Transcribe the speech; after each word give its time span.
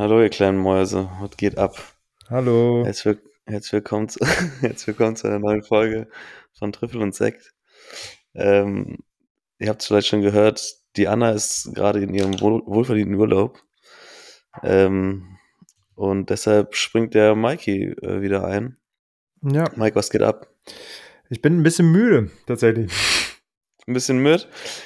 Hallo, 0.00 0.22
ihr 0.22 0.30
kleinen 0.30 0.56
Mäuse, 0.56 1.10
was 1.20 1.36
geht 1.36 1.58
ab? 1.58 1.76
Hallo. 2.30 2.86
Herzlich, 2.86 3.18
willkommen, 3.70 4.08
zu, 4.08 4.18
herzlich 4.62 4.86
willkommen 4.86 5.14
zu 5.14 5.26
einer 5.26 5.38
neuen 5.38 5.62
Folge 5.62 6.08
von 6.58 6.72
Trüffel 6.72 7.02
und 7.02 7.14
Sekt. 7.14 7.52
Ähm, 8.32 9.00
ihr 9.58 9.68
habt 9.68 9.82
es 9.82 9.88
vielleicht 9.88 10.06
schon 10.06 10.22
gehört, 10.22 10.74
die 10.96 11.06
Anna 11.06 11.32
ist 11.32 11.74
gerade 11.74 12.00
in 12.00 12.14
ihrem 12.14 12.40
wohl, 12.40 12.62
wohlverdienten 12.64 13.14
Urlaub. 13.16 13.62
Ähm, 14.62 15.36
und 15.96 16.30
deshalb 16.30 16.76
springt 16.76 17.12
der 17.12 17.34
Mikey 17.34 17.90
äh, 18.00 18.22
wieder 18.22 18.46
ein. 18.46 18.78
Ja. 19.42 19.64
Mike, 19.76 19.96
was 19.96 20.08
geht 20.08 20.22
ab? 20.22 20.48
Ich 21.28 21.42
bin 21.42 21.58
ein 21.58 21.62
bisschen 21.62 21.92
müde, 21.92 22.30
tatsächlich. 22.46 22.90
Ein 23.90 23.92
bisschen 23.92 24.18
müde? 24.18 24.44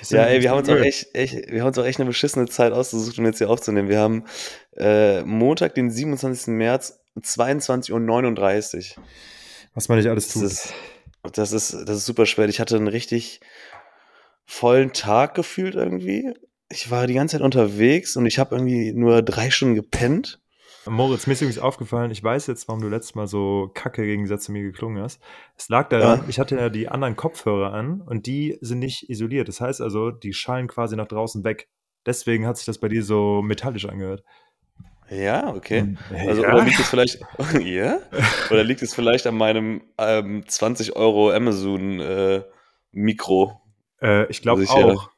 Ja, 0.08 0.24
ey, 0.24 0.40
wir 0.40 0.50
haben 0.50 0.60
uns 0.60 0.68
auch 0.70 0.76
echt, 0.76 1.14
echt, 1.14 1.34
wir 1.50 1.60
haben 1.60 1.68
uns 1.68 1.76
auch 1.76 1.84
echt 1.84 2.00
eine 2.00 2.06
beschissene 2.06 2.46
Zeit 2.48 2.72
ausgesucht, 2.72 3.18
um 3.18 3.26
jetzt 3.26 3.36
hier 3.36 3.50
aufzunehmen. 3.50 3.90
Wir 3.90 3.98
haben 4.00 4.24
äh, 4.78 5.22
Montag, 5.24 5.74
den 5.74 5.90
27. 5.90 6.46
März, 6.46 7.00
22.39 7.20 8.96
Uhr. 8.96 9.04
Was 9.74 9.90
man 9.90 9.98
nicht 9.98 10.08
alles 10.08 10.28
tut. 10.28 10.42
Das 10.42 10.52
ist, 10.52 10.72
das 11.34 11.52
ist, 11.52 11.72
das 11.86 11.98
ist 11.98 12.06
super 12.06 12.24
schwer. 12.24 12.48
Ich 12.48 12.60
hatte 12.60 12.76
einen 12.76 12.88
richtig 12.88 13.40
vollen 14.46 14.94
Tag 14.94 15.34
gefühlt 15.34 15.74
irgendwie. 15.74 16.32
Ich 16.70 16.90
war 16.90 17.06
die 17.06 17.12
ganze 17.12 17.36
Zeit 17.36 17.44
unterwegs 17.44 18.16
und 18.16 18.24
ich 18.24 18.38
habe 18.38 18.54
irgendwie 18.54 18.94
nur 18.94 19.20
drei 19.20 19.50
Stunden 19.50 19.74
gepennt. 19.74 20.40
Moritz, 20.86 21.26
mir 21.26 21.32
ist 21.32 21.42
übrigens 21.42 21.58
aufgefallen, 21.58 22.10
ich 22.10 22.22
weiß 22.22 22.46
jetzt, 22.46 22.68
warum 22.68 22.80
du 22.80 22.88
letztes 22.88 23.14
Mal 23.14 23.26
so 23.26 23.70
kacke 23.74 24.04
gegen 24.04 24.26
Sätze 24.26 24.52
mir 24.52 24.62
geklungen 24.62 25.02
hast. 25.02 25.20
Es 25.56 25.68
lag 25.68 25.88
daran, 25.88 26.20
ja. 26.20 26.24
ich 26.28 26.38
hatte 26.38 26.56
ja 26.56 26.68
die 26.68 26.88
anderen 26.88 27.16
Kopfhörer 27.16 27.72
an 27.72 28.00
und 28.00 28.26
die 28.26 28.58
sind 28.60 28.80
nicht 28.80 29.08
isoliert. 29.08 29.48
Das 29.48 29.60
heißt 29.60 29.80
also, 29.80 30.10
die 30.10 30.32
schallen 30.32 30.68
quasi 30.68 30.96
nach 30.96 31.08
draußen 31.08 31.44
weg. 31.44 31.68
Deswegen 32.06 32.46
hat 32.46 32.56
sich 32.56 32.66
das 32.66 32.78
bei 32.78 32.88
dir 32.88 33.02
so 33.02 33.40
metallisch 33.42 33.86
angehört. 33.86 34.24
Ja, 35.10 35.54
okay. 35.54 35.96
Also, 36.26 36.42
ja. 36.42 36.54
oder 36.54 36.64
liegt 36.64 36.78
es 36.78 36.88
vielleicht, 36.88 37.20
ja? 37.62 37.98
Oder 38.50 38.64
liegt 38.64 38.82
es 38.82 38.94
vielleicht 38.94 39.26
an 39.26 39.36
meinem 39.36 39.82
ähm, 39.98 40.44
20 40.46 40.96
Euro 40.96 41.30
Amazon 41.30 42.00
äh, 42.00 42.42
Mikro? 42.92 43.60
Äh, 44.00 44.26
ich 44.30 44.42
glaube 44.42 44.64
auch. 44.68 44.78
Ja 44.78 45.10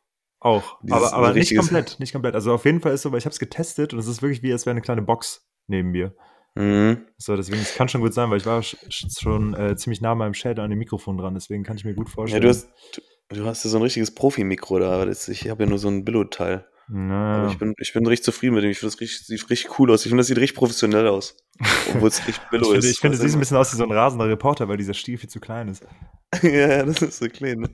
auch. 0.47 0.79
aber, 0.91 1.13
aber 1.13 1.33
nicht 1.33 1.57
komplett, 1.57 1.99
nicht 1.99 2.13
komplett. 2.13 2.35
Also 2.35 2.55
auf 2.55 2.65
jeden 2.65 2.81
Fall 2.81 2.93
ist 2.93 3.03
so, 3.03 3.13
weil 3.13 3.19
ich 3.19 3.25
habe 3.25 3.33
es 3.33 3.39
getestet 3.39 3.93
und 3.93 3.99
es 3.99 4.07
ist 4.07 4.23
wirklich 4.23 4.43
wie, 4.43 4.53
als 4.53 4.65
wäre 4.65 4.73
eine 4.73 4.81
kleine 4.81 5.03
Box 5.03 5.46
neben 5.67 5.91
mir. 5.91 6.15
Mhm. 6.55 7.07
So, 7.19 7.37
deswegen, 7.37 7.61
es 7.61 7.75
kann 7.75 7.89
schon 7.89 8.01
gut 8.01 8.15
sein, 8.15 8.31
weil 8.31 8.39
ich 8.39 8.47
war 8.47 8.63
schon 8.63 9.55
äh, 9.55 9.77
ziemlich 9.77 10.01
nah 10.01 10.15
meinem 10.15 10.35
Shader 10.35 10.63
an 10.63 10.71
dem 10.71 10.79
Mikrofon 10.79 11.19
dran, 11.19 11.35
deswegen 11.35 11.65
kann 11.65 11.77
ich 11.77 11.85
mir 11.85 11.95
gut 11.95 12.09
vorstellen. 12.09 12.43
Ja, 12.43 12.49
du 12.49 12.55
hast, 12.55 12.71
du, 12.95 13.03
du 13.37 13.45
hast 13.45 13.65
ja 13.65 13.71
so 13.71 13.77
ein 13.77 13.83
richtiges 13.83 14.15
Profi-Mikro 14.15 14.79
da, 14.79 15.07
ich 15.07 15.49
habe 15.51 15.65
ja 15.65 15.69
nur 15.69 15.79
so 15.79 15.89
ein 15.89 16.05
Billo-Teil. 16.05 16.67
Naja. 16.89 17.43
Aber 17.43 17.51
ich 17.51 17.59
bin, 17.59 17.75
ich 17.79 17.93
bin 17.93 18.07
richtig 18.07 18.25
zufrieden 18.25 18.55
mit 18.55 18.63
dem. 18.63 18.71
Ich 18.71 18.79
finde, 18.79 18.93
das 18.93 19.01
richtig, 19.01 19.27
sieht 19.27 19.51
richtig 19.51 19.79
cool 19.79 19.91
aus. 19.91 20.03
Ich 20.05 20.09
finde, 20.09 20.21
das 20.21 20.29
sieht 20.29 20.39
richtig 20.39 20.57
professionell 20.57 21.09
aus. 21.09 21.37
Obwohl 21.93 22.09
es 22.09 22.27
richtig 22.27 22.45
Billo 22.51 22.73
ist. 22.73 22.85
Ich 22.85 23.01
finde, 23.01 23.17
es 23.17 23.23
sieht 23.23 23.33
ein 23.33 23.41
bisschen 23.41 23.57
aus 23.57 23.73
wie 23.73 23.77
so 23.77 23.83
ein 23.83 23.91
rasender 23.91 24.29
Reporter, 24.29 24.69
weil 24.69 24.77
dieser 24.77 24.95
Stiel 24.95 25.19
viel 25.19 25.29
zu 25.29 25.41
klein 25.41 25.69
ist. 25.69 25.85
ja, 26.43 26.85
das 26.85 27.03
ist 27.03 27.19
so 27.19 27.29
klein. 27.29 27.61
Ne? 27.61 27.71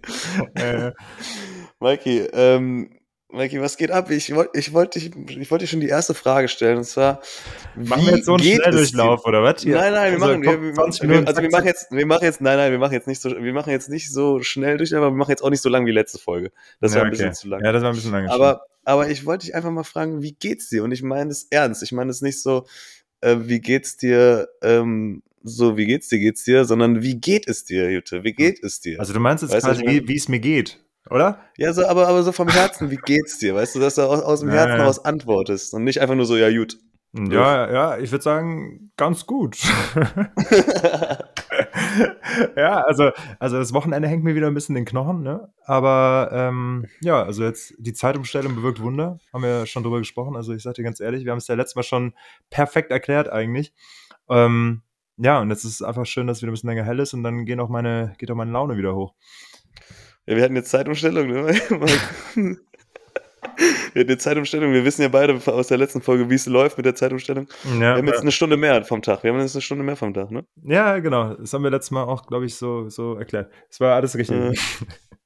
äh. 0.54 0.92
Mikey, 1.80 2.20
ähm, 2.32 2.90
Mikey, 3.32 3.60
was 3.62 3.76
geht 3.76 3.90
ab? 3.90 4.10
Ich 4.10 4.34
wollte 4.34 4.58
ich 4.58 4.72
wollt 4.72 4.94
dich, 4.94 5.10
ich 5.28 5.50
wollt 5.50 5.62
dich 5.62 5.70
schon 5.70 5.80
die 5.80 5.88
erste 5.88 6.12
Frage 6.12 6.48
stellen. 6.48 6.78
Und 6.78 6.84
zwar, 6.84 7.20
machen 7.74 8.06
wir 8.06 8.16
jetzt 8.16 8.26
so 8.26 8.34
einen 8.34 8.44
Schnelldurchlauf, 8.44 9.24
oder 9.24 9.42
was? 9.42 9.62
Hier? 9.62 9.76
Nein, 9.76 9.92
nein, 9.94 10.12
wir 10.12 10.22
also, 10.22 10.26
machen, 10.26 10.42
wir, 10.42 10.62
wir, 10.62 10.76
wir, 10.76 11.26
also 11.26 11.42
wir 11.42 11.50
machen 11.50 11.66
jetzt, 11.66 11.90
wir 11.90 12.06
machen 12.06 12.24
jetzt, 12.24 12.40
nein, 12.42 12.58
nein, 12.58 12.72
wir 12.72 12.78
machen 12.78 12.92
jetzt 12.92 13.08
nicht 13.08 13.22
so, 13.22 13.30
wir 13.30 13.52
machen 13.54 13.70
jetzt 13.70 13.88
nicht 13.88 14.12
so 14.12 14.42
schnell 14.42 14.76
durch, 14.76 14.94
aber 14.94 15.10
wir 15.10 15.16
machen 15.16 15.30
jetzt 15.30 15.42
auch 15.42 15.50
nicht 15.50 15.62
so 15.62 15.70
lang 15.70 15.86
wie 15.86 15.92
letzte 15.92 16.18
Folge. 16.18 16.52
Das 16.80 16.92
ja, 16.92 16.98
war 16.98 17.06
ein 17.06 17.08
okay. 17.08 17.18
bisschen 17.18 17.34
zu 17.34 17.48
lang. 17.48 17.64
Ja, 17.64 17.72
das 17.72 17.82
war 17.82 17.90
ein 17.90 17.94
bisschen 17.94 18.12
lang. 18.12 18.28
Aber, 18.28 18.66
aber 18.84 19.08
ich 19.08 19.24
wollte 19.24 19.46
dich 19.46 19.54
einfach 19.54 19.70
mal 19.70 19.84
fragen, 19.84 20.20
wie 20.20 20.32
geht's 20.32 20.68
dir? 20.68 20.84
Und 20.84 20.92
ich 20.92 21.02
meine 21.02 21.28
das 21.28 21.46
ernst. 21.48 21.82
Ich 21.82 21.92
meine 21.92 22.10
es 22.10 22.20
nicht 22.20 22.42
so, 22.42 22.66
äh, 23.22 23.36
wie 23.40 23.60
geht's 23.60 23.96
dir, 23.96 24.48
ähm, 24.62 25.22
so, 25.42 25.78
wie 25.78 25.86
geht's 25.86 26.08
dir, 26.08 26.18
geht's 26.18 26.44
dir, 26.44 26.66
sondern 26.66 27.02
wie 27.02 27.18
geht 27.18 27.48
es 27.48 27.64
dir, 27.64 27.90
Jute? 27.90 28.24
Wie 28.24 28.34
geht 28.34 28.62
es 28.62 28.80
dir? 28.80 29.00
Also 29.00 29.14
du 29.14 29.20
meinst 29.20 29.42
jetzt 29.42 29.52
weißt 29.52 29.66
quasi, 29.66 30.02
wie 30.04 30.16
es 30.16 30.28
mir 30.28 30.38
geht? 30.38 30.78
Oder? 31.10 31.40
Ja, 31.56 31.72
so, 31.72 31.86
aber, 31.86 32.08
aber 32.08 32.22
so 32.22 32.32
vom 32.32 32.48
Herzen, 32.48 32.90
wie 32.90 32.96
geht's 32.96 33.38
dir? 33.38 33.54
Weißt 33.54 33.74
du, 33.74 33.80
dass 33.80 33.96
du 33.96 34.02
aus, 34.02 34.20
aus 34.20 34.40
dem 34.40 34.50
Herzen 34.50 34.78
ja, 34.78 34.90
ja. 34.90 35.02
antwortest 35.04 35.74
und 35.74 35.84
nicht 35.84 36.00
einfach 36.00 36.14
nur 36.14 36.26
so, 36.26 36.36
ja, 36.36 36.50
gut. 36.50 36.78
Ja, 37.14 37.70
ja, 37.70 37.98
ich 37.98 38.10
würde 38.10 38.22
sagen, 38.22 38.90
ganz 38.96 39.26
gut. 39.26 39.58
ja, 42.56 42.80
also, 42.80 43.10
also 43.38 43.58
das 43.58 43.74
Wochenende 43.74 44.08
hängt 44.08 44.24
mir 44.24 44.34
wieder 44.34 44.46
ein 44.46 44.54
bisschen 44.54 44.74
in 44.76 44.84
den 44.84 44.88
Knochen, 44.88 45.22
ne? 45.22 45.52
Aber 45.66 46.30
ähm, 46.32 46.86
ja, 47.02 47.22
also 47.22 47.44
jetzt 47.44 47.74
die 47.78 47.92
Zeitumstellung 47.92 48.54
bewirkt 48.54 48.80
Wunder, 48.80 49.18
haben 49.30 49.42
wir 49.42 49.66
schon 49.66 49.82
drüber 49.82 49.98
gesprochen. 49.98 50.36
Also 50.36 50.54
ich 50.54 50.62
sag 50.62 50.72
dir 50.74 50.84
ganz 50.84 51.00
ehrlich, 51.00 51.26
wir 51.26 51.32
haben 51.32 51.38
es 51.38 51.48
ja 51.48 51.54
letztes 51.54 51.76
Mal 51.76 51.82
schon 51.82 52.14
perfekt 52.48 52.90
erklärt 52.90 53.28
eigentlich. 53.28 53.74
Ähm, 54.30 54.80
ja, 55.18 55.38
und 55.40 55.50
jetzt 55.50 55.64
ist 55.64 55.74
es 55.74 55.82
einfach 55.82 56.06
schön, 56.06 56.26
dass 56.26 56.38
es 56.38 56.42
wieder 56.42 56.50
ein 56.50 56.54
bisschen 56.54 56.70
länger 56.70 56.84
hell 56.84 56.98
ist 56.98 57.12
und 57.12 57.22
dann 57.22 57.44
geht 57.44 57.58
auch 57.58 57.68
meine, 57.68 58.14
geht 58.16 58.30
auch 58.30 58.36
meine 58.36 58.52
Laune 58.52 58.78
wieder 58.78 58.94
hoch. 58.94 59.12
Ja, 60.26 60.36
wir 60.36 60.44
hatten 60.44 60.56
jetzt 60.56 60.70
Zeitumstellung, 60.70 61.26
ne? 61.26 61.46
wir 61.48 61.56
hatten 62.36 62.58
eine 63.94 64.18
Zeitumstellung. 64.18 64.72
Wir 64.72 64.84
wissen 64.84 65.02
ja 65.02 65.08
beide 65.08 65.34
aus 65.46 65.66
der 65.66 65.78
letzten 65.78 66.00
Folge, 66.00 66.30
wie 66.30 66.34
es 66.34 66.46
läuft 66.46 66.76
mit 66.76 66.86
der 66.86 66.94
Zeitumstellung. 66.94 67.48
Ja, 67.64 67.80
wir 67.80 67.94
haben 67.94 68.06
jetzt 68.06 68.20
eine 68.20 68.32
Stunde 68.32 68.56
mehr 68.56 68.84
vom 68.84 69.02
Tag. 69.02 69.24
Wir 69.24 69.32
haben 69.32 69.40
jetzt 69.40 69.56
eine 69.56 69.62
Stunde 69.62 69.82
mehr 69.84 69.96
vom 69.96 70.14
Tag, 70.14 70.30
ne? 70.30 70.44
Ja, 70.64 70.98
genau. 71.00 71.34
Das 71.34 71.52
haben 71.52 71.64
wir 71.64 71.70
letztes 71.70 71.90
Mal 71.90 72.04
auch, 72.04 72.26
glaube 72.26 72.46
ich, 72.46 72.54
so, 72.54 72.88
so 72.88 73.16
erklärt. 73.16 73.50
Es 73.68 73.80
war 73.80 73.96
alles 73.96 74.16
richtig. 74.16 74.36
Äh. 74.36 74.54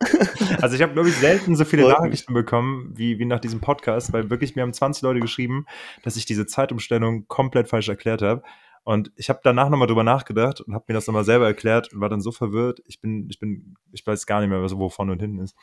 also 0.63 0.77
ich 0.77 0.83
habe, 0.83 0.95
glaube 0.95 1.09
ich, 1.11 1.17
selten 1.17 1.57
so 1.57 1.65
viele 1.65 1.83
Freut 1.83 1.99
Nachrichten 1.99 2.33
mich. 2.33 2.45
bekommen 2.45 2.93
wie, 2.95 3.19
wie 3.19 3.27
nach 3.27 3.41
diesem 3.41 3.61
Podcast, 3.61 4.13
weil 4.13 4.31
wirklich 4.31 4.57
mir 4.57 4.63
haben 4.63 4.73
20 4.73 5.03
Leute 5.03 5.21
geschrieben, 5.21 5.67
dass 6.03 6.17
ich 6.17 6.25
diese 6.25 6.47
Zeitumstellung 6.47 7.27
komplett 7.29 7.69
falsch 7.69 7.89
erklärt 7.89 8.23
habe. 8.23 8.43
Und 8.87 9.11
ich 9.17 9.29
habe 9.31 9.41
danach 9.43 9.69
nochmal 9.69 9.89
drüber 9.89 10.05
nachgedacht 10.05 10.61
und 10.61 10.73
habe 10.73 10.85
mir 10.87 10.95
das 10.95 11.09
nochmal 11.09 11.25
selber 11.25 11.45
erklärt 11.45 11.93
und 11.93 12.01
war 12.01 12.09
dann 12.09 12.21
so 12.21 12.31
verwirrt. 12.31 12.81
Ich 12.87 13.01
bin, 13.01 13.27
ich 13.29 13.41
bin, 13.41 13.75
ich 13.91 14.07
weiß 14.07 14.27
gar 14.27 14.39
nicht 14.39 14.49
mehr, 14.49 14.63
wo 14.63 14.89
vorne 14.89 15.11
und 15.11 15.19
hinten 15.19 15.41
ist. 15.41 15.57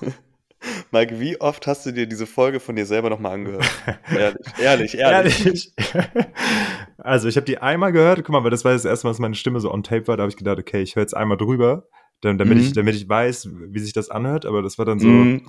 Mike, 0.90 1.20
wie 1.20 1.38
oft 1.38 1.66
hast 1.66 1.84
du 1.84 1.92
dir 1.92 2.06
diese 2.06 2.26
Folge 2.26 2.60
von 2.60 2.74
dir 2.74 2.86
selber 2.86 3.10
nochmal 3.10 3.34
angehört? 3.34 3.70
ehrlich, 4.10 4.46
ehrlich, 4.58 4.94
ehrlich. 4.98 5.44
ehrlich. 5.44 5.72
Also 6.96 7.28
ich 7.28 7.36
habe 7.36 7.44
die 7.44 7.58
einmal 7.58 7.90
gehört, 7.92 8.18
guck 8.18 8.30
mal, 8.30 8.44
weil 8.44 8.50
das 8.50 8.64
war 8.64 8.72
das 8.72 8.84
erste 8.84 9.06
Mal, 9.06 9.10
dass 9.10 9.18
meine 9.18 9.34
Stimme 9.34 9.58
so 9.58 9.72
on 9.72 9.82
tape 9.82 10.06
war, 10.06 10.16
da 10.16 10.22
habe 10.22 10.30
ich 10.30 10.36
gedacht, 10.36 10.58
okay, 10.58 10.80
ich 10.80 10.94
höre 10.94 11.02
jetzt 11.02 11.16
einmal 11.16 11.36
drüber, 11.36 11.88
damit, 12.20 12.46
mhm. 12.46 12.58
ich, 12.58 12.72
damit 12.72 12.94
ich 12.94 13.08
weiß, 13.08 13.48
wie 13.52 13.80
sich 13.80 13.92
das 13.92 14.08
anhört, 14.08 14.46
aber 14.46 14.62
das 14.62 14.78
war 14.78 14.84
dann 14.84 15.00
so, 15.00 15.08
mhm 15.08 15.42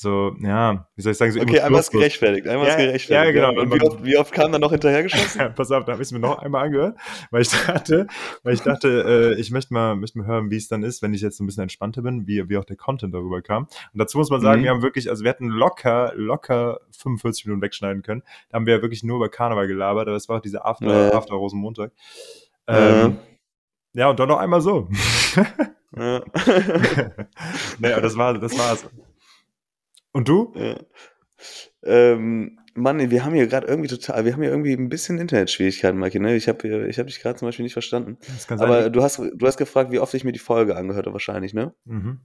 so, 0.00 0.34
ja, 0.40 0.88
wie 0.96 1.02
soll 1.02 1.12
ich 1.12 1.18
sagen, 1.18 1.30
so 1.32 1.40
Okay, 1.40 1.60
einmal 1.60 1.80
ist 1.80 1.90
gerechtfertigt, 1.90 2.48
einmal 2.48 2.66
ja, 2.66 2.72
ist 2.72 2.78
gerechtfertigt. 2.78 3.36
Ja, 3.36 3.50
genau. 3.50 3.60
Und 3.60 3.74
wie 3.74 3.82
oft, 3.82 4.04
wie 4.04 4.16
oft 4.16 4.32
kam 4.32 4.50
dann 4.50 4.62
noch 4.62 4.70
hinterhergeschossen? 4.70 5.52
Pass 5.54 5.70
auf, 5.70 5.84
da 5.84 5.92
habe 5.92 6.02
ich 6.02 6.08
es 6.08 6.12
mir 6.12 6.20
noch 6.20 6.38
einmal 6.38 6.64
angehört, 6.64 6.96
weil 7.30 7.42
ich 7.42 7.50
dachte, 7.50 8.06
weil 8.42 8.54
ich 8.54 8.62
dachte, 8.62 9.34
äh, 9.36 9.38
ich 9.38 9.50
möchte 9.50 9.74
mal, 9.74 9.96
möchte 9.96 10.18
mal 10.18 10.26
hören, 10.26 10.50
wie 10.50 10.56
es 10.56 10.68
dann 10.68 10.84
ist, 10.84 11.02
wenn 11.02 11.12
ich 11.12 11.20
jetzt 11.20 11.36
so 11.36 11.44
ein 11.44 11.46
bisschen 11.46 11.64
entspannter 11.64 12.00
bin, 12.00 12.26
wie, 12.26 12.48
wie 12.48 12.56
auch 12.56 12.64
der 12.64 12.76
Content 12.76 13.12
darüber 13.12 13.42
kam. 13.42 13.64
Und 13.64 13.98
dazu 13.98 14.16
muss 14.16 14.30
man 14.30 14.40
sagen, 14.40 14.60
mhm. 14.60 14.64
wir 14.64 14.70
haben 14.70 14.82
wirklich, 14.82 15.10
also 15.10 15.22
wir 15.22 15.30
hätten 15.30 15.48
locker, 15.48 16.12
locker 16.16 16.80
45 16.96 17.44
Minuten 17.44 17.60
wegschneiden 17.60 18.02
können. 18.02 18.22
Da 18.48 18.56
haben 18.56 18.64
wir 18.64 18.76
ja 18.76 18.82
wirklich 18.82 19.02
nur 19.02 19.16
über 19.16 19.28
Karneval 19.28 19.68
gelabert, 19.68 20.08
aber 20.08 20.14
das 20.14 20.30
war 20.30 20.38
auch 20.38 20.42
dieser 20.42 20.64
After, 20.64 21.10
äh. 21.10 21.14
After 21.14 21.34
Rosenmontag. 21.34 21.92
Ähm, 22.68 23.18
äh. 23.94 23.98
Ja, 24.00 24.08
und 24.08 24.18
dann 24.18 24.28
noch 24.28 24.38
einmal 24.38 24.62
so. 24.62 24.88
ja. 25.94 26.22
naja, 27.78 28.00
das 28.00 28.16
war, 28.16 28.38
das 28.38 28.58
war's. 28.58 28.86
Und 30.12 30.28
du? 30.28 30.52
Ja. 30.56 30.76
Ähm, 31.82 32.58
Mann, 32.74 33.10
wir 33.10 33.24
haben 33.24 33.34
hier 33.34 33.46
gerade 33.46 33.66
irgendwie 33.66 33.88
total, 33.88 34.24
wir 34.24 34.32
haben 34.32 34.42
hier 34.42 34.50
irgendwie 34.50 34.72
ein 34.72 34.88
bisschen 34.88 35.18
Internetschwierigkeiten, 35.18 35.98
Mike. 35.98 36.20
Ne? 36.20 36.36
Ich 36.36 36.48
habe 36.48 36.86
ich 36.88 36.98
hab 36.98 37.06
dich 37.06 37.20
gerade 37.20 37.38
zum 37.38 37.48
Beispiel 37.48 37.64
nicht 37.64 37.72
verstanden. 37.72 38.18
Aber 38.48 38.90
du 38.90 39.02
hast, 39.02 39.18
du 39.18 39.46
hast 39.46 39.56
gefragt, 39.56 39.90
wie 39.90 39.98
oft 39.98 40.14
ich 40.14 40.24
mir 40.24 40.32
die 40.32 40.38
Folge 40.38 40.76
angehört 40.76 41.06
habe, 41.06 41.14
wahrscheinlich, 41.14 41.54
ne? 41.54 41.74
Mhm. 41.84 42.20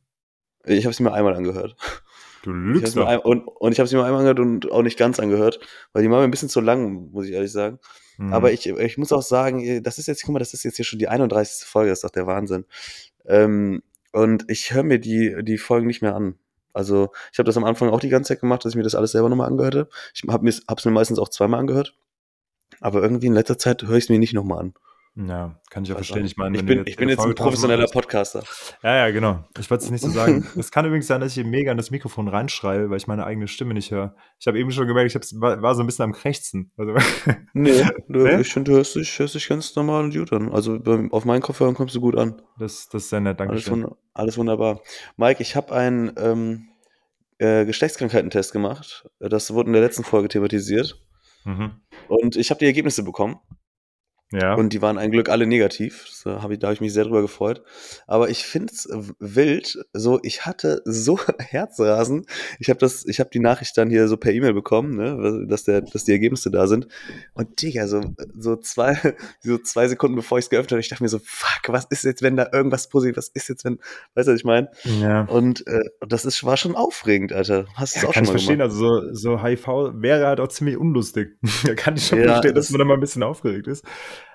Ich 0.65 0.85
habe 0.85 0.95
sie 0.95 1.03
mir 1.03 1.13
einmal 1.13 1.35
angehört. 1.35 1.75
Du 2.43 2.51
lügst 2.51 2.95
doch. 2.95 3.07
Ein, 3.07 3.19
und, 3.19 3.47
und 3.47 3.71
ich 3.71 3.79
habe 3.79 3.87
sie 3.87 3.95
mir 3.95 4.03
einmal 4.03 4.19
angehört 4.19 4.39
und 4.39 4.71
auch 4.71 4.81
nicht 4.81 4.97
ganz 4.97 5.19
angehört, 5.19 5.59
weil 5.93 6.03
die 6.03 6.09
war 6.09 6.19
mir 6.19 6.25
ein 6.25 6.31
bisschen 6.31 6.49
zu 6.49 6.61
lang, 6.61 7.11
muss 7.11 7.25
ich 7.25 7.33
ehrlich 7.33 7.51
sagen. 7.51 7.79
Mhm. 8.17 8.33
Aber 8.33 8.51
ich, 8.51 8.67
ich 8.67 8.97
muss 8.97 9.11
auch 9.11 9.21
sagen, 9.21 9.83
das 9.83 9.97
ist 9.97 10.07
jetzt, 10.07 10.23
guck 10.23 10.33
mal, 10.33 10.39
das 10.39 10.53
ist 10.53 10.63
jetzt 10.63 10.75
hier 10.75 10.85
schon 10.85 10.99
die 10.99 11.07
31. 11.07 11.67
Folge, 11.67 11.89
das 11.89 11.99
ist 11.99 12.03
doch 12.03 12.11
der 12.11 12.27
Wahnsinn. 12.27 12.65
Ähm, 13.25 13.81
und 14.11 14.45
ich 14.47 14.73
höre 14.73 14.83
mir 14.83 14.99
die, 14.99 15.35
die 15.43 15.57
Folgen 15.57 15.87
nicht 15.87 16.01
mehr 16.01 16.15
an. 16.15 16.35
Also 16.75 17.09
ich 17.31 17.39
habe 17.39 17.45
das 17.45 17.57
am 17.57 17.63
Anfang 17.63 17.89
auch 17.89 17.99
die 17.99 18.09
ganze 18.09 18.29
Zeit 18.29 18.41
gemacht, 18.41 18.65
dass 18.65 18.73
ich 18.73 18.75
mir 18.75 18.83
das 18.83 18.95
alles 18.95 19.11
selber 19.11 19.29
nochmal 19.29 19.47
angehört 19.47 19.75
habe. 19.75 19.89
Ich 20.13 20.23
habe 20.27 20.47
es 20.47 20.85
mir 20.85 20.91
meistens 20.91 21.19
auch 21.19 21.29
zweimal 21.29 21.59
angehört. 21.59 21.95
Aber 22.81 23.01
irgendwie 23.01 23.27
in 23.27 23.33
letzter 23.33 23.57
Zeit 23.57 23.83
höre 23.83 23.97
ich 23.97 24.05
es 24.05 24.09
mir 24.09 24.19
nicht 24.19 24.33
nochmal 24.33 24.59
an. 24.59 24.73
Ja, 25.17 25.61
kann 25.69 25.83
ich 25.83 25.89
ja 25.89 25.95
verstehen. 25.95 26.25
Ich 26.25 26.35
meine, 26.35 26.57
ich 26.57 26.65
bin, 26.65 26.83
ich 26.85 26.97
bin 26.97 27.07
jetzt 27.07 27.21
ein 27.21 27.35
professioneller 27.35 27.87
Podcaster. 27.87 28.43
Ja, 28.83 28.97
ja, 28.97 29.11
genau. 29.11 29.45
Ich 29.57 29.71
wollte 29.71 29.85
es 29.85 29.91
nicht 29.91 30.01
so 30.01 30.09
sagen. 30.09 30.45
es 30.57 30.71
kann 30.71 30.85
übrigens 30.85 31.07
sein, 31.07 31.21
dass 31.21 31.37
ich 31.37 31.45
mega 31.45 31.71
in 31.71 31.77
das 31.77 31.89
Mikrofon 31.89 32.27
reinschreibe, 32.27 32.89
weil 32.89 32.97
ich 32.97 33.07
meine 33.07 33.25
eigene 33.25 33.47
Stimme 33.47 33.73
nicht 33.73 33.91
höre. 33.91 34.13
Ich 34.39 34.47
habe 34.47 34.59
eben 34.59 34.71
schon 34.71 34.87
gemerkt, 34.87 35.15
ich 35.15 35.39
war, 35.39 35.61
war, 35.61 35.73
so 35.73 35.83
ein 35.83 35.85
bisschen 35.85 36.03
am 36.03 36.11
Krächzen. 36.11 36.73
Also, 36.75 36.95
nee, 37.53 37.85
du, 38.09 38.23
nee, 38.23 38.41
ich 38.41 38.51
finde, 38.51 38.71
du 38.71 38.77
hörst 38.77 38.95
dich, 38.95 39.17
hörst 39.17 39.35
dich 39.35 39.47
ganz 39.47 39.73
normal 39.77 40.03
und 40.03 40.13
gut 40.13 40.33
an. 40.33 40.51
Also 40.51 40.79
auf 41.11 41.23
meinen 41.23 41.41
Kopfhörern 41.41 41.75
kommst 41.75 41.95
du 41.95 42.01
gut 42.01 42.17
an. 42.17 42.41
Das, 42.59 42.89
das 42.89 43.03
ist 43.03 43.09
sehr 43.09 43.21
nett, 43.21 43.39
danke 43.39 43.53
alles, 43.53 43.71
wund 43.71 43.87
alles 44.15 44.37
wunderbar. 44.37 44.81
Mike, 45.17 45.41
ich 45.41 45.55
habe 45.55 45.75
einen 45.75 46.13
ähm, 46.17 46.69
äh, 47.37 47.65
Geschlechtskrankheitentest 47.65 48.51
gemacht. 48.51 49.07
Das 49.19 49.53
wurde 49.53 49.67
in 49.67 49.73
der 49.73 49.81
letzten 49.81 50.03
Folge 50.03 50.29
thematisiert. 50.29 50.99
Mhm. 51.43 51.81
Und 52.07 52.35
ich 52.35 52.49
habe 52.49 52.59
die 52.59 52.65
Ergebnisse 52.65 53.03
bekommen. 53.03 53.39
Ja. 54.39 54.55
Und 54.55 54.73
die 54.73 54.81
waren 54.81 54.97
ein 54.97 55.11
Glück 55.11 55.29
alle 55.29 55.47
negativ. 55.47 56.07
Da 56.23 56.41
habe 56.41 56.53
ich, 56.53 56.59
da 56.59 56.71
ich 56.71 56.81
mich 56.81 56.91
sehr 56.93 57.03
drüber 57.03 57.21
gefreut. 57.21 57.61
Aber 58.07 58.29
ich 58.29 58.45
finde 58.45 58.73
es 58.73 58.87
wild. 59.19 59.77
So, 59.93 60.19
ich 60.23 60.45
hatte 60.45 60.81
so 60.85 61.19
Herzrasen. 61.39 62.25
Ich 62.59 62.69
habe 62.69 62.79
das, 62.79 63.05
ich 63.05 63.19
habe 63.19 63.29
die 63.31 63.39
Nachricht 63.39 63.77
dann 63.77 63.89
hier 63.89 64.07
so 64.07 64.17
per 64.17 64.31
E-Mail 64.33 64.53
bekommen, 64.53 64.95
ne, 64.95 65.45
dass 65.47 65.63
der, 65.63 65.81
dass 65.81 66.03
die 66.03 66.11
Ergebnisse 66.11 66.49
da 66.51 66.67
sind. 66.67 66.87
Und 67.33 67.61
Digga, 67.61 67.87
so, 67.87 68.01
so 68.37 68.55
zwei, 68.55 68.97
so 69.41 69.57
zwei 69.57 69.87
Sekunden 69.87 70.15
bevor 70.15 70.37
ich 70.39 70.45
es 70.45 70.49
geöffnet 70.49 70.71
habe, 70.71 70.79
ich 70.81 70.89
dachte 70.89 71.03
mir 71.03 71.09
so, 71.09 71.19
fuck, 71.23 71.61
was 71.69 71.85
ist 71.89 72.03
jetzt, 72.03 72.21
wenn 72.21 72.35
da 72.35 72.49
irgendwas 72.51 72.89
positiv, 72.89 73.17
was 73.17 73.29
ist 73.29 73.47
jetzt, 73.49 73.65
wenn, 73.65 73.79
weißt 74.15 74.27
du, 74.27 74.31
was 74.33 74.39
ich 74.39 74.45
meine? 74.45 74.69
Ja. 75.01 75.21
Und 75.25 75.65
äh, 75.67 75.81
das 76.07 76.25
ist, 76.25 76.43
war 76.43 76.57
schon 76.57 76.75
aufregend, 76.75 77.33
Alter. 77.33 77.65
Hast 77.75 77.95
du 77.95 77.99
ja, 78.01 78.07
auch 78.07 78.13
kann 78.13 78.25
schon 78.25 78.35
ich 78.37 78.47
mal 78.47 78.57
verstehen. 78.57 78.57
gemacht? 78.59 78.71
Also 78.71 79.01
so, 79.13 79.37
so 79.37 79.43
HIV 79.43 79.67
wäre 80.01 80.27
halt 80.27 80.39
auch 80.39 80.47
ziemlich 80.47 80.77
unlustig. 80.77 81.37
da 81.65 81.75
kann 81.75 81.95
ich 81.95 82.07
schon 82.07 82.19
Ja, 82.19 82.25
verstehen, 82.25 82.55
dass 82.55 82.65
das- 82.65 82.71
man 82.71 82.79
da 82.79 82.85
mal 82.85 82.93
ein 82.95 82.99
bisschen 82.99 83.23
aufgeregt 83.23 83.67
ist. 83.67 83.85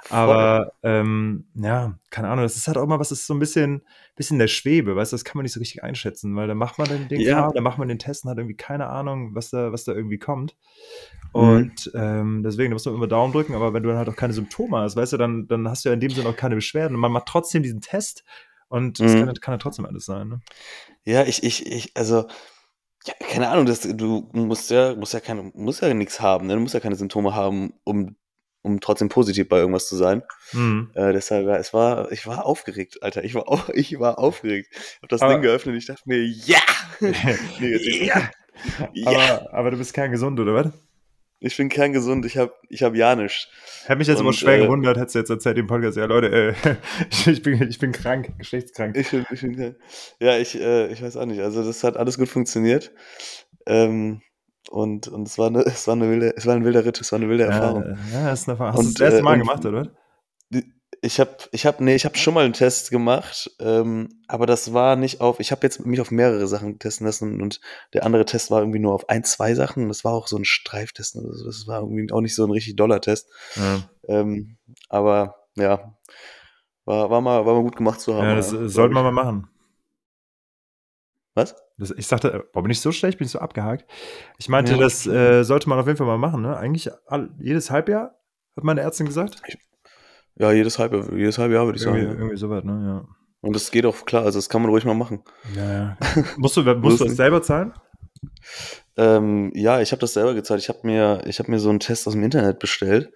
Aber 0.08 0.72
ähm, 0.82 1.46
ja, 1.54 1.98
keine 2.10 2.28
Ahnung, 2.28 2.44
das 2.44 2.56
ist 2.56 2.66
halt 2.66 2.78
auch 2.78 2.86
mal 2.86 2.98
was, 2.98 3.10
das 3.10 3.20
ist 3.20 3.26
so 3.26 3.34
ein 3.34 3.38
bisschen, 3.38 3.82
bisschen 4.16 4.38
der 4.38 4.48
Schwebe, 4.48 4.96
weißt 4.96 5.12
du, 5.12 5.14
das 5.14 5.24
kann 5.24 5.36
man 5.38 5.44
nicht 5.44 5.52
so 5.52 5.60
richtig 5.60 5.84
einschätzen, 5.84 6.34
weil 6.34 6.48
da 6.48 6.54
macht 6.54 6.78
man 6.78 6.88
den 6.88 7.08
Ding 7.08 7.20
Ja. 7.20 7.48
da 7.54 7.60
macht 7.60 7.78
man 7.78 7.88
den 7.88 7.98
Test 7.98 8.24
und 8.24 8.30
hat 8.30 8.38
irgendwie 8.38 8.56
keine 8.56 8.88
Ahnung, 8.88 9.34
was 9.34 9.50
da, 9.50 9.72
was 9.72 9.84
da 9.84 9.92
irgendwie 9.92 10.18
kommt. 10.18 10.56
Mhm. 11.32 11.40
Und 11.40 11.92
ähm, 11.94 12.42
deswegen, 12.42 12.70
da 12.70 12.74
muss 12.74 12.86
man 12.86 12.94
immer 12.96 13.06
Daumen 13.06 13.32
drücken, 13.32 13.54
aber 13.54 13.72
wenn 13.72 13.82
du 13.82 13.88
dann 13.88 13.98
halt 13.98 14.08
auch 14.08 14.16
keine 14.16 14.32
Symptome 14.32 14.78
hast, 14.78 14.96
weißt 14.96 15.12
du, 15.12 15.16
dann, 15.16 15.46
dann 15.46 15.68
hast 15.68 15.84
du 15.84 15.90
ja 15.90 15.94
in 15.94 16.00
dem 16.00 16.14
Sinne 16.14 16.28
auch 16.28 16.36
keine 16.36 16.56
Beschwerden. 16.56 16.94
Und 16.96 17.00
man 17.00 17.12
macht 17.12 17.26
trotzdem 17.26 17.62
diesen 17.62 17.80
Test 17.80 18.24
und 18.68 18.98
das 19.04 19.14
Mhm. 19.14 19.20
kann, 19.20 19.32
kann 19.34 19.54
ja 19.54 19.58
trotzdem 19.58 19.86
alles 19.86 20.06
sein. 20.06 20.28
Ne? 20.28 20.40
Ja, 21.04 21.22
ich, 21.24 21.42
ich, 21.44 21.66
ich, 21.66 21.96
also, 21.96 22.26
ja, 23.06 23.14
keine 23.30 23.48
Ahnung, 23.48 23.66
das, 23.66 23.80
du 23.82 24.28
musst 24.32 24.70
ja, 24.70 24.94
musst 24.94 25.14
ja 25.14 25.20
keine, 25.20 25.50
musst 25.54 25.80
ja 25.82 25.92
nichts 25.94 26.20
haben, 26.20 26.46
ne? 26.46 26.54
Du 26.54 26.60
musst 26.60 26.74
ja 26.74 26.80
keine 26.80 26.96
Symptome 26.96 27.34
haben, 27.34 27.72
um, 27.84 28.16
um 28.62 28.80
trotzdem 28.80 29.08
positiv 29.08 29.48
bei 29.48 29.58
irgendwas 29.58 29.88
zu 29.88 29.96
sein. 29.96 30.22
Mhm. 30.52 30.90
Äh, 30.94 31.12
deshalb, 31.12 31.46
war- 31.46 31.58
es 31.58 31.72
war, 31.72 32.12
ich 32.12 32.26
war 32.26 32.44
aufgeregt, 32.46 33.02
Alter. 33.02 33.24
Ich 33.24 33.34
war, 33.34 33.48
au- 33.48 33.60
ich 33.74 33.98
war 33.98 34.18
aufgeregt. 34.18 34.68
Ich 34.72 35.02
hab 35.02 35.08
das 35.08 35.22
Aber- 35.22 35.32
Ding 35.34 35.42
geöffnet 35.42 35.72
und 35.74 35.78
ich 35.78 35.86
dachte 35.86 36.02
mir, 36.06 36.22
ja! 36.24 36.58
Negativ. 37.00 38.02
ja. 38.02 38.30
ja! 38.92 39.08
Aber, 39.38 39.54
aber 39.54 39.70
du 39.70 39.78
bist 39.78 39.94
kerngesund, 39.94 40.38
oder 40.40 40.54
was? 40.54 40.66
Ich 41.42 41.56
bin 41.56 41.70
kerngesund, 41.70 42.26
ich 42.26 42.36
hab, 42.36 42.52
ich 42.68 42.82
hab 42.82 42.94
ja 42.94 43.16
nichts. 43.16 43.48
Hätte 43.86 43.96
mich 43.96 44.08
jetzt 44.08 44.20
Und, 44.20 44.34
schwer 44.34 44.58
äh, 44.58 44.64
gewundert, 44.64 44.98
hättest 44.98 45.14
du 45.14 45.18
jetzt 45.20 45.30
erzählt 45.30 45.56
im 45.56 45.66
Podcast, 45.66 45.96
ja 45.96 46.04
Leute, 46.04 46.54
äh, 46.62 46.76
ich, 47.30 47.40
bin, 47.42 47.66
ich 47.66 47.78
bin 47.78 47.92
krank, 47.92 48.34
geschlechtskrank. 48.36 48.94
Ich 48.94 49.10
bin, 49.10 49.24
ich 49.30 49.40
bin, 49.40 49.76
ja, 50.20 50.36
ich, 50.36 50.60
äh, 50.60 50.92
ich 50.92 51.00
weiß 51.02 51.16
auch 51.16 51.24
nicht. 51.24 51.40
Also, 51.40 51.64
das 51.64 51.82
hat 51.82 51.96
alles 51.96 52.18
gut 52.18 52.28
funktioniert. 52.28 52.92
Ähm, 53.64 54.20
und, 54.70 55.08
und 55.08 55.28
es 55.28 55.36
war 55.36 55.48
eine, 55.48 55.60
es 55.66 55.86
war 55.86 55.94
eine 55.94 56.08
wilde, 56.08 56.34
es 56.36 56.46
war 56.46 56.54
ein 56.54 56.64
wilder 56.64 56.84
Ritt, 56.84 57.00
es 57.00 57.12
war 57.12 57.18
eine 57.18 57.28
wilde 57.28 57.44
Erfahrung. 57.44 57.84
Ja, 58.12 58.20
ja, 58.26 58.32
ist 58.32 58.48
eine 58.48 58.58
Erfahrung. 58.58 58.72
Hast 58.78 58.82
du 58.84 58.88
Und, 58.88 59.00
das 59.00 59.08
erste 59.10 59.22
Mal 59.22 59.34
und- 59.34 59.38
gemacht, 59.40 59.64
oder? 59.66 59.90
Ich 61.02 61.18
habe, 61.18 61.30
ich 61.52 61.64
habe, 61.64 61.82
nee, 61.82 61.94
ich 61.94 62.04
habe 62.04 62.18
schon 62.18 62.34
mal 62.34 62.44
einen 62.44 62.52
Test 62.52 62.90
gemacht, 62.90 63.50
ähm, 63.58 64.08
aber 64.28 64.44
das 64.44 64.74
war 64.74 64.96
nicht 64.96 65.22
auf. 65.22 65.40
Ich 65.40 65.50
habe 65.50 65.62
jetzt 65.62 65.86
mich 65.86 65.98
auf 65.98 66.10
mehrere 66.10 66.46
Sachen 66.46 66.78
testen 66.78 67.06
lassen 67.06 67.40
und 67.40 67.60
der 67.94 68.04
andere 68.04 68.26
Test 68.26 68.50
war 68.50 68.60
irgendwie 68.60 68.80
nur 68.80 68.92
auf 68.92 69.08
ein, 69.08 69.24
zwei 69.24 69.54
Sachen. 69.54 69.88
Das 69.88 70.04
war 70.04 70.12
auch 70.12 70.26
so 70.26 70.36
ein 70.36 70.44
Streiftest. 70.44 71.16
oder 71.16 71.32
so. 71.32 71.46
Das 71.46 71.66
war 71.66 71.80
irgendwie 71.80 72.12
auch 72.12 72.20
nicht 72.20 72.34
so 72.34 72.44
ein 72.44 72.50
richtig 72.50 72.76
doller 72.76 73.00
Test. 73.00 73.30
Ja, 73.56 73.78
Ähm, 74.08 74.58
aber 74.90 75.36
ja, 75.56 75.94
war, 76.84 77.08
war 77.08 77.20
mal, 77.22 77.46
war 77.46 77.54
mal 77.54 77.62
gut 77.62 77.76
gemacht 77.76 78.00
zu 78.00 78.14
haben. 78.14 78.26
ja 78.26 78.34
das 78.34 78.52
ja, 78.52 78.58
wir 78.60 78.66
ich. 78.86 78.90
mal 78.92 79.10
machen. 79.10 79.48
Was? 81.34 81.54
Das, 81.78 81.90
ich 81.92 82.06
sagte, 82.06 82.44
boah, 82.52 82.62
bin 82.62 82.70
ich 82.70 82.80
so 82.80 82.92
schlecht, 82.92 83.18
bin 83.18 83.24
ich 83.26 83.30
so 83.30 83.38
abgehakt. 83.38 83.90
Ich 84.38 84.48
meinte, 84.48 84.72
Ja. 84.72 84.78
das 84.78 85.06
äh, 85.06 85.42
sollte 85.44 85.68
man 85.68 85.78
auf 85.78 85.86
jeden 85.86 85.96
Fall 85.96 86.06
mal 86.06 86.18
machen, 86.18 86.42
ne? 86.42 86.56
Eigentlich 86.56 86.90
all, 87.06 87.30
jedes 87.38 87.70
Halbjahr, 87.70 88.16
hat 88.56 88.64
meine 88.64 88.80
Ärztin 88.80 89.06
gesagt. 89.06 89.40
Ja, 90.36 90.52
jedes 90.52 90.78
halbe, 90.78 91.08
jedes 91.16 91.38
halbe 91.38 91.54
Jahr 91.54 91.66
würde 91.66 91.78
ich 91.78 91.84
Irgendwie, 91.84 92.02
sagen. 92.02 92.12
Ja. 92.14 92.18
irgendwie 92.18 92.36
sowas, 92.36 92.64
ne? 92.64 93.06
Und 93.42 93.56
das 93.56 93.70
geht 93.70 93.86
auch 93.86 94.04
klar, 94.04 94.24
also 94.24 94.38
das 94.38 94.48
kann 94.48 94.60
man 94.62 94.70
ruhig 94.70 94.84
mal 94.84 94.94
machen. 94.94 95.22
Ja. 95.54 95.64
ja, 95.64 95.72
ja. 95.72 96.24
musst 96.36 96.56
du, 96.56 96.62
musst 96.62 97.00
du 97.00 97.04
das 97.04 97.16
selber 97.16 97.42
zahlen? 97.42 97.72
Ähm, 98.96 99.50
ja, 99.54 99.80
ich 99.80 99.92
habe 99.92 100.00
das 100.00 100.12
selber 100.12 100.34
gezahlt. 100.34 100.60
Ich 100.60 100.68
habe 100.68 100.80
mir, 100.82 101.22
ich 101.26 101.38
habe 101.38 101.50
mir 101.50 101.58
so 101.58 101.70
einen 101.70 101.80
Test 101.80 102.06
aus 102.06 102.12
dem 102.12 102.22
Internet 102.22 102.58
bestellt. 102.58 103.12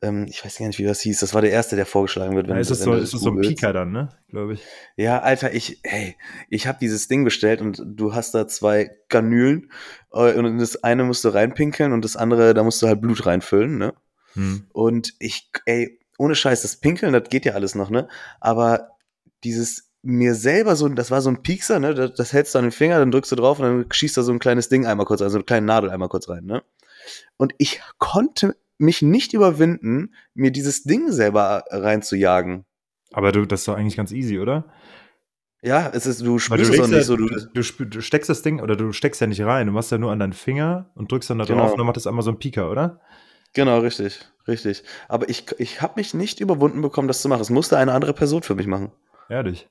Ähm, 0.00 0.26
ich 0.28 0.44
weiß 0.44 0.58
gar 0.58 0.66
nicht, 0.66 0.78
wie 0.78 0.84
das 0.84 1.00
hieß. 1.00 1.20
Das 1.20 1.34
war 1.34 1.42
der 1.42 1.50
erste, 1.50 1.74
der 1.74 1.86
vorgeschlagen 1.86 2.36
wird. 2.36 2.48
Ja, 2.48 2.56
ist 2.56 2.70
das 2.70 2.80
wenn 2.80 2.84
so, 2.84 2.94
ist 2.94 3.14
das 3.14 3.20
so 3.20 3.30
ein. 3.30 3.40
Pika 3.40 3.72
dann, 3.72 3.90
ne? 3.90 4.08
Glaube 4.28 4.54
ich. 4.54 4.62
Ja, 4.96 5.20
Alter, 5.20 5.52
ich, 5.54 5.80
hey, 5.84 6.16
ich 6.48 6.66
habe 6.66 6.78
dieses 6.80 7.08
Ding 7.08 7.24
bestellt 7.24 7.60
und 7.60 7.82
du 7.84 8.14
hast 8.14 8.34
da 8.34 8.46
zwei 8.46 8.90
Kanülen 9.08 9.72
äh, 10.12 10.34
und 10.34 10.44
in 10.44 10.58
das 10.58 10.84
eine 10.84 11.04
musst 11.04 11.24
du 11.24 11.30
reinpinkeln 11.30 11.92
und 11.92 12.04
das 12.04 12.16
andere, 12.16 12.54
da 12.54 12.62
musst 12.62 12.80
du 12.80 12.86
halt 12.86 13.00
Blut 13.00 13.26
reinfüllen, 13.26 13.78
ne? 13.78 13.94
Hm. 14.34 14.66
Und 14.72 15.14
ich, 15.18 15.50
ey, 15.66 15.98
ohne 16.16 16.34
Scheiß, 16.34 16.62
das 16.62 16.76
Pinkeln, 16.76 17.12
das 17.12 17.28
geht 17.28 17.44
ja 17.44 17.54
alles 17.54 17.74
noch, 17.74 17.90
ne? 17.90 18.08
Aber 18.40 18.90
dieses 19.42 19.90
mir 20.02 20.34
selber 20.34 20.76
so, 20.76 20.88
das 20.88 21.10
war 21.10 21.22
so 21.22 21.30
ein 21.30 21.42
Piekser, 21.42 21.80
ne? 21.80 21.94
Das, 21.94 22.14
das 22.14 22.32
hältst 22.32 22.54
du 22.54 22.60
an 22.60 22.66
den 22.66 22.72
Finger, 22.72 23.00
dann 23.00 23.10
drückst 23.10 23.32
du 23.32 23.36
drauf 23.36 23.58
und 23.58 23.64
dann 23.64 23.86
schießt 23.90 24.16
da 24.16 24.22
so 24.22 24.32
ein 24.32 24.38
kleines 24.38 24.68
Ding 24.68 24.86
einmal 24.86 25.06
kurz, 25.06 25.22
also 25.22 25.38
eine 25.38 25.44
kleine 25.44 25.66
Nadel 25.66 25.90
einmal 25.90 26.08
kurz 26.08 26.28
rein, 26.28 26.44
ne? 26.44 26.62
Und 27.36 27.54
ich 27.58 27.80
konnte 27.98 28.56
mich 28.78 29.02
nicht 29.02 29.32
überwinden, 29.32 30.14
mir 30.34 30.50
dieses 30.50 30.84
Ding 30.84 31.10
selber 31.12 31.64
reinzujagen. 31.70 32.64
Aber 33.12 33.32
du, 33.32 33.44
das 33.46 33.60
ist 33.60 33.68
doch 33.68 33.76
eigentlich 33.76 33.96
ganz 33.96 34.12
easy, 34.12 34.38
oder? 34.38 34.64
Ja, 35.60 35.90
es 35.92 36.06
ist, 36.06 36.20
du 36.20 36.38
spürst 36.38 36.62
es 36.62 36.68
auch 36.70 36.72
legst 36.86 36.90
ja, 36.92 36.96
nicht 36.98 37.06
so. 37.06 37.16
Du, 37.16 37.28
du, 37.28 37.84
du 37.84 38.00
steckst 38.00 38.30
das 38.30 38.42
Ding 38.42 38.60
oder 38.60 38.76
du 38.76 38.92
steckst 38.92 39.20
ja 39.20 39.26
nicht 39.26 39.42
rein, 39.42 39.66
du 39.66 39.72
machst 39.72 39.90
ja 39.90 39.98
nur 39.98 40.12
an 40.12 40.20
deinen 40.20 40.32
Finger 40.32 40.90
und 40.94 41.10
drückst 41.10 41.30
dann 41.30 41.38
da 41.38 41.44
Genau. 41.44 41.62
drauf 41.62 41.72
und 41.72 41.78
dann 41.78 41.86
macht 41.86 41.96
das 41.96 42.06
einmal 42.06 42.22
so 42.22 42.30
ein 42.30 42.38
Pika, 42.38 42.68
oder? 42.70 43.00
genau, 43.54 43.78
richtig, 43.80 44.20
richtig. 44.46 44.84
Aber 45.08 45.28
ich, 45.28 45.46
ich 45.58 45.82
habe 45.82 45.94
mich 45.96 46.14
nicht 46.14 46.38
überwunden 46.38 46.80
bekommen, 46.80 47.08
das 47.08 47.22
zu 47.22 47.28
machen. 47.28 47.40
Es 47.40 47.50
musste 47.50 47.76
eine 47.76 47.92
andere 47.92 48.12
Person 48.12 48.42
für 48.42 48.54
mich 48.54 48.66
machen. 48.68 48.92
Ehrlich. 49.28 49.68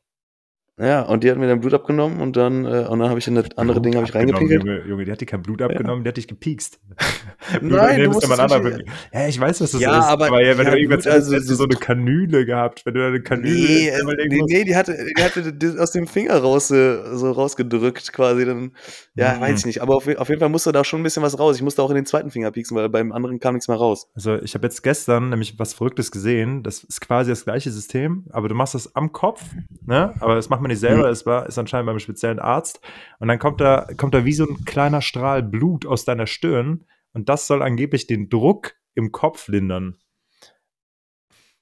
Ja, 0.80 1.02
und 1.02 1.24
die 1.24 1.32
hat 1.32 1.40
mir 1.40 1.48
dann 1.48 1.60
Blut 1.60 1.74
abgenommen 1.74 2.22
und 2.22 2.36
dann, 2.38 2.64
äh, 2.66 2.86
und 2.88 3.00
dann 3.00 3.10
habe 3.10 3.18
ich 3.18 3.28
in 3.28 3.34
das 3.34 3.46
andere 3.58 3.82
Ding 3.82 3.96
habe 3.96 4.06
ich 4.06 4.14
reingepinkelt. 4.14 4.64
Junge, 4.64 4.82
Junge, 4.88 5.06
die 5.06 5.12
hat 5.12 5.20
dir 5.20 5.26
kein 5.26 5.42
Blut 5.42 5.60
abgenommen, 5.64 6.04
die 6.04 6.10
hat 6.10 6.18
dich 6.18 6.28
gepiekst. 6.28 6.80
Blut 7.62 7.72
Nein, 7.72 7.96
du 7.98 8.04
ja 8.04 8.10
musst 8.10 8.28
Begriff. 8.28 8.82
Ja, 9.12 9.28
ich 9.28 9.40
weiß, 9.40 9.60
was 9.62 9.72
das 9.72 9.82
Ja, 9.82 9.98
ist. 9.98 10.06
aber- 10.06 10.28
ja, 10.44 10.56
wenn 10.56 10.66
ja, 10.66 10.72
du 10.74 10.78
irgendwas 10.80 11.08
also 11.08 11.34
hättest 11.34 11.50
du 11.50 11.56
so 11.56 11.64
eine 11.64 11.76
Kanüle 11.78 12.46
gehabt, 12.46 12.86
wenn 12.86 12.94
du 12.94 13.00
da 13.00 13.08
eine 13.08 13.22
Kanüle 13.22 13.56
Nee, 13.56 13.90
äh, 13.90 14.02
überlegen 14.02 14.36
nee, 14.36 14.42
nee, 14.60 14.64
die 14.66 14.76
hatte, 14.76 14.96
die 15.18 15.24
hatte 15.24 15.52
das 15.52 15.78
aus 15.78 15.92
dem 15.94 16.06
Finger 16.06 16.38
raus, 16.38 16.70
äh, 16.70 17.16
so 17.18 17.32
rausgedrückt 17.32 18.14
quasi. 18.14 18.46
Dann, 18.46 18.74
ja, 19.16 19.34
Mhm. 19.36 19.42
weiß 19.42 19.60
ich 19.62 19.66
nicht. 19.66 19.82
Aber 19.82 19.96
auf, 19.96 20.08
auf 20.08 20.30
jeden 20.30 20.40
Fall 20.40 20.50
musste 20.50 20.72
da 20.72 20.84
schon 20.84 21.00
ein 21.00 21.04
bisschen 21.04 21.24
was 21.24 21.40
raus. 21.40 21.56
Ich 21.56 21.64
musste 21.64 21.82
auch 21.82 21.90
in 21.90 21.96
den 21.96 22.06
zweiten 22.06 22.30
Finger 22.30 22.52
pieksen, 22.52 22.78
weil 22.78 22.90
beim 22.90 23.12
anderen 23.12 23.40
kam 23.40 23.56
nichts 23.56 23.68
mehr 23.68 23.78
raus. 23.78 24.10
Also 24.14 24.36
ich 24.36 24.54
habe 24.54 24.68
jetzt 24.68 24.84
gestern 24.84 25.30
nämlich 25.30 25.58
was 25.58 25.74
Verrücktes 25.74 26.12
gesehen. 26.12 26.62
Das 26.62 26.84
ist 26.84 27.02
quasi 27.02 27.32
das 27.32 27.46
gleiche 27.46 27.72
System, 27.72 28.26
aber 28.30 28.48
du 28.48 28.54
machst 28.54 28.76
das 28.76 28.96
am 28.96 29.12
Kopf, 29.12 29.42
ne? 29.88 30.14
Aber 30.20 30.36
das 30.36 30.50
macht 30.50 30.62
man 30.62 30.67
nicht 30.68 30.80
selber. 30.80 31.04
Mhm. 31.04 31.10
Das 31.10 31.26
war, 31.26 31.48
ist 31.48 31.58
anscheinend 31.58 31.88
beim 31.88 32.00
speziellen 32.00 32.40
Arzt. 32.40 32.80
Und 33.20 33.28
dann 33.28 33.40
kommt 33.40 33.62
da, 33.62 33.88
kommt 33.98 34.14
da 34.14 34.26
wie 34.26 34.34
so 34.34 34.46
ein 34.46 34.66
kleiner 34.66 35.02
Strahl 35.02 35.44
Blut 35.44 35.86
aus 35.86 36.06
deiner 36.06 36.28
Stirn. 36.28 36.86
Und 37.14 37.30
das 37.30 37.48
soll 37.48 37.62
angeblich 37.62 38.08
den 38.08 38.30
Druck 38.30 38.76
im 38.96 39.12
Kopf 39.12 39.48
lindern. 39.48 39.98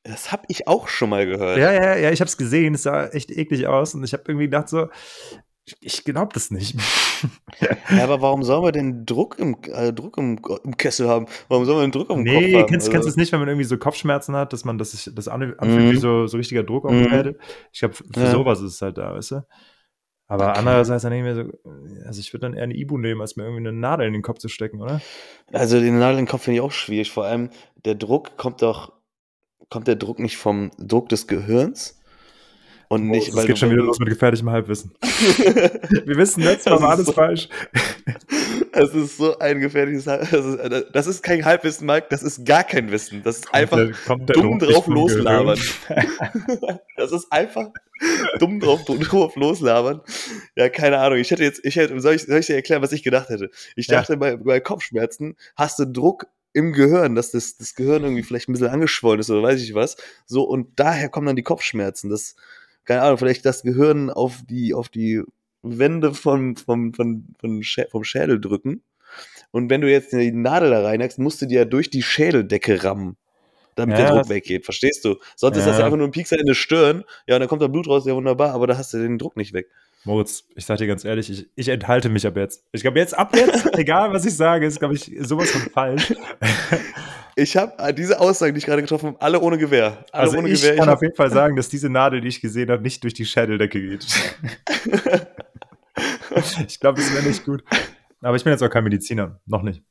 Das 0.04 0.32
habe 0.32 0.44
ich 0.50 0.68
auch 0.68 0.88
schon 0.88 1.10
mal 1.10 1.26
gehört. 1.26 1.58
Ja, 1.58 1.72
ja, 1.72 1.98
ja, 1.98 2.12
ich 2.12 2.22
habe 2.22 2.30
es 2.30 2.38
gesehen. 2.38 2.76
Es 2.76 2.84
sah 2.84 3.08
echt 3.08 3.32
eklig 3.32 3.66
aus. 3.66 3.96
Und 3.96 4.04
ich 4.04 4.14
habe 4.14 4.24
irgendwie 4.28 4.46
gedacht 4.46 4.70
so, 4.70 4.90
ich, 5.82 6.04
glaube 6.04 6.32
das 6.34 6.52
nicht. 6.52 6.76
Ja, 7.90 8.04
aber 8.04 8.22
warum 8.22 8.44
sollen 8.44 8.64
wir 8.64 8.72
denn 8.72 9.06
Druck 9.06 9.40
im, 9.40 9.56
äh, 9.72 9.92
Druck 9.94 10.18
im, 10.18 10.40
im 10.64 10.78
Kessel 10.78 11.08
haben? 11.10 11.26
Warum 11.48 11.66
sollen 11.66 11.80
wir 11.80 11.88
den 11.88 11.92
Druck 11.92 12.10
im 12.10 12.18
Kopf 12.18 12.26
Nee, 12.26 12.54
haben? 12.56 12.66
kennst, 12.68 12.88
Also- 12.88 12.92
kennst 12.92 13.06
du 13.08 13.10
es 13.10 13.16
nicht, 13.18 13.32
wenn 13.32 13.40
man 13.40 13.50
irgendwie 13.50 13.66
so 13.66 13.78
Kopfschmerzen 13.78 14.36
hat, 14.36 14.54
dass 14.54 14.66
man 14.66 14.78
das, 14.78 14.92
sich- 14.92 15.14
das 15.16 15.28
an- 15.28 15.56
anfühlt 15.58 15.86
Mhm. 15.88 15.92
wie 15.92 15.98
so, 15.98 16.28
so 16.28 16.38
richtiger 16.38 16.64
Druck 16.64 16.86
auf 16.86 16.92
Mhm. 16.92 17.12
Erde? 17.12 17.38
Ich 17.72 17.80
glaube, 17.80 17.96
für 17.96 18.04
Ja. 18.16 18.32
sowas 18.32 18.62
ist 18.62 18.74
es 18.76 18.82
halt 18.82 18.98
da, 18.98 19.14
weißt 19.16 19.32
du? 19.32 19.46
Aber 20.28 20.50
Okay. 20.50 20.60
andererseits 20.60 21.04
dann 21.04 21.12
denke 21.12 21.30
ich 21.30 21.36
mir 21.36 21.44
so, 21.46 22.06
also 22.08 22.20
ich 22.20 22.34
würde 22.34 22.48
dann 22.48 22.54
eher 22.56 22.64
eine 22.64 22.76
Ibu 22.76 22.98
nehmen, 22.98 23.22
als 23.22 23.36
mir 23.36 23.44
irgendwie 23.44 23.68
eine 23.68 23.74
Nadel 23.78 24.08
in 24.08 24.14
den 24.14 24.22
Kopf 24.24 24.40
zu 24.40 24.48
stecken, 24.50 24.82
oder? 24.82 25.00
Also 25.54 25.80
den 25.80 26.00
Nadel 26.00 26.18
in 26.20 26.26
den 26.26 26.30
Kopf 26.30 26.44
finde 26.44 26.56
ich 26.58 26.62
auch 26.62 26.72
schwierig. 26.72 27.12
Vor 27.12 27.26
allem 27.26 27.50
der 27.86 27.94
Druck 27.96 28.36
kommt 28.38 28.62
doch, 28.62 28.92
kommt 29.70 29.88
der 29.88 29.96
Druck 29.96 30.20
nicht 30.20 30.38
vom 30.38 30.72
Druck 30.80 31.10
des 31.10 31.28
Gehirns? 31.28 32.00
Und 32.88 33.08
nicht, 33.08 33.36
das 33.36 33.46
geht 33.46 33.56
du- 33.56 33.60
schon 33.60 33.72
wieder 33.72 33.84
los 33.84 34.00
mit 34.00 34.10
gefährlichem 34.10 34.50
Halbwissen. 34.50 34.92
Wir 35.01 36.18
wissen 36.18 36.44
letztes 36.44 36.72
Mal 36.72 36.82
war 36.82 36.92
alles 36.92 37.08
so- 37.08 37.13
falsch. 37.13 37.50
Es 38.77 38.94
ist 38.94 39.15
so 39.18 39.39
ein 39.39 39.62
gefährliches 39.62 40.06
Hal- 40.06 40.27
das 40.30 40.46
ist, 40.46 40.86
das 40.94 41.08
ist 41.08 41.24
kein 41.24 41.46
Halbwissen, 41.46 41.88
Mike, 41.88 42.08
das 42.10 42.22
ist 42.22 42.46
gar 42.46 42.65
kein 42.65 42.92
Wissen. 42.92 43.24
Das 43.24 43.38
ist 43.38 43.54
einfach 43.54 43.77
der, 43.77 43.92
kommt 44.06 44.27
der 44.27 44.36
dumm 44.36 44.60
drauf 44.60 44.88
loslabern. 44.88 45.58
Das 46.98 47.12
ist 47.13 47.32
einfach 47.32 47.70
dumm 48.39 48.60
drauf, 48.60 48.84
drauf 48.86 49.36
loslabern. 49.38 50.01
Ja, 50.58 50.68
keine 50.70 51.00
Ahnung. 51.00 51.20
Ich 51.20 51.32
hätte 51.32 51.44
jetzt, 51.44 51.63
ich 51.63 51.75
hätte, 51.77 51.98
soll 52.01 52.15
ich, 52.15 52.24
soll 52.24 52.39
ich 52.39 52.48
dir 52.48 52.56
erklären, 52.56 52.82
was 52.82 52.92
ich 52.92 53.04
gedacht 53.04 53.30
hätte? 53.30 53.50
Ich 53.77 53.88
Ja. 53.88 54.00
dachte, 54.00 54.18
bei, 54.18 54.36
bei 54.36 54.60
Kopfschmerzen 54.60 55.36
hast 55.56 55.80
du 55.80 55.86
Druck 55.86 56.27
im 56.54 56.74
Gehirn, 56.74 57.15
dass 57.15 57.32
das, 57.32 57.56
das 57.58 57.75
Gehirn 57.75 58.04
irgendwie 58.04 58.24
vielleicht 58.24 58.50
ein 58.50 58.54
bisschen 58.54 58.68
angeschwollen 58.68 59.20
ist 59.22 59.30
oder 59.30 59.44
weiß 59.44 59.62
ich 59.62 59.74
was. 59.74 59.96
So, 60.25 60.44
und 60.44 60.77
daher 60.80 61.08
kommen 61.10 61.27
dann 61.27 61.36
die 61.38 61.44
Kopfschmerzen. 61.44 62.10
Das, 62.10 62.36
keine 62.86 63.01
Ahnung, 63.01 63.18
vielleicht 63.18 63.46
das 63.46 63.63
Gehirn 63.63 64.10
auf 64.10 64.42
die, 64.48 64.74
auf 64.74 64.89
die 64.89 65.22
Wände 65.63 66.13
vom, 66.13 66.56
vom, 66.56 66.94
vom, 66.94 67.25
vom, 67.39 67.63
Schä 67.63 67.86
vom 67.89 68.04
Schädel 68.04 68.39
drücken. 68.39 68.84
Und 69.51 69.70
wenn 69.70 69.82
du 69.82 69.89
jetzt 69.89 70.12
die 70.12 70.32
Nadel 70.32 70.72
da 70.72 70.84
reinhackst, 70.84 71.20
musst 71.20 71.42
du 71.42 71.46
dir 71.46 71.60
ja 71.60 71.65
durch 71.65 71.89
die 71.89 72.04
Schädeldecke 72.04 72.84
rammen, 72.84 73.18
damit 73.75 73.98
Ja, 73.98 74.06
der 74.06 74.15
Druck 74.15 74.30
weggeht. 74.30 74.65
Verstehst 74.65 75.06
du? 75.06 75.15
Sonst 75.36 75.58
ist 75.58 75.65
das 75.65 75.75
Ja. 75.75 75.80
ja 75.80 75.86
einfach 75.86 75.98
nur 75.98 76.08
ein 76.08 76.12
Piekser 76.12 76.38
in 76.39 76.46
der 76.46 76.54
Stirn. 76.54 77.04
Ja, 77.27 77.36
und 77.36 77.39
dann 77.39 77.50
kommt 77.50 77.62
da 77.62 77.68
Blut 77.68 77.88
raus, 77.88 78.06
ja 78.06 78.13
wunderbar, 78.15 78.54
aber 78.54 78.68
da 78.68 78.77
hast 78.77 78.94
du 78.94 78.98
den 78.98 79.18
Druck 79.18 79.38
nicht 79.38 79.54
weg. 79.54 79.68
Moritz, 80.04 80.44
ich 80.56 80.65
sag 80.65 80.77
dir 80.77 80.86
ganz 80.88 81.04
ehrlich, 81.04 81.32
ich, 81.32 81.50
ich 81.56 81.68
enthalte 81.70 82.10
mich 82.10 82.27
ab 82.27 82.38
jetzt. 82.38 82.63
Ich 82.72 82.82
glaube, 82.82 83.00
jetzt 83.00 83.18
ab 83.18 83.36
jetzt, 83.36 83.74
egal 83.77 84.13
was 84.13 84.25
ich 84.25 84.36
sage, 84.36 84.68
ist, 84.68 84.77
glaube 84.80 84.94
ich, 84.94 85.12
sowas 85.22 85.50
von 85.50 85.62
falsch. 85.72 86.13
Ich 87.38 87.58
habe 87.58 87.94
diese 87.94 88.22
Aussagen, 88.22 88.54
die 88.54 88.60
ich 88.60 88.65
gerade 88.65 88.82
getroffen 88.82 89.08
habe, 89.08 89.22
alle 89.22 89.42
ohne 89.42 89.58
Gewehr. 89.58 90.06
Alle 90.13 90.24
Also 90.24 90.38
ohne 90.38 90.48
ich 90.50 90.62
Gewehr. 90.62 90.77
kann 90.77 90.88
hab- 90.88 90.96
auf 90.96 91.01
jeden 91.01 91.15
Fall 91.15 91.30
sagen, 91.30 91.58
dass 91.58 91.68
diese 91.68 91.89
Nadel, 91.89 92.22
die 92.22 92.30
ich 92.30 92.39
gesehen 92.39 92.70
habe, 92.72 92.82
nicht 92.82 93.04
durch 93.04 93.13
die 93.13 93.25
Schädeldecke 93.25 93.82
geht. 93.82 94.06
ich 96.68 96.80
glaube, 96.80 97.00
das 97.01 97.13
wäre 97.13 97.24
nicht 97.24 97.46
gut. 97.46 97.63
Aber 98.22 98.36
ich 98.36 98.44
bin 98.44 98.51
jetzt 98.51 98.63
auch 98.63 98.70
kein 98.70 98.84
Mediziner. 98.84 99.39
Noch 99.46 99.62
nicht. 99.62 99.84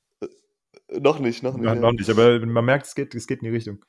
noch 0.90 1.18
nicht, 1.18 1.42
noch 1.42 1.54
nicht. 1.54 1.64
Ja, 1.64 1.74
ja. 1.74 1.80
noch 1.80 1.92
nicht. 1.92 2.08
Aber 2.10 2.38
man 2.46 2.64
merkt, 2.64 2.86
es 2.86 2.94
geht, 2.94 3.14
es 3.14 3.26
geht 3.26 3.40
in 3.40 3.46
die 3.46 3.50
Richtung. 3.54 3.84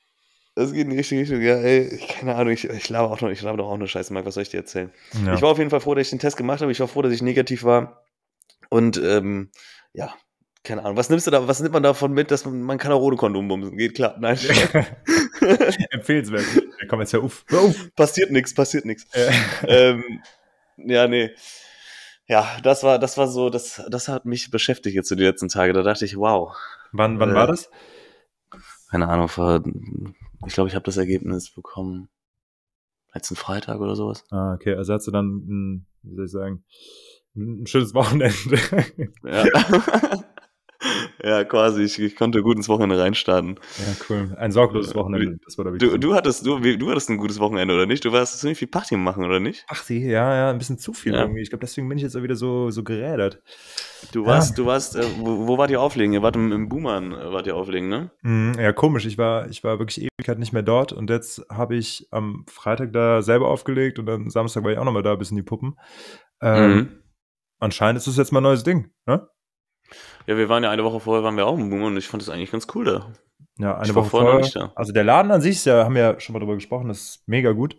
Das 0.55 0.71
geht 0.71 0.83
in 0.85 0.91
die 0.91 0.97
richtige 0.97 1.21
Richtung, 1.21 1.41
ja, 1.41 1.55
ey, 1.55 1.95
ich- 1.95 2.07
keine 2.07 2.35
Ahnung, 2.35 2.53
ich, 2.53 2.69
ich 2.69 2.88
laber 2.89 3.12
auch 3.12 3.19
noch, 3.19 3.29
ich 3.29 3.41
laber 3.41 3.57
doch 3.57 3.67
auch 3.69 3.77
nur 3.77 3.89
Scheiße, 3.89 4.13
Marc, 4.13 4.25
was 4.25 4.35
soll 4.35 4.43
ich 4.43 4.50
dir 4.50 4.57
erzählen? 4.59 4.89
Ja. 5.25 5.33
Ich 5.33 5.41
war 5.41 5.50
auf 5.50 5.57
jeden 5.57 5.69
Fall 5.69 5.81
froh, 5.81 5.95
dass 5.95 6.07
ich 6.07 6.12
den 6.12 6.19
Test 6.19 6.38
gemacht 6.38 6.62
habe, 6.62 6.71
ich 6.71 6.79
war 6.79 6.88
froh, 6.88 7.01
dass 7.01 7.12
ich 7.12 7.21
negativ 7.21 7.63
war 7.65 8.05
und, 8.69 8.97
ähm, 9.03 9.51
ja, 9.93 10.13
keine 10.65 10.84
Ahnung, 10.84 10.98
was 10.98 11.10
nimmst 11.10 11.27
du 11.27 11.31
da, 11.31 11.48
was 11.48 11.62
nimmt 11.62 11.74
man 11.74 11.84
davon 11.84 12.12
mit, 12.12 12.31
dass 12.31 12.43
man, 12.45 12.62
man 12.62 12.77
kann 12.77 12.91
auch 12.91 13.01
ohne 13.01 13.15
Kondom 13.15 13.48
bumsen, 13.48 13.77
geht 13.77 13.95
klar, 13.95 14.15
nein, 14.19 14.38
Empfehlenswert. 15.91 16.43
Ja, 16.55 16.88
komm 16.89 17.00
jetzt 17.00 17.15
auf. 17.15 17.45
Hör 17.48 17.62
auf. 17.62 17.95
passiert 17.95 18.31
nichts, 18.31 18.53
passiert 18.53 18.86
nichts. 18.86 19.05
Äh, 19.13 19.31
ähm, 19.67 20.22
ja, 20.77 21.07
nee. 21.07 21.31
Ja, 22.27 22.57
das 22.63 22.84
war, 22.84 23.00
das 23.00 23.17
war 23.17 23.27
so, 23.27 23.50
das, 23.50 23.84
das 23.89 24.07
hat 24.07 24.25
mich 24.25 24.50
beschäftigt 24.50 24.95
jetzt 24.95 25.10
so 25.10 25.15
die 25.15 25.24
letzten 25.24 25.48
Tage. 25.48 25.74
Da 25.74 25.84
dachte 25.84 26.05
ich, 26.05 26.17
wow. 26.17 26.55
wann 26.91 27.19
wann 27.19 27.31
Äh, 27.31 27.36
war 27.36 27.48
das? 27.48 27.69
Keine 28.89 29.07
Ahnung, 29.07 29.27
vor, 29.27 29.63
ich 30.48 30.53
glaube, 30.53 30.69
ich 30.69 30.75
habe 30.75 30.86
das 30.86 30.98
Ergebnis 30.98 31.51
bekommen 31.51 32.10
letzten 33.13 33.36
Freitag 33.36 33.79
oder 33.79 33.95
sowas. 33.95 34.25
Ah, 34.31 34.53
okay. 34.53 34.75
Also 34.75 34.93
hast 34.93 35.07
du 35.07 35.12
dann, 35.12 35.86
wie 36.03 36.15
soll 36.15 36.25
ich 36.25 36.31
sagen, 36.31 36.63
ein 37.36 37.63
ein 37.63 37.67
schönes 37.67 37.93
Wochenende. 37.93 38.34
Ja. 39.24 39.45
ja, 41.27 41.44
quasi. 41.44 41.84
Ich, 41.84 42.00
ich 42.00 42.15
konnte 42.15 42.41
gut 42.44 42.55
ins 42.58 42.70
Wochenende 42.70 43.00
reinstarten. 43.00 43.60
ja, 43.79 43.96
cool. 44.10 44.36
Ein 44.38 44.51
sorgloses 44.51 44.94
Wochenende. 44.96 45.38
Das 45.44 45.58
war 45.58 45.65
da 45.65 45.72
Du, 45.72 45.98
du 45.98 46.13
hattest, 46.13 46.46
du, 46.46 46.60
du 46.60 46.89
hattest 46.91 47.10
ein 47.10 47.17
gutes 47.17 47.39
Wochenende, 47.39 47.74
oder 47.74 47.86
nicht? 47.86 48.05
Du 48.05 48.12
warst 48.12 48.39
ziemlich 48.39 48.60
viel 48.60 48.67
Party 48.67 48.96
machen, 48.98 49.24
oder 49.25 49.39
nicht? 49.39 49.65
Ach, 49.67 49.84
sie, 49.84 50.05
ja, 50.05 50.36
ja, 50.36 50.50
ein 50.51 50.58
bisschen 50.58 50.77
zu 50.77 50.94
viel 50.94 51.13
Ja. 51.13 51.22
irgendwie. 51.22 51.41
Ich 51.41 51.50
glaube, 51.50 51.62
deswegen 51.62 51.89
bin 51.89 51.98
ich 51.98 52.03
jetzt 52.03 52.15
auch 52.15 52.24
wieder 52.24 52.36
so, 52.36 52.70
so 52.70 52.84
gerädert. 52.84 53.41
Du 54.12 54.25
warst, 54.25 54.58
du 54.58 54.65
warst, 54.67 54.96
äh, 54.96 55.03
wo, 55.17 55.48
wo 55.48 55.58
wart 55.58 55.72
ihr 55.72 55.82
auflegen? 55.82 56.13
Ihr 56.13 56.22
wart 56.22 56.36
im, 56.36 56.51
im 56.51 56.70
Boomern, 56.70 57.12
äh, 57.12 57.32
wart 57.32 57.48
ihr 57.48 57.55
auflegen, 57.55 57.89
ne? 57.89 58.12
Mhm, 58.22 58.53
ja, 58.60 58.72
komisch. 58.72 59.05
Ich 59.05 59.17
war, 59.17 59.50
ich 59.50 59.63
war 59.63 59.79
wirklich 59.79 60.01
Ewigkeit 60.20 60.38
nicht 60.38 60.53
mehr 60.53 60.62
dort 60.63 60.94
und 60.94 61.10
jetzt 61.10 61.44
habe 61.50 61.75
ich 61.75 62.08
am 62.12 62.46
Freitag 62.48 62.94
da 62.94 63.22
selber 63.24 63.48
aufgelegt 63.50 63.98
und 63.98 64.05
dann 64.05 64.29
Samstag 64.29 64.63
war 64.63 64.72
ich 64.72 64.77
auch 64.77 64.84
nochmal 64.86 65.01
da, 65.03 65.15
bis 65.15 65.32
in 65.32 65.38
die 65.38 65.44
Puppen. 65.44 65.75
Ähm, 66.41 66.75
Mhm. 66.75 66.89
Anscheinend 67.60 67.98
ist 67.98 68.08
das 68.08 68.17
jetzt 68.17 68.34
mal 68.34 68.41
ein 68.41 68.44
neues 68.44 68.63
Ding, 68.63 68.91
ne? 69.08 69.27
Ja, 70.27 70.38
wir 70.38 70.50
waren 70.50 70.63
ja 70.63 70.72
eine 70.72 70.84
Woche 70.84 71.00
vorher, 71.00 71.24
waren 71.24 71.38
wir 71.38 71.46
auch 71.46 71.58
im 71.58 71.70
Boomer 71.70 71.88
und 71.88 71.98
ich 71.98 72.08
fand 72.08 72.22
das 72.22 72.30
eigentlich 72.30 72.51
ganz 72.51 72.68
cool 72.75 72.86
da. 72.86 73.08
Ja, 73.58 73.77
eine 73.77 73.88
Ich 73.88 73.96
Woche 73.96 74.10
vorher 74.10 74.38
nicht 74.39 74.56
da. 74.56 74.72
Also 74.75 74.92
der 74.92 75.04
Laden 75.04 75.32
an 75.32 75.42
sich, 75.42 75.56
ist 75.58 75.65
ja, 75.65 75.84
haben 75.86 75.96
wir 75.96 76.01
ja 76.01 76.20
schon 76.20 76.34
mal 76.34 76.39
drüber 76.39 76.56
gesprochen, 76.56 76.88
das 76.89 77.00
ist 77.00 77.24
mega 77.27 77.51
gut. 77.51 77.77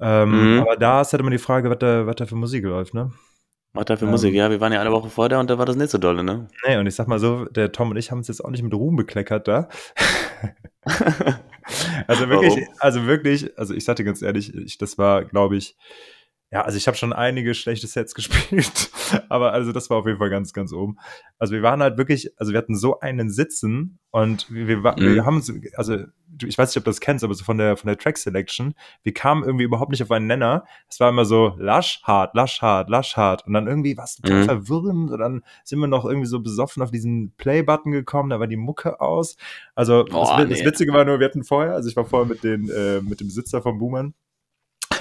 Ähm, 0.00 0.54
Mhm. 0.56 0.60
Aber 0.62 0.76
da 0.76 1.00
ist 1.02 1.12
halt 1.12 1.20
immer 1.20 1.30
die 1.30 1.38
Frage, 1.38 1.68
was 1.70 1.78
da, 1.78 2.06
was 2.06 2.16
da 2.16 2.26
für 2.26 2.36
Musik 2.36 2.64
läuft, 2.64 2.94
ne? 2.94 3.12
Was 3.74 3.84
da 3.86 3.96
für 3.96 4.04
Ähm. 4.04 4.10
Musik? 4.10 4.34
Ja, 4.34 4.50
wir 4.50 4.60
waren 4.60 4.72
ja 4.72 4.80
eine 4.80 4.90
Woche 4.92 5.08
vorher 5.10 5.28
da 5.30 5.40
und 5.40 5.48
da 5.50 5.58
war 5.58 5.66
das 5.66 5.76
nicht 5.76 5.90
so 5.90 5.98
dolle, 5.98 6.22
ne? 6.24 6.48
Nee, 6.66 6.76
und 6.78 6.86
ich 6.86 6.94
sag 6.94 7.08
mal 7.08 7.18
so, 7.18 7.44
der 7.46 7.72
Tom 7.72 7.90
und 7.90 7.96
ich 7.96 8.10
haben 8.10 8.18
uns 8.18 8.28
jetzt 8.28 8.44
auch 8.44 8.50
nicht 8.50 8.62
mit 8.62 8.72
Ruhm 8.74 8.96
bekleckert 8.96 9.48
da. 9.48 9.68
Also 12.08 12.28
wirklich, 12.28 12.54
Warum? 12.54 12.74
also 12.80 13.06
wirklich, 13.06 13.56
also 13.56 13.72
ich 13.72 13.84
sag 13.84 13.94
dir 13.96 14.04
ganz 14.04 14.20
ehrlich, 14.20 14.52
ich, 14.54 14.78
das 14.78 14.98
war, 14.98 15.24
glaube 15.24 15.56
ich, 15.56 15.76
ja, 16.52 16.62
also 16.62 16.76
ich 16.76 16.86
habe 16.86 16.96
schon 16.96 17.12
einige 17.12 17.54
schlechte 17.54 17.86
Sets 17.86 18.14
gespielt, 18.14 18.90
aber 19.28 19.52
also 19.52 19.72
das 19.72 19.88
war 19.90 19.96
auf 19.98 20.06
jeden 20.06 20.18
Fall 20.18 20.30
ganz, 20.30 20.52
ganz 20.52 20.72
oben. 20.72 20.98
Also 21.38 21.54
wir 21.54 21.62
waren 21.62 21.82
halt 21.82 21.96
wirklich, 21.98 22.30
also 22.38 22.52
wir 22.52 22.58
hatten 22.58 22.76
so 22.76 23.00
einen 23.00 23.30
Sitzen 23.30 23.98
und 24.10 24.46
wir, 24.52 24.66
wir, 24.68 24.92
Mhm. 24.98 25.14
wir 25.14 25.24
haben, 25.24 25.40
so- 25.42 25.54
also 25.76 25.96
ich 26.44 26.56
weiß 26.56 26.70
nicht, 26.70 26.76
ob 26.78 26.84
du 26.84 26.90
das 26.90 27.00
kennst, 27.00 27.24
aber 27.24 27.34
so 27.34 27.44
von 27.44 27.58
der 27.58 27.76
von 27.76 27.88
der 27.88 27.98
Track 27.98 28.16
Selection, 28.18 28.74
wir 29.02 29.12
kamen 29.14 29.44
irgendwie 29.44 29.64
überhaupt 29.64 29.90
nicht 29.90 30.02
auf 30.02 30.10
einen 30.10 30.26
Nenner. 30.26 30.64
Es 30.88 30.98
war 31.00 31.08
immer 31.10 31.24
so 31.26 31.54
lasch 31.58 32.02
hart, 32.04 32.34
lasch 32.34 32.60
hart, 32.62 32.88
lasch 32.90 33.16
hart 33.16 33.46
und 33.46 33.52
dann 33.54 33.66
irgendwie 33.66 33.96
war 33.96 34.04
es 34.04 34.16
total 34.16 34.38
Mhm. 34.40 34.44
verwirrend 34.44 35.10
und 35.10 35.18
dann 35.18 35.42
sind 35.64 35.78
wir 35.78 35.86
noch 35.88 36.04
irgendwie 36.04 36.26
so 36.26 36.40
besoffen 36.40 36.82
auf 36.82 36.90
diesen 36.90 37.32
Play-Button 37.36 37.92
gekommen, 37.92 38.30
da 38.30 38.40
war 38.40 38.46
die 38.46 38.56
Mucke 38.56 39.00
aus. 39.00 39.36
Also 39.74 40.04
Boah, 40.04 40.38
das, 40.38 40.48
das 40.50 40.58
nee. 40.60 40.66
Witzige 40.66 40.92
war 40.92 41.04
nur, 41.04 41.18
wir 41.18 41.26
hatten 41.26 41.44
vorher, 41.44 41.72
also 41.74 41.88
ich 41.88 41.96
war 41.96 42.04
vorher 42.04 42.28
mit 42.28 42.44
den 42.44 42.68
äh, 42.70 43.00
mit 43.00 43.20
dem 43.20 43.28
Besitzer 43.28 43.62
vom 43.62 43.78
Boomern 43.78 44.14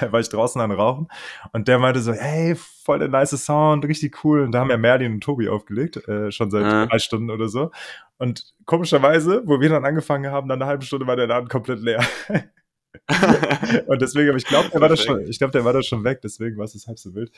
war 0.12 0.20
ich 0.20 0.30
draußen 0.30 0.62
an 0.62 0.72
Rauchen 0.72 1.08
und 1.54 1.68
der 1.68 1.80
meinte 1.80 2.00
so, 2.02 2.14
hey, 2.14 2.56
voll 2.56 3.00
der 3.00 3.08
nice 3.08 3.32
Sound, 3.32 3.86
richtig 3.86 4.24
cool. 4.24 4.42
Und 4.42 4.52
da 4.52 4.60
haben 4.60 4.70
ja 4.70 4.78
Merlin 4.78 5.14
und 5.14 5.22
Tobi 5.22 5.50
aufgelegt, 5.50 6.08
äh, 6.08 6.32
schon 6.32 6.52
seit 6.52 6.64
Mhm. 6.64 6.90
drei 6.90 7.00
Stunden 7.00 7.30
oder 7.30 7.48
so. 7.48 7.72
Und 8.18 8.54
komischerweise, 8.66 9.44
wo 9.46 9.60
wir 9.60 9.70
dann 9.70 9.86
angefangen 9.86 10.32
haben, 10.32 10.48
nach 10.48 10.56
einer 10.56 10.68
halben 10.68 10.84
Stunde 10.84 11.08
war 11.08 11.16
der 11.16 11.28
Laden 11.28 11.50
komplett 11.50 11.80
leer. 11.80 12.04
und 13.88 14.02
deswegen, 14.02 14.30
aber 14.30 14.38
ich 14.38 14.46
glaube, 14.46 14.70
der 14.70 14.82
war 14.82 14.90
da 14.90 14.98
schon, 14.98 15.22
ich 15.28 15.40
glaube, 15.40 15.52
der 15.52 15.66
war 15.66 15.74
da 15.74 15.82
schon 15.82 16.04
weg, 16.04 16.22
deswegen 16.22 16.58
war 16.58 16.66
es 16.66 16.88
halb 16.88 17.00
so 17.00 17.14
wild. 17.16 17.32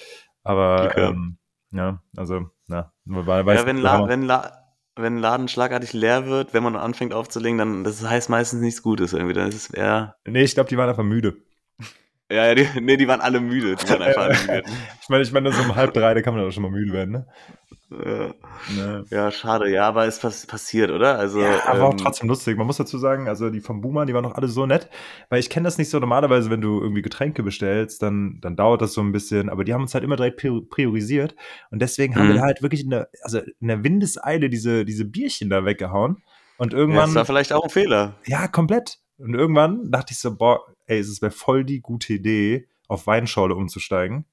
Aber 0.43 0.97
ähm, 0.97 1.37
ja, 1.71 2.01
also, 2.17 2.49
na, 2.67 2.91
weiß, 3.05 3.59
ja, 3.61 3.65
wenn, 3.65 3.77
La 3.77 4.07
wenn, 4.07 4.23
La 4.23 4.63
wenn 4.95 5.15
ein 5.15 5.19
Laden 5.19 5.47
schlagartig 5.47 5.93
leer 5.93 6.27
wird, 6.27 6.53
wenn 6.53 6.63
man 6.63 6.75
anfängt 6.75 7.13
aufzulegen, 7.13 7.57
dann 7.57 7.83
das 7.83 8.07
heißt 8.07 8.29
meistens 8.29 8.61
nichts 8.61 8.83
Gutes 8.83 9.13
irgendwie. 9.13 9.33
Dann 9.33 9.49
ist 9.49 9.55
es 9.55 9.69
eher. 9.71 10.15
Nee, 10.25 10.43
ich 10.43 10.53
glaube, 10.53 10.69
die 10.69 10.77
waren 10.77 10.89
einfach 10.89 11.03
müde. 11.03 11.37
Ja, 12.33 12.47
ja, 12.47 12.55
die, 12.55 12.67
nee, 12.81 12.97
die 12.97 13.07
waren 13.07 13.21
alle 13.21 13.39
müde. 13.39 13.75
Die 13.75 13.89
waren 13.89 14.01
einfach 14.01 14.23
alle 14.23 14.37
müde. 14.39 14.63
Ich 15.01 15.09
meine, 15.09 15.23
ich 15.23 15.31
meine, 15.33 15.51
so 15.51 15.61
um 15.61 15.75
halb 15.75 15.93
drei, 15.93 16.13
da 16.13 16.21
kann 16.21 16.33
man 16.33 16.43
doch 16.43 16.51
schon 16.51 16.63
mal 16.63 16.71
müde 16.71 16.93
werden, 16.93 17.11
ne? 17.11 17.27
Ja. 17.91 18.33
ne. 18.75 19.05
Ja, 19.11 19.31
schade, 19.31 19.69
ja, 19.69 19.87
aber 19.87 20.05
es 20.07 20.17
pass 20.19 20.47
passiert, 20.47 20.89
oder? 20.89 21.19
Also, 21.19 21.41
Ja, 21.41 21.59
aber 21.67 21.83
auch 21.83 21.91
ähm, 21.91 21.97
trotzdem 21.97 22.29
lustig. 22.29 22.57
Man 22.57 22.65
muss 22.65 22.77
dazu 22.77 22.97
sagen, 22.97 23.27
also 23.27 23.49
die 23.49 23.59
vom 23.59 23.81
Boomer, 23.81 24.05
die 24.05 24.13
waren 24.13 24.23
noch 24.23 24.35
alle 24.35 24.47
so 24.47 24.65
nett, 24.65 24.89
weil 25.29 25.39
ich 25.39 25.49
kenne 25.49 25.65
das 25.65 25.77
nicht 25.77 25.89
so 25.89 25.99
normalerweise, 25.99 26.49
wenn 26.49 26.61
du 26.61 26.81
irgendwie 26.81 27.01
Getränke 27.01 27.43
bestellst, 27.43 28.01
dann, 28.01 28.39
dann 28.41 28.55
dauert 28.55 28.81
das 28.81 28.93
so 28.93 29.01
ein 29.01 29.11
bisschen, 29.11 29.49
aber 29.49 29.63
die 29.63 29.73
haben 29.73 29.81
uns 29.81 29.93
halt 29.93 30.03
immer 30.03 30.15
direkt 30.15 30.39
prior- 30.41 30.67
priorisiert 30.67 31.35
und 31.69 31.81
deswegen 31.81 32.15
haben 32.15 32.25
Mhm. 32.25 32.29
wir 32.29 32.35
da 32.35 32.41
halt 32.43 32.61
wirklich 32.61 32.83
in 32.83 32.89
der, 32.89 33.09
also 33.21 33.39
in 33.59 33.67
der 33.67 33.83
Windeseile 33.83 34.49
diese, 34.49 34.85
diese 34.85 35.05
Bierchen 35.05 35.49
da 35.49 35.65
weggehauen 35.65 36.17
und 36.57 36.73
ja, 36.73 36.79
irgendwann, 36.79 37.07
das 37.09 37.15
war 37.15 37.25
vielleicht 37.25 37.53
auch 37.53 37.63
ein 37.65 37.69
Fehler. 37.69 38.15
ja, 38.25 38.47
komplett. 38.47 38.97
Und 39.19 39.35
irgendwann 39.35 39.91
dachte 39.91 40.11
ich 40.13 40.19
so, 40.19 40.35
boah, 40.35 40.61
ey, 40.85 40.99
es 40.99 41.21
wäre 41.21 41.31
voll 41.31 41.63
die 41.65 41.81
gute 41.81 42.13
Idee, 42.13 42.67
auf 42.87 43.07
Weinschorle 43.07 43.55
umzusteigen. 43.55 44.25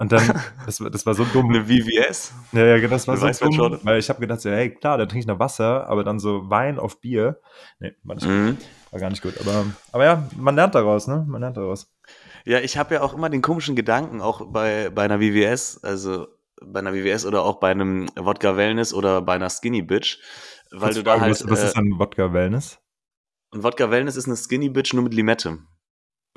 Und 0.00 0.12
dann, 0.12 0.40
das, 0.66 0.80
war- 0.80 0.90
das 0.90 1.04
war 1.06 1.14
so 1.14 1.24
dumm. 1.24 1.50
Eine 1.50 1.64
VVS? 1.64 2.32
Ja, 2.52 2.64
ja, 2.64 2.76
genau, 2.76 2.90
das 2.90 3.08
war 3.08 3.20
Eine 3.20 3.34
so 3.34 3.46
dumm, 3.48 3.80
weil 3.82 3.98
ich 3.98 4.08
habe 4.08 4.20
gedacht, 4.20 4.40
so, 4.40 4.50
hey, 4.50 4.72
klar, 4.72 4.96
da 4.98 5.06
trinke 5.06 5.20
ich 5.20 5.26
noch 5.26 5.38
Wasser, 5.40 5.88
aber 5.88 6.04
dann 6.04 6.18
so 6.20 6.48
Wein 6.50 6.78
auf 6.78 7.00
Bier. 7.00 7.40
Nee, 7.80 7.94
war, 8.04 8.14
nicht, 8.14 8.26
Mhm. 8.28 8.56
war 8.90 9.00
gar 9.00 9.10
nicht 9.10 9.22
gut. 9.22 9.34
Aber, 9.40 9.66
aber 9.92 10.04
ja, 10.04 10.28
man 10.36 10.54
lernt 10.54 10.74
daraus, 10.74 11.08
ne? 11.08 11.24
Man 11.28 11.40
lernt 11.40 11.56
daraus. 11.56 11.92
Ja, 12.44 12.60
ich 12.60 12.78
habe 12.78 12.94
ja 12.94 13.00
auch 13.02 13.12
immer 13.12 13.28
den 13.28 13.42
komischen 13.42 13.74
Gedanken, 13.76 14.20
auch 14.20 14.46
bei, 14.52 14.88
bei 14.90 15.02
einer 15.02 15.18
VVS, 15.18 15.82
also 15.82 16.28
bei 16.62 16.78
einer 16.80 16.92
VVS 16.92 17.26
oder 17.26 17.42
auch 17.42 17.58
bei 17.60 17.70
einem 17.70 18.08
Wodka 18.16 18.56
Wellness 18.56 18.94
oder 18.94 19.20
bei 19.22 19.34
einer 19.34 19.50
Skinny 19.50 19.82
Bitch, 19.82 20.18
weil 20.70 20.94
du 20.94 21.02
da 21.02 21.12
Frage, 21.12 21.22
halt. 21.22 21.30
was, 21.32 21.50
was 21.50 21.62
äh, 21.62 21.66
ist 21.66 21.76
denn 21.76 21.98
Wodka 21.98 22.32
Wellness? 22.32 22.78
ein 23.52 23.62
Wodka 23.64 23.90
Wellness 23.90 24.16
ist 24.16 24.26
eine 24.26 24.36
Skinny 24.36 24.68
Bitch 24.68 24.92
nur 24.94 25.02
mit 25.02 25.14
Limette. 25.14 25.58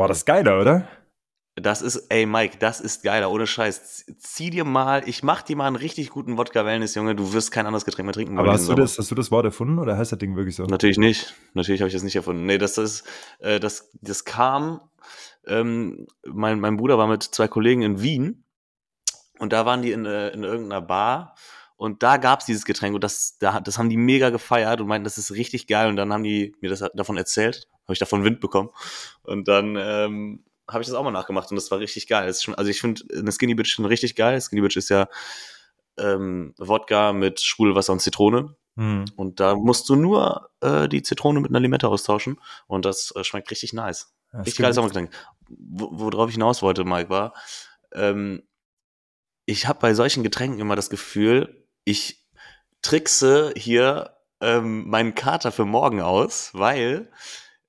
Boah, 0.02 0.08
das 0.08 0.18
ist 0.18 0.26
geiler, 0.26 0.60
oder? 0.60 0.88
Das 1.54 1.84
ist, 1.84 2.08
ey 2.10 2.26
Mike, 2.26 2.58
das 2.58 2.82
ist 2.82 3.04
geiler, 3.04 3.30
ohne 3.30 3.46
Scheiß. 3.46 4.06
Zieh 4.18 4.50
dir 4.50 4.66
mal, 4.66 5.08
ich 5.08 5.22
mach 5.22 5.44
dir 5.44 5.56
mal 5.56 5.68
einen 5.68 5.76
richtig 5.76 6.10
guten 6.10 6.40
Wodka 6.40 6.66
Wellness, 6.66 6.96
Junge, 6.96 7.14
du 7.14 7.34
wirst 7.34 7.52
kein 7.52 7.68
anderes 7.68 7.86
Getränk 7.86 8.08
mehr 8.08 8.14
trinken. 8.16 8.40
Aber 8.40 8.52
hast 8.52 8.62
du, 8.62 8.66
Sommer. 8.72 8.82
das, 8.82 8.98
hast 8.98 9.12
du 9.12 9.14
das 9.14 9.30
Wort 9.30 9.46
erfunden 9.46 9.78
oder 9.78 9.96
heißt 10.00 10.12
das 10.12 10.18
Ding 10.18 10.36
wirklich 10.36 10.56
so? 10.56 10.64
Natürlich 10.64 10.98
nicht. 10.98 11.36
Natürlich 11.54 11.82
habe 11.82 11.88
ich 11.88 11.94
das 11.94 12.02
nicht 12.02 12.16
erfunden. 12.16 12.48
Nee, 12.48 12.58
das 12.58 12.80
ist, 12.80 13.04
äh, 13.42 13.60
das, 13.60 13.92
das 14.02 14.26
kam, 14.26 14.82
ähm, 15.46 16.08
mein, 16.26 16.60
mein 16.60 16.78
Bruder 16.78 16.98
war 16.98 17.06
mit 17.06 17.22
zwei 17.22 17.48
Kollegen 17.48 17.84
in 17.84 18.02
Wien 18.02 18.44
und 19.38 19.54
da 19.54 19.68
waren 19.68 19.84
die 19.84 19.92
in, 19.92 20.08
äh, 20.08 20.30
in 20.30 20.44
irgendeiner 20.44 20.82
Bar 20.82 21.36
und 21.76 22.02
da 22.02 22.18
gab's 22.18 22.46
dieses 22.46 22.66
Getränk 22.66 22.96
und 22.96 23.04
das, 23.04 23.38
da, 23.38 23.60
das 23.60 23.78
haben 23.78 23.90
die 23.90 23.98
mega 23.98 24.32
gefeiert 24.32 24.82
und 24.82 24.88
meinten, 24.88 25.04
das 25.04 25.20
ist 25.20 25.32
richtig 25.32 25.68
geil 25.68 25.90
und 25.90 25.96
dann 25.96 26.12
haben 26.12 26.24
die 26.24 26.56
mir 26.60 26.72
das 26.72 26.84
davon 26.96 27.18
erzählt, 27.18 27.68
habe 27.86 27.94
ich 27.94 28.00
davon 28.00 28.24
Wind 28.24 28.40
bekommen 28.40 28.70
und 29.24 29.48
dann 29.48 29.76
ähm, 29.78 30.46
habe 30.70 30.82
ich 30.82 30.88
das 30.88 30.96
auch 30.96 31.04
mal 31.04 31.12
nachgemacht 31.12 31.50
und 31.52 31.56
das 31.56 31.70
war 31.72 31.80
richtig 31.80 32.08
geil. 32.08 32.34
Schon, 32.34 32.56
also 32.56 32.70
ich 32.70 32.80
finde 32.80 33.04
eine 33.16 33.32
Skinny 33.32 33.56
Bitch 33.56 33.72
schon 33.72 33.86
richtig 33.86 34.16
geil. 34.16 34.40
Skinny 34.40 34.62
Bitch 34.62 34.78
ist 34.78 34.90
ja 34.90 35.08
ähm, 35.98 36.54
Wodka 36.58 37.12
mit 37.14 37.42
Sprudelwasser 37.42 37.92
und 37.94 38.00
Zitrone. 38.00 38.56
Hm. 38.78 39.06
Und 39.18 39.42
da 39.42 39.56
musst 39.56 39.90
du 39.90 39.96
nur 39.96 40.50
äh, 40.62 40.88
die 40.88 41.02
Zitrone 41.02 41.42
mit 41.42 41.52
einer 41.52 41.60
Limette 41.60 41.90
austauschen. 41.90 42.40
Und 42.68 42.86
das 42.86 43.14
äh, 43.18 43.24
schmeckt 43.26 43.52
richtig 43.52 43.74
nice. 43.74 44.14
Ja, 44.32 44.40
Richtig 44.40 44.62
geiles 44.62 44.76
Sommergetränk. 44.76 45.12
Wo- 45.50 45.90
Worauf 45.92 46.30
ich 46.30 46.36
hinaus 46.36 46.62
wollte, 46.62 46.86
Mike, 46.86 47.10
war, 47.10 47.34
ähm, 47.94 48.44
ich 49.46 49.68
habe 49.68 49.80
bei 49.80 49.94
solchen 49.94 50.24
Getränken 50.24 50.60
immer 50.62 50.78
das 50.78 50.90
Gefühl, 50.90 51.68
ich 51.84 52.26
trickse 52.82 53.52
hier 53.58 54.16
ähm, 54.40 54.88
meinen 54.88 55.16
Kater 55.16 55.52
für 55.52 55.66
morgen 55.66 56.02
aus, 56.02 56.52
weil 56.54 57.12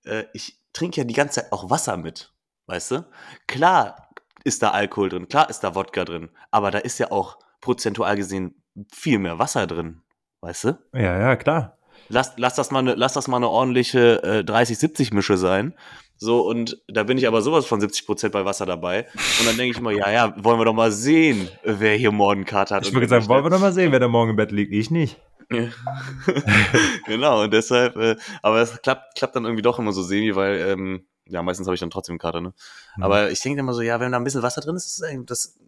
äh, 0.05 0.25
ich 0.33 0.59
trinke 0.73 1.01
ja 1.01 1.05
die 1.05 1.15
ganze 1.15 1.41
Zeit 1.41 1.53
auch 1.53 1.71
Wasser 1.71 1.97
mit. 1.97 2.33
Weißt 2.67 2.93
du? 2.93 3.05
Klar 3.47 4.09
ist 4.45 4.63
da 4.63 4.71
Alkohol 4.71 5.09
drin, 5.09 5.29
klar 5.29 5.49
ist 5.51 5.61
da 5.61 5.75
Wodka 5.75 6.05
drin, 6.05 6.31
aber 6.51 6.71
da 6.71 6.79
ist 6.79 6.99
ja 6.99 7.11
auch 7.11 7.39
prozentual 7.61 8.17
gesehen 8.17 8.63
viel 8.93 9.19
mehr 9.19 9.39
Wasser 9.39 9.67
drin. 9.67 10.03
Weißt 10.41 10.65
du? 10.65 10.79
Ja, 10.93 11.19
ja, 11.19 11.37
klar. 11.37 11.79
Lass, 12.09 12.33
lass, 12.37 12.57
das, 12.57 12.71
mal 12.71 12.81
eine, 12.81 12.95
lass 12.95 13.13
das 13.13 13.29
mal 13.29 13.37
eine 13.37 13.49
ordentliche 13.49 14.23
äh, 14.23 14.39
30-70-Mische 14.41 15.37
sein. 15.37 15.75
So, 16.17 16.47
und 16.47 16.81
da 16.89 17.03
bin 17.05 17.19
ich 17.19 17.27
aber 17.27 17.43
sowas 17.43 17.67
von 17.67 17.81
70 17.81 18.07
Prozent 18.07 18.33
bei 18.33 18.45
Wasser 18.45 18.67
dabei. 18.67 19.07
Und 19.41 19.47
dann 19.47 19.57
denke 19.57 19.73
ich 19.73 19.79
immer, 19.79 19.91
ja, 19.93 20.11
ja, 20.11 20.35
wollen 20.37 20.59
wir 20.59 20.65
doch 20.65 20.75
mal 20.75 20.93
sehen, 20.93 21.49
wer 21.65 21.97
hier 21.97 22.13
morgen 22.13 22.45
Kater 22.45 22.77
hat. 22.77 22.87
Ich 22.87 22.95
würde 22.95 23.09
sagen, 23.09 23.27
wollen 23.29 23.45
wir 23.45 23.51
doch 23.51 23.61
mal 23.61 23.73
sehen, 23.73 23.93
wer 23.93 24.01
da 24.01 24.09
morgen 24.09 24.31
im 24.31 24.37
Bett 24.37 24.53
liegt. 24.53 24.73
Ich 24.73 24.91
nicht. 24.91 25.21
genau, 27.07 27.43
und 27.43 27.53
deshalb, 27.53 27.97
äh, 27.97 28.17
aber 28.43 28.61
es 28.61 28.81
klappt, 28.83 29.17
klappt 29.17 29.37
dann 29.37 29.45
irgendwie 29.45 29.63
doch 29.63 29.79
immer 29.79 29.93
so 29.93 30.03
semi, 30.03 30.35
weil, 30.35 30.59
ähm, 30.69 31.07
ja, 31.27 31.43
meistens 31.43 31.67
habe 31.67 31.75
ich 31.75 31.81
dann 31.81 31.91
trotzdem 31.91 32.19
Kater, 32.19 32.41
ne? 32.41 32.53
Mhm. 32.97 33.03
Aber 33.03 33.31
ich 33.31 33.41
denke 33.41 33.61
immer 33.61 33.75
so, 33.75 33.81
ja, 33.81 34.01
wenn 34.01 34.13
da 34.13 34.19
ein 34.19 34.25
bisschen 34.25 34.43
Wasser 34.43 34.61
drin 34.61 34.77
ist, 34.77 34.87
ist 34.87 35.03
das, 35.27 35.59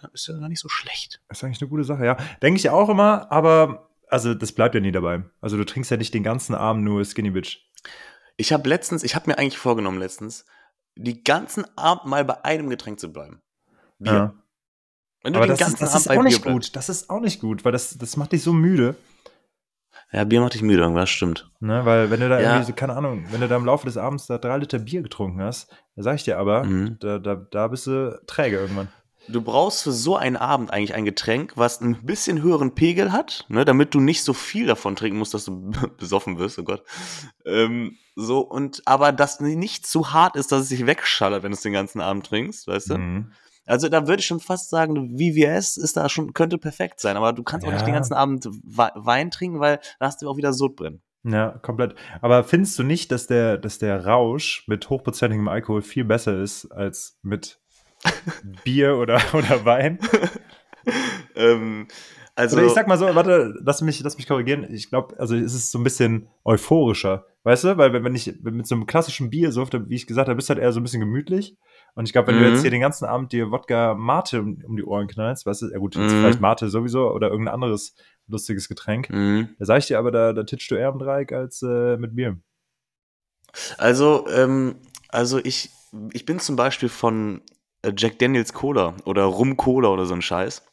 das 0.00 0.12
ist 0.12 0.26
ja 0.26 0.38
gar 0.38 0.48
nicht 0.48 0.60
so 0.60 0.68
schlecht. 0.68 1.20
Das 1.28 1.38
ist 1.38 1.44
eigentlich 1.44 1.62
eine 1.62 1.70
gute 1.70 1.84
Sache, 1.84 2.04
ja. 2.04 2.16
Denke 2.42 2.58
ich 2.58 2.68
auch 2.70 2.88
immer, 2.88 3.30
aber 3.30 3.88
also 4.08 4.34
das 4.34 4.52
bleibt 4.52 4.74
ja 4.74 4.80
nie 4.80 4.92
dabei. 4.92 5.24
Also 5.40 5.56
du 5.56 5.64
trinkst 5.64 5.90
ja 5.90 5.96
nicht 5.96 6.14
den 6.14 6.22
ganzen 6.22 6.54
Abend 6.54 6.84
nur 6.84 7.04
Skinny 7.04 7.30
Bitch. 7.30 7.58
Ich 8.36 8.52
habe 8.52 8.68
letztens, 8.68 9.02
ich 9.04 9.14
habe 9.14 9.30
mir 9.30 9.38
eigentlich 9.38 9.58
vorgenommen 9.58 9.98
letztens, 9.98 10.44
die 10.96 11.22
ganzen 11.22 11.64
Abend 11.76 12.06
mal 12.06 12.24
bei 12.24 12.44
einem 12.44 12.68
Getränk 12.70 13.00
zu 13.00 13.12
bleiben. 13.12 13.42
Bier. 13.98 14.12
Ja. 14.12 14.34
Wenn 15.22 15.32
du 15.32 15.38
Aber 15.38 15.46
den 15.46 15.52
das 15.52 15.60
ganzen 15.60 15.84
ist, 15.84 15.94
das 15.94 16.06
Abend 16.06 16.06
ist 16.06 16.18
auch 16.18 16.22
nicht 16.22 16.44
gut. 16.44 16.76
Das 16.76 16.88
ist 16.88 17.10
auch 17.10 17.20
nicht 17.20 17.40
gut, 17.40 17.64
weil 17.64 17.72
das, 17.72 17.96
das 17.96 18.16
macht 18.16 18.32
dich 18.32 18.42
so 18.42 18.52
müde. 18.52 18.94
Ja, 20.14 20.22
Bier 20.22 20.40
macht 20.40 20.54
dich 20.54 20.62
müde, 20.62 20.80
irgendwas 20.80 21.10
stimmt. 21.10 21.50
Ne, 21.58 21.84
weil 21.84 22.08
wenn 22.08 22.20
du 22.20 22.28
da 22.28 22.40
ja. 22.40 22.54
irgendwie, 22.54 22.72
keine 22.72 22.94
Ahnung, 22.94 23.24
wenn 23.32 23.40
du 23.40 23.48
da 23.48 23.56
im 23.56 23.64
Laufe 23.64 23.84
des 23.84 23.96
Abends 23.96 24.26
da 24.26 24.38
drei 24.38 24.58
Liter 24.58 24.78
Bier 24.78 25.02
getrunken 25.02 25.42
hast, 25.42 25.72
da 25.96 26.04
sag 26.04 26.14
ich 26.14 26.22
dir 26.22 26.38
aber, 26.38 26.62
mhm. 26.62 26.98
da, 27.00 27.18
da, 27.18 27.34
da 27.34 27.66
bist 27.66 27.88
du 27.88 28.20
träge 28.28 28.58
irgendwann. 28.58 28.86
Du 29.26 29.42
brauchst 29.42 29.82
für 29.82 29.90
so 29.90 30.16
einen 30.16 30.36
Abend 30.36 30.70
eigentlich 30.70 30.94
ein 30.94 31.04
Getränk, 31.04 31.54
was 31.56 31.80
ein 31.80 32.04
bisschen 32.04 32.42
höheren 32.42 32.76
Pegel 32.76 33.10
hat, 33.10 33.44
ne, 33.48 33.64
damit 33.64 33.92
du 33.92 33.98
nicht 33.98 34.22
so 34.22 34.34
viel 34.34 34.66
davon 34.66 34.94
trinken 34.94 35.18
musst, 35.18 35.34
dass 35.34 35.46
du 35.46 35.72
besoffen 35.98 36.38
wirst, 36.38 36.60
oh 36.60 36.62
Gott. 36.64 36.84
Ähm, 37.44 37.96
so, 38.14 38.38
und 38.38 38.82
aber 38.84 39.10
das 39.10 39.40
nicht 39.40 39.84
zu 39.84 40.12
hart 40.12 40.36
ist, 40.36 40.52
dass 40.52 40.62
es 40.62 40.68
sich 40.68 40.86
wegschallert, 40.86 41.42
wenn 41.42 41.50
du 41.50 41.56
es 41.56 41.62
den 41.62 41.72
ganzen 41.72 42.00
Abend 42.00 42.24
trinkst, 42.26 42.68
weißt 42.68 42.90
du? 42.90 42.98
Mhm. 42.98 43.32
Also 43.66 43.88
da 43.88 44.06
würde 44.06 44.20
ich 44.20 44.26
schon 44.26 44.40
fast 44.40 44.70
sagen, 44.70 45.16
VVS 45.16 45.76
ist 45.76 45.96
da 45.96 46.08
schon, 46.08 46.34
könnte 46.34 46.58
perfekt 46.58 47.00
sein, 47.00 47.16
aber 47.16 47.32
du 47.32 47.42
kannst 47.42 47.66
ja. 47.66 47.70
auch 47.70 47.74
nicht 47.74 47.86
den 47.86 47.94
ganzen 47.94 48.14
Abend 48.14 48.46
Wein 48.46 49.30
trinken, 49.30 49.60
weil 49.60 49.80
da 49.98 50.06
hast 50.06 50.20
du 50.20 50.28
auch 50.28 50.36
wieder 50.36 50.52
Sodbrennen. 50.52 51.02
Ja, 51.24 51.58
komplett. 51.62 51.94
Aber 52.20 52.44
findest 52.44 52.78
du 52.78 52.82
nicht, 52.82 53.10
dass 53.10 53.26
der, 53.26 53.56
dass 53.56 53.78
der 53.78 54.04
Rausch 54.04 54.64
mit 54.66 54.90
hochprozentigem 54.90 55.48
Alkohol 55.48 55.80
viel 55.80 56.04
besser 56.04 56.38
ist 56.38 56.70
als 56.70 57.18
mit 57.22 57.60
Bier 58.64 58.98
oder, 58.98 59.20
oder 59.32 59.64
Wein? 59.64 59.98
ähm, 61.34 61.88
also, 62.36 62.56
also 62.56 62.68
ich 62.68 62.74
sag 62.74 62.88
mal 62.88 62.98
so, 62.98 63.06
warte, 63.14 63.54
lass 63.62 63.80
mich, 63.80 64.00
lass 64.00 64.18
mich 64.18 64.26
korrigieren. 64.26 64.66
Ich 64.70 64.90
glaube, 64.90 65.18
also 65.18 65.34
es 65.34 65.54
ist 65.54 65.70
so 65.70 65.78
ein 65.78 65.84
bisschen 65.84 66.28
euphorischer, 66.44 67.26
weißt 67.44 67.64
du? 67.64 67.76
Weil 67.78 68.04
wenn 68.04 68.14
ich 68.14 68.34
mit 68.42 68.66
so 68.66 68.74
einem 68.74 68.86
klassischen 68.86 69.30
Bier 69.30 69.50
so, 69.50 69.66
wie 69.72 69.94
ich 69.94 70.06
gesagt 70.06 70.28
habe, 70.28 70.36
bist 70.36 70.50
du 70.50 70.54
halt 70.54 70.62
eher 70.62 70.72
so 70.72 70.80
ein 70.80 70.82
bisschen 70.82 71.00
gemütlich. 71.00 71.56
Und 71.94 72.06
ich 72.06 72.12
glaube, 72.12 72.28
wenn 72.28 72.36
mhm. 72.36 72.40
du 72.40 72.48
jetzt 72.48 72.58
mhm. 72.58 72.62
hier 72.62 72.70
den 72.70 72.80
ganzen 72.80 73.04
Abend 73.04 73.32
dir 73.32 73.50
Wodka 73.50 73.94
Mate 73.94 74.40
um, 74.40 74.62
um 74.66 74.76
die 74.76 74.84
Ohren 74.84 75.06
knallst, 75.06 75.46
weißt 75.46 75.62
du, 75.62 75.70
ja 75.70 75.78
gut, 75.78 75.96
mhm. 75.96 76.08
vielleicht 76.08 76.40
Mate 76.40 76.68
sowieso 76.68 77.10
oder 77.12 77.30
irgendein 77.30 77.54
anderes 77.54 77.94
lustiges 78.26 78.68
Getränk, 78.68 79.10
mhm. 79.10 79.50
da 79.58 79.64
sag 79.64 79.78
ich 79.78 79.86
dir 79.86 79.98
aber, 79.98 80.10
da, 80.10 80.32
da 80.32 80.42
titschst 80.42 80.70
du 80.70 80.74
eher 80.74 80.88
im 80.88 80.98
Dreieck 80.98 81.32
als 81.32 81.62
äh, 81.62 81.96
mit 81.96 82.16
Bier. 82.16 82.38
Also, 83.78 84.26
ähm, 84.28 84.76
also 85.08 85.38
ich, 85.38 85.70
ich 86.12 86.26
bin 86.26 86.40
zum 86.40 86.56
Beispiel 86.56 86.88
von 86.88 87.42
äh, 87.82 87.92
Jack 87.96 88.18
Daniels 88.18 88.52
Cola 88.52 88.96
oder 89.04 89.24
Rum 89.24 89.56
Cola 89.56 89.88
oder 89.88 90.06
so 90.06 90.14
ein 90.14 90.22
Scheiß. 90.22 90.64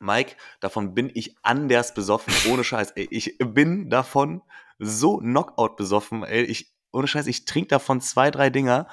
Mike, 0.00 0.36
davon 0.60 0.94
bin 0.94 1.10
ich 1.14 1.36
anders 1.42 1.94
besoffen, 1.94 2.32
ohne 2.50 2.64
Scheiß. 2.64 2.92
Ey, 2.92 3.06
ich 3.10 3.36
bin 3.38 3.90
davon 3.90 4.42
so 4.78 5.18
Knockout 5.18 5.76
besoffen, 5.76 6.24
ey, 6.24 6.42
ich, 6.42 6.72
ohne 6.90 7.06
Scheiß, 7.06 7.26
ich 7.26 7.44
trinke 7.44 7.68
davon 7.68 8.00
zwei, 8.00 8.30
drei 8.30 8.48
Dinger. 8.50 8.88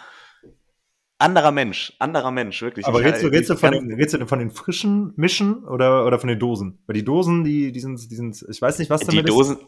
Anderer 1.19 1.51
Mensch, 1.51 1.93
anderer 1.97 2.29
Mensch, 2.29 2.61
wirklich. 2.61 2.85
Aber 2.85 2.99
redest 2.99 3.23
du, 3.23 3.27
redest, 3.27 3.49
du 3.49 3.55
von 3.55 3.71
den, 3.71 3.91
redest 3.91 4.13
du 4.13 4.27
von 4.27 4.37
den 4.37 4.51
frischen 4.51 5.13
Mischen 5.15 5.63
oder, 5.63 6.05
oder 6.05 6.19
von 6.19 6.29
den 6.29 6.37
Dosen? 6.37 6.77
Weil 6.85 6.93
die 6.93 7.03
Dosen, 7.03 7.43
die, 7.43 7.71
die, 7.71 7.79
sind, 7.79 8.11
die 8.11 8.15
sind, 8.15 8.45
ich 8.47 8.61
weiß 8.61 8.77
nicht, 8.77 8.91
was 8.91 9.01
damit 9.01 9.25
die 9.25 9.29
Dosen. 9.31 9.57
ist. 9.57 9.65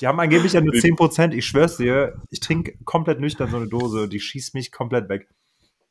Die 0.00 0.06
haben 0.06 0.18
angeblich 0.18 0.54
ja 0.54 0.60
nur 0.60 0.72
10%. 0.72 1.32
Ich 1.32 1.46
schwör's 1.46 1.76
dir, 1.76 2.22
ich 2.30 2.40
trinke 2.40 2.78
komplett 2.84 3.20
nüchtern 3.20 3.50
so 3.50 3.56
eine 3.56 3.66
Dose, 3.66 4.08
die 4.08 4.20
schießt 4.20 4.54
mich 4.54 4.72
komplett 4.72 5.08
weg. 5.10 5.28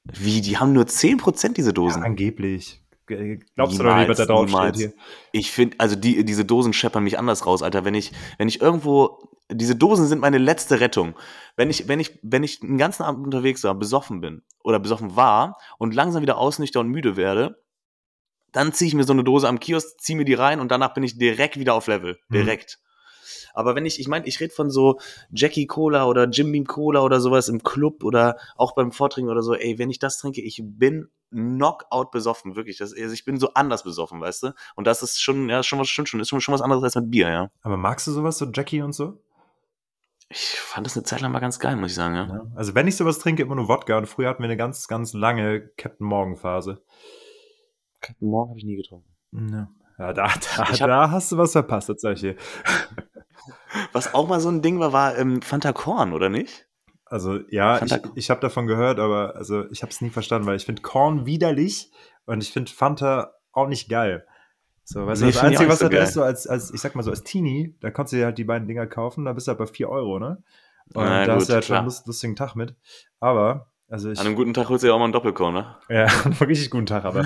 Wie, 0.03 0.41
die 0.41 0.57
haben 0.57 0.73
nur 0.73 0.86
10% 0.86 1.53
diese 1.53 1.73
Dosen? 1.73 2.01
Ja, 2.01 2.05
angeblich. 2.05 2.81
Glaubst 3.05 3.47
niemals, 3.55 3.77
du 3.77 3.83
doch 3.83 3.97
nicht, 3.97 4.10
was 4.10 4.17
da 4.17 4.25
drauf 4.25 4.49
steht 4.49 4.75
hier? 4.75 4.93
Ich 5.31 5.51
finde, 5.51 5.75
also 5.79 5.95
die, 5.95 6.25
diese 6.25 6.43
Dosen 6.43 6.73
scheppern 6.73 7.03
mich 7.03 7.17
anders 7.19 7.45
raus, 7.45 7.62
Alter. 7.62 7.86
Wenn 7.86 7.93
ich, 7.93 8.12
wenn 8.38 8.47
ich 8.47 8.62
irgendwo, 8.62 9.29
diese 9.51 9.75
Dosen 9.75 10.07
sind 10.07 10.19
meine 10.19 10.38
letzte 10.38 10.79
Rettung. 10.79 11.15
Wenn 11.55 11.69
ich, 11.69 11.88
wenn 11.88 11.99
ich, 11.99 12.19
wenn 12.21 12.43
ich 12.43 12.60
den 12.60 12.77
ganzen 12.77 13.03
Abend 13.03 13.25
unterwegs 13.25 13.63
war, 13.63 13.75
besoffen 13.75 14.19
bin 14.21 14.43
oder 14.63 14.79
besoffen 14.79 15.15
war 15.15 15.57
und 15.77 15.95
langsam 15.95 16.21
wieder 16.21 16.38
ausnüchter 16.38 16.79
und 16.81 16.89
müde 16.89 17.15
werde, 17.15 17.62
dann 18.51 18.73
ziehe 18.73 18.88
ich 18.88 18.95
mir 18.95 19.03
so 19.03 19.13
eine 19.13 19.23
Dose 19.23 19.47
am 19.47 19.60
Kiosk, 19.60 19.99
ziehe 19.99 20.17
mir 20.17 20.25
die 20.25 20.33
rein 20.33 20.60
und 20.60 20.71
danach 20.71 20.93
bin 20.93 21.03
ich 21.03 21.17
direkt 21.17 21.57
wieder 21.60 21.73
auf 21.73 21.88
Level. 21.88 22.17
Mhm. 22.27 22.33
Direkt. 22.33 22.79
Mhm. 22.79 22.88
Aber 23.53 23.75
wenn 23.75 23.86
ich, 23.86 23.99
ich 23.99 24.07
meine, 24.07 24.27
ich 24.27 24.39
rede 24.39 24.53
von 24.53 24.69
so 24.69 24.99
Jackie 25.31 25.65
Cola 25.65 26.05
oder 26.05 26.25
Jim 26.25 26.51
Beam 26.51 26.65
Cola 26.65 27.01
oder 27.01 27.19
sowas 27.19 27.49
im 27.49 27.63
Club 27.63 28.03
oder 28.03 28.38
auch 28.55 28.75
beim 28.75 28.91
Vortrinken 28.91 29.31
oder 29.31 29.41
so, 29.41 29.55
ey, 29.55 29.79
wenn 29.79 29.89
ich 29.89 29.99
das 29.99 30.19
trinke, 30.19 30.41
ich 30.41 30.62
bin 30.63 31.10
Knockout 31.31 32.12
besoffen, 32.12 32.55
wirklich. 32.55 32.77
Das, 32.77 32.93
also 32.93 33.13
ich 33.13 33.25
bin 33.25 33.39
so 33.39 33.53
anders 33.53 33.83
besoffen, 33.83 34.21
weißt 34.21 34.43
du? 34.43 34.53
Und 34.75 34.86
das 34.86 35.01
ist 35.01 35.21
schon, 35.21 35.49
ja, 35.49 35.63
schon 35.63 35.79
was, 35.79 35.89
stimmt 35.89 36.07
schon, 36.07 36.19
ist 36.19 36.29
schon, 36.29 36.39
schon 36.39 36.53
was 36.53 36.62
anderes 36.62 36.83
als 36.83 36.95
mit 36.95 37.12
Bier, 37.12 37.29
ja. 37.29 37.51
Aber 37.63 37.77
magst 37.77 38.07
du 38.07 38.12
sowas, 38.12 38.38
so 38.38 38.45
Jackie 38.53 38.81
und 38.81 38.93
so? 38.93 39.19
Ich 40.29 40.59
fand 40.59 40.85
das 40.85 40.97
eine 40.97 41.03
Zeit 41.03 41.21
lang 41.21 41.31
mal 41.31 41.39
ganz 41.39 41.59
geil, 41.59 41.75
muss 41.77 41.91
ich 41.91 41.95
sagen, 41.95 42.15
ja. 42.15 42.27
ja. 42.27 42.45
Also 42.55 42.75
wenn 42.75 42.87
ich 42.87 42.97
sowas 42.97 43.19
trinke, 43.19 43.43
immer 43.43 43.55
nur 43.55 43.67
Wodka. 43.67 43.97
Und 43.97 44.07
früher 44.07 44.29
hatten 44.29 44.43
wir 44.43 44.47
eine 44.49 44.57
ganz, 44.57 44.87
ganz 44.87 45.13
lange 45.13 45.69
Captain 45.77 46.05
Morgan 46.05 46.35
Phase. 46.35 46.81
Captain 48.01 48.27
Morgan 48.27 48.49
habe 48.49 48.59
ich 48.59 48.65
nie 48.65 48.75
getrunken. 48.75 49.09
Ja, 49.31 49.69
ja 49.97 50.13
da, 50.13 50.33
da, 50.57 50.87
da 50.87 51.11
hast 51.11 51.31
du 51.31 51.37
was 51.37 51.53
verpasst, 51.53 51.87
tatsächlich. 51.87 52.37
Was 53.91 54.13
auch 54.13 54.27
mal 54.27 54.39
so 54.39 54.49
ein 54.49 54.61
Ding 54.61 54.79
war, 54.79 54.93
war 54.93 55.17
ähm, 55.17 55.41
Fanta 55.41 55.71
Korn, 55.73 56.13
oder 56.13 56.29
nicht? 56.29 56.67
Also 57.05 57.39
ja, 57.49 57.77
Fanta 57.77 57.97
ich, 57.97 58.03
ich 58.15 58.29
habe 58.29 58.41
davon 58.41 58.67
gehört, 58.67 58.99
aber 58.99 59.35
also 59.35 59.69
ich 59.71 59.81
habe 59.81 59.91
es 59.91 60.01
nie 60.01 60.09
verstanden, 60.09 60.47
weil 60.47 60.57
ich 60.57 60.65
finde 60.65 60.81
Korn 60.81 61.25
widerlich 61.25 61.91
und 62.25 62.41
ich 62.43 62.51
finde 62.51 62.71
Fanta 62.71 63.33
auch 63.51 63.67
nicht 63.67 63.89
geil. 63.89 64.25
So, 64.89 65.06
weißt 65.06 65.21
nee, 65.21 65.28
du, 65.28 65.34
das 65.34 65.43
Einzige, 65.43 65.69
was 65.69 65.80
so 65.80 65.89
da 65.89 66.02
ist, 66.02 66.13
so 66.13 66.23
als, 66.23 66.47
als, 66.47 66.73
ich 66.73 66.80
sag 66.80 66.95
mal 66.95 67.04
so, 67.04 67.10
als 67.10 67.21
Teenie, 67.23 67.76
da 67.82 67.91
konntest 67.91 68.13
du 68.13 68.17
dir 68.17 68.26
halt 68.26 68.38
die 68.38 68.45
beiden 68.45 68.69
Dinger 68.69 68.88
kaufen, 68.88 69.26
da 69.26 69.34
bist 69.34 69.45
du 69.45 69.50
halt 69.50 69.60
bei 69.60 69.65
4 69.65 69.89
Euro, 69.89 70.17
ne? 70.17 70.41
Und 70.93 71.04
Na, 71.04 71.26
da 71.26 71.34
gut, 71.34 71.41
hast 71.41 71.50
du 71.50 71.54
halt 71.56 71.65
schon 71.65 71.76
einen 71.76 71.86
lust, 71.88 72.08
lustigen 72.08 72.38
Tag 72.38 72.56
mit. 72.56 72.73
Aber, 73.19 73.67
also 73.89 74.10
ich. 74.10 74.17
An 74.17 74.28
einem 74.28 74.38
guten 74.38 74.54
Tag 74.54 74.69
holst 74.69 74.86
du 74.86 74.88
ja 74.88 74.93
auch 74.93 74.97
mal 74.97 75.04
einen 75.04 75.12
Doppelkorn, 75.12 75.54
ne? 75.56 75.76
Ja, 75.89 76.06
an 76.23 76.32
einem 76.32 76.36
richtig 76.36 76.69
guten 76.69 76.86
Tag, 76.86 77.04
aber. 77.04 77.26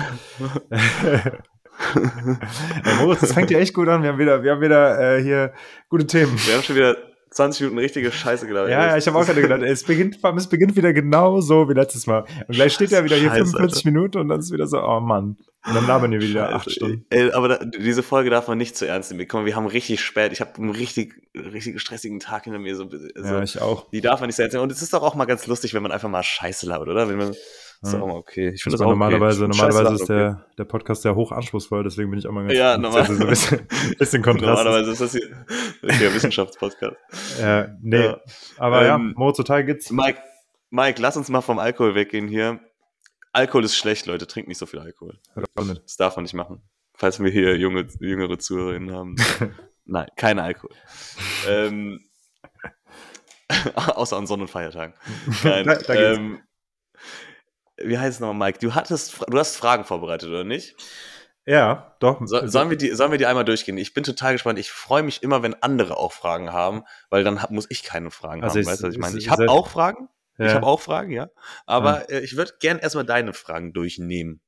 Ey, 2.84 2.94
Moritz, 3.00 3.20
das 3.20 3.32
fängt 3.32 3.52
ja 3.52 3.60
echt 3.60 3.74
gut 3.74 3.86
an. 3.86 4.02
Wir 4.02 4.10
haben 4.10 4.18
wieder, 4.18 4.42
wir 4.42 4.50
haben 4.50 4.60
wieder 4.60 5.18
äh, 5.18 5.22
hier 5.22 5.52
gute 5.88 6.08
Themen. 6.08 6.36
Wir 6.44 6.54
haben 6.54 6.64
schon 6.64 6.74
wieder 6.74 6.96
20 7.32 7.62
Minuten 7.62 7.78
richtige 7.78 8.12
Scheiße 8.12 8.46
gelabert. 8.46 8.70
Ja, 8.70 8.88
ja, 8.88 8.96
ich 8.96 9.06
habe 9.06 9.18
auch 9.18 9.24
gerade 9.24 9.40
gedacht, 9.40 9.62
es 9.62 9.84
beginnt, 9.84 10.18
es 10.36 10.46
beginnt 10.48 10.76
wieder 10.76 10.92
genau 10.92 11.40
so 11.40 11.68
wie 11.68 11.72
letztes 11.72 12.06
Mal. 12.06 12.24
Und 12.46 12.54
gleich 12.54 12.74
steht 12.74 12.92
er 12.92 13.04
wieder 13.04 13.16
hier 13.16 13.30
45 13.30 13.60
Alter. 13.60 13.90
Minuten 13.90 14.18
und 14.18 14.28
dann 14.28 14.40
ist 14.40 14.52
wieder 14.52 14.66
so, 14.66 14.82
oh 14.82 15.00
Mann. 15.00 15.38
Und 15.64 15.74
dann 15.76 15.86
labern 15.86 16.10
wir 16.10 16.20
wieder 16.20 16.46
Scheiße. 16.46 16.54
acht 16.54 16.70
Stunden. 16.70 17.06
Ey, 17.08 17.30
aber 17.30 17.48
da, 17.48 17.64
diese 17.64 18.02
Folge 18.02 18.30
darf 18.30 18.48
man 18.48 18.58
nicht 18.58 18.76
zu 18.76 18.86
ernst 18.86 19.12
nehmen. 19.12 19.26
Guck 19.28 19.40
mal, 19.40 19.46
wir 19.46 19.56
haben 19.56 19.66
richtig 19.66 20.00
spät, 20.00 20.32
ich 20.32 20.40
habe 20.40 20.56
einen 20.56 20.70
richtig, 20.70 21.14
richtig 21.34 21.80
stressigen 21.80 22.20
Tag 22.20 22.44
hinter 22.44 22.58
mir. 22.58 22.76
So, 22.76 22.90
so, 22.90 22.98
ja, 23.16 23.42
ich 23.42 23.60
auch. 23.60 23.88
Die 23.90 24.00
darf 24.00 24.20
man 24.20 24.26
nicht 24.26 24.36
zu 24.36 24.42
ernst 24.42 24.54
nehmen. 24.54 24.64
Und 24.64 24.72
es 24.72 24.82
ist 24.82 24.92
doch 24.92 25.02
auch 25.02 25.14
mal 25.14 25.24
ganz 25.24 25.46
lustig, 25.46 25.72
wenn 25.72 25.82
man 25.82 25.92
einfach 25.92 26.08
mal 26.08 26.22
Scheiße 26.22 26.66
labert, 26.66 26.88
oder? 26.88 27.08
Wenn 27.08 27.16
man, 27.16 27.34
ist 27.82 27.94
auch 27.94 28.06
mal 28.06 28.16
okay. 28.16 28.50
Ich 28.50 28.62
finde 28.62 28.74
das, 28.74 28.80
das 28.80 28.86
auch 28.86 28.90
normalerweise, 28.90 29.44
okay. 29.44 29.56
normalerweise 29.56 29.94
ist 29.94 30.08
der, 30.08 30.30
okay. 30.30 30.54
der 30.58 30.64
Podcast 30.64 31.04
ja 31.04 31.14
hoch 31.14 31.32
anspruchsvoll, 31.32 31.82
deswegen 31.84 32.10
bin 32.10 32.18
ich 32.18 32.26
auch 32.26 32.32
mal 32.32 32.42
ganz 32.46 32.54
Ja, 32.58 32.78
normal. 32.78 33.06
so 33.06 33.12
ein 33.12 33.18
bisschen, 33.28 33.66
bisschen 33.98 34.22
Kontrast. 34.24 34.64
Normalerweise 34.64 34.92
ist 34.92 35.00
das 35.00 35.12
hier 35.12 35.28
der 35.82 36.14
Wissenschaftspodcast. 36.14 36.96
ja, 37.40 37.68
nee. 37.80 38.04
Ja. 38.04 38.20
Aber 38.58 38.82
ähm, 38.82 38.86
ja, 38.86 38.98
Moritz 38.98 39.36
total 39.36 39.64
geht's. 39.64 39.90
Mike, 39.90 40.18
Mike, 40.70 41.00
lass 41.02 41.16
uns 41.16 41.28
mal 41.28 41.40
vom 41.40 41.58
Alkohol 41.58 41.94
weggehen 41.94 42.28
hier. 42.28 42.60
Alkohol 43.32 43.64
ist 43.64 43.76
schlecht, 43.76 44.06
Leute. 44.06 44.26
Trinkt 44.26 44.48
nicht 44.48 44.58
so 44.58 44.66
viel 44.66 44.78
Alkohol. 44.80 45.18
Das 45.54 45.96
darf 45.96 46.16
man 46.16 46.24
nicht 46.24 46.34
machen. 46.34 46.62
Falls 46.94 47.18
wir 47.18 47.30
hier 47.30 47.56
junge, 47.56 47.86
jüngere 47.98 48.38
Zuhörerinnen 48.38 48.94
haben. 48.94 49.16
Nein, 49.84 50.06
kein 50.16 50.38
Alkohol. 50.38 50.76
ähm, 51.48 52.00
außer 53.74 54.16
an 54.16 54.26
Sonn- 54.26 54.42
und 54.42 54.48
Feiertagen. 54.50 54.94
Kein, 55.42 55.66
da, 55.66 55.74
da 55.76 55.94
ähm, 55.94 56.40
wie 57.76 57.98
heißt 57.98 58.14
es 58.14 58.20
nochmal, 58.20 58.48
Mike? 58.48 58.58
Du 58.60 58.74
hattest, 58.74 59.20
du 59.28 59.38
hast 59.38 59.56
Fragen 59.56 59.84
vorbereitet, 59.84 60.28
oder 60.28 60.44
nicht? 60.44 60.76
Ja, 61.44 61.96
doch. 61.98 62.20
So, 62.24 62.46
sollen, 62.46 62.70
wir 62.70 62.76
die, 62.76 62.90
sollen 62.90 63.10
wir 63.10 63.18
die 63.18 63.26
einmal 63.26 63.44
durchgehen? 63.44 63.76
Ich 63.76 63.94
bin 63.94 64.04
total 64.04 64.32
gespannt. 64.32 64.58
Ich 64.58 64.70
freue 64.70 65.02
mich 65.02 65.22
immer, 65.22 65.42
wenn 65.42 65.60
andere 65.60 65.96
auch 65.96 66.12
Fragen 66.12 66.52
haben, 66.52 66.84
weil 67.10 67.24
dann 67.24 67.42
hab, 67.42 67.50
muss 67.50 67.66
ich 67.68 67.82
keine 67.82 68.10
Fragen 68.10 68.44
also 68.44 68.54
haben. 68.54 68.60
Ich, 68.60 68.66
weißt 68.68 68.82
du, 68.82 68.86
was 68.86 68.94
ich 68.94 69.00
meine? 69.00 69.18
Ich 69.18 69.28
habe 69.28 69.48
auch 69.48 69.68
Fragen. 69.68 70.08
Ja. 70.38 70.46
Ich 70.46 70.54
habe 70.54 70.66
auch 70.66 70.80
Fragen, 70.80 71.10
ja. 71.10 71.28
Aber 71.66 72.08
ja. 72.10 72.18
Äh, 72.18 72.20
ich 72.20 72.36
würde 72.36 72.52
gern 72.60 72.78
erstmal 72.78 73.04
deine 73.04 73.32
Fragen 73.32 73.72
durchnehmen. 73.72 74.40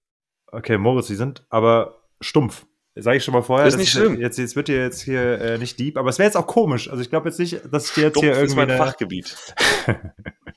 Okay, 0.47 0.79
Moritz, 0.79 1.09
die 1.09 1.17
sind 1.17 1.45
aber 1.49 2.05
stumpf. 2.21 2.67
Sage 2.97 3.17
ich 3.17 3.25
schon 3.25 3.35
mal 3.35 3.43
vorher. 3.43 3.65
Das 3.65 3.75
ist 3.75 3.81
nicht 3.81 3.91
schlimm. 3.91 4.21
Jetzt, 4.21 4.39
jetzt 4.39 4.55
wird 4.55 4.69
dir 4.69 4.81
jetzt 4.81 5.03
hier 5.03 5.41
äh, 5.41 5.59
nicht 5.59 5.81
deep, 5.81 5.99
aber 5.99 6.11
es 6.11 6.19
wäre 6.21 6.29
jetzt 6.29 6.37
auch 6.37 6.47
komisch. 6.47 6.89
Also 6.89 7.03
ich 7.03 7.11
glaube 7.11 7.29
jetzt 7.29 7.41
nicht, 7.41 7.61
dass 7.73 7.89
ich 7.89 7.95
dir 7.95 8.05
jetzt 8.05 8.13
Stumpf 8.13 8.25
hier 8.25 8.35
irgendwie. 8.35 8.47
ist 8.47 8.57
mein 8.57 8.71
eine... 8.71 8.79
Fachgebiet. 8.79 9.37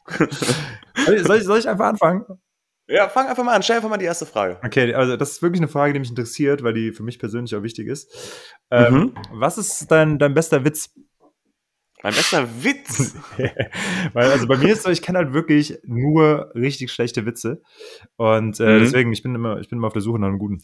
soll, 1.26 1.38
ich, 1.38 1.44
soll 1.44 1.58
ich 1.58 1.68
einfach 1.68 1.88
anfangen? 1.88 2.26
Ja, 2.88 3.10
fang 3.10 3.28
einfach 3.28 3.44
mal 3.44 3.54
an. 3.54 3.64
Stell 3.64 3.78
einfach 3.78 3.90
mal 3.90 3.98
die 3.98 4.06
erste 4.06 4.26
Frage. 4.26 4.60
Okay, 4.64 4.94
also 4.94 5.18
das 5.18 5.32
ist 5.32 5.42
wirklich 5.42 5.60
eine 5.60 5.68
Frage, 5.68 5.94
die 5.94 6.00
mich 6.00 6.10
interessiert, 6.10 6.64
weil 6.64 6.74
die 6.74 6.92
für 6.92 7.04
mich 7.04 7.20
persönlich 7.20 7.56
auch 7.56 7.64
wichtig 7.64 7.88
ist. 7.88 8.10
Ähm, 8.72 8.94
mhm. 8.94 9.14
Was 9.32 9.58
ist 9.58 9.92
dein, 9.92 10.20
dein 10.20 10.34
bester 10.34 10.64
Witz? 10.64 10.94
Mein 12.02 12.14
bester 12.14 12.48
Witz? 12.64 13.16
weil, 14.14 14.32
also 14.32 14.48
bei 14.48 14.58
mir 14.58 14.72
ist 14.72 14.84
so, 14.84 14.90
ich 14.90 15.02
kenne 15.02 15.18
halt 15.18 15.34
wirklich 15.34 15.80
nur 15.84 16.52
richtig 16.56 16.92
schlechte 16.92 17.26
Witze. 17.26 17.62
Und 18.16 18.60
äh, 18.60 18.64
mhm. 18.64 18.80
deswegen, 18.80 19.12
ich 19.12 19.22
bin, 19.22 19.36
immer, 19.36 19.60
ich 19.60 19.68
bin 19.68 19.80
immer 19.80 19.88
auf 19.88 19.94
der 19.94 20.02
Suche 20.02 20.20
nach 20.20 20.28
einem 20.28 20.40
guten. 20.40 20.64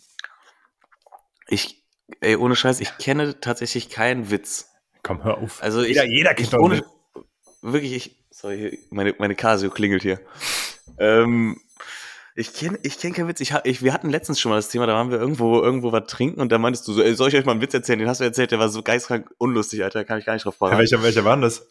Ich, 1.47 1.83
ey, 2.21 2.37
ohne 2.37 2.55
Scheiß, 2.55 2.79
ich 2.79 2.97
kenne 2.99 3.41
tatsächlich 3.41 3.89
keinen 3.89 4.31
Witz. 4.31 4.69
Komm, 5.01 5.25
hör 5.25 5.39
auf. 5.39 5.61
Also 5.61 5.81
ich, 5.81 5.89
jeder, 5.89 6.05
jeder 6.05 6.33
kennt 6.33 6.53
ich, 6.53 6.57
ohne, 6.57 6.83
Wirklich, 7.63 7.93
ich, 7.93 8.25
sorry, 8.29 8.79
meine, 8.89 9.15
meine 9.19 9.35
Casio 9.35 9.69
klingelt 9.69 10.01
hier. 10.01 10.19
Ähm, 10.99 11.61
ich 12.35 12.53
kenne 12.53 12.79
ich 12.83 12.99
kenn 12.99 13.13
keinen 13.13 13.27
Witz. 13.27 13.39
Ich, 13.41 13.53
ich, 13.63 13.83
wir 13.83 13.93
hatten 13.93 14.09
letztens 14.09 14.39
schon 14.39 14.49
mal 14.49 14.55
das 14.55 14.69
Thema, 14.69 14.87
da 14.87 14.93
waren 14.93 15.11
wir 15.11 15.19
irgendwo, 15.19 15.61
irgendwo 15.61 15.91
was 15.91 16.07
trinken 16.07 16.41
und 16.41 16.51
da 16.51 16.57
meintest 16.57 16.87
du 16.87 16.93
so, 16.93 17.01
ey, 17.01 17.15
soll 17.15 17.29
ich 17.29 17.35
euch 17.35 17.45
mal 17.45 17.51
einen 17.51 17.61
Witz 17.61 17.73
erzählen? 17.73 17.99
Den 17.99 18.09
hast 18.09 18.21
du 18.21 18.23
erzählt, 18.23 18.51
der 18.51 18.59
war 18.59 18.69
so 18.69 18.81
geistkrank 18.81 19.29
unlustig, 19.37 19.83
Alter, 19.83 20.03
kann 20.03 20.19
ich 20.19 20.25
gar 20.25 20.33
nicht 20.33 20.45
drauf 20.45 20.55
fragen. 20.55 20.73
Ja, 20.73 20.79
welcher, 20.79 21.03
welcher 21.03 21.25
war 21.25 21.35
denn 21.35 21.43
das? 21.43 21.67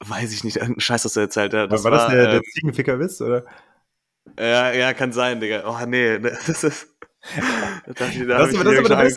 Weiß 0.00 0.32
ich 0.32 0.44
nicht, 0.44 0.58
irgendein 0.58 0.80
Scheiß, 0.80 1.04
was 1.04 1.14
du 1.14 1.20
erzählt 1.20 1.52
hast. 1.54 1.72
Das 1.72 1.82
war, 1.82 1.90
war 1.90 1.98
das 1.98 2.08
der, 2.08 2.28
äh, 2.28 2.30
der 2.32 2.42
Ziegenficker-Witz, 2.42 3.20
oder? 3.20 3.44
Ja, 4.38 4.72
ja, 4.72 4.92
kann 4.94 5.12
sein, 5.12 5.40
Digga. 5.40 5.64
Oh, 5.66 5.86
nee, 5.86 6.18
das 6.46 6.62
ist. 6.62 6.88
Das, 7.20 8.14
ich, 8.14 8.26
da 8.26 8.38
das, 8.38 8.52
das, 8.52 8.64
das, 8.84 9.14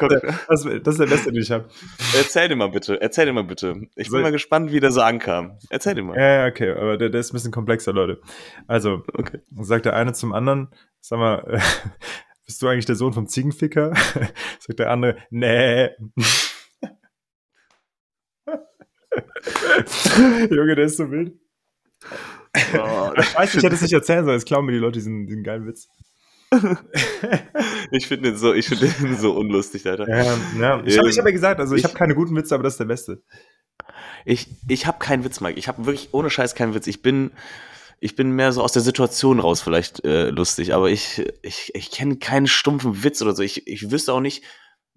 das, 0.48 0.64
das, 0.84 0.96
ist 0.96 1.00
der 1.00 1.06
beste, 1.06 1.32
den 1.32 1.42
ich 1.42 1.52
habe. 1.52 1.70
Erzähl 2.16 2.50
dir 2.50 2.56
mal 2.56 2.70
bitte, 2.70 3.00
erzähl 3.00 3.28
dir 3.28 3.34
mal 3.34 3.44
bitte. 3.44 3.88
Ich 3.96 4.10
bin 4.10 4.22
mal 4.22 4.32
gespannt, 4.32 4.72
wie 4.72 4.80
der 4.80 4.92
so 4.92 5.02
ankam. 5.02 5.60
Erzähl 5.70 5.94
dir 5.94 6.04
mal. 6.04 6.18
Ja, 6.20 6.48
okay, 6.48 6.72
aber 6.72 6.98
der, 6.98 7.10
der 7.10 7.22
ist 7.22 7.32
ein 7.32 7.36
bisschen 7.36 7.52
komplexer, 7.52 7.94
Leute. 7.94 8.20
Also, 8.68 9.04
okay. 9.14 9.42
sagt 9.62 9.86
der 9.86 9.96
eine 9.96 10.14
zum 10.14 10.34
anderen, 10.34 10.70
sag 11.00 11.20
mal, 11.20 11.44
äh, 11.48 11.60
bist 12.46 12.62
du 12.62 12.68
eigentlich 12.68 12.88
der 12.88 12.96
Sohn 12.96 13.14
vom 13.14 13.28
Ziegenficker? 13.28 13.94
sagt 14.60 14.80
der 14.80 14.90
andere, 14.90 15.18
nee. 15.30 15.90
Junge, 20.50 20.76
der 20.76 20.86
ist 20.86 20.98
so 20.98 21.12
wild. 21.12 21.34
Oh, 22.74 23.12
ich 23.16 23.36
weiß, 23.36 23.56
ich 23.56 23.64
hätte 23.64 23.76
es 23.76 23.82
nicht 23.82 23.94
erzählen 23.94 24.26
sollen, 24.26 24.38
jetzt 24.38 24.48
klauen 24.48 24.66
mir 24.66 24.72
die 24.72 24.80
Leute 24.80 24.94
diesen, 24.94 25.28
diesen 25.28 25.44
geilen 25.44 25.68
Witz. 25.68 25.88
ich 27.92 28.08
finde 28.08 28.32
den, 28.32 28.38
so, 28.38 28.54
find 28.54 28.82
den 28.82 29.18
so 29.18 29.34
unlustig, 29.34 29.88
Alter. 29.88 30.08
Ja, 30.08 30.38
ja. 30.60 30.84
Ich 30.86 30.98
habe 30.98 31.10
hab 31.10 31.26
ja 31.26 31.32
gesagt, 31.32 31.60
also 31.60 31.76
ich, 31.76 31.80
ich 31.80 31.86
habe 31.86 31.94
keine 31.94 32.16
guten 32.16 32.36
Witze, 32.36 32.56
aber 32.56 32.64
das 32.64 32.74
ist 32.74 32.80
der 32.80 32.86
beste. 32.86 33.24
Ich, 34.26 34.48
ich 34.68 34.86
habe 34.86 35.00
keinen 35.00 35.24
Witz, 35.24 35.40
Mike. 35.40 35.58
Ich 35.58 35.68
habe 35.68 35.86
wirklich 35.86 36.10
ohne 36.12 36.30
Scheiß 36.30 36.56
keinen 36.56 36.74
Witz. 36.74 36.88
Ich 36.88 37.02
bin, 37.02 37.32
ich 38.00 38.16
bin 38.16 38.32
mehr 38.32 38.52
so 38.52 38.62
aus 38.62 38.74
der 38.74 38.82
Situation 38.82 39.40
raus 39.40 39.62
vielleicht 39.62 40.04
äh, 40.04 40.30
lustig, 40.30 40.74
aber 40.74 40.90
ich, 40.90 41.26
ich, 41.42 41.72
ich 41.74 41.92
kenne 41.92 42.18
keinen 42.18 42.48
stumpfen 42.48 43.04
Witz 43.04 43.22
oder 43.22 43.34
so. 43.34 43.44
Ich, 43.44 43.68
ich 43.68 43.90
wüsste 43.90 44.14
auch 44.14 44.20
nicht, 44.20 44.44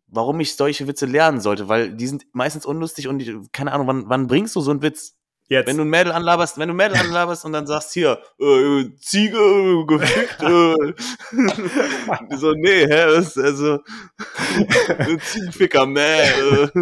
warum 0.08 0.40
ich 0.40 0.56
solche 0.56 0.86
Witze 0.88 1.06
lernen 1.06 1.40
sollte, 1.40 1.68
weil 1.68 1.92
die 1.92 2.06
sind 2.06 2.26
meistens 2.32 2.66
unlustig 2.66 3.08
und 3.08 3.20
ich, 3.20 3.32
keine 3.52 3.72
Ahnung, 3.72 3.86
wann, 3.86 4.08
wann 4.08 4.26
bringst 4.26 4.56
du 4.56 4.60
so 4.60 4.70
einen 4.70 4.82
Witz? 4.82 5.16
Jetzt. 5.48 5.66
Wenn 5.66 5.76
du 5.76 5.83
ein 5.83 5.90
Mädel 5.90 6.12
anlaberst, 6.12 6.57
wenn 6.57 6.68
du 6.68 6.74
ein 6.74 6.76
Mädel 6.76 6.96
anlaberst 6.96 7.44
und 7.44 7.52
dann 7.52 7.66
sagst, 7.66 7.92
hier, 7.92 8.18
äh, 8.40 8.85
Ziege, 8.98 9.37
äh, 9.37 9.85
gefickt, 9.85 10.42
äh. 10.42 10.94
so, 12.37 12.52
nee, 12.52 12.87
hä, 12.87 13.04
was, 13.09 13.37
also, 13.37 13.80
Ziegenficker, 15.20 15.87
meh, 15.87 16.00
äh. 16.00 16.68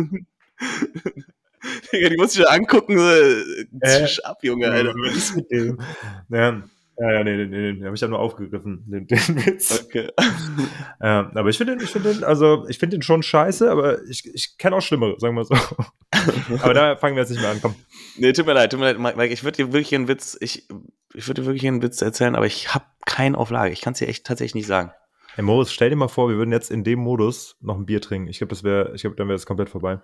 Digga, 1.93 2.09
die 2.09 2.17
muss 2.17 2.35
ich 2.35 2.41
ja 2.41 2.47
angucken, 2.47 2.99
so, 2.99 3.11
äh, 3.11 3.67
zisch 3.85 4.25
ab, 4.25 4.39
Junge, 4.43 4.71
Alter. 4.71 4.95
Was 4.95 5.17
ist 5.17 5.37
mit 5.37 5.51
dem? 5.51 5.81
Ja, 6.29 6.63
ja, 6.99 7.13
ja, 7.13 7.25
nee, 7.25 7.37
nee, 7.37 7.47
nee, 7.47 7.73
den 7.73 7.85
habe 7.85 7.95
ich 7.95 8.01
ja 8.01 8.09
nur 8.09 8.19
aufgegriffen, 8.19 8.85
den, 8.87 9.07
den 9.09 9.47
Witz. 9.47 9.85
Okay. 9.85 10.11
ja, 11.01 11.31
aber 11.35 11.49
ich 11.49 11.57
finde 11.57 11.77
den, 11.77 11.85
ich 11.85 11.91
finde 11.91 12.13
den, 12.13 12.25
also 12.25 12.67
ich 12.69 12.79
finde 12.79 12.97
den 12.97 13.03
schon 13.03 13.23
scheiße, 13.23 13.71
aber 13.71 14.03
ich, 14.05 14.27
ich 14.35 14.59
kenne 14.59 14.77
auch 14.77 14.83
Schlimmere, 14.83 15.19
sagen 15.19 15.35
wir 15.35 15.45
so. 15.45 15.55
aber 16.63 16.75
da 16.75 16.97
fangen 16.97 17.17
wir 17.17 17.23
jetzt 17.23 17.31
nicht 17.31 17.41
mehr 17.41 17.51
an, 17.51 17.61
komm. 17.63 17.75
Nee, 18.19 18.33
tut 18.33 18.47
mir 18.47 18.53
leid, 18.53 18.71
tut 18.71 18.81
mir 18.81 18.93
leid, 18.93 19.17
Mike, 19.17 19.33
ich 19.33 19.43
würde 19.43 19.57
dir 19.57 19.73
wirklich 19.73 19.95
einen 19.95 20.09
Witz, 20.09 20.37
ich, 20.41 20.69
ich 21.15 21.29
würde 21.29 21.43
dir 21.43 21.47
wirklich 21.47 21.67
einen 21.67 21.83
Witz 21.83 22.03
erzählen, 22.03 22.37
aber 22.37 22.47
ich 22.47 22.75
habe 22.75 22.85
keinen 23.07 23.37
auf 23.37 23.51
Lage. 23.51 23.73
Ich 23.73 23.81
kann 23.81 23.95
es 23.95 23.99
dir 23.99 24.09
echt 24.09 24.27
tatsächlich 24.27 24.55
nicht 24.55 24.67
sagen. 24.67 24.93
Hey 25.35 25.45
Moritz, 25.45 25.71
stell 25.71 25.89
dir 25.89 25.97
mal 25.97 26.09
vor, 26.09 26.29
wir 26.29 26.37
würden 26.37 26.53
jetzt 26.53 26.71
in 26.71 26.85
dem 26.85 26.99
Modus 26.99 27.57
noch 27.63 27.77
ein 27.77 27.87
Bier 27.87 28.03
trinken. 28.03 28.29
Ich 28.29 28.37
glaube, 28.37 28.51
das 28.51 28.65
wäre, 28.65 28.93
ich 28.95 29.01
glaube, 29.01 29.17
dann 29.17 29.29
wäre 29.29 29.37
es 29.37 29.47
komplett 29.47 29.71
vorbei. 29.71 30.01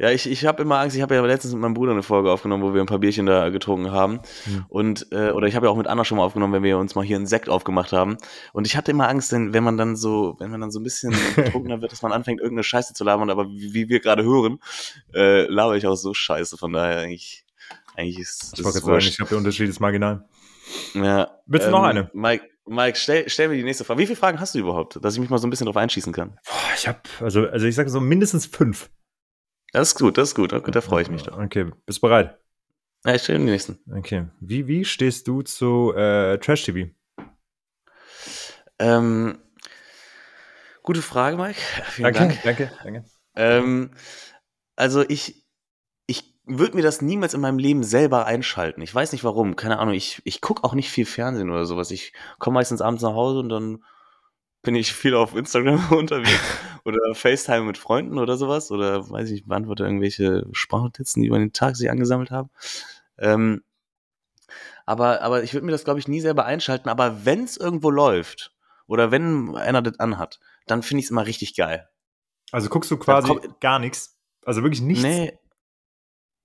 Ja, 0.00 0.12
ich, 0.12 0.30
ich 0.30 0.46
habe 0.46 0.62
immer 0.62 0.78
Angst. 0.78 0.94
Ich 0.94 1.02
habe 1.02 1.16
ja 1.16 1.24
letztens 1.24 1.54
mit 1.54 1.60
meinem 1.60 1.74
Bruder 1.74 1.90
eine 1.90 2.04
Folge 2.04 2.30
aufgenommen, 2.30 2.62
wo 2.62 2.72
wir 2.72 2.80
ein 2.80 2.86
paar 2.86 3.00
Bierchen 3.00 3.26
da 3.26 3.48
getrunken 3.48 3.90
haben. 3.90 4.20
Mhm. 4.46 4.64
Und, 4.68 5.06
äh, 5.10 5.30
oder 5.32 5.48
ich 5.48 5.56
habe 5.56 5.66
ja 5.66 5.72
auch 5.72 5.76
mit 5.76 5.88
Anna 5.88 6.04
schon 6.04 6.18
mal 6.18 6.24
aufgenommen, 6.24 6.52
wenn 6.52 6.62
wir 6.62 6.78
uns 6.78 6.94
mal 6.94 7.04
hier 7.04 7.16
einen 7.16 7.26
Sekt 7.26 7.48
aufgemacht 7.48 7.92
haben. 7.92 8.16
Und 8.52 8.66
ich 8.66 8.76
hatte 8.76 8.92
immer 8.92 9.08
Angst, 9.08 9.32
denn, 9.32 9.52
wenn 9.52 9.64
man 9.64 9.76
dann 9.76 9.96
so, 9.96 10.36
wenn 10.38 10.52
man 10.52 10.60
dann 10.60 10.70
so 10.70 10.78
ein 10.78 10.84
bisschen 10.84 11.12
betrunkener 11.36 11.82
wird, 11.82 11.90
dass 11.90 12.02
man 12.02 12.12
anfängt, 12.12 12.40
irgendeine 12.40 12.62
Scheiße 12.62 12.94
zu 12.94 13.02
labern. 13.02 13.28
Aber 13.28 13.48
wie, 13.48 13.74
wie 13.74 13.88
wir 13.88 13.98
gerade 13.98 14.22
hören, 14.22 14.60
äh, 15.14 15.46
laber 15.46 15.76
ich 15.76 15.86
auch 15.86 15.96
so 15.96 16.14
Scheiße. 16.14 16.56
Von 16.56 16.72
daher 16.72 17.00
eigentlich, 17.00 17.44
eigentlich 17.96 18.20
ist 18.20 18.52
Ich 18.56 18.64
wollte 18.64 18.78
sagen, 18.78 18.98
ich 18.98 19.16
glaube, 19.16 19.30
der 19.30 19.38
Unterschied 19.38 19.68
ist 19.68 19.80
marginal. 19.80 20.24
Ja. 20.94 21.40
Willst 21.46 21.66
du 21.66 21.70
ähm, 21.70 21.76
noch 21.76 21.82
eine? 21.82 22.08
Mike, 22.12 22.44
Mike, 22.66 22.96
stell, 22.96 23.28
stell 23.28 23.48
mir 23.48 23.56
die 23.56 23.64
nächste 23.64 23.82
Frage. 23.82 23.98
Wie 23.98 24.06
viele 24.06 24.16
Fragen 24.16 24.38
hast 24.38 24.54
du 24.54 24.60
überhaupt, 24.60 25.02
dass 25.02 25.14
ich 25.14 25.20
mich 25.20 25.30
mal 25.30 25.38
so 25.38 25.48
ein 25.48 25.50
bisschen 25.50 25.66
drauf 25.66 25.76
einschießen 25.76 26.12
kann? 26.12 26.38
Boah, 26.44 26.74
ich 26.76 26.86
habe, 26.86 27.00
also, 27.20 27.48
also 27.48 27.66
ich 27.66 27.74
sage 27.74 27.90
so 27.90 28.00
mindestens 28.00 28.46
fünf. 28.46 28.90
Das 29.72 29.88
ist 29.88 29.98
gut, 29.98 30.16
das 30.16 30.30
ist 30.30 30.34
gut. 30.34 30.52
Okay, 30.52 30.70
da 30.70 30.80
freue 30.80 31.02
ich 31.02 31.10
mich 31.10 31.22
doch. 31.24 31.38
Okay, 31.38 31.70
bist 31.84 32.00
bereit? 32.00 32.38
Ja, 33.04 33.14
ich 33.14 33.22
stelle 33.22 33.38
den 33.38 33.46
nächsten. 33.46 33.78
Okay. 33.94 34.26
Wie, 34.40 34.66
wie 34.66 34.84
stehst 34.84 35.28
du 35.28 35.42
zu 35.42 35.92
äh, 35.94 36.38
Trash 36.38 36.64
TV? 36.64 36.90
Ähm, 38.78 39.38
gute 40.82 41.02
Frage, 41.02 41.36
Mike. 41.36 41.60
Vielen 41.90 42.14
danke, 42.14 42.38
Dank. 42.42 42.42
danke, 42.42 42.72
danke. 42.82 43.04
Ähm, 43.36 43.90
also 44.74 45.04
ich, 45.08 45.46
ich 46.06 46.34
würde 46.44 46.76
mir 46.76 46.82
das 46.82 47.02
niemals 47.02 47.34
in 47.34 47.40
meinem 47.40 47.58
Leben 47.58 47.84
selber 47.84 48.26
einschalten. 48.26 48.80
Ich 48.82 48.94
weiß 48.94 49.12
nicht 49.12 49.24
warum, 49.24 49.54
keine 49.54 49.78
Ahnung. 49.78 49.94
Ich, 49.94 50.22
ich 50.24 50.40
gucke 50.40 50.64
auch 50.64 50.74
nicht 50.74 50.90
viel 50.90 51.06
Fernsehen 51.06 51.50
oder 51.50 51.66
sowas. 51.66 51.90
Ich 51.90 52.12
komme 52.38 52.54
meistens 52.54 52.80
abends 52.80 53.02
nach 53.02 53.14
Hause 53.14 53.40
und 53.40 53.48
dann 53.48 53.84
bin 54.62 54.74
ich 54.74 54.92
viel 54.92 55.14
auf 55.14 55.34
Instagram 55.34 55.88
unterwegs 55.92 56.40
oder 56.84 57.14
FaceTime 57.14 57.64
mit 57.64 57.78
Freunden 57.78 58.18
oder 58.18 58.36
sowas 58.36 58.70
oder 58.70 59.08
weiß 59.08 59.30
ich, 59.30 59.46
beantworte 59.46 59.84
irgendwelche 59.84 60.46
Sprachnotizen, 60.52 61.22
die 61.22 61.28
über 61.28 61.38
den 61.38 61.52
Tag 61.52 61.76
sich 61.76 61.90
angesammelt 61.90 62.30
haben. 62.30 62.50
Ähm, 63.18 63.62
aber, 64.86 65.22
aber 65.22 65.42
ich 65.42 65.52
würde 65.52 65.66
mir 65.66 65.72
das, 65.72 65.84
glaube 65.84 66.00
ich, 66.00 66.08
nie 66.08 66.20
selber 66.20 66.46
einschalten. 66.46 66.88
Aber 66.88 67.24
wenn 67.26 67.44
es 67.44 67.56
irgendwo 67.56 67.90
läuft 67.90 68.54
oder 68.86 69.10
wenn 69.10 69.54
einer 69.54 69.82
das 69.82 70.00
anhat, 70.00 70.40
dann 70.66 70.82
finde 70.82 71.00
ich 71.00 71.06
es 71.06 71.10
immer 71.10 71.26
richtig 71.26 71.54
geil. 71.54 71.88
Also 72.52 72.70
guckst 72.70 72.90
du 72.90 72.96
quasi 72.96 73.38
gar 73.60 73.78
nichts? 73.78 74.18
Also 74.44 74.62
wirklich 74.62 74.80
nichts? 74.80 75.02
Nee. 75.02 75.38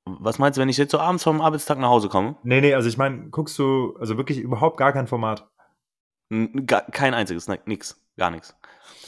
Was 0.05 0.39
meinst 0.39 0.57
du, 0.57 0.61
wenn 0.61 0.67
ich 0.67 0.75
jetzt 0.75 0.91
so 0.91 0.99
abends 0.99 1.23
vom 1.23 1.39
Arbeitstag 1.39 1.79
nach 1.79 1.87
Hause 1.87 2.09
komme? 2.09 2.35
Nee, 2.43 2.59
nee, 2.59 2.73
also 2.73 2.89
ich 2.89 2.97
meine, 2.97 3.29
guckst 3.29 3.57
du 3.57 3.95
also 3.97 4.17
wirklich 4.17 4.39
überhaupt 4.39 4.75
gar 4.75 4.91
kein 4.91 5.07
Format? 5.07 5.49
Gar, 6.65 6.81
kein 6.91 7.13
einziges, 7.13 7.47
nix 7.65 8.02
gar 8.17 8.31
nichts. 8.31 8.55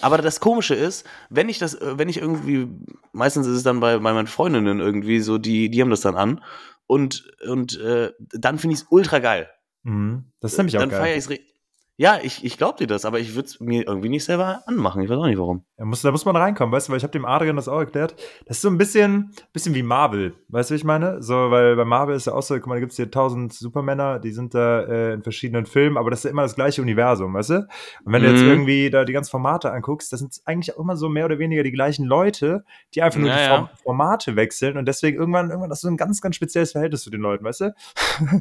Aber 0.01 0.17
das 0.17 0.39
Komische 0.39 0.75
ist, 0.75 1.05
wenn 1.29 1.49
ich 1.49 1.59
das, 1.59 1.73
äh, 1.75 1.97
wenn 1.97 2.09
ich 2.09 2.17
irgendwie, 2.17 2.67
meistens 3.11 3.47
ist 3.47 3.57
es 3.57 3.63
dann 3.63 3.79
bei, 3.79 3.97
bei 3.97 4.13
meinen 4.13 4.27
Freundinnen 4.27 4.79
irgendwie 4.79 5.19
so, 5.19 5.37
die, 5.37 5.69
die 5.69 5.81
haben 5.81 5.89
das 5.89 6.01
dann 6.01 6.15
an 6.15 6.43
und, 6.87 7.31
und 7.47 7.79
äh, 7.79 8.11
dann 8.19 8.59
finde 8.59 8.75
ich 8.75 8.81
es 8.81 8.87
ultra 8.89 9.19
geil. 9.19 9.49
Mhm. 9.83 10.31
Das 10.39 10.53
ist 10.53 10.57
nämlich 10.57 10.77
auch 10.77 10.81
dann 10.81 10.89
geil. 10.89 10.99
Dann 10.99 11.07
feiere 11.07 11.17
ich 11.17 11.29
es 11.29 11.54
ja, 11.97 12.19
ich, 12.21 12.43
ich 12.43 12.57
glaube 12.57 12.77
dir 12.77 12.87
das, 12.87 13.05
aber 13.05 13.19
ich 13.19 13.35
würde 13.35 13.47
es 13.47 13.61
mir 13.61 13.87
irgendwie 13.87 14.09
nicht 14.09 14.25
selber 14.25 14.63
anmachen. 14.65 15.01
Ich 15.01 15.09
weiß 15.09 15.17
auch 15.17 15.27
nicht 15.27 15.37
warum. 15.37 15.63
Da 15.77 15.85
muss, 15.85 16.01
da 16.01 16.11
muss 16.11 16.25
man 16.25 16.35
reinkommen, 16.35 16.73
weißt 16.73 16.87
du, 16.87 16.91
weil 16.91 16.97
ich 16.97 17.03
habe 17.03 17.11
dem 17.11 17.25
Adrian 17.25 17.55
das 17.55 17.69
auch 17.69 17.79
erklärt. 17.79 18.15
Das 18.45 18.57
ist 18.57 18.61
so 18.63 18.69
ein 18.69 18.77
bisschen, 18.77 19.31
bisschen 19.53 19.75
wie 19.75 19.83
Marvel, 19.83 20.33
weißt 20.49 20.69
du, 20.69 20.73
wie 20.73 20.77
ich 20.77 20.83
meine? 20.83 21.23
So, 21.23 21.51
weil 21.51 21.77
bei 21.77 21.85
Marvel 21.85 22.15
ist 22.15 22.27
ja 22.27 22.33
auch 22.33 22.41
so, 22.41 22.55
guck 22.55 22.67
mal, 22.67 22.75
da 22.75 22.79
gibt 22.81 22.91
es 22.91 22.97
hier 22.97 23.09
tausend 23.09 23.53
Supermänner, 23.53 24.19
die 24.19 24.31
sind 24.31 24.53
da 24.53 24.81
äh, 24.81 25.13
in 25.13 25.23
verschiedenen 25.23 25.65
Filmen, 25.65 25.97
aber 25.97 26.09
das 26.09 26.19
ist 26.19 26.23
ja 26.25 26.31
immer 26.31 26.41
das 26.41 26.55
gleiche 26.55 26.81
Universum, 26.81 27.33
weißt 27.33 27.49
du? 27.51 27.55
Und 28.03 28.13
wenn 28.13 28.23
du 28.23 28.29
jetzt 28.29 28.41
mhm. 28.41 28.49
irgendwie 28.49 28.89
da 28.89 29.05
die 29.05 29.13
ganzen 29.13 29.31
Formate 29.31 29.71
anguckst, 29.71 30.11
das 30.11 30.19
sind 30.19 30.41
eigentlich 30.43 30.75
auch 30.75 30.81
immer 30.81 30.97
so 30.97 31.07
mehr 31.07 31.25
oder 31.25 31.39
weniger 31.39 31.63
die 31.63 31.71
gleichen 31.71 32.05
Leute, 32.05 32.65
die 32.93 33.03
einfach 33.03 33.19
nur 33.21 33.29
ja, 33.29 33.37
die 33.37 33.49
Form, 33.49 33.69
Formate 33.83 34.35
wechseln 34.35 34.77
und 34.77 34.85
deswegen 34.85 35.17
irgendwann, 35.17 35.49
irgendwann 35.49 35.71
hast 35.71 35.83
du 35.83 35.87
ein 35.87 35.97
ganz, 35.97 36.19
ganz 36.19 36.35
spezielles 36.35 36.73
Verhältnis 36.73 37.03
zu 37.03 37.09
den 37.09 37.21
Leuten, 37.21 37.45
weißt 37.45 37.61
du? 37.61 37.75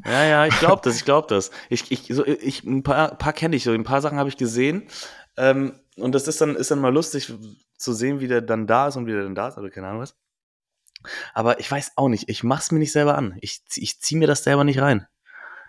Ja, 0.06 0.24
ja, 0.24 0.46
ich 0.46 0.58
glaube 0.58 0.80
das, 0.84 0.96
ich 0.96 1.04
glaube 1.04 1.28
das. 1.28 1.52
Ich, 1.68 1.92
ich, 1.92 2.08
so, 2.10 2.26
ich, 2.26 2.64
ein 2.64 2.82
paar, 2.82 3.14
paar 3.14 3.32
kenne 3.44 3.56
ich, 3.56 3.64
so 3.64 3.72
ein 3.72 3.84
paar 3.84 4.00
Sachen 4.00 4.18
habe 4.18 4.30
ich 4.30 4.38
gesehen. 4.38 4.84
Ähm, 5.36 5.78
und 5.96 6.14
das 6.14 6.26
ist 6.28 6.40
dann, 6.40 6.56
ist 6.56 6.70
dann 6.70 6.80
mal 6.80 6.94
lustig 6.94 7.30
zu 7.76 7.92
sehen, 7.92 8.20
wie 8.20 8.26
der 8.26 8.40
dann 8.40 8.66
da 8.66 8.88
ist 8.88 8.96
und 8.96 9.06
wie 9.06 9.12
der 9.12 9.24
dann 9.24 9.34
da 9.34 9.48
ist, 9.48 9.58
oder 9.58 9.68
keine 9.68 9.88
Ahnung 9.88 10.00
was. 10.00 10.16
Aber 11.34 11.60
ich 11.60 11.70
weiß 11.70 11.92
auch 11.96 12.08
nicht, 12.08 12.30
ich 12.30 12.42
mach's 12.42 12.72
mir 12.72 12.78
nicht 12.78 12.92
selber 12.92 13.18
an. 13.18 13.36
Ich, 13.42 13.60
ich 13.76 14.00
zieh 14.00 14.16
mir 14.16 14.26
das 14.26 14.44
selber 14.44 14.64
nicht 14.64 14.80
rein. 14.80 15.06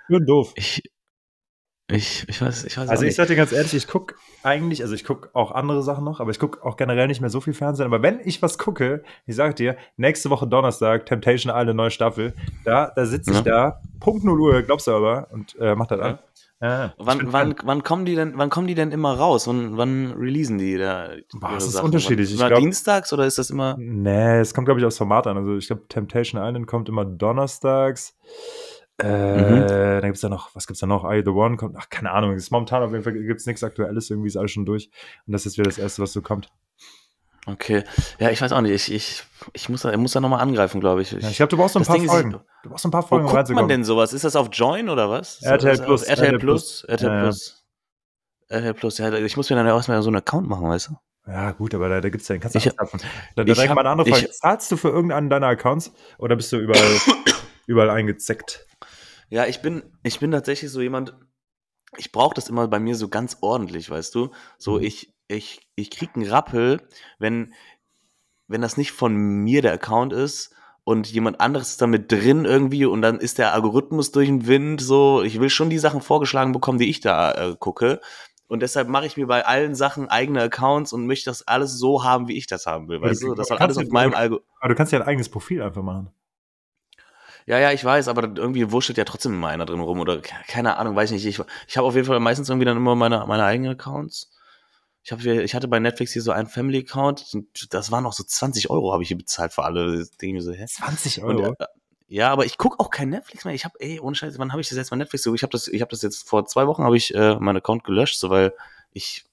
Ja, 0.07 0.19
doof. 0.19 0.53
Ich, 0.55 0.83
ich, 1.91 2.25
ich 2.29 2.41
weiß, 2.41 2.63
ich 2.63 2.77
weiß 2.77 2.87
Also 2.87 3.03
ich 3.03 3.13
sag 3.13 3.27
dir 3.27 3.35
ganz 3.35 3.51
ehrlich, 3.51 3.73
ich 3.73 3.89
gucke 3.89 4.15
eigentlich, 4.41 4.81
also 4.81 4.95
ich 4.95 5.03
gucke 5.03 5.31
auch 5.33 5.51
andere 5.51 5.83
Sachen 5.83 6.05
noch, 6.05 6.21
aber 6.21 6.31
ich 6.31 6.39
gucke 6.39 6.63
auch 6.63 6.77
generell 6.77 7.07
nicht 7.07 7.19
mehr 7.19 7.29
so 7.29 7.41
viel 7.41 7.53
Fernsehen. 7.53 7.87
Aber 7.87 8.01
wenn 8.01 8.21
ich 8.23 8.41
was 8.41 8.57
gucke, 8.57 9.03
ich 9.25 9.35
sag 9.35 9.57
dir, 9.57 9.75
nächste 9.97 10.29
Woche 10.29 10.47
Donnerstag, 10.47 11.05
Temptation 11.05 11.51
Island, 11.53 11.75
neue 11.75 11.91
Staffel, 11.91 12.33
da, 12.63 12.93
da 12.95 13.05
sitze 13.05 13.31
ich 13.31 13.37
ja. 13.37 13.43
da, 13.43 13.81
Punkt 13.99 14.23
0 14.23 14.39
Uhr, 14.39 14.61
glaubst 14.61 14.87
du 14.87 14.91
aber, 14.93 15.27
und 15.31 15.57
äh, 15.59 15.75
mach 15.75 15.87
das 15.87 15.99
ja. 15.99 16.05
an. 16.05 16.19
Ja, 16.65 16.93
wann, 16.97 17.31
wann, 17.31 17.55
wann, 17.63 17.83
kommen 17.83 18.05
die 18.05 18.15
denn, 18.15 18.33
wann 18.37 18.49
kommen 18.49 18.65
die 18.65 18.73
denn 18.73 18.91
immer 18.91 19.13
raus? 19.13 19.47
Wann, 19.47 19.77
wann 19.77 20.13
releasen 20.13 20.57
die 20.57 20.77
da? 20.77 21.09
Boah, 21.33 21.51
das 21.53 21.67
ist 21.67 21.73
Sachen? 21.73 21.85
unterschiedlich. 21.85 22.33
Immer 22.33 22.47
glaub, 22.47 22.59
dienstags 22.59 23.13
oder 23.13 23.27
ist 23.27 23.37
das 23.37 23.51
immer? 23.51 23.75
Nee, 23.77 24.39
es 24.39 24.55
kommt, 24.55 24.65
glaube 24.65 24.79
ich, 24.79 24.85
aufs 24.85 24.97
Format 24.97 25.27
an. 25.27 25.37
Also 25.37 25.57
ich 25.57 25.67
glaube, 25.67 25.87
Temptation 25.87 26.41
Island 26.41 26.65
kommt 26.65 26.89
immer 26.89 27.05
donnerstags. 27.05 28.17
Äh, 28.97 29.37
mhm. 29.37 29.67
Dann 29.67 30.01
gibt 30.01 30.15
es 30.15 30.23
ja 30.23 30.29
noch, 30.29 30.55
was 30.55 30.65
gibt 30.65 30.77
es 30.77 30.79
da 30.79 30.87
noch? 30.87 31.03
I 31.03 31.21
The 31.23 31.31
One 31.31 31.57
kommt, 31.57 31.75
ach, 31.77 31.89
keine 31.91 32.11
Ahnung. 32.11 32.33
Ist 32.33 32.51
momentan 32.51 32.81
auf 32.81 32.91
jeden 32.91 33.03
Fall 33.03 33.13
gibt 33.13 33.39
es 33.39 33.45
nichts 33.45 33.63
Aktuelles, 33.63 34.09
irgendwie 34.09 34.29
ist 34.29 34.37
alles 34.37 34.51
schon 34.51 34.65
durch. 34.65 34.89
Und 35.27 35.33
das 35.33 35.45
ist 35.45 35.59
wieder 35.59 35.69
das 35.69 35.77
Erste, 35.77 36.01
was 36.01 36.13
so 36.13 36.23
kommt. 36.23 36.49
Okay. 37.45 37.83
Ja, 38.19 38.31
ich 38.31 38.41
weiß 38.41 38.51
auch 38.51 38.61
nicht. 38.61 38.71
Ich, 38.71 38.91
ich, 38.91 39.23
ich 39.53 39.69
muss 39.69 39.83
da, 39.83 39.91
ich 39.91 39.97
muss 39.97 40.13
da 40.13 40.19
nochmal 40.19 40.41
angreifen, 40.41 40.81
glaube 40.81 41.01
ich. 41.01 41.13
Ich, 41.13 41.23
ja, 41.23 41.29
ich 41.29 41.37
glaube, 41.37 41.49
du 41.49 41.57
brauchst 41.57 41.73
so 41.73 41.79
ein 41.79 41.85
paar 41.85 41.97
Ding 41.97 42.07
Folgen. 42.07 42.31
Ist, 42.31 42.41
du 42.63 42.69
brauchst 42.69 42.85
ein 42.85 42.91
paar 42.91 43.03
Folgen, 43.03 43.27
Wo 43.27 43.31
guckt 43.31 43.49
man 43.49 43.67
denn 43.67 43.83
sowas? 43.83 44.13
Ist 44.13 44.23
das 44.23 44.35
auf 44.35 44.49
Join 44.51 44.89
oder 44.89 45.09
was? 45.09 45.41
RTL 45.41 45.77
Plus. 45.77 46.03
RTL 46.03 46.39
Plus. 46.39 46.83
RTL 46.85 47.21
Plus. 47.21 47.65
RTL 48.47 48.73
Plus. 48.73 48.97
Ja, 48.97 49.13
ich 49.13 49.37
muss 49.37 49.49
mir 49.49 49.55
dann 49.55 49.67
erstmal 49.67 50.01
so 50.01 50.09
einen 50.09 50.17
Account 50.17 50.47
machen, 50.47 50.67
weißt 50.67 50.89
du? 50.89 50.97
Ja, 51.27 51.51
gut, 51.51 51.73
aber 51.73 51.89
da, 51.89 52.01
da 52.01 52.09
gibt 52.09 52.21
es 52.21 52.27
ja, 52.27 52.37
kannst 52.37 52.55
du 52.55 52.59
ich, 52.59 52.65
Da, 52.65 52.85
da 53.35 53.43
direkt 53.43 53.73
mal 53.73 53.81
eine 53.81 53.89
andere 53.89 54.09
Frage. 54.09 54.29
Zahlst 54.29 54.71
du 54.71 54.77
für 54.77 54.89
irgendeinen 54.89 55.29
deiner 55.29 55.47
Accounts 55.47 55.91
oder 56.19 56.35
bist 56.35 56.51
du 56.51 56.57
überall, 56.57 56.99
überall 57.65 57.89
eingezeckt? 57.89 58.67
Ja, 59.29 59.45
ich 59.45 59.61
bin, 59.61 59.83
ich 60.03 60.19
bin 60.19 60.29
tatsächlich 60.31 60.71
so 60.71 60.81
jemand, 60.81 61.15
ich 61.97 62.11
brauche 62.11 62.35
das 62.35 62.49
immer 62.49 62.67
bei 62.67 62.79
mir 62.79 62.95
so 62.95 63.07
ganz 63.09 63.37
ordentlich, 63.41 63.89
weißt 63.89 64.13
du? 64.13 64.29
So, 64.59 64.73
mhm. 64.77 64.83
ich, 64.83 65.14
ich, 65.27 65.67
ich 65.75 65.89
krieg 65.91 66.11
einen 66.15 66.27
Rappel, 66.27 66.81
wenn, 67.19 67.53
wenn 68.47 68.61
das 68.61 68.77
nicht 68.77 68.91
von 68.91 69.15
mir 69.15 69.61
der 69.61 69.73
Account 69.73 70.13
ist 70.13 70.53
und 70.83 71.11
jemand 71.11 71.41
anderes 71.41 71.71
ist 71.71 71.81
damit 71.81 72.11
drin 72.11 72.45
irgendwie 72.45 72.85
und 72.85 73.01
dann 73.01 73.19
ist 73.19 73.37
der 73.37 73.53
Algorithmus 73.53 74.11
durch 74.11 74.27
den 74.27 74.47
Wind 74.47 74.81
so, 74.81 75.23
ich 75.23 75.39
will 75.39 75.49
schon 75.49 75.69
die 75.69 75.79
Sachen 75.79 76.01
vorgeschlagen 76.01 76.51
bekommen, 76.51 76.79
die 76.79 76.89
ich 76.89 76.99
da 76.99 77.31
äh, 77.31 77.55
gucke. 77.57 77.99
Und 78.47 78.61
deshalb 78.61 78.87
mache 78.87 79.07
ich 79.07 79.17
mir 79.17 79.25
bei 79.25 79.43
allen 79.43 79.73
Sachen 79.73 80.07
eigene 80.07 80.43
Accounts 80.43 80.93
und 80.93 81.07
möchte 81.07 81.31
das 81.31 81.47
alles 81.47 81.79
so 81.79 82.03
haben, 82.03 82.27
wie 82.27 82.37
ich 82.37 82.45
das 82.45 82.67
haben 82.67 82.87
will. 82.87 83.01
Weißt 83.01 83.23
du, 83.23 83.33
das 83.33 83.47
soll 83.47 83.57
alles 83.57 83.77
auf 83.77 83.89
meinem 83.89 84.13
Algorithmus. 84.13 84.55
Aber 84.59 84.69
du 84.69 84.75
kannst 84.75 84.93
ja 84.93 84.99
ein 84.99 85.07
eigenes 85.07 85.29
Profil 85.29 85.63
einfach 85.63 85.81
machen. 85.81 86.11
Ja, 87.47 87.59
ja, 87.59 87.71
ich 87.71 87.83
weiß, 87.83 88.07
aber 88.07 88.23
irgendwie 88.23 88.71
wurschtelt 88.71 88.97
ja 88.97 89.03
trotzdem 89.03 89.33
immer 89.33 89.49
einer 89.49 89.65
drin 89.65 89.79
rum 89.79 89.99
oder 89.99 90.19
keine 90.19 90.77
Ahnung, 90.77 90.95
weiß 90.95 91.11
nicht. 91.11 91.25
Ich, 91.25 91.39
ich 91.67 91.77
habe 91.77 91.87
auf 91.87 91.95
jeden 91.95 92.07
Fall 92.07 92.19
meistens 92.19 92.49
irgendwie 92.49 92.65
dann 92.65 92.77
immer 92.77 92.95
meine, 92.95 93.25
meine 93.27 93.43
eigenen 93.43 93.71
Accounts. 93.73 94.34
Ich, 95.05 95.11
hab, 95.11 95.23
ich 95.23 95.53
hatte 95.53 95.67
bei 95.67 95.79
Netflix 95.79 96.13
hier 96.13 96.23
so 96.23 96.31
einen 96.31 96.47
Family-Account, 96.47 97.37
das 97.69 97.91
waren 97.91 98.07
auch 98.07 98.13
so 98.13 98.23
20 98.23 98.71
Euro, 98.71 98.91
habe 98.91 99.03
ich 99.03 99.09
hier 99.09 99.17
bezahlt 99.17 99.53
für 99.53 99.63
alle 99.63 100.07
Dinge. 100.19 100.41
So, 100.41 100.51
hä? 100.51 100.65
20 100.65 101.23
Euro? 101.23 101.49
Und, 101.49 101.59
äh, 101.59 101.65
ja, 102.07 102.31
aber 102.31 102.45
ich 102.45 102.57
gucke 102.57 102.79
auch 102.79 102.89
kein 102.89 103.09
Netflix 103.09 103.45
mehr. 103.45 103.53
Ich 103.53 103.65
habe, 103.65 103.75
ey, 103.79 103.99
ohne 103.99 104.15
Scheiße, 104.15 104.39
wann 104.39 104.51
habe 104.51 104.61
ich 104.61 104.69
das 104.69 104.79
jetzt 104.79 104.89
mal 104.89 104.97
Netflix? 104.97 105.23
Ich 105.27 105.43
habe 105.43 105.51
das, 105.51 105.67
ich 105.67 105.79
habe 105.81 105.91
das 105.91 106.01
jetzt 106.01 106.27
vor 106.27 106.47
zwei 106.47 106.65
Wochen 106.65 106.83
habe 106.83 106.97
ich 106.97 107.13
äh, 107.13 107.35
meinen 107.35 107.57
Account 107.57 107.83
gelöscht, 107.83 108.17
so 108.17 108.31
weil 108.31 108.53
ich 108.93 109.25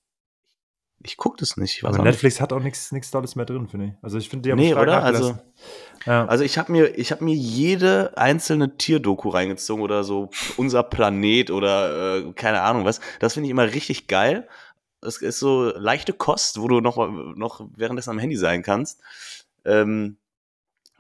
ich 1.05 1.17
gucke 1.17 1.39
das 1.41 1.57
nicht. 1.57 1.83
aber 1.85 1.99
Netflix 1.99 2.37
nicht. 2.37 2.43
hat 2.43 2.53
auch 2.53 2.61
nichts 2.61 2.93
nichts 2.93 3.11
Tolles 3.11 3.35
mehr 3.35 3.47
drin, 3.47 3.67
finde 3.67 3.87
ich. 3.87 3.93
Also 4.03 4.19
ich 4.19 4.29
finde, 4.29 4.43
die 4.43 4.53
haben 4.53 4.59
Nee, 4.59 4.75
oder? 4.75 5.03
Also, 5.03 5.39
ja. 6.07 6.27
also 6.27 6.45
ich 6.45 6.59
habe 6.59 6.71
mir, 6.71 6.99
ich 6.99 7.11
habe 7.13 7.25
mir 7.25 7.35
jede 7.35 8.17
einzelne 8.17 8.77
Tierdoku 8.77 9.31
reingezogen 9.31 9.83
oder 9.83 10.05
so 10.05 10.31
unser 10.59 10.83
Planet 10.83 11.51
oder 11.51 12.19
äh, 12.19 12.33
keine 12.35 12.61
Ahnung 12.61 12.85
was. 12.85 13.01
Das 13.21 13.35
finde 13.35 13.47
ich 13.47 13.51
immer 13.51 13.73
richtig 13.73 14.07
geil 14.07 14.47
es 15.03 15.21
ist 15.21 15.39
so 15.39 15.73
leichte 15.77 16.13
Kost, 16.13 16.61
wo 16.61 16.69
du 16.69 16.81
noch, 16.81 16.97
noch 17.37 17.67
währenddessen 17.77 18.11
am 18.11 18.19
Handy 18.19 18.37
sein 18.37 18.63
kannst. 18.63 19.01
Ähm, 19.65 20.17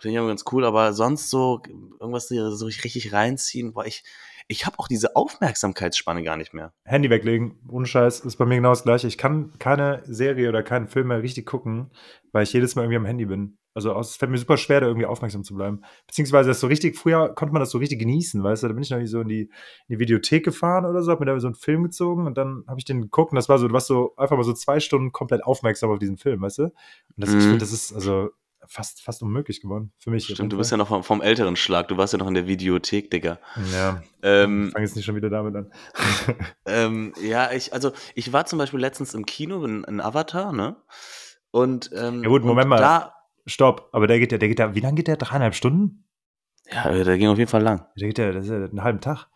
Finde 0.01 0.15
ich 0.15 0.19
aber 0.19 0.29
ganz 0.29 0.45
cool, 0.51 0.65
aber 0.65 0.93
sonst 0.93 1.31
so 1.31 1.63
irgendwas 2.01 2.27
so 2.29 2.67
richtig 2.67 3.13
reinziehen, 3.13 3.75
weil 3.77 3.87
ich, 3.87 4.03
ich 4.49 4.67
habe 4.67 4.79
auch 4.81 4.89
diese 4.89 5.15
Aufmerksamkeitsspanne 5.15 6.25
gar 6.25 6.37
nicht 6.37 6.55
mehr. 6.55 6.73
Handy 6.85 7.09
weglegen, 7.09 7.61
ohne 7.69 7.87
Scheiß, 7.87 8.21
ist 8.21 8.37
bei 8.37 8.45
mir 8.45 8.57
genau 8.57 8.71
das 8.71 8.83
gleiche. 8.83 9.07
Ich 9.07 9.17
kann 9.17 9.57
keine 9.61 10.03
Serie 10.05 10.49
oder 10.49 10.65
keinen 10.65 10.89
Film 10.89 11.09
mehr 11.09 11.23
richtig 11.23 11.47
gucken, 11.47 11.93
weil 12.33 12.43
ich 12.43 12.53
jedes 12.53 12.75
Mal 12.75 12.83
irgendwie 12.83 12.97
am 12.97 13.05
Handy 13.05 13.27
bin. 13.27 13.59
Also 13.75 13.99
es 13.99 14.17
fällt 14.17 14.31
mir 14.31 14.39
super 14.39 14.57
schwer, 14.57 14.81
da 14.81 14.87
irgendwie 14.87 15.07
aufmerksam 15.07 15.45
zu 15.45 15.55
bleiben. 15.55 15.83
Beziehungsweise 16.07 16.51
das 16.51 16.61
so 16.61 16.67
richtig, 16.67 16.97
früher 16.97 17.35
konnte 17.35 17.53
man 17.53 17.61
das 17.61 17.71
so 17.71 17.79
richtig 17.79 17.99
genießen, 17.99 18.43
weißt 18.43 18.63
du, 18.63 18.69
da 18.69 18.75
bin 18.75 18.83
ich 18.83 18.91
noch 18.91 19.05
so 19.07 19.21
in 19.21 19.29
die, 19.29 19.43
in 19.43 19.51
die 19.89 19.99
Videothek 19.99 20.45
gefahren 20.45 20.85
oder 20.85 21.03
so, 21.03 21.11
hab 21.11 21.21
mir 21.21 21.27
da 21.27 21.39
so 21.41 21.47
einen 21.47 21.55
Film 21.55 21.83
gezogen 21.83 22.27
und 22.27 22.37
dann 22.37 22.65
habe 22.69 22.79
ich 22.79 22.85
den 22.85 23.01
geguckt 23.01 23.33
und 23.33 23.37
das 23.37 23.49
war 23.49 23.59
so, 23.59 23.69
du 23.69 23.75
warst 23.75 23.87
so 23.87 24.15
einfach 24.17 24.37
mal 24.37 24.45
so 24.45 24.53
zwei 24.53 24.81
Stunden 24.81 25.13
komplett 25.13 25.45
aufmerksam 25.45 25.91
auf 25.91 25.99
diesen 25.99 26.17
Film, 26.17 26.43
weißt 26.43 26.59
du? 26.59 26.63
Und 26.65 26.73
das, 27.17 27.31
mhm. 27.31 27.39
ich 27.39 27.45
finde, 27.45 27.59
das 27.59 27.73
ist 27.73 27.93
also 27.93 28.31
fast, 28.67 29.03
fast 29.03 29.23
unmöglich 29.23 29.61
geworden 29.61 29.93
für 29.99 30.11
mich. 30.11 30.25
Stimmt, 30.25 30.53
du 30.53 30.59
bist 30.59 30.71
ja 30.71 30.77
noch 30.77 30.89
vom, 30.89 31.03
vom, 31.03 31.21
älteren 31.21 31.57
Schlag, 31.57 31.89
du 31.89 31.97
warst 31.97 32.13
ja 32.13 32.19
noch 32.19 32.29
in 32.29 32.35
der 32.35 32.47
Videothek, 32.47 33.11
Digga. 33.11 33.39
Ja, 33.73 34.03
ähm, 34.23 34.67
ich 34.67 34.73
fange 34.73 34.85
jetzt 34.85 34.97
nicht 34.97 35.05
schon 35.05 35.17
wieder 35.17 35.31
damit 35.31 35.57
an. 35.57 35.73
ähm, 36.67 37.13
ja, 37.23 37.53
ich, 37.53 37.73
also 37.73 37.93
ich 38.15 38.33
war 38.33 38.47
zum 38.47 38.59
Beispiel 38.59 38.81
letztens 38.81 39.15
im 39.15 39.27
Kino 39.27 39.65
in, 39.65 39.85
in 39.85 40.01
Avatar, 40.01 40.53
ne? 40.53 40.77
Und, 41.51 41.91
ähm, 41.95 42.23
ja 42.23 42.29
gut, 42.29 42.45
Moment 42.45 42.69
mal. 42.69 42.79
Da, 42.79 43.15
Stopp, 43.47 43.89
aber 43.93 44.07
der 44.07 44.19
geht 44.19 44.33
ja, 44.33 44.39
der 44.39 44.49
geht 44.49 44.59
ja, 44.59 44.75
wie 44.75 44.81
lange 44.81 44.97
geht 44.97 45.09
der? 45.09 45.17
Dreieinhalb 45.17 45.55
Stunden? 45.55 46.05
Ja, 46.71 46.91
der 46.91 47.19
ging 47.19 47.29
auf 47.29 47.39
jeden 47.39 47.51
Fall 47.51 47.63
lang. 47.63 47.87
Der 47.99 48.09
geht 48.09 48.19
ja, 48.19 48.33
das 48.33 48.45
ist 48.45 48.51
ja 48.51 48.57
einen 48.57 48.83
halben 48.83 49.01
Tag. 49.01 49.27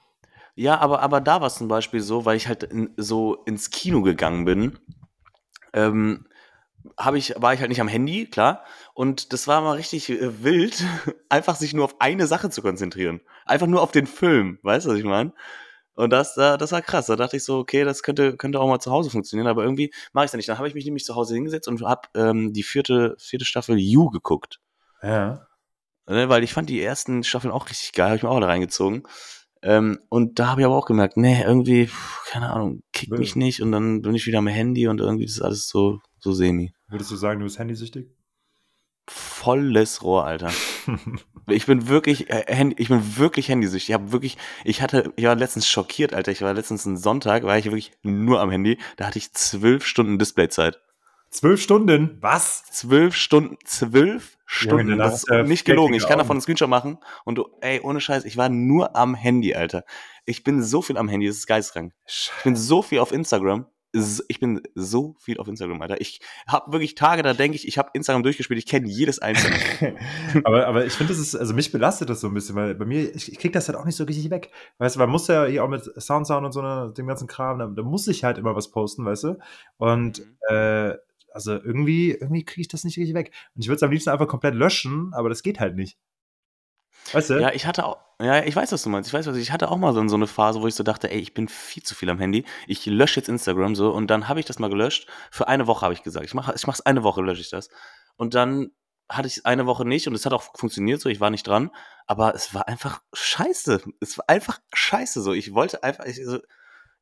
Ja, 0.54 0.78
aber, 0.78 1.02
aber 1.02 1.20
da 1.20 1.40
war 1.40 1.48
es 1.48 1.56
zum 1.56 1.68
Beispiel 1.68 2.00
so, 2.00 2.24
weil 2.24 2.36
ich 2.36 2.48
halt 2.48 2.62
in, 2.62 2.94
so 2.96 3.34
ins 3.44 3.70
Kino 3.70 4.02
gegangen 4.02 4.44
bin, 4.44 4.78
ähm, 5.74 6.26
habe 6.98 7.18
ich, 7.18 7.34
war 7.36 7.52
ich 7.52 7.60
halt 7.60 7.68
nicht 7.68 7.80
am 7.80 7.88
Handy, 7.88 8.26
klar. 8.26 8.64
Und 8.94 9.32
das 9.32 9.48
war 9.48 9.60
mal 9.60 9.72
richtig 9.72 10.08
äh, 10.08 10.42
wild, 10.42 10.82
einfach 11.28 11.56
sich 11.56 11.74
nur 11.74 11.84
auf 11.84 12.00
eine 12.00 12.26
Sache 12.26 12.48
zu 12.48 12.62
konzentrieren. 12.62 13.20
Einfach 13.44 13.66
nur 13.66 13.82
auf 13.82 13.92
den 13.92 14.06
Film, 14.06 14.58
weißt 14.62 14.86
du, 14.86 14.90
was 14.90 14.98
ich 14.98 15.04
meine? 15.04 15.32
Und 15.96 16.10
das, 16.10 16.34
das 16.34 16.72
war 16.72 16.82
krass. 16.82 17.06
Da 17.06 17.16
dachte 17.16 17.36
ich 17.36 17.44
so, 17.44 17.58
okay, 17.58 17.82
das 17.82 18.02
könnte, 18.02 18.36
könnte 18.36 18.60
auch 18.60 18.68
mal 18.68 18.78
zu 18.78 18.90
Hause 18.90 19.10
funktionieren, 19.10 19.48
aber 19.48 19.64
irgendwie 19.64 19.92
mache 20.12 20.26
ich 20.26 20.30
es 20.30 20.34
nicht. 20.34 20.48
Dann 20.48 20.58
habe 20.58 20.68
ich 20.68 20.74
mich 20.74 20.84
nämlich 20.84 21.04
zu 21.04 21.16
Hause 21.16 21.34
hingesetzt 21.34 21.68
und 21.68 21.82
habe 21.82 22.08
ähm, 22.14 22.52
die 22.52 22.62
vierte, 22.62 23.16
vierte 23.18 23.46
Staffel 23.46 23.78
You 23.78 24.10
geguckt. 24.10 24.60
Ja. 25.02 25.46
Ne, 26.08 26.28
weil 26.28 26.44
ich 26.44 26.52
fand 26.52 26.68
die 26.68 26.80
ersten 26.80 27.24
Staffeln 27.24 27.50
auch 27.50 27.68
richtig 27.68 27.92
geil, 27.92 28.08
habe 28.08 28.16
ich 28.16 28.22
mir 28.22 28.28
auch 28.28 28.40
da 28.40 28.46
reingezogen. 28.46 29.02
Ähm, 29.62 29.98
und 30.10 30.38
da 30.38 30.48
habe 30.48 30.60
ich 30.60 30.66
aber 30.66 30.76
auch 30.76 30.86
gemerkt, 30.86 31.16
nee, 31.16 31.42
irgendwie, 31.42 31.90
keine 32.26 32.50
Ahnung, 32.50 32.82
kickt 32.92 33.18
mich 33.18 33.34
nicht 33.34 33.62
und 33.62 33.72
dann 33.72 34.02
bin 34.02 34.14
ich 34.14 34.26
wieder 34.26 34.38
am 34.38 34.46
Handy 34.46 34.86
und 34.86 35.00
irgendwie 35.00 35.24
ist 35.24 35.40
alles 35.40 35.66
so, 35.66 36.00
so 36.18 36.32
semi. 36.32 36.72
Würdest 36.88 37.10
du 37.10 37.16
sagen, 37.16 37.40
du 37.40 37.46
bist 37.46 37.58
handysüchtig? 37.58 38.06
Volles 39.08 40.02
Rohr, 40.02 40.24
Alter. 40.24 40.50
ich 41.48 41.66
bin 41.66 41.88
wirklich, 41.88 42.30
äh, 42.30 42.72
ich 42.76 42.88
bin 42.88 43.16
wirklich 43.16 43.48
handysüchtig. 43.48 43.90
Ich 43.90 43.94
habe 43.94 44.12
wirklich, 44.12 44.36
ich 44.64 44.82
hatte, 44.82 45.12
ich 45.16 45.24
war 45.24 45.34
letztens 45.34 45.68
schockiert, 45.68 46.14
Alter. 46.14 46.32
Ich 46.32 46.42
war 46.42 46.54
letztens 46.54 46.86
einen 46.86 46.96
Sonntag, 46.96 47.44
war 47.44 47.58
ich 47.58 47.66
wirklich 47.66 47.92
nur 48.02 48.40
am 48.40 48.50
Handy. 48.50 48.78
Da 48.96 49.06
hatte 49.06 49.18
ich 49.18 49.32
zwölf 49.32 49.86
Stunden 49.86 50.18
Displayzeit. 50.18 50.80
Zwölf 51.30 51.60
Stunden? 51.60 52.18
Was? 52.20 52.64
Zwölf 52.64 53.14
Stunden, 53.14 53.56
zwölf 53.64 54.38
Stunden. 54.46 54.90
Ja, 54.90 54.96
das 54.96 55.24
ist 55.24 55.30
äh, 55.30 55.42
nicht 55.42 55.64
gelogen. 55.64 55.94
Ich 55.94 56.06
kann 56.06 56.18
davon 56.18 56.36
einen 56.36 56.40
Screenshot 56.40 56.68
machen. 56.68 56.98
Und 57.24 57.36
du, 57.36 57.48
ey, 57.60 57.80
ohne 57.80 58.00
Scheiß, 58.00 58.24
ich 58.24 58.36
war 58.36 58.48
nur 58.48 58.96
am 58.96 59.14
Handy, 59.14 59.54
Alter. 59.54 59.84
Ich 60.24 60.44
bin 60.44 60.62
so 60.62 60.82
viel 60.82 60.96
am 60.96 61.08
Handy, 61.08 61.26
das 61.26 61.36
ist 61.36 61.46
geistkrank. 61.46 61.92
Ich 62.06 62.30
bin 62.44 62.56
so 62.56 62.80
viel 62.80 63.00
auf 63.00 63.12
Instagram 63.12 63.66
ich 64.28 64.40
bin 64.40 64.62
so 64.74 65.14
viel 65.18 65.38
auf 65.38 65.48
Instagram, 65.48 65.80
Alter. 65.80 66.00
Ich 66.00 66.20
habe 66.46 66.72
wirklich 66.72 66.94
Tage, 66.94 67.22
da 67.22 67.34
denke 67.34 67.56
ich, 67.56 67.66
ich 67.66 67.78
habe 67.78 67.90
Instagram 67.94 68.22
durchgespielt, 68.22 68.58
ich 68.58 68.66
kenne 68.66 68.88
jedes 68.88 69.18
einzelne. 69.18 69.56
aber, 70.44 70.66
aber 70.66 70.86
ich 70.86 70.92
finde, 70.92 71.12
das 71.12 71.20
ist, 71.20 71.34
also 71.34 71.54
mich 71.54 71.72
belastet 71.72 72.10
das 72.10 72.20
so 72.20 72.28
ein 72.28 72.34
bisschen, 72.34 72.56
weil 72.56 72.74
bei 72.74 72.84
mir, 72.84 73.14
ich, 73.14 73.32
ich 73.32 73.38
kriege 73.38 73.52
das 73.52 73.68
halt 73.68 73.78
auch 73.78 73.84
nicht 73.84 73.96
so 73.96 74.04
richtig 74.04 74.30
weg. 74.30 74.50
Weißt 74.78 74.96
du, 74.96 75.00
man 75.00 75.10
muss 75.10 75.28
ja 75.28 75.46
hier 75.46 75.64
auch 75.64 75.68
mit 75.68 75.84
Sound 76.00 76.26
Sound 76.26 76.44
und 76.44 76.52
so 76.52 76.62
ne, 76.62 76.92
dem 76.96 77.06
ganzen 77.06 77.26
Kram, 77.26 77.58
da, 77.58 77.66
da, 77.66 77.82
muss 77.82 78.06
ich 78.08 78.24
halt 78.24 78.38
immer 78.38 78.54
was 78.54 78.70
posten, 78.70 79.04
weißt 79.04 79.24
du? 79.24 79.38
Und 79.78 80.20
mhm. 80.20 80.36
äh, 80.48 80.94
also 81.32 81.52
irgendwie, 81.52 82.12
irgendwie 82.12 82.44
kriege 82.44 82.62
ich 82.62 82.68
das 82.68 82.84
nicht 82.84 82.96
richtig 82.96 83.14
weg. 83.14 83.32
Und 83.54 83.62
ich 83.62 83.68
würde 83.68 83.76
es 83.76 83.82
am 83.82 83.90
liebsten 83.90 84.10
einfach 84.10 84.26
komplett 84.26 84.54
löschen, 84.54 85.12
aber 85.12 85.28
das 85.28 85.42
geht 85.42 85.60
halt 85.60 85.76
nicht. 85.76 85.98
Weißt 87.12 87.30
du? 87.30 87.40
Ja, 87.40 87.52
ich 87.52 87.66
hatte 87.66 87.84
auch, 87.84 87.98
ja, 88.20 88.42
ich 88.44 88.56
weiß, 88.56 88.72
was 88.72 88.82
du 88.82 88.88
meinst. 88.88 89.08
Ich 89.08 89.14
weiß, 89.14 89.26
was 89.26 89.36
ich 89.36 89.52
hatte 89.52 89.70
auch 89.70 89.76
mal 89.76 89.92
so, 89.92 90.00
eine 90.00 90.26
Phase, 90.26 90.62
wo 90.62 90.66
ich 90.66 90.74
so 90.74 90.82
dachte, 90.82 91.10
ey, 91.10 91.18
ich 91.18 91.34
bin 91.34 91.48
viel 91.48 91.82
zu 91.82 91.94
viel 91.94 92.08
am 92.10 92.18
Handy. 92.18 92.44
Ich 92.66 92.86
lösche 92.86 93.20
jetzt 93.20 93.28
Instagram 93.28 93.74
so 93.74 93.90
und 93.92 94.08
dann 94.08 94.28
habe 94.28 94.40
ich 94.40 94.46
das 94.46 94.58
mal 94.58 94.70
gelöscht. 94.70 95.08
Für 95.30 95.48
eine 95.48 95.66
Woche 95.66 95.82
habe 95.82 95.94
ich 95.94 96.02
gesagt. 96.02 96.24
Ich 96.24 96.34
mache 96.34 96.54
ich 96.54 96.86
eine 96.86 97.02
Woche, 97.02 97.22
lösche 97.22 97.42
ich 97.42 97.50
das. 97.50 97.68
Und 98.16 98.34
dann 98.34 98.70
hatte 99.08 99.28
ich 99.28 99.46
eine 99.46 99.66
Woche 99.66 99.84
nicht 99.84 100.08
und 100.08 100.14
es 100.14 100.26
hat 100.26 100.32
auch 100.32 100.44
funktioniert 100.56 101.00
so, 101.00 101.08
ich 101.08 101.20
war 101.20 101.30
nicht 101.30 101.46
dran, 101.46 101.70
aber 102.06 102.34
es 102.34 102.54
war 102.54 102.66
einfach 102.68 103.02
scheiße. 103.12 103.82
Es 104.00 104.18
war 104.18 104.24
einfach 104.28 104.58
scheiße 104.72 105.20
so. 105.22 105.32
Ich 105.32 105.54
wollte 105.54 105.82
einfach, 105.82 106.04
ich, 106.06 106.24
so, 106.24 106.38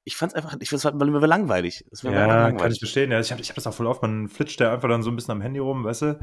ich 0.07 0.17
fand 0.17 0.33
es 0.33 0.37
einfach, 0.37 0.55
ich 0.61 0.69
fand 0.69 0.79
es 0.79 0.85
halt 0.85 0.95
langweilig. 0.99 1.85
ja, 2.03 2.11
langweilig. 2.11 2.59
kann 2.61 2.73
ich 2.73 2.79
verstehen. 2.79 3.11
Ja, 3.11 3.21
ich 3.21 3.33
habe 3.33 3.41
ich 3.41 3.49
hab 3.49 3.55
das 3.55 3.67
auch 3.67 3.73
voll 3.73 3.87
oft, 3.87 4.03
man 4.03 4.29
flitscht 4.29 4.61
ja 4.61 4.73
einfach 4.73 4.89
dann 4.89 5.03
so 5.03 5.11
ein 5.11 5.17
bisschen 5.17 5.33
am 5.33 5.41
Handy 5.41 5.59
rum, 5.61 5.85
weißt 5.85 6.03
du? 6.03 6.19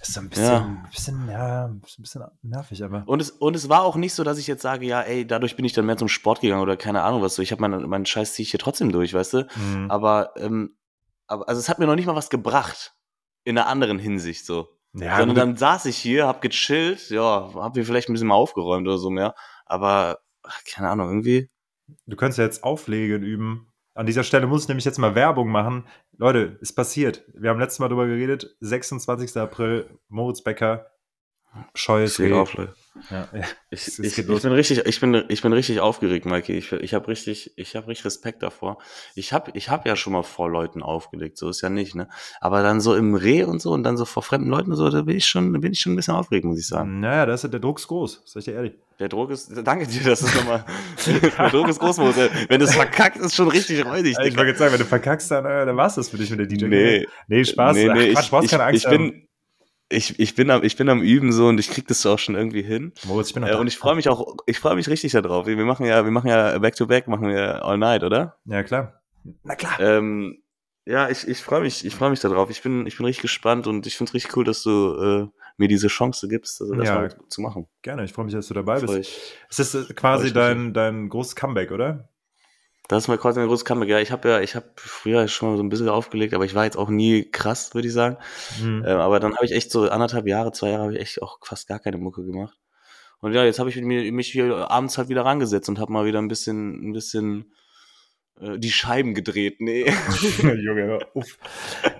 Ist 0.00 0.14
so 0.14 0.20
ein 0.20 0.28
bisschen, 0.28 0.44
ja. 0.46 0.84
bisschen, 0.90 1.28
ja, 1.28 1.64
ein 1.66 1.80
bisschen 1.80 2.24
nervig, 2.42 2.84
aber. 2.84 3.02
Und 3.06 3.20
es, 3.20 3.30
und 3.32 3.56
es 3.56 3.68
war 3.68 3.82
auch 3.82 3.96
nicht 3.96 4.14
so, 4.14 4.22
dass 4.22 4.38
ich 4.38 4.46
jetzt 4.46 4.62
sage, 4.62 4.86
ja, 4.86 5.00
ey, 5.00 5.26
dadurch 5.26 5.56
bin 5.56 5.64
ich 5.64 5.72
dann 5.72 5.86
mehr 5.86 5.96
zum 5.96 6.08
Sport 6.08 6.40
gegangen 6.40 6.62
oder 6.62 6.76
keine 6.76 7.02
Ahnung 7.02 7.20
was 7.20 7.34
so. 7.34 7.42
Ich 7.42 7.50
habe 7.50 7.60
meinen 7.60 7.88
mein 7.88 8.06
Scheiß 8.06 8.34
ziehe 8.34 8.44
ich 8.44 8.52
hier 8.52 8.60
trotzdem 8.60 8.92
durch, 8.92 9.12
weißt 9.12 9.32
du? 9.34 9.48
Mhm. 9.56 9.90
Aber, 9.90 10.32
ähm, 10.36 10.76
aber, 11.26 11.48
also 11.48 11.58
es 11.58 11.68
hat 11.68 11.80
mir 11.80 11.86
noch 11.86 11.96
nicht 11.96 12.06
mal 12.06 12.16
was 12.16 12.30
gebracht. 12.30 12.94
In 13.42 13.58
einer 13.58 13.66
anderen 13.66 13.98
Hinsicht 13.98 14.46
so. 14.46 14.68
Ja, 14.92 15.18
Sondern 15.18 15.36
dann 15.36 15.56
saß 15.56 15.86
ich 15.86 15.96
hier, 15.96 16.26
hab 16.26 16.42
gechillt, 16.42 17.10
ja, 17.10 17.50
hab 17.54 17.74
hier 17.74 17.84
vielleicht 17.84 18.08
ein 18.08 18.12
bisschen 18.12 18.28
mal 18.28 18.34
aufgeräumt 18.34 18.86
oder 18.86 18.98
so 18.98 19.10
mehr. 19.10 19.34
Aber, 19.64 20.18
ach, 20.42 20.60
keine 20.64 20.90
Ahnung, 20.90 21.08
irgendwie 21.08 21.48
Du 22.06 22.16
könntest 22.16 22.38
ja 22.38 22.44
jetzt 22.44 22.64
Auflegen 22.64 23.22
üben. 23.22 23.72
An 23.94 24.06
dieser 24.06 24.24
Stelle 24.24 24.46
muss 24.46 24.62
ich 24.62 24.68
nämlich 24.68 24.84
jetzt 24.84 24.98
mal 24.98 25.14
Werbung 25.14 25.50
machen. 25.50 25.86
Leute, 26.16 26.58
ist 26.60 26.74
passiert. 26.74 27.24
Wir 27.34 27.50
haben 27.50 27.60
letztes 27.60 27.80
Mal 27.80 27.88
darüber 27.88 28.06
geredet. 28.06 28.56
26. 28.60 29.36
April, 29.36 29.90
Moritz 30.08 30.42
Becker, 30.42 30.86
Scheues 31.74 32.18
Reh. 32.20 32.32
Auf, 32.32 32.54
ja, 32.54 32.68
ja. 33.10 33.28
Ich, 33.70 33.98
ich, 34.00 34.18
ich, 34.18 34.26
bin 34.26 34.52
richtig, 34.52 34.84
ich 34.84 35.00
bin, 35.00 35.24
ich 35.28 35.42
bin 35.42 35.52
richtig 35.52 35.80
aufgeregt, 35.80 36.26
Mikey. 36.26 36.58
Ich, 36.58 36.72
ich 36.72 36.92
habe 36.92 37.06
richtig, 37.08 37.52
ich 37.56 37.76
habe 37.76 37.86
richtig 37.86 38.06
Respekt 38.06 38.42
davor. 38.42 38.78
Ich 39.14 39.32
habe, 39.32 39.52
ich 39.54 39.68
habe 39.70 39.88
ja 39.88 39.94
schon 39.94 40.12
mal 40.12 40.24
vor 40.24 40.50
Leuten 40.50 40.82
aufgelegt, 40.82 41.38
so 41.38 41.48
ist 41.48 41.60
ja 41.60 41.70
nicht, 41.70 41.94
ne? 41.94 42.08
Aber 42.40 42.62
dann 42.62 42.80
so 42.80 42.94
im 42.94 43.14
Reh 43.14 43.44
und 43.44 43.62
so 43.62 43.70
und 43.70 43.84
dann 43.84 43.96
so 43.96 44.04
vor 44.04 44.22
fremden 44.22 44.50
Leuten 44.50 44.72
und 44.72 44.76
so, 44.76 44.90
da 44.90 45.02
bin 45.02 45.16
ich 45.16 45.26
schon, 45.26 45.52
bin 45.52 45.72
ich 45.72 45.80
schon 45.80 45.92
ein 45.92 45.96
bisschen 45.96 46.14
aufgeregt, 46.14 46.44
muss 46.44 46.58
ich 46.58 46.66
sagen. 46.66 47.00
Naja, 47.00 47.26
da 47.26 47.34
ist 47.34 47.44
der 47.44 47.60
Druck 47.60 47.78
ist 47.78 47.86
groß, 47.86 48.22
sag 48.24 48.40
ich 48.40 48.44
dir 48.46 48.54
ehrlich. 48.54 48.72
Der 48.98 49.08
Druck 49.08 49.30
ist, 49.30 49.50
danke 49.64 49.86
dir, 49.86 50.02
das 50.02 50.22
ist 50.22 50.34
nochmal, 50.34 50.64
der 51.06 51.50
Druck 51.50 51.68
ist 51.68 51.78
groß, 51.78 51.98
Mose. 51.98 52.28
Wenn 52.48 52.60
es 52.60 52.74
verkackt, 52.74 53.16
ist 53.18 53.34
schon 53.34 53.48
richtig 53.48 53.84
räudig. 53.84 54.16
Ich 54.22 54.36
wollte 54.36 54.50
jetzt 54.50 54.58
sagen, 54.58 54.72
wenn 54.72 54.80
du 54.80 54.84
verkackst, 54.84 55.30
dann, 55.30 55.44
äh, 55.44 55.64
dann 55.64 55.76
war 55.76 55.86
es 55.86 55.94
das 55.94 56.08
für 56.08 56.18
dich 56.18 56.30
mit 56.30 56.40
der 56.40 56.46
DJ. 56.46 56.66
Nee. 56.66 57.06
Nee, 57.28 57.44
Spaß. 57.44 57.76
Nee, 57.76 57.88
nee, 57.88 58.14
Ach, 58.16 58.28
Quatsch, 58.28 58.44
ich, 58.44 58.50
keine 58.50 58.64
Angst 58.64 58.84
ich 58.84 58.90
bin, 58.90 59.28
ich, 59.90 60.18
ich, 60.18 60.34
bin 60.34 60.50
am, 60.50 60.62
ich 60.62 60.76
bin 60.76 60.88
am 60.88 61.02
Üben 61.02 61.32
so 61.32 61.48
und 61.48 61.58
ich 61.58 61.68
krieg 61.68 61.86
das 61.88 62.06
auch 62.06 62.18
schon 62.18 62.36
irgendwie 62.36 62.62
hin. 62.62 62.92
Moritz, 63.04 63.28
ich 63.28 63.34
bin 63.34 63.42
äh, 63.42 63.54
und 63.54 63.66
ich 63.66 63.76
freue 63.76 63.96
mich 63.96 64.08
auch, 64.08 64.36
ich 64.46 64.58
freue 64.58 64.76
mich 64.76 64.88
richtig 64.88 65.12
darauf. 65.12 65.46
Wir 65.46 65.56
machen 65.56 65.84
ja, 65.84 66.04
wir 66.04 66.12
machen 66.12 66.28
ja 66.28 66.56
Back 66.58 66.76
to 66.76 66.86
Back, 66.86 67.08
machen 67.08 67.28
wir 67.28 67.64
All 67.64 67.76
Night, 67.76 68.04
oder? 68.04 68.38
Ja, 68.44 68.62
klar. 68.62 69.02
Na 69.42 69.56
klar. 69.56 69.78
Ähm, 69.80 70.42
ja, 70.86 71.08
ich, 71.08 71.26
ich 71.28 71.42
freue 71.42 71.60
mich, 71.60 71.84
ich 71.84 71.94
freue 71.94 72.10
mich 72.10 72.20
darauf. 72.20 72.50
Ich 72.50 72.62
bin, 72.62 72.86
ich 72.86 72.96
bin 72.96 73.06
richtig 73.06 73.22
gespannt 73.22 73.66
und 73.66 73.86
ich 73.86 73.96
finde 73.96 74.10
es 74.10 74.14
richtig 74.14 74.36
cool, 74.36 74.44
dass 74.44 74.62
du 74.62 75.30
äh, 75.30 75.40
mir 75.56 75.68
diese 75.68 75.88
Chance 75.88 76.28
gibst, 76.28 76.60
also 76.62 76.74
das 76.74 76.88
ja, 76.88 76.94
mal 76.94 77.16
zu 77.28 77.40
machen. 77.42 77.66
Gerne, 77.82 78.04
ich 78.04 78.12
freue 78.12 78.24
mich, 78.24 78.34
dass 78.34 78.48
du 78.48 78.54
dabei 78.54 78.80
bist. 78.80 78.94
Ich, 78.94 79.36
es 79.50 79.58
ist 79.74 79.94
quasi 79.96 80.32
dein, 80.32 80.72
dein 80.72 81.08
großes 81.08 81.36
Comeback, 81.36 81.70
oder? 81.70 82.08
Das 82.90 83.04
ist 83.04 83.08
mal 83.08 83.18
quasi 83.18 83.38
ein 83.38 83.46
großes 83.46 83.64
Comeback. 83.64 83.88
Ja, 83.88 84.00
ich 84.00 84.10
habe 84.10 84.28
ja, 84.28 84.40
ich 84.40 84.56
habe 84.56 84.66
früher 84.74 85.28
schon 85.28 85.50
mal 85.50 85.56
so 85.56 85.62
ein 85.62 85.68
bisschen 85.68 85.88
aufgelegt, 85.88 86.34
aber 86.34 86.44
ich 86.44 86.56
war 86.56 86.64
jetzt 86.64 86.76
auch 86.76 86.88
nie 86.88 87.22
krass, 87.22 87.72
würde 87.72 87.86
ich 87.86 87.94
sagen. 87.94 88.16
Mhm. 88.60 88.84
Ähm, 88.84 88.98
aber 88.98 89.20
dann 89.20 89.36
habe 89.36 89.44
ich 89.44 89.52
echt 89.52 89.70
so 89.70 89.88
anderthalb 89.88 90.26
Jahre, 90.26 90.50
zwei 90.50 90.70
Jahre 90.70 90.82
habe 90.82 90.94
ich 90.94 91.00
echt 91.00 91.22
auch 91.22 91.38
fast 91.40 91.68
gar 91.68 91.78
keine 91.78 91.98
Mucke 91.98 92.24
gemacht. 92.24 92.58
Und 93.20 93.32
ja, 93.32 93.44
jetzt 93.44 93.60
habe 93.60 93.70
ich 93.70 93.76
mich, 93.76 94.10
mich 94.10 94.32
hier 94.32 94.72
abends 94.72 94.98
halt 94.98 95.08
wieder 95.08 95.24
rangesetzt 95.24 95.68
und 95.68 95.78
habe 95.78 95.92
mal 95.92 96.04
wieder 96.04 96.18
ein 96.18 96.26
bisschen, 96.26 96.90
ein 96.90 96.92
bisschen 96.92 97.52
äh, 98.40 98.58
die 98.58 98.72
Scheiben 98.72 99.14
gedreht. 99.14 99.60
Nee. 99.60 99.84
Junge, 100.42 100.98
uff. 101.14 101.38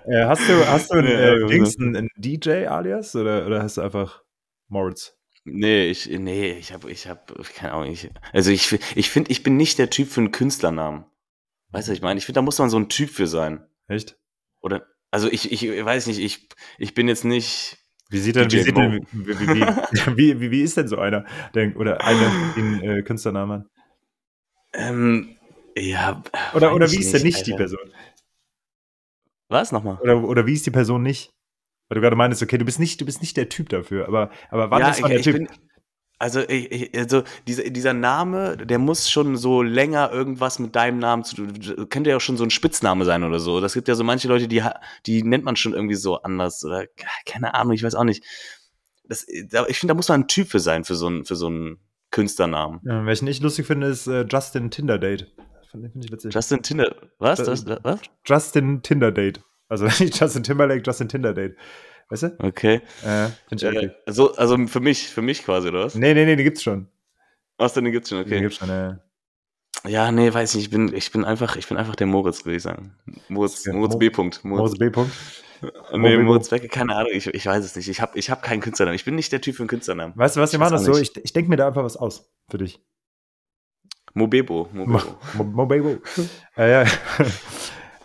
Äh, 0.06 0.24
hast 0.24 0.48
du, 0.48 0.66
hast 0.66 0.90
du 0.90 0.98
einen, 0.98 1.06
äh, 1.06 1.46
Dings, 1.46 1.78
einen 1.78 2.08
DJ 2.16 2.66
alias 2.66 3.14
oder, 3.14 3.46
oder 3.46 3.62
hast 3.62 3.76
du 3.76 3.82
einfach 3.82 4.24
Moritz? 4.66 5.19
Nee, 5.44 5.86
ich, 5.86 6.06
nee, 6.06 6.52
ich 6.52 6.72
habe, 6.72 6.90
ich 6.90 7.06
habe, 7.06 7.42
keine 7.54 7.72
Ahnung, 7.72 7.90
ich, 7.90 8.10
also 8.32 8.50
ich, 8.50 8.78
ich 8.94 9.10
finde, 9.10 9.30
ich 9.30 9.42
bin 9.42 9.56
nicht 9.56 9.78
der 9.78 9.90
Typ 9.90 10.08
für 10.08 10.20
einen 10.20 10.32
Künstlernamen. 10.32 11.04
Weißt 11.70 11.88
du, 11.88 11.92
was 11.92 11.98
ich 11.98 12.02
meine? 12.02 12.18
Ich 12.18 12.26
finde, 12.26 12.38
da 12.38 12.42
muss 12.42 12.58
man 12.58 12.68
so 12.68 12.78
ein 12.78 12.88
Typ 12.88 13.10
für 13.10 13.26
sein. 13.26 13.66
Echt? 13.88 14.18
Oder, 14.60 14.86
also 15.10 15.30
ich, 15.30 15.50
ich 15.50 15.62
weiß 15.62 16.08
nicht, 16.08 16.18
ich, 16.18 16.48
ich 16.78 16.94
bin 16.94 17.08
jetzt 17.08 17.24
nicht. 17.24 17.78
Wie 18.10 18.18
sieht 18.18 18.36
denn, 18.36 18.50
wie, 18.50 18.62
sieht 18.62 18.76
denn 18.76 19.06
wie, 19.12 19.38
wie, 19.38 19.46
wie, 20.16 20.40
wie, 20.40 20.50
wie, 20.50 20.62
ist 20.62 20.76
denn 20.76 20.88
so 20.88 20.98
einer, 20.98 21.24
der, 21.54 21.76
oder 21.76 22.04
einer, 22.04 22.54
den 22.56 22.82
äh, 22.82 23.02
Künstlernamen? 23.02 23.68
Ähm, 24.72 25.36
ja. 25.76 26.22
Oder, 26.54 26.74
oder 26.74 26.90
wie 26.90 26.98
ist 26.98 27.14
denn 27.14 27.22
nicht 27.22 27.38
Alter. 27.38 27.50
die 27.50 27.56
Person? 27.56 27.92
Was 29.48 29.72
nochmal? 29.72 29.98
Oder, 30.00 30.22
oder 30.22 30.46
wie 30.46 30.54
ist 30.54 30.66
die 30.66 30.70
Person 30.70 31.02
nicht? 31.02 31.32
Weil 31.90 31.96
du 31.96 32.00
gerade 32.02 32.14
meinst, 32.14 32.40
okay, 32.40 32.56
du 32.56 32.64
bist 32.64 32.78
nicht, 32.78 33.00
du 33.00 33.04
bist 33.04 33.20
nicht 33.20 33.36
der 33.36 33.48
Typ 33.48 33.68
dafür, 33.68 34.06
aber, 34.06 34.30
aber 34.50 34.70
wann 34.70 34.80
ja, 34.80 34.90
ist 34.90 35.02
man 35.02 35.10
der 35.10 35.22
Typ? 35.22 35.34
Bin, 35.34 35.48
also, 36.20 36.40
ich, 36.48 36.96
also 36.96 37.24
dieser, 37.48 37.64
dieser 37.64 37.94
Name, 37.94 38.56
der 38.58 38.78
muss 38.78 39.10
schon 39.10 39.36
so 39.36 39.62
länger 39.62 40.12
irgendwas 40.12 40.60
mit 40.60 40.76
deinem 40.76 41.00
Namen 41.00 41.24
zu 41.24 41.34
tun. 41.34 41.88
Könnte 41.88 42.10
ja 42.10 42.16
auch 42.16 42.20
schon 42.20 42.36
so 42.36 42.44
ein 42.44 42.50
Spitzname 42.50 43.04
sein 43.04 43.24
oder 43.24 43.40
so. 43.40 43.60
Das 43.60 43.74
gibt 43.74 43.88
ja 43.88 43.96
so 43.96 44.04
manche 44.04 44.28
Leute, 44.28 44.46
die, 44.46 44.62
die 45.06 45.24
nennt 45.24 45.44
man 45.44 45.56
schon 45.56 45.72
irgendwie 45.74 45.96
so 45.96 46.22
anders. 46.22 46.64
Oder 46.64 46.86
keine 47.26 47.54
Ahnung, 47.54 47.72
ich 47.72 47.82
weiß 47.82 47.96
auch 47.96 48.04
nicht. 48.04 48.22
Das, 49.08 49.26
ich 49.26 49.78
finde, 49.78 49.92
da 49.92 49.94
muss 49.94 50.08
man 50.08 50.20
ein 50.20 50.28
Typ 50.28 50.48
für 50.48 50.60
sein, 50.60 50.84
für 50.84 50.94
so 50.94 51.08
einen, 51.08 51.24
für 51.24 51.34
so 51.34 51.48
einen 51.48 51.80
Künstlernamen. 52.12 52.80
Ja, 52.84 53.04
welchen 53.04 53.26
ich 53.26 53.40
lustig 53.40 53.66
finde, 53.66 53.88
ist 53.88 54.06
äh, 54.06 54.26
Justin 54.30 54.70
Tinder 54.70 54.98
Date. 54.98 55.34
Finde 55.70 55.90
ich 56.04 56.12
witzig. 56.12 56.32
Justin 56.32 56.62
Tinder, 56.62 56.94
was? 57.18 57.42
Das, 57.42 57.64
was? 57.82 58.00
Justin 58.24 58.82
Tinder 58.82 59.10
Date. 59.10 59.40
Also 59.70 59.86
nicht 59.86 60.00
Justin 60.20 60.42
Timberlake, 60.42 60.82
Justin 60.84 61.08
Tinder 61.08 61.32
Date. 61.32 61.56
Weißt 62.10 62.24
du? 62.24 62.36
Okay. 62.40 62.82
Äh, 63.04 63.26
äh, 63.52 63.90
also, 64.04 64.34
also 64.34 64.66
für 64.66 64.80
mich, 64.80 65.08
für 65.08 65.22
mich 65.22 65.44
quasi, 65.44 65.68
oder 65.68 65.84
was? 65.84 65.94
Nee, 65.94 66.12
nee, 66.12 66.26
nee, 66.26 66.36
den 66.36 66.44
gibt's 66.44 66.62
schon. 66.62 66.88
Was 67.56 67.72
denn, 67.72 67.84
den 67.84 67.92
gibt's 67.92 68.08
schon, 68.08 68.18
okay. 68.18 68.30
Den 68.30 68.42
gibt's 68.42 68.58
schon, 68.58 68.68
äh. 68.68 68.96
Ja, 69.88 70.10
nee, 70.12 70.32
weiß 70.32 70.56
nicht, 70.56 70.64
ich 70.64 70.70
bin, 70.70 70.92
ich 70.92 71.12
bin 71.12 71.24
einfach, 71.24 71.56
ich 71.56 71.68
bin 71.68 71.78
einfach 71.78 71.94
der 71.94 72.08
Moritz, 72.08 72.44
würde 72.44 72.56
ich 72.56 72.62
sagen. 72.62 72.94
Moritz, 73.28 73.64
Moritz 73.66 73.96
B. 73.96 74.08
-Punkt. 74.08 74.40
Moritz, 74.42 74.76
Moritz 74.76 74.78
B. 74.78 74.86
-Punkt. 74.86 75.10
Nee, 75.92 76.16
Moritz 76.16 76.48
Becke, 76.48 76.68
keine 76.68 76.96
Ahnung, 76.96 77.10
ich, 77.12 77.26
ich 77.26 77.44
weiß 77.44 77.62
es 77.62 77.76
nicht. 77.76 77.86
Ich 77.86 78.00
habe 78.00 78.18
ich 78.18 78.30
hab 78.30 78.42
keinen 78.42 78.60
Künstlernamen. 78.60 78.96
Ich 78.96 79.04
bin 79.04 79.14
nicht 79.14 79.30
der 79.30 79.42
Typ 79.42 79.56
für 79.56 79.62
einen 79.62 79.68
Künstlernamen. 79.68 80.14
Weißt 80.16 80.34
du 80.34 80.40
was, 80.40 80.52
wir 80.52 80.58
machen 80.58 80.72
das 80.72 80.84
so? 80.84 80.96
Ich, 80.96 81.14
ich 81.22 81.34
denke 81.34 81.50
mir 81.50 81.56
da 81.56 81.66
einfach 81.68 81.84
was 81.84 81.98
aus 81.98 82.32
für 82.48 82.56
dich. 82.56 82.80
Mobebo. 84.14 84.70
Mobebo. 84.72 85.18
Mo, 85.34 85.44
Mobebo. 85.44 85.98
äh, 86.56 86.70
ja, 86.70 86.84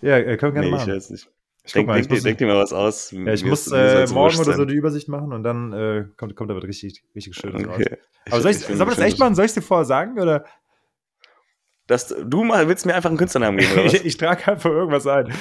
ja, 0.01 0.21
können 0.35 0.41
wir 0.41 0.51
gerne 0.51 0.65
nee, 0.65 0.71
machen. 0.71 0.89
Ich 0.89 0.95
weiß 0.95 1.09
nicht. 1.11 1.29
Ich 1.65 1.73
denk, 1.73 1.87
mal, 1.87 1.95
denk, 1.95 2.11
muss, 2.11 2.23
denk 2.23 2.37
dir 2.37 2.47
mal 2.47 2.57
was 2.57 2.73
aus. 2.73 3.11
Ja, 3.11 3.33
ich 3.33 3.43
muss 3.43 3.71
äh, 3.71 4.05
morgen 4.13 4.39
oder 4.39 4.53
so 4.53 4.65
die 4.65 4.75
Übersicht 4.75 5.07
machen 5.07 5.33
und 5.33 5.43
dann 5.43 5.73
äh, 5.73 6.05
kommt, 6.15 6.35
kommt 6.35 6.51
da 6.51 6.55
was 6.55 6.63
richtig, 6.63 7.03
richtig 7.15 7.35
Schönes 7.35 7.65
okay. 7.65 7.85
raus. 7.89 7.99
Aber 8.29 8.41
soll 8.41 8.51
ich, 8.51 8.57
soll 8.59 8.77
man 8.77 8.89
das 8.89 8.99
echt 8.99 9.19
machen? 9.19 9.35
Soll 9.35 9.45
ich 9.45 9.49
es 9.49 9.55
dir 9.55 9.61
vorher 9.61 9.85
sagen? 9.85 10.19
Oder? 10.19 10.45
Dass 11.87 12.07
du 12.07 12.43
mal 12.43 12.67
willst 12.67 12.85
mir 12.85 12.93
einfach 12.93 13.09
einen 13.09 13.17
Künstlernamen 13.17 13.57
geben, 13.57 13.73
oder 13.73 13.85
was? 13.85 13.93
ich, 13.93 14.05
ich 14.05 14.17
trage 14.17 14.51
einfach 14.51 14.69
irgendwas 14.69 15.07
ein. 15.07 15.27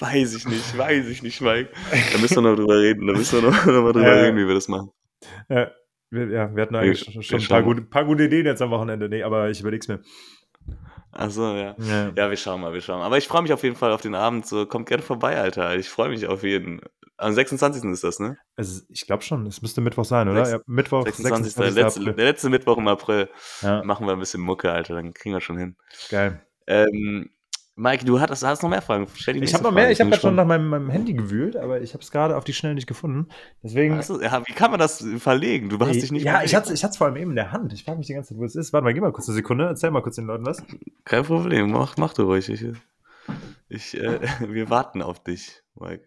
weiß 0.00 0.34
ich 0.34 0.46
nicht, 0.46 0.76
weiß 0.76 1.08
ich 1.08 1.22
nicht, 1.22 1.40
Mike. 1.40 1.70
Da 2.12 2.18
müssen 2.18 2.36
wir 2.36 2.50
noch 2.50 2.56
drüber 2.56 2.80
reden. 2.80 3.06
Da 3.06 3.12
müssen 3.12 3.42
wir 3.42 3.50
noch, 3.50 3.66
noch 3.66 3.82
mal 3.82 3.92
drüber 3.92 4.06
äh, 4.06 4.24
reden, 4.24 4.36
wie 4.36 4.46
wir 4.46 4.54
das 4.54 4.68
machen. 4.68 4.90
Ja, 5.48 5.70
wir, 6.10 6.28
ja, 6.28 6.54
wir 6.54 6.62
hatten 6.62 6.74
eigentlich 6.74 7.14
wir, 7.14 7.22
schon 7.22 7.40
ein 7.40 7.48
paar 7.48 7.62
gute, 7.62 7.82
paar 7.82 8.04
gute 8.04 8.24
Ideen 8.24 8.46
jetzt 8.46 8.62
am 8.62 8.70
Wochenende. 8.70 9.08
Nee, 9.08 9.22
aber 9.22 9.50
ich 9.50 9.60
überleg's 9.60 9.88
mir. 9.88 10.00
Achso, 11.12 11.56
ja. 11.56 11.74
ja. 11.78 12.12
Ja, 12.16 12.30
wir 12.30 12.36
schauen 12.36 12.60
mal, 12.60 12.72
wir 12.72 12.80
schauen 12.80 13.00
mal. 13.00 13.06
Aber 13.06 13.18
ich 13.18 13.26
freue 13.26 13.42
mich 13.42 13.52
auf 13.52 13.62
jeden 13.62 13.76
Fall 13.76 13.92
auf 13.92 14.00
den 14.00 14.14
Abend. 14.14 14.46
So, 14.46 14.66
kommt 14.66 14.88
gerne 14.88 15.02
vorbei, 15.02 15.38
Alter. 15.38 15.74
Ich 15.76 15.88
freue 15.88 16.10
mich 16.10 16.26
auf 16.26 16.42
jeden. 16.42 16.80
Am 17.16 17.32
26. 17.32 17.84
ist 17.84 18.04
das, 18.04 18.18
ne? 18.20 18.38
Es, 18.56 18.86
ich 18.88 19.06
glaube 19.06 19.22
schon. 19.22 19.46
Es 19.46 19.60
müsste 19.60 19.80
Mittwoch 19.80 20.04
sein, 20.04 20.28
oder? 20.28 20.44
Sechs, 20.44 20.58
ja, 20.58 20.64
Mittwoch, 20.66 21.04
26. 21.04 21.52
26. 21.52 21.74
Der, 21.74 21.84
letzte, 21.84 22.14
der 22.14 22.24
letzte 22.24 22.48
Mittwoch 22.48 22.78
im 22.78 22.88
April. 22.88 23.28
Ja. 23.60 23.82
Machen 23.84 24.06
wir 24.06 24.12
ein 24.12 24.18
bisschen 24.20 24.40
Mucke, 24.40 24.70
Alter. 24.70 24.94
Dann 24.94 25.12
kriegen 25.12 25.34
wir 25.34 25.40
schon 25.40 25.58
hin. 25.58 25.76
Geil. 26.08 26.40
Ähm, 26.66 27.30
Mike, 27.76 28.04
du 28.04 28.20
hattest, 28.20 28.42
hast 28.44 28.62
noch 28.62 28.68
mehr 28.68 28.82
Fragen. 28.82 29.06
Ich 29.16 29.54
habe 29.54 29.64
noch 29.64 29.72
mehr. 29.72 29.90
Ich 29.90 30.00
habe 30.00 30.10
gerade 30.10 30.20
schon 30.20 30.34
nach 30.34 30.44
meinem, 30.44 30.68
meinem, 30.68 30.90
Handy 30.90 31.14
gewühlt, 31.14 31.56
aber 31.56 31.80
ich 31.80 31.94
habe 31.94 32.02
es 32.02 32.10
gerade 32.10 32.36
auf 32.36 32.44
die 32.44 32.52
Schnelle 32.52 32.74
nicht 32.74 32.86
gefunden. 32.86 33.28
Deswegen. 33.62 33.94
Also, 33.94 34.20
ja, 34.20 34.42
wie 34.46 34.52
kann 34.52 34.70
man 34.70 34.80
das 34.80 35.04
verlegen? 35.18 35.70
Du 35.70 35.78
hast 35.78 35.94
dich 35.94 36.12
nicht. 36.12 36.24
Ja, 36.24 36.42
ich 36.42 36.54
hatte 36.54 36.72
es 36.72 36.96
vor 36.96 37.06
allem 37.06 37.16
eben 37.16 37.30
in 37.30 37.36
der 37.36 37.52
Hand. 37.52 37.72
Ich 37.72 37.84
frage 37.84 37.98
mich 37.98 38.06
die 38.08 38.14
ganze 38.14 38.30
Zeit, 38.30 38.38
wo 38.38 38.44
es 38.44 38.54
ist. 38.54 38.72
Warte 38.72 38.84
mal, 38.84 38.92
geh 38.92 39.00
mal 39.00 39.12
kurz 39.12 39.28
eine 39.28 39.36
Sekunde. 39.36 39.66
Erzähl 39.66 39.90
mal 39.90 40.02
kurz 40.02 40.16
den 40.16 40.26
Leuten 40.26 40.44
was. 40.44 40.62
Kein 41.04 41.24
Problem. 41.24 41.70
Mach, 41.70 41.96
mach 41.96 42.12
du 42.12 42.24
ruhig. 42.24 42.48
Ich, 42.48 42.64
ich 43.68 43.96
äh, 43.98 44.20
wir 44.46 44.68
warten 44.68 45.00
auf 45.00 45.22
dich, 45.22 45.62
Mike. 45.74 46.04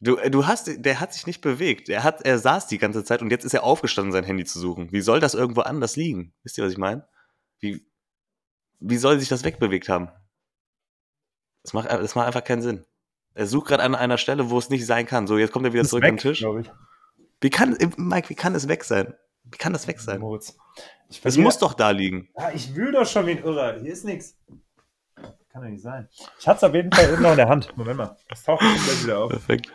Du, 0.00 0.16
äh, 0.16 0.30
du 0.30 0.46
hast, 0.46 0.70
der 0.84 1.00
hat 1.00 1.14
sich 1.14 1.26
nicht 1.26 1.40
bewegt. 1.40 1.88
Er 1.88 2.04
hat, 2.04 2.22
er 2.22 2.38
saß 2.38 2.66
die 2.66 2.78
ganze 2.78 3.02
Zeit 3.04 3.22
und 3.22 3.30
jetzt 3.30 3.44
ist 3.44 3.54
er 3.54 3.64
aufgestanden, 3.64 4.12
sein 4.12 4.24
Handy 4.24 4.44
zu 4.44 4.58
suchen. 4.58 4.92
Wie 4.92 5.00
soll 5.00 5.20
das 5.20 5.34
irgendwo 5.34 5.62
anders 5.62 5.96
liegen? 5.96 6.32
Wisst 6.42 6.58
ihr, 6.58 6.64
was 6.64 6.72
ich 6.72 6.78
meine? 6.78 7.06
Wie, 7.60 7.86
wie 8.80 8.96
soll 8.96 9.18
sich 9.18 9.28
das 9.28 9.44
wegbewegt 9.44 9.88
haben? 9.88 10.08
Das 11.68 11.74
macht, 11.74 11.90
das 11.90 12.14
macht 12.14 12.26
einfach 12.26 12.44
keinen 12.44 12.62
Sinn. 12.62 12.86
Er 13.34 13.46
sucht 13.46 13.68
gerade 13.68 13.82
an 13.82 13.94
einer 13.94 14.16
Stelle, 14.16 14.48
wo 14.48 14.56
es 14.56 14.70
nicht 14.70 14.86
sein 14.86 15.04
kann. 15.04 15.26
So, 15.26 15.36
jetzt 15.36 15.52
kommt 15.52 15.66
er 15.66 15.74
wieder 15.74 15.84
zurück 15.84 16.02
weg, 16.02 16.12
den 16.12 16.16
Tisch. 16.16 16.42
Wie 17.42 17.50
kann, 17.50 17.76
Mike, 17.98 18.30
wie 18.30 18.34
kann 18.34 18.54
es 18.54 18.68
weg 18.68 18.84
sein? 18.84 19.12
Wie 19.44 19.58
kann 19.58 19.74
das 19.74 19.86
weg 19.86 20.00
sein? 20.00 20.24
Es 21.22 21.36
muss 21.36 21.58
doch 21.58 21.74
da 21.74 21.90
liegen. 21.90 22.30
Ja, 22.38 22.52
ich 22.54 22.74
wühle 22.74 22.92
doch 22.92 23.06
schon 23.06 23.26
wie 23.26 23.32
ein 23.32 23.44
Irrer. 23.44 23.78
Hier 23.80 23.92
ist 23.92 24.06
nichts. 24.06 24.38
Kann 25.52 25.62
doch 25.62 25.68
nicht 25.68 25.82
sein. 25.82 26.08
Ich 26.40 26.48
hatte 26.48 26.56
es 26.56 26.64
auf 26.64 26.74
jeden 26.74 26.90
Fall 26.90 27.04
eben 27.12 27.20
noch 27.20 27.32
in 27.32 27.36
der 27.36 27.50
Hand. 27.50 27.76
Moment 27.76 27.98
mal. 27.98 28.16
Das 28.30 28.44
taucht 28.44 28.60
gleich 28.60 29.04
wieder 29.04 29.18
auf. 29.18 29.30
Perfekt. 29.30 29.70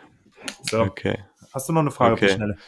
So. 0.62 0.80
Okay. 0.80 1.24
Hast 1.52 1.68
du 1.68 1.72
noch 1.72 1.82
eine 1.82 1.92
Frage 1.92 2.14
okay. 2.14 2.26
die 2.26 2.32
Schnelle? 2.32 2.58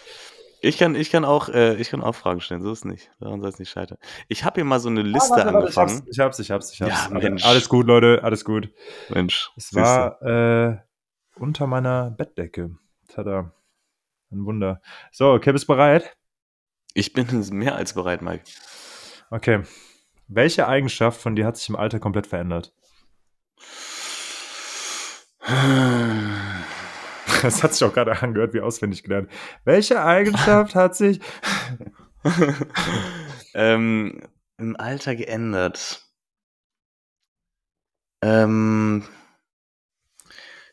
Ich 0.61 0.79
kann, 0.79 0.95
ich 0.95 1.11
kann 1.11 1.25
auch, 1.25 1.49
äh, 1.49 1.75
ich 1.77 1.91
kann 1.91 2.03
auch 2.03 2.15
Fragen 2.15 2.41
stellen, 2.41 2.63
so 2.63 2.73
ist 2.73 2.81
es 2.81 2.85
nicht. 2.85 3.11
Daran 3.21 3.41
soll 3.41 3.51
es 3.51 3.59
nicht 3.59 3.71
scheitern. 3.71 3.99
Ich 4.29 4.45
habe 4.45 4.57
hier 4.57 4.65
mal 4.65 4.81
so 4.81 4.89
eine 4.89 5.03
Liste 5.03 5.35
ah, 5.35 5.37
warte, 5.37 5.47
warte, 5.47 5.59
angefangen. 5.59 6.03
Ich 6.11 6.19
hab's, 6.19 6.39
ich 6.39 6.51
hab's, 6.51 6.73
ich 6.73 6.83
hab's. 6.83 6.93
Ich 6.93 7.11
hab's. 7.11 7.23
Ja, 7.23 7.29
Mensch. 7.29 7.45
Alles 7.45 7.69
gut, 7.69 7.87
Leute, 7.87 8.21
alles 8.23 8.45
gut. 8.45 8.71
Mensch. 9.11 9.51
Es 9.57 9.75
war 9.75 10.23
äh, 10.23 10.79
unter 11.37 11.67
meiner 11.67 12.11
Bettdecke. 12.11 12.77
Tada. 13.09 13.53
Ein 14.33 14.45
Wunder. 14.45 14.81
So, 15.13 15.33
okay, 15.33 15.53
bist 15.53 15.65
du 15.65 15.75
bereit? 15.75 16.17
Ich 16.95 17.13
bin 17.13 17.27
mehr 17.51 17.77
als 17.77 17.93
bereit, 17.93 18.23
Mike. 18.23 18.45
Okay. 19.31 19.63
Welche 20.29 20.67
Eigenschaft 20.67 21.21
von 21.21 21.37
dir 21.37 21.47
hat 21.47 21.57
sich 21.57 21.69
im 21.69 21.77
Alter 21.77 22.01
komplett 22.01 22.27
verändert? 22.27 22.73
Das 27.43 27.63
hat 27.63 27.75
sich 27.75 27.85
auch 27.85 27.93
gerade 27.93 28.21
angehört, 28.21 28.55
wie 28.55 28.61
auswendig 28.61 29.03
gelernt. 29.03 29.31
Welche 29.65 30.03
Eigenschaft 30.03 30.75
hat 30.75 30.97
sich 30.97 31.21
ähm, 33.55 34.23
im 34.59 34.77
Alter 34.77 35.17
geändert? 35.17 36.03
Ähm, 38.23 39.07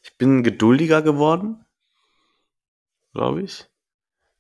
ich 0.01 0.18
bin 0.18 0.43
geduldiger 0.43 1.01
geworden, 1.01 1.66
glaube 3.14 3.43
ich. 3.43 3.70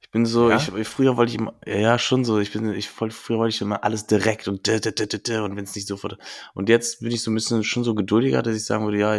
Ich 0.01 0.11
bin 0.11 0.25
so, 0.25 0.49
ja? 0.49 0.57
ich, 0.57 0.87
früher 0.87 1.17
wollte 1.17 1.31
ich 1.31 1.39
immer, 1.39 1.55
ja, 1.65 1.97
schon 1.97 2.23
so, 2.23 2.39
ich 2.39 2.51
bin, 2.51 2.71
ich 2.73 2.89
früher 2.89 3.39
wollte 3.39 3.55
ich 3.55 3.61
immer 3.61 3.83
alles 3.83 4.05
direkt 4.05 4.47
und 4.47 4.67
und 4.67 5.55
wenn 5.55 5.63
es 5.63 5.75
nicht 5.75 5.87
sofort. 5.87 6.17
Und 6.53 6.69
jetzt 6.69 6.99
bin 6.99 7.11
ich 7.11 7.23
so 7.23 7.31
ein 7.31 7.35
bisschen 7.35 7.63
schon 7.63 7.83
so 7.83 7.95
geduldiger, 7.95 8.43
dass 8.43 8.55
ich 8.55 8.65
sagen 8.65 8.85
würde, 8.85 8.99
ja, 8.99 9.17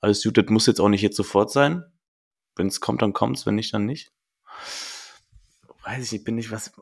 alles 0.00 0.22
gut, 0.22 0.36
das 0.36 0.46
muss 0.48 0.66
jetzt 0.66 0.80
auch 0.80 0.88
nicht 0.88 1.02
jetzt 1.02 1.16
sofort 1.16 1.50
sein. 1.50 1.84
Wenn 2.56 2.68
es 2.68 2.80
kommt, 2.80 3.02
dann 3.02 3.12
kommt's, 3.12 3.46
wenn 3.46 3.54
nicht, 3.54 3.74
dann 3.74 3.86
nicht. 3.86 4.12
Weiß 5.84 6.02
ich 6.02 6.12
nicht, 6.12 6.24
bin 6.24 6.38
ich 6.38 6.50
was. 6.50 6.72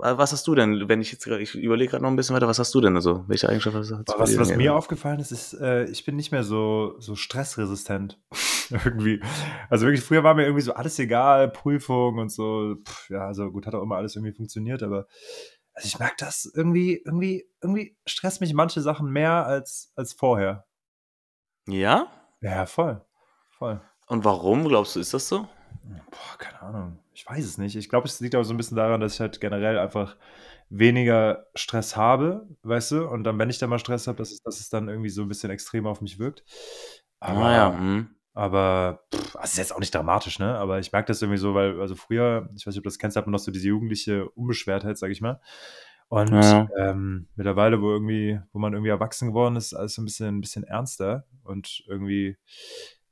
Was 0.00 0.32
hast 0.32 0.46
du 0.46 0.54
denn, 0.54 0.88
wenn 0.88 1.00
ich 1.00 1.12
jetzt 1.12 1.26
ich 1.26 1.54
überlege 1.54 1.92
gerade 1.92 2.02
noch 2.02 2.10
ein 2.10 2.16
bisschen 2.16 2.36
weiter, 2.36 2.46
was 2.46 2.58
hast 2.58 2.74
du 2.74 2.80
denn 2.82 2.94
also? 2.94 3.24
Welche 3.26 3.48
Eigenschaft 3.48 3.74
hast 3.74 3.90
du? 3.90 4.04
Was, 4.18 4.36
was 4.36 4.54
mir 4.54 4.74
aufgefallen 4.74 5.18
ist, 5.18 5.32
ist, 5.32 5.54
äh, 5.54 5.84
ich 5.84 6.04
bin 6.04 6.16
nicht 6.16 6.30
mehr 6.30 6.44
so, 6.44 6.96
so 6.98 7.16
stressresistent. 7.16 8.20
irgendwie. 8.70 9.20
Also 9.68 9.86
wirklich, 9.86 10.04
früher 10.04 10.24
war 10.24 10.34
mir 10.34 10.44
irgendwie 10.44 10.62
so 10.62 10.74
alles 10.74 10.98
egal, 10.98 11.50
Prüfung 11.50 12.18
und 12.18 12.30
so. 12.30 12.76
Pff, 12.86 13.10
ja, 13.10 13.26
also 13.26 13.50
gut, 13.50 13.66
hat 13.66 13.74
auch 13.74 13.82
immer 13.82 13.96
alles 13.96 14.16
irgendwie 14.16 14.32
funktioniert, 14.32 14.82
aber 14.82 15.06
also 15.72 15.86
ich 15.86 15.98
merke 15.98 16.16
das 16.18 16.50
irgendwie, 16.54 17.00
irgendwie, 17.04 17.48
irgendwie 17.62 17.96
stresst 18.06 18.40
mich 18.40 18.52
manche 18.54 18.80
Sachen 18.80 19.10
mehr 19.10 19.46
als, 19.46 19.92
als 19.96 20.12
vorher. 20.12 20.66
Ja? 21.66 22.10
Ja, 22.40 22.66
voll. 22.66 23.04
Voll. 23.50 23.80
Und 24.10 24.24
warum 24.24 24.66
glaubst 24.66 24.96
du, 24.96 25.00
ist 25.00 25.14
das 25.14 25.28
so? 25.28 25.46
Boah, 26.10 26.36
keine 26.36 26.60
Ahnung. 26.62 26.98
Ich 27.14 27.24
weiß 27.24 27.44
es 27.44 27.58
nicht. 27.58 27.76
Ich 27.76 27.88
glaube, 27.88 28.08
es 28.08 28.18
liegt 28.18 28.34
auch 28.34 28.42
so 28.42 28.52
ein 28.52 28.56
bisschen 28.56 28.76
daran, 28.76 29.00
dass 29.00 29.14
ich 29.14 29.20
halt 29.20 29.40
generell 29.40 29.78
einfach 29.78 30.16
weniger 30.68 31.46
Stress 31.54 31.96
habe, 31.96 32.48
weißt 32.64 32.90
du? 32.90 33.06
Und 33.06 33.22
dann, 33.22 33.38
wenn 33.38 33.50
ich 33.50 33.58
dann 33.58 33.70
mal 33.70 33.78
Stress 33.78 34.08
habe, 34.08 34.18
dass 34.18 34.32
es, 34.32 34.42
dass 34.42 34.58
es 34.58 34.68
dann 34.68 34.88
irgendwie 34.88 35.10
so 35.10 35.22
ein 35.22 35.28
bisschen 35.28 35.52
extrem 35.52 35.86
auf 35.86 36.00
mich 36.00 36.18
wirkt. 36.18 36.44
Aber, 37.20 37.38
naja, 37.38 37.72
hm. 37.72 38.08
aber 38.34 39.04
pff, 39.14 39.36
also 39.36 39.44
ist 39.44 39.58
jetzt 39.58 39.74
auch 39.76 39.78
nicht 39.78 39.94
dramatisch, 39.94 40.40
ne? 40.40 40.58
Aber 40.58 40.80
ich 40.80 40.90
merke 40.90 41.06
das 41.06 41.22
irgendwie 41.22 41.38
so, 41.38 41.54
weil, 41.54 41.80
also 41.80 41.94
früher, 41.94 42.48
ich 42.56 42.66
weiß 42.66 42.74
nicht, 42.74 42.78
ob 42.78 42.84
du 42.84 42.90
das 42.90 42.98
kennst, 42.98 43.16
hat 43.16 43.26
man 43.26 43.32
noch 43.32 43.38
so 43.38 43.52
diese 43.52 43.68
jugendliche 43.68 44.28
Unbeschwertheit, 44.30 44.98
sag 44.98 45.12
ich 45.12 45.20
mal. 45.20 45.40
Und 46.08 46.32
ja. 46.32 46.68
ähm, 46.76 47.28
mittlerweile, 47.36 47.80
wo 47.80 47.92
irgendwie, 47.92 48.40
wo 48.52 48.58
man 48.58 48.72
irgendwie 48.72 48.90
erwachsen 48.90 49.28
geworden 49.28 49.54
ist, 49.54 49.72
alles 49.72 49.94
so 49.94 50.02
ein 50.02 50.06
bisschen, 50.06 50.38
ein 50.38 50.40
bisschen 50.40 50.64
ernster 50.64 51.26
und 51.44 51.84
irgendwie 51.86 52.36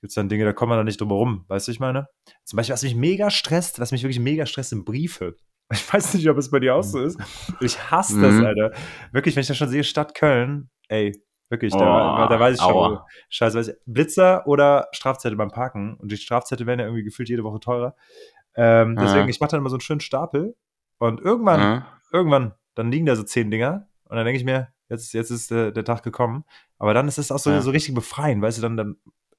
gibt 0.01 0.11
es 0.11 0.14
dann 0.14 0.28
Dinge, 0.28 0.44
da 0.44 0.53
kommt 0.53 0.70
man 0.70 0.78
dann 0.78 0.86
nicht 0.86 1.01
drum 1.01 1.09
herum, 1.09 1.44
weißt 1.49 1.68
du, 1.68 1.72
ich 1.72 1.80
meine? 1.80 2.09
Zum 2.44 2.57
Beispiel, 2.57 2.74
was 2.74 2.82
mich 2.82 2.94
mega 2.94 3.30
stresst, 3.30 3.80
was 3.80 3.92
mich 3.92 4.03
wirklich 4.03 4.20
mega 4.20 4.46
stresst, 4.46 4.70
sind 4.70 4.84
Briefe. 4.84 5.36
Ich 5.70 5.92
weiß 5.92 6.14
nicht, 6.14 6.26
ob 6.30 6.38
es 6.38 6.51
bei 6.51 6.61
dir 6.61 6.74
auch 6.76 6.82
so 6.82 6.99
ist. 6.99 7.20
Ich 7.61 7.90
hasse 7.90 8.16
mhm. 8.16 8.22
das, 8.22 8.42
Alter. 8.42 8.72
Wirklich, 9.12 9.36
wenn 9.36 9.42
ich 9.42 9.49
das 9.49 9.57
schon 9.59 9.68
sehe, 9.68 9.84
Stadt 9.84 10.14
Köln, 10.14 10.70
ey, 10.88 11.12
wirklich, 11.51 11.74
oh, 11.74 11.78
da, 11.78 12.26
da, 12.26 12.40
weiß 12.40 12.55
ich 12.55 12.62
schon, 12.62 12.72
aua. 12.72 13.07
scheiße, 13.28 13.59
weiß 13.59 13.68
ich, 13.68 13.76
Blitzer 13.84 14.46
oder 14.46 14.88
Strafzettel 14.92 15.36
beim 15.36 15.51
Parken. 15.51 15.99
Und 15.99 16.11
die 16.11 16.16
Strafzettel 16.16 16.66
werden 16.66 16.80
ja 16.80 16.86
irgendwie 16.86 17.05
gefühlt 17.05 17.28
jede 17.28 17.44
Woche 17.44 17.61
teurer. 17.61 17.94
Ähm, 18.55 18.96
deswegen, 18.96 19.24
mhm. 19.24 19.28
ich 19.28 19.40
mache 19.40 19.51
dann 19.51 19.61
immer 19.61 19.68
so 19.68 19.76
einen 19.76 19.82
schönen 19.82 20.01
Stapel 20.01 20.57
und 20.99 21.20
irgendwann, 21.20 21.61
mhm. 21.61 21.82
irgendwann, 22.12 22.55
dann 22.74 22.90
liegen 22.90 23.05
da 23.05 23.14
so 23.14 23.22
zehn 23.22 23.51
Dinger 23.51 23.88
und 24.05 24.16
dann 24.16 24.24
denke 24.24 24.38
ich 24.38 24.44
mir, 24.44 24.68
jetzt, 24.88 25.12
jetzt 25.12 25.30
ist 25.30 25.51
der, 25.51 25.70
der 25.70 25.84
Tag 25.84 26.03
gekommen. 26.03 26.44
Aber 26.78 26.94
dann 26.94 27.09
ist 27.09 27.18
es 27.18 27.30
auch 27.30 27.38
so, 27.38 27.51
ja. 27.51 27.61
so 27.61 27.70
richtig 27.70 27.94
befreien, 27.94 28.40
weißt 28.40 28.59
du, 28.59 28.62
dann, 28.62 28.76
dann 28.76 28.96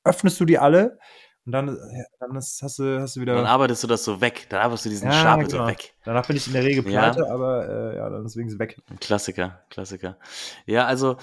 öffnest 0.10 0.40
du 0.40 0.46
die 0.46 0.60
alle 0.60 1.00
und 1.46 1.54
dann, 1.54 1.78
dann 2.20 2.36
ist, 2.36 2.62
hast, 2.62 2.78
du, 2.80 3.00
hast 3.02 3.16
du 3.16 3.22
wieder. 3.22 3.34
Dann 3.34 3.46
arbeitest 3.46 3.84
du 3.84 3.88
das 3.88 4.04
so 4.04 4.22
weg. 4.22 4.46
Dann 4.50 4.62
arbeitest 4.62 4.86
du 4.86 4.90
diesen 4.90 5.08
ja, 5.08 5.20
Stapel 5.20 5.48
genau. 5.48 5.64
so 5.64 5.68
weg. 5.68 5.96
Danach 6.04 6.28
bin 6.28 6.36
ich 6.36 6.46
in 6.46 6.54
der 6.54 6.64
Regel 6.64 6.84
pleite, 6.84 7.22
ja. 7.22 7.34
aber 7.34 7.68
äh, 7.68 7.98
ja, 7.98 8.10
dann 8.10 8.24
deswegen 8.24 8.50
ist 8.50 8.60
weg. 8.60 8.78
Klassiker, 9.00 9.64
Klassiker. 9.70 10.20
Ja, 10.68 10.86
also 10.86 11.18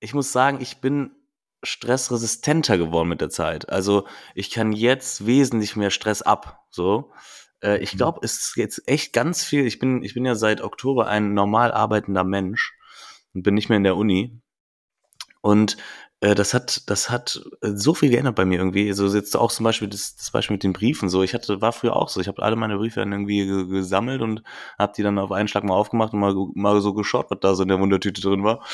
ich 0.00 0.12
muss 0.12 0.32
sagen, 0.32 0.58
ich 0.60 0.82
bin 0.82 1.12
stressresistenter 1.62 2.76
geworden 2.76 3.08
mit 3.08 3.20
der 3.20 3.30
Zeit. 3.30 3.70
Also 3.70 4.06
ich 4.34 4.50
kann 4.50 4.72
jetzt 4.72 5.26
wesentlich 5.26 5.76
mehr 5.76 5.90
Stress 5.90 6.20
ab. 6.20 6.66
So. 6.70 7.12
Äh, 7.62 7.78
ich 7.78 7.94
mhm. 7.94 7.98
glaube, 7.98 8.20
es 8.22 8.48
ist 8.48 8.56
jetzt 8.56 8.86
echt 8.86 9.12
ganz 9.12 9.44
viel. 9.44 9.66
Ich 9.66 9.78
bin, 9.78 10.02
ich 10.02 10.12
bin 10.12 10.26
ja 10.26 10.34
seit 10.34 10.60
Oktober 10.60 11.06
ein 11.06 11.34
normal 11.34 11.72
arbeitender 11.72 12.24
Mensch 12.24 12.74
und 13.32 13.42
bin 13.42 13.54
nicht 13.54 13.68
mehr 13.68 13.78
in 13.78 13.84
der 13.84 13.96
Uni. 13.96 14.42
Und 15.40 15.76
äh, 16.22 16.36
das 16.36 16.54
hat, 16.54 16.88
das 16.88 17.10
hat 17.10 17.42
äh, 17.62 17.72
so 17.74 17.94
viel 17.94 18.08
geändert 18.08 18.36
bei 18.36 18.44
mir 18.44 18.58
irgendwie. 18.58 18.92
So 18.92 19.04
also 19.04 19.16
jetzt 19.16 19.36
auch 19.36 19.50
zum 19.50 19.64
Beispiel 19.64 19.88
das, 19.88 20.14
das 20.14 20.30
Beispiel 20.30 20.54
mit 20.54 20.62
den 20.62 20.72
Briefen. 20.72 21.08
So, 21.08 21.24
ich 21.24 21.34
hatte, 21.34 21.60
war 21.60 21.72
früher 21.72 21.96
auch 21.96 22.08
so. 22.08 22.20
Ich 22.20 22.28
habe 22.28 22.42
alle 22.42 22.54
meine 22.54 22.76
Briefe 22.76 23.00
dann 23.00 23.10
irgendwie 23.10 23.44
gesammelt 23.68 24.22
und 24.22 24.42
habe 24.78 24.92
die 24.96 25.02
dann 25.02 25.18
auf 25.18 25.32
einen 25.32 25.48
Schlag 25.48 25.64
mal 25.64 25.74
aufgemacht 25.74 26.12
und 26.12 26.20
mal, 26.20 26.34
mal 26.54 26.80
so 26.80 26.94
geschaut, 26.94 27.26
was 27.30 27.40
da 27.40 27.54
so 27.56 27.64
in 27.64 27.68
der 27.68 27.80
Wundertüte 27.80 28.20
drin 28.20 28.44
war. 28.44 28.64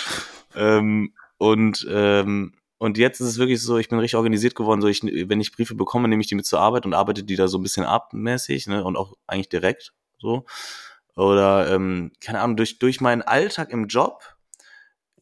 Ähm, 0.54 1.14
und 1.38 1.86
ähm, 1.90 2.52
und 2.80 2.96
jetzt 2.96 3.20
ist 3.20 3.28
es 3.28 3.38
wirklich 3.38 3.60
so, 3.62 3.78
ich 3.78 3.88
bin 3.88 3.98
richtig 3.98 4.16
organisiert 4.16 4.54
geworden. 4.54 4.80
So, 4.82 4.86
ich, 4.88 5.02
wenn 5.02 5.40
ich 5.40 5.52
Briefe 5.52 5.74
bekomme, 5.74 6.06
nehme 6.06 6.20
ich 6.20 6.28
die 6.28 6.36
mit 6.36 6.46
zur 6.46 6.60
Arbeit 6.60 6.86
und 6.86 6.94
arbeite 6.94 7.24
die 7.24 7.34
da 7.34 7.48
so 7.48 7.58
ein 7.58 7.62
bisschen 7.62 7.84
abmäßig, 7.84 8.68
ne, 8.68 8.84
und 8.84 8.96
auch 8.96 9.14
eigentlich 9.26 9.48
direkt 9.48 9.94
so. 10.18 10.44
Oder 11.16 11.72
ähm, 11.72 12.12
keine 12.20 12.40
Ahnung, 12.40 12.56
durch 12.56 12.78
durch 12.78 13.00
meinen 13.00 13.22
Alltag 13.22 13.70
im 13.70 13.86
Job 13.88 14.22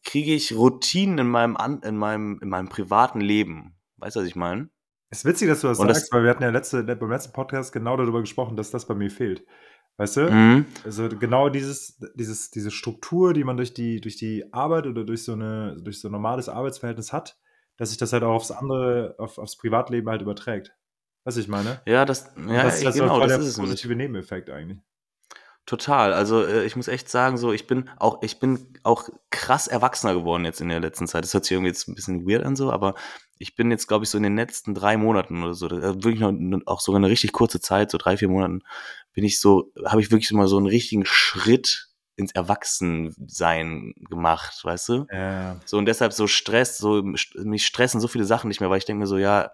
kriege 0.07 0.33
ich 0.33 0.55
Routinen 0.55 1.19
in 1.19 1.27
meinem, 1.27 1.57
An 1.57 1.81
in 1.83 1.97
meinem, 1.97 2.39
in 2.41 2.49
meinem 2.49 2.69
privaten 2.69 3.21
Leben. 3.21 3.75
Weißt 3.97 4.15
du, 4.15 4.21
was 4.21 4.27
ich 4.27 4.35
meine? 4.35 4.69
Es 5.09 5.19
ist 5.19 5.25
witzig, 5.25 5.49
dass 5.49 5.61
du 5.61 5.67
das 5.67 5.79
und 5.79 5.87
sagst, 5.87 6.03
das, 6.03 6.11
weil 6.11 6.23
wir 6.23 6.29
hatten 6.31 6.43
ja 6.43 6.49
letzte, 6.49 6.83
beim 6.83 7.11
letzten 7.11 7.33
Podcast 7.33 7.71
genau 7.71 7.95
darüber 7.97 8.21
gesprochen, 8.21 8.55
dass 8.57 8.71
das 8.71 8.87
bei 8.87 8.95
mir 8.95 9.11
fehlt. 9.11 9.45
Weißt 9.97 10.17
du? 10.17 10.31
Mhm. 10.31 10.65
Also 10.85 11.09
genau 11.09 11.49
dieses, 11.49 11.99
dieses, 12.15 12.51
diese 12.51 12.71
Struktur, 12.71 13.33
die 13.33 13.43
man 13.43 13.57
durch 13.57 13.73
die, 13.73 13.99
durch 13.99 14.15
die 14.15 14.45
Arbeit 14.53 14.87
oder 14.87 15.03
durch 15.03 15.23
so, 15.23 15.33
eine, 15.33 15.75
durch 15.81 15.99
so 15.99 16.07
ein 16.07 16.11
normales 16.11 16.49
Arbeitsverhältnis 16.49 17.11
hat, 17.11 17.37
dass 17.77 17.89
sich 17.89 17.97
das 17.97 18.13
halt 18.13 18.23
auch 18.23 18.35
aufs 18.35 18.51
andere, 18.51 19.15
auf, 19.17 19.37
aufs 19.37 19.57
Privatleben 19.57 20.09
halt 20.09 20.21
überträgt. 20.21 20.73
Was 21.25 21.35
ich 21.35 21.47
meine? 21.47 21.81
Ja, 21.85 22.05
das, 22.05 22.31
ja, 22.37 22.63
das, 22.63 22.81
das 22.81 22.95
genau, 22.95 23.19
das 23.19 23.37
ist 23.43 23.57
der 23.57 23.63
positive 23.63 23.95
Nebeneffekt 23.95 24.49
eigentlich. 24.49 24.79
Total. 25.67 26.13
Also 26.13 26.45
äh, 26.45 26.65
ich 26.65 26.77
muss 26.77 26.87
echt 26.87 27.09
sagen, 27.09 27.37
so 27.37 27.51
ich 27.51 27.67
bin 27.67 27.89
auch 27.97 28.23
ich 28.23 28.39
bin 28.39 28.73
auch 28.83 29.09
krass 29.29 29.67
erwachsener 29.67 30.13
geworden 30.13 30.45
jetzt 30.45 30.61
in 30.61 30.69
der 30.69 30.79
letzten 30.79 31.07
Zeit. 31.07 31.25
Das 31.25 31.33
hört 31.33 31.43
sich 31.43 31.51
irgendwie 31.51 31.67
jetzt 31.67 31.89
ein 31.89 31.93
bisschen 31.93 32.25
weird 32.25 32.45
an 32.45 32.55
so, 32.55 32.71
aber 32.71 32.95
ich 33.37 33.57
bin 33.57 33.69
jetzt 33.69 33.85
glaube 33.85 34.05
ich 34.05 34.09
so 34.09 34.17
in 34.17 34.23
den 34.23 34.37
letzten 34.37 34.73
drei 34.73 34.95
Monaten 34.95 35.43
oder 35.43 35.53
so, 35.53 35.67
also 35.67 36.05
wirklich 36.05 36.21
noch, 36.21 36.61
auch 36.67 36.79
sogar 36.79 36.99
eine 36.99 37.09
richtig 37.09 37.33
kurze 37.33 37.59
Zeit, 37.59 37.91
so 37.91 37.97
drei 37.97 38.15
vier 38.15 38.29
Monaten, 38.29 38.61
bin 39.13 39.25
ich 39.25 39.41
so, 39.41 39.73
habe 39.85 39.99
ich 39.99 40.09
wirklich 40.09 40.31
mal 40.31 40.47
so 40.47 40.55
einen 40.55 40.67
richtigen 40.67 41.03
Schritt 41.05 41.89
ins 42.15 42.31
Erwachsensein 42.31 43.93
gemacht, 44.09 44.63
weißt 44.63 44.89
du? 44.89 45.05
Ja. 45.11 45.59
So 45.65 45.77
und 45.77 45.85
deshalb 45.85 46.13
so 46.13 46.27
Stress, 46.27 46.77
so 46.77 47.03
mich 47.03 47.65
stressen 47.65 47.99
so 47.99 48.07
viele 48.07 48.23
Sachen 48.25 48.47
nicht 48.47 48.61
mehr, 48.61 48.69
weil 48.69 48.77
ich 48.77 48.85
denke 48.85 49.01
mir 49.01 49.07
so, 49.07 49.17
ja, 49.17 49.51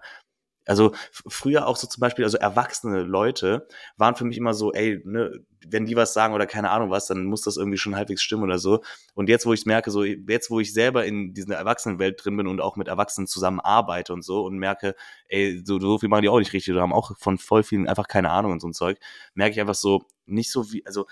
also 0.65 0.93
früher 1.11 1.67
auch 1.67 1.75
so 1.75 1.87
zum 1.87 2.01
Beispiel, 2.01 2.25
also 2.25 2.37
erwachsene 2.37 3.03
Leute 3.03 3.67
waren 3.97 4.15
für 4.15 4.25
mich 4.25 4.37
immer 4.37 4.53
so, 4.53 4.71
ey, 4.73 5.01
ne, 5.03 5.31
wenn 5.67 5.85
die 5.85 5.95
was 5.95 6.13
sagen 6.13 6.33
oder 6.33 6.45
keine 6.45 6.71
Ahnung 6.71 6.89
was, 6.89 7.07
dann 7.07 7.25
muss 7.25 7.41
das 7.41 7.57
irgendwie 7.57 7.77
schon 7.77 7.95
halbwegs 7.95 8.21
stimmen 8.21 8.43
oder 8.43 8.59
so. 8.59 8.81
Und 9.13 9.29
jetzt, 9.29 9.45
wo 9.45 9.53
ich 9.53 9.65
merke, 9.65 9.91
so 9.91 10.03
jetzt, 10.03 10.49
wo 10.49 10.59
ich 10.59 10.73
selber 10.73 11.05
in 11.05 11.33
dieser 11.33 11.55
Erwachsenenwelt 11.55 12.23
drin 12.23 12.37
bin 12.37 12.47
und 12.47 12.61
auch 12.61 12.75
mit 12.75 12.87
Erwachsenen 12.87 13.27
zusammenarbeite 13.27 14.13
und 14.13 14.23
so 14.23 14.45
und 14.45 14.57
merke, 14.57 14.95
ey, 15.27 15.61
so, 15.63 15.79
so 15.79 15.99
viel 15.99 16.09
machen 16.09 16.23
die 16.23 16.29
auch 16.29 16.39
nicht 16.39 16.53
richtig 16.53 16.73
oder 16.73 16.81
haben 16.81 16.93
auch 16.93 17.17
von 17.17 17.37
voll 17.37 17.63
vielen 17.63 17.87
einfach 17.87 18.07
keine 18.07 18.31
Ahnung 18.31 18.51
und 18.51 18.61
so 18.61 18.67
ein 18.67 18.73
Zeug, 18.73 18.97
merke 19.33 19.53
ich 19.53 19.61
einfach 19.61 19.75
so, 19.75 20.05
nicht 20.25 20.51
so 20.51 20.71
wie, 20.71 20.85
also 20.85 21.05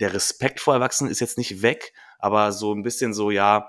der 0.00 0.12
Respekt 0.12 0.60
vor 0.60 0.74
Erwachsenen 0.74 1.10
ist 1.10 1.20
jetzt 1.20 1.38
nicht 1.38 1.62
weg, 1.62 1.92
aber 2.18 2.52
so 2.52 2.72
ein 2.74 2.82
bisschen 2.82 3.14
so, 3.14 3.30
ja, 3.30 3.68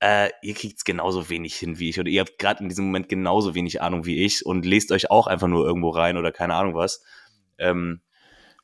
äh, 0.00 0.30
ihr 0.42 0.54
kriegt's 0.54 0.84
genauso 0.84 1.28
wenig 1.28 1.54
hin 1.56 1.78
wie 1.78 1.90
ich 1.90 2.00
oder 2.00 2.08
ihr 2.08 2.20
habt 2.20 2.38
gerade 2.38 2.62
in 2.62 2.68
diesem 2.68 2.86
Moment 2.86 3.08
genauso 3.08 3.54
wenig 3.54 3.82
Ahnung 3.82 4.06
wie 4.06 4.24
ich 4.24 4.44
und 4.44 4.64
lest 4.64 4.92
euch 4.92 5.10
auch 5.10 5.26
einfach 5.26 5.46
nur 5.46 5.66
irgendwo 5.66 5.90
rein 5.90 6.16
oder 6.16 6.32
keine 6.32 6.54
Ahnung 6.54 6.74
was. 6.74 7.04
Ähm, 7.58 8.00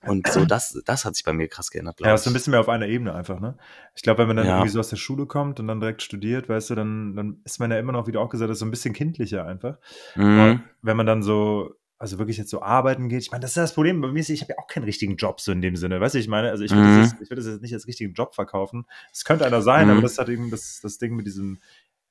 und 0.00 0.26
so, 0.28 0.44
das, 0.46 0.80
das 0.86 1.04
hat 1.04 1.14
sich 1.14 1.24
bei 1.24 1.34
mir 1.34 1.48
krass 1.48 1.70
geändert. 1.70 2.00
Ja, 2.00 2.14
ist 2.14 2.26
ein 2.26 2.32
bisschen 2.32 2.52
mehr 2.52 2.60
auf 2.60 2.68
einer 2.68 2.86
Ebene 2.86 3.14
einfach, 3.14 3.38
ne? 3.38 3.58
Ich 3.94 4.02
glaube, 4.02 4.20
wenn 4.20 4.28
man 4.28 4.36
dann 4.36 4.46
ja. 4.46 4.56
irgendwie 4.56 4.70
so 4.70 4.80
aus 4.80 4.88
der 4.88 4.96
Schule 4.96 5.26
kommt 5.26 5.60
und 5.60 5.68
dann 5.68 5.80
direkt 5.80 6.02
studiert, 6.02 6.48
weißt 6.48 6.70
du, 6.70 6.74
dann, 6.74 7.14
dann 7.14 7.40
ist 7.44 7.60
man 7.60 7.70
ja 7.70 7.78
immer 7.78 7.92
noch, 7.92 8.06
wie 8.06 8.12
du 8.12 8.20
auch 8.20 8.30
gesagt 8.30 8.50
hast, 8.50 8.60
so 8.60 8.64
ein 8.66 8.70
bisschen 8.70 8.94
kindlicher 8.94 9.46
einfach. 9.46 9.78
Mhm. 10.14 10.62
wenn 10.80 10.96
man 10.96 11.06
dann 11.06 11.22
so 11.22 11.74
also 11.98 12.18
wirklich 12.18 12.36
jetzt 12.36 12.50
so 12.50 12.60
arbeiten 12.60 13.08
geht. 13.08 13.22
Ich 13.22 13.30
meine, 13.30 13.40
das 13.40 13.52
ist 13.52 13.56
das 13.56 13.74
Problem 13.74 14.00
bei 14.00 14.08
mir, 14.08 14.20
ist, 14.20 14.28
ich 14.28 14.42
habe 14.42 14.52
ja 14.52 14.58
auch 14.58 14.66
keinen 14.66 14.84
richtigen 14.84 15.16
Job 15.16 15.40
so 15.40 15.52
in 15.52 15.62
dem 15.62 15.76
Sinne. 15.76 16.00
Weißt 16.00 16.14
du, 16.14 16.18
ich 16.18 16.28
meine, 16.28 16.50
also 16.50 16.62
ich 16.62 16.70
will, 16.70 16.78
mhm. 16.78 17.00
das, 17.00 17.12
jetzt, 17.18 17.30
das 17.30 17.46
jetzt 17.46 17.62
nicht 17.62 17.74
als 17.74 17.86
richtigen 17.86 18.12
Job 18.12 18.34
verkaufen. 18.34 18.86
Es 19.12 19.24
könnte 19.24 19.46
einer 19.46 19.62
sein, 19.62 19.86
mhm. 19.86 19.92
aber 19.92 20.02
das 20.02 20.18
hat 20.18 20.28
eben 20.28 20.50
das, 20.50 20.80
das 20.82 20.98
Ding 20.98 21.16
mit 21.16 21.26
diesem, 21.26 21.58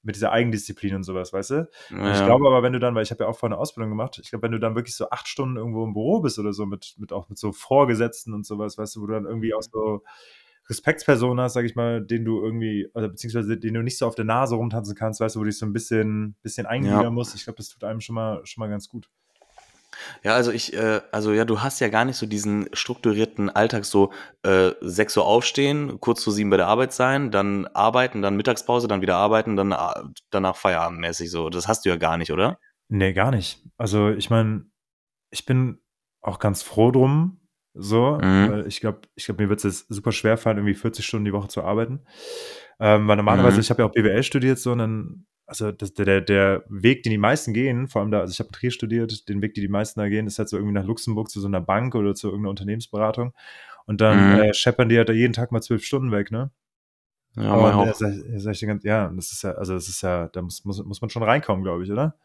mit 0.02 0.16
dieser 0.16 0.32
Eigendisziplin 0.32 0.96
und 0.96 1.04
sowas, 1.04 1.34
weißt 1.34 1.50
du? 1.52 1.70
Ja. 1.92 2.14
Ich 2.14 2.26
glaube 2.26 2.48
aber, 2.48 2.64
wenn 2.64 2.74
du 2.74 2.80
dann, 2.80 2.96
weil 2.96 3.04
ich 3.04 3.12
habe 3.12 3.24
ja 3.24 3.30
auch 3.30 3.38
vorher 3.38 3.56
eine 3.56 3.62
Ausbildung 3.62 3.90
gemacht, 3.90 4.20
ich 4.22 4.30
glaube, 4.30 4.44
wenn 4.44 4.52
du 4.52 4.60
dann 4.60 4.76
wirklich 4.76 4.96
so 4.96 5.10
acht 5.10 5.28
Stunden 5.28 5.58
irgendwo 5.58 5.84
im 5.84 5.94
Büro 5.94 6.20
bist 6.20 6.40
oder 6.40 6.54
so, 6.54 6.66
mit, 6.66 6.96
mit 6.98 7.12
auch 7.12 7.30
mit 7.30 7.38
so 7.38 7.52
Vorgesetzten 7.52 8.34
und 8.34 8.46
sowas, 8.46 8.78
weißt 8.78 8.96
du, 8.96 9.02
wo 9.02 9.08
du 9.08 9.14
dann 9.14 9.26
irgendwie 9.26 9.54
auch 9.54 9.64
so 9.64 10.04
Respektspersonen 10.68 11.44
hast, 11.44 11.54
sag 11.54 11.66
ich 11.66 11.76
mal, 11.76 12.04
den 12.04 12.26
du 12.26 12.44
irgendwie, 12.44 12.90
oder 12.94 13.10
beziehungsweise 13.10 13.58
den 13.58 13.74
du 13.74 13.84
nicht 13.84 14.00
so 14.00 14.08
auf 14.08 14.16
der 14.16 14.26
Nase 14.26 14.56
rumtanzen 14.56 14.96
kannst, 14.96 15.20
weißt 15.20 15.36
du, 15.36 15.40
wo 15.40 15.44
du 15.44 15.50
dich 15.50 15.60
so 15.60 15.66
ein 15.66 15.74
bisschen, 15.74 16.36
bisschen 16.42 16.66
eingliedern 16.66 17.04
ja. 17.04 17.10
musst. 17.12 17.36
Ich 17.36 17.44
glaube, 17.44 17.58
das 17.58 17.70
tut 17.70 17.84
einem 17.84 18.02
schon 18.02 18.16
mal, 18.16 18.42
schon 18.46 18.62
mal 18.62 18.70
ganz 18.70 18.90
gut. 18.90 19.10
Ja, 20.24 20.36
also 20.36 20.52
ich, 20.52 20.74
äh, 20.74 21.02
also 21.12 21.34
ja, 21.34 21.46
du 21.46 21.62
hast 21.62 21.80
ja 21.80 21.90
gar 21.90 22.06
nicht 22.06 22.18
so 22.18 22.26
diesen 22.26 22.68
strukturierten 22.74 23.50
Alltag, 23.50 23.86
so 23.86 24.12
äh, 24.44 24.72
6 24.82 25.18
Uhr 25.18 25.26
aufstehen, 25.26 26.00
kurz 26.00 26.22
zu 26.22 26.32
sieben 26.32 26.50
bei 26.50 26.58
der 26.58 26.68
Arbeit 26.68 26.94
sein, 26.94 27.32
dann 27.32 27.68
arbeiten, 27.68 28.22
dann 28.22 28.38
Mittagspause, 28.38 28.88
dann 28.88 29.02
wieder 29.02 29.16
arbeiten, 29.16 29.56
dann 29.56 29.72
äh, 29.72 29.78
danach 30.30 30.56
Feierabendmäßig 30.56 31.32
so. 31.32 31.50
Das 31.50 31.68
hast 31.68 31.86
du 31.86 31.90
ja 31.90 31.98
gar 31.98 32.18
nicht, 32.18 32.32
oder? 32.32 32.60
Nee, 32.90 33.14
gar 33.14 33.32
nicht. 33.32 33.64
Also 33.78 34.10
ich 34.10 34.30
meine, 34.30 34.66
ich 35.32 35.46
bin 35.46 35.80
auch 36.22 36.40
ganz 36.40 36.62
froh 36.62 36.92
drum, 36.92 37.40
so, 37.74 38.18
mhm. 38.22 38.52
weil 38.52 38.68
ich 38.68 38.80
glaube, 38.80 39.02
ich 39.16 39.26
glaube, 39.26 39.44
mir 39.44 39.50
wird 39.50 39.64
es 39.64 39.86
super 39.90 40.12
schwer 40.12 40.38
fallen, 40.38 40.58
irgendwie 40.58 40.76
40 40.76 41.06
Stunden 41.06 41.26
die 41.26 41.34
Woche 41.34 41.50
zu 41.50 41.64
arbeiten. 41.64 42.06
Ähm, 42.80 43.08
weil 43.08 43.18
normalerweise, 43.18 43.56
mhm. 43.56 43.62
ich 43.62 43.70
habe 43.70 43.82
ja 43.82 43.88
auch 43.88 43.92
BWL 43.92 44.24
studiert, 44.24 44.60
so, 44.60 44.72
und 44.72 44.80
dann 44.80 45.26
also 45.48 45.72
das, 45.72 45.94
der, 45.94 46.22
der 46.22 46.64
Weg, 46.70 47.04
den 47.04 47.12
die 47.12 47.18
meisten 47.18 47.54
gehen, 47.54 47.88
vor 47.88 48.02
allem 48.02 48.12
da, 48.12 48.20
also 48.22 48.32
ich 48.32 48.40
habe 48.40 48.52
Trier 48.52 48.72
studiert, 48.72 49.30
den 49.30 49.42
Weg, 49.42 49.54
den 49.54 49.62
die 49.62 49.68
meisten 49.68 50.00
da 50.00 50.10
gehen, 50.10 50.28
ist 50.28 50.40
halt 50.40 50.50
so 50.50 50.58
irgendwie 50.58 50.74
nach 50.74 50.86
Luxemburg 50.86 51.30
zu 51.30 51.40
so 51.40 51.48
einer 51.48 51.62
Bank 51.62 51.96
oder 51.96 52.16
zu 52.16 52.28
irgendeiner 52.28 52.50
Unternehmensberatung. 52.50 53.34
Und 53.86 54.02
dann 54.02 54.34
mhm. 54.34 54.40
äh, 54.40 54.54
scheppern 54.54 54.90
die 54.90 54.98
halt 54.98 55.10
da 55.10 55.14
jeden 55.14 55.34
Tag 55.34 55.52
mal 55.52 55.62
zwölf 55.62 55.84
Stunden 55.84 56.12
weg, 56.12 56.32
ne? 56.32 56.52
Ja, 57.36 57.94
sag 57.94 58.54
ich 58.54 58.66
ganz, 58.66 58.84
ja, 58.86 59.10
das 59.10 59.34
ist 59.34 59.44
ja, 59.44 59.52
also 59.52 59.74
das 59.74 59.90
ist 59.90 60.02
ja, 60.02 60.30
da 60.30 60.42
muss, 60.42 60.64
muss, 60.64 60.84
muss 60.86 61.02
man 61.02 61.10
schon 61.10 61.22
reinkommen, 61.22 61.64
glaube 61.64 61.84
ich, 61.84 61.92
oder? 61.92 62.16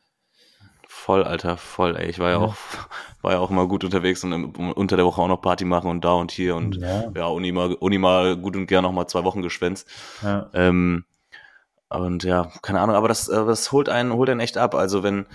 Voll, 0.86 1.24
Alter, 1.24 1.56
voll, 1.56 1.96
ey. 1.96 2.08
Ich 2.08 2.18
war 2.18 2.30
ja, 2.30 2.38
ja, 2.38 2.44
auch, 2.44 2.54
war 3.22 3.32
ja 3.32 3.38
auch 3.38 3.50
immer 3.50 3.66
gut 3.66 3.84
unterwegs 3.84 4.22
und 4.24 4.32
unter 4.32 4.96
der 4.96 5.04
Woche 5.04 5.20
auch 5.20 5.28
noch 5.28 5.40
Party 5.40 5.64
machen 5.64 5.90
und 5.90 6.04
da 6.04 6.12
und 6.12 6.30
hier 6.30 6.54
und 6.56 6.76
ja, 6.76 7.10
ja 7.14 7.26
Uni, 7.26 7.52
mal, 7.52 7.74
Uni 7.74 7.98
mal 7.98 8.36
gut 8.36 8.56
und 8.56 8.66
gern 8.66 8.82
noch 8.82 8.92
mal 8.92 9.06
zwei 9.08 9.24
Wochen 9.24 9.42
geschwänzt. 9.42 9.88
Ja. 10.22 10.48
Ähm, 10.54 11.04
und 11.90 12.22
ja, 12.22 12.50
keine 12.62 12.80
Ahnung, 12.80 12.94
aber 12.96 13.08
das, 13.08 13.28
äh, 13.28 13.44
das 13.44 13.72
holt 13.72 13.88
einen, 13.88 14.12
holt 14.12 14.30
einen 14.30 14.40
echt 14.40 14.56
ab. 14.56 14.74
Also 14.74 15.02
wenn, 15.02 15.26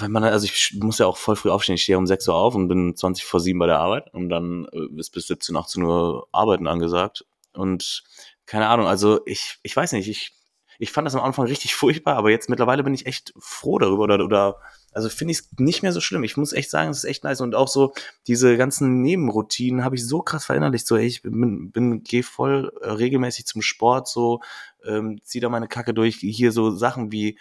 wenn 0.00 0.12
man, 0.12 0.24
also 0.24 0.44
ich 0.44 0.76
muss 0.80 0.98
ja 0.98 1.06
auch 1.06 1.16
voll 1.16 1.36
früh 1.36 1.50
aufstehen. 1.50 1.74
Ich 1.76 1.82
stehe 1.82 1.98
um 1.98 2.06
6 2.06 2.28
Uhr 2.28 2.34
auf 2.34 2.54
und 2.54 2.68
bin 2.68 2.94
20 2.94 3.24
vor 3.24 3.40
7 3.40 3.58
bei 3.58 3.66
der 3.66 3.78
Arbeit 3.78 4.12
und 4.12 4.28
dann 4.28 4.66
ist 4.96 5.10
bis 5.10 5.26
17, 5.26 5.56
18 5.56 5.82
Uhr 5.82 6.28
Arbeiten 6.32 6.68
angesagt. 6.68 7.24
Und 7.52 8.04
keine 8.46 8.68
Ahnung, 8.68 8.86
also 8.86 9.20
ich, 9.26 9.58
ich 9.62 9.74
weiß 9.74 9.92
nicht, 9.92 10.08
ich, 10.08 10.32
ich 10.78 10.92
fand 10.92 11.06
das 11.06 11.14
am 11.14 11.22
Anfang 11.22 11.46
richtig 11.46 11.74
furchtbar, 11.76 12.16
aber 12.16 12.30
jetzt 12.30 12.50
mittlerweile 12.50 12.84
bin 12.84 12.94
ich 12.94 13.06
echt 13.06 13.32
froh 13.38 13.78
darüber 13.78 14.04
oder, 14.04 14.24
oder 14.24 14.56
also 14.92 15.08
finde 15.08 15.32
ich 15.32 15.38
es 15.38 15.48
nicht 15.58 15.82
mehr 15.82 15.92
so 15.92 16.00
schlimm. 16.00 16.24
Ich 16.24 16.36
muss 16.36 16.52
echt 16.52 16.70
sagen, 16.70 16.90
es 16.90 16.98
ist 16.98 17.04
echt 17.04 17.24
nice. 17.24 17.40
Und 17.40 17.54
auch 17.54 17.68
so 17.68 17.92
diese 18.26 18.56
ganzen 18.56 19.02
Nebenroutinen 19.02 19.84
habe 19.84 19.96
ich 19.96 20.06
so 20.06 20.20
krass 20.22 20.44
verinnerlicht. 20.44 20.86
So, 20.86 20.96
ey, 20.96 21.06
ich 21.06 21.22
bin, 21.22 21.70
bin 21.70 22.02
gehe 22.02 22.22
voll 22.22 22.72
äh, 22.80 22.90
regelmäßig 22.90 23.46
zum 23.46 23.62
Sport, 23.62 24.08
so, 24.08 24.40
ähm, 24.84 25.20
zieh 25.22 25.40
da 25.40 25.48
meine 25.48 25.68
Kacke 25.68 25.94
durch. 25.94 26.16
Hier 26.16 26.52
so 26.52 26.70
Sachen 26.70 27.12
wie 27.12 27.38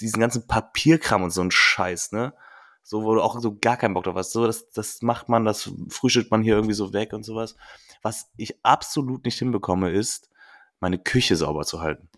diesen 0.00 0.20
ganzen 0.20 0.46
Papierkram 0.46 1.22
und 1.22 1.30
so 1.30 1.40
ein 1.40 1.50
Scheiß, 1.50 2.12
ne? 2.12 2.34
So, 2.82 3.02
wo 3.02 3.14
du 3.14 3.22
auch 3.22 3.40
so 3.40 3.56
gar 3.56 3.76
keinen 3.76 3.94
Bock 3.94 4.04
drauf 4.04 4.14
hast. 4.14 4.32
So, 4.32 4.46
das, 4.46 4.70
das 4.70 5.02
macht 5.02 5.28
man, 5.28 5.44
das 5.44 5.72
frühstückt 5.88 6.30
man 6.30 6.42
hier 6.42 6.54
irgendwie 6.54 6.74
so 6.74 6.92
weg 6.92 7.12
und 7.14 7.24
sowas. 7.24 7.56
Was 8.02 8.30
ich 8.36 8.64
absolut 8.64 9.24
nicht 9.24 9.38
hinbekomme, 9.38 9.90
ist, 9.90 10.30
meine 10.78 10.98
Küche 10.98 11.34
sauber 11.34 11.64
zu 11.64 11.80
halten. 11.80 12.08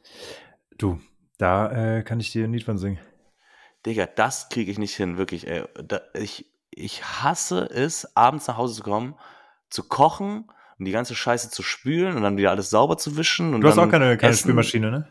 Du, 0.77 1.01
da 1.39 1.99
äh, 1.99 2.03
kann 2.03 2.21
ich 2.21 2.33
dir 2.33 2.45
ein 2.45 2.53
Lied 2.53 2.65
von 2.65 2.77
singen. 2.77 2.99
Digga, 3.87 4.07
das 4.07 4.49
kriege 4.49 4.71
ich 4.71 4.79
nicht 4.79 4.95
hin, 4.95 5.17
wirklich, 5.17 5.47
ey. 5.47 5.65
Da, 5.83 6.01
ich, 6.15 6.47
ich 6.71 7.05
hasse 7.05 7.69
es, 7.71 8.17
abends 8.17 8.47
nach 8.47 8.57
Hause 8.57 8.77
zu 8.77 8.83
kommen, 8.83 9.15
zu 9.71 9.83
kochen 9.83 10.51
und 10.79 10.85
die 10.85 10.93
ganze 10.93 11.15
Scheiße 11.15 11.51
zu 11.51 11.63
spülen 11.63 12.17
und 12.17 12.23
dann 12.23 12.37
wieder 12.37 12.51
alles 12.51 12.71
sauber 12.71 12.99
zu 12.99 13.17
wischen. 13.17 13.55
Und 13.55 13.61
du 13.61 13.69
hast 13.69 13.79
auch 13.79 13.91
keine, 13.91 14.17
keine 14.17 14.35
Spülmaschine, 14.35 14.91
ne? 14.91 15.09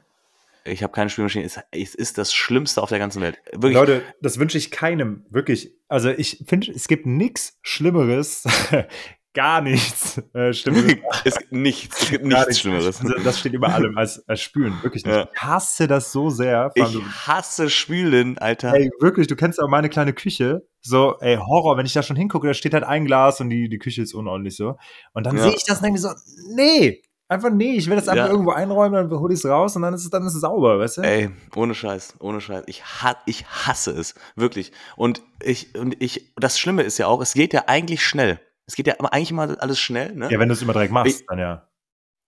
Ich 0.63 0.83
habe 0.83 0.91
keine 0.91 1.09
Spülmaschine. 1.09 1.45
Es, 1.45 1.59
es 1.71 1.95
ist 1.95 2.17
das 2.17 2.33
Schlimmste 2.33 2.83
auf 2.83 2.89
der 2.89 2.99
ganzen 2.99 3.21
Welt. 3.21 3.39
Wirklich. 3.53 3.73
Leute, 3.73 4.01
das 4.21 4.37
wünsche 4.37 4.57
ich 4.57 4.69
keinem. 4.69 5.25
Wirklich. 5.29 5.71
Also 5.87 6.09
ich 6.09 6.43
finde, 6.45 6.71
es 6.71 6.87
gibt 6.87 7.05
nichts 7.05 7.57
Schlimmeres 7.61 8.43
gar 9.37 9.61
nichts 9.61 10.19
äh, 10.33 10.51
Schlimmeres. 10.51 10.97
es 11.23 11.37
gibt 11.37 11.51
nichts, 11.51 12.01
es 12.01 12.09
gibt 12.09 12.25
nichts, 12.25 12.47
nichts 12.47 12.59
Schlimmeres. 12.59 13.01
Also, 13.01 13.23
das 13.23 13.39
steht 13.39 13.53
über 13.53 13.71
allem 13.71 13.95
als, 13.95 14.27
als 14.27 14.41
Spülen, 14.41 14.73
wirklich 14.81 15.05
nicht. 15.05 15.13
Ja. 15.13 15.29
Ich 15.31 15.39
hasse 15.39 15.87
das 15.87 16.11
so 16.11 16.31
sehr. 16.31 16.71
Ich 16.73 16.97
hasse 17.27 17.69
Spülen, 17.69 18.39
Alter. 18.39 18.73
Ey, 18.73 18.89
wirklich, 18.99 19.27
du 19.27 19.35
kennst 19.35 19.61
auch 19.61 19.69
meine 19.69 19.89
kleine 19.89 20.13
Küche. 20.13 20.67
So, 20.81 21.17
ey, 21.19 21.37
Horror, 21.37 21.77
wenn 21.77 21.85
ich 21.85 21.93
da 21.93 22.01
schon 22.01 22.15
hingucke, 22.15 22.47
da 22.47 22.55
steht 22.55 22.73
halt 22.73 22.83
ein 22.83 23.05
Glas 23.05 23.39
und 23.39 23.51
die, 23.51 23.69
die 23.69 23.77
Küche 23.77 24.01
ist 24.01 24.15
unordentlich 24.15 24.57
so. 24.57 24.75
Und 25.13 25.27
dann 25.27 25.37
ja. 25.37 25.43
sehe 25.43 25.53
ich 25.53 25.65
das 25.65 25.77
und 25.77 25.83
denke 25.83 25.99
so, 25.99 26.09
nee, 26.55 27.03
Einfach 27.29 27.49
nee, 27.49 27.73
ich 27.73 27.89
will 27.89 27.97
das 27.97 28.07
einfach 28.07 28.27
ja. 28.27 28.31
irgendwo 28.31 28.51
einräumen, 28.51 29.09
dann 29.09 29.19
hole 29.19 29.33
ich 29.33 29.39
es 29.39 29.45
raus 29.45 29.75
und 29.75 29.81
dann 29.81 29.93
ist 29.93 30.05
es 30.05 30.09
dann 30.09 30.25
ist 30.25 30.33
es 30.33 30.39
sauber, 30.39 30.79
weißt 30.79 30.99
du? 30.99 31.01
Ey, 31.01 31.29
ohne 31.57 31.75
Scheiß, 31.75 32.13
ohne 32.21 32.39
Scheiß. 32.39 32.63
Ich, 32.67 32.85
ha 32.85 33.17
ich 33.25 33.45
hasse 33.45 33.91
es, 33.91 34.15
wirklich. 34.37 34.71
Und 34.95 35.23
ich, 35.43 35.77
und 35.77 36.01
ich, 36.01 36.33
das 36.37 36.57
Schlimme 36.57 36.83
ist 36.83 36.99
ja 36.99 37.07
auch, 37.07 37.21
es 37.21 37.33
geht 37.33 37.51
ja 37.51 37.65
eigentlich 37.67 38.05
schnell. 38.05 38.39
Es 38.67 38.75
geht 38.75 38.87
ja 38.87 38.95
eigentlich 38.99 39.31
immer 39.31 39.55
alles 39.59 39.79
schnell, 39.79 40.13
ne? 40.13 40.29
Ja, 40.29 40.39
wenn 40.39 40.49
du 40.49 40.53
es 40.53 40.61
immer 40.61 40.73
direkt 40.73 40.91
machst, 40.91 41.23
dann 41.27 41.39
ja. 41.39 41.67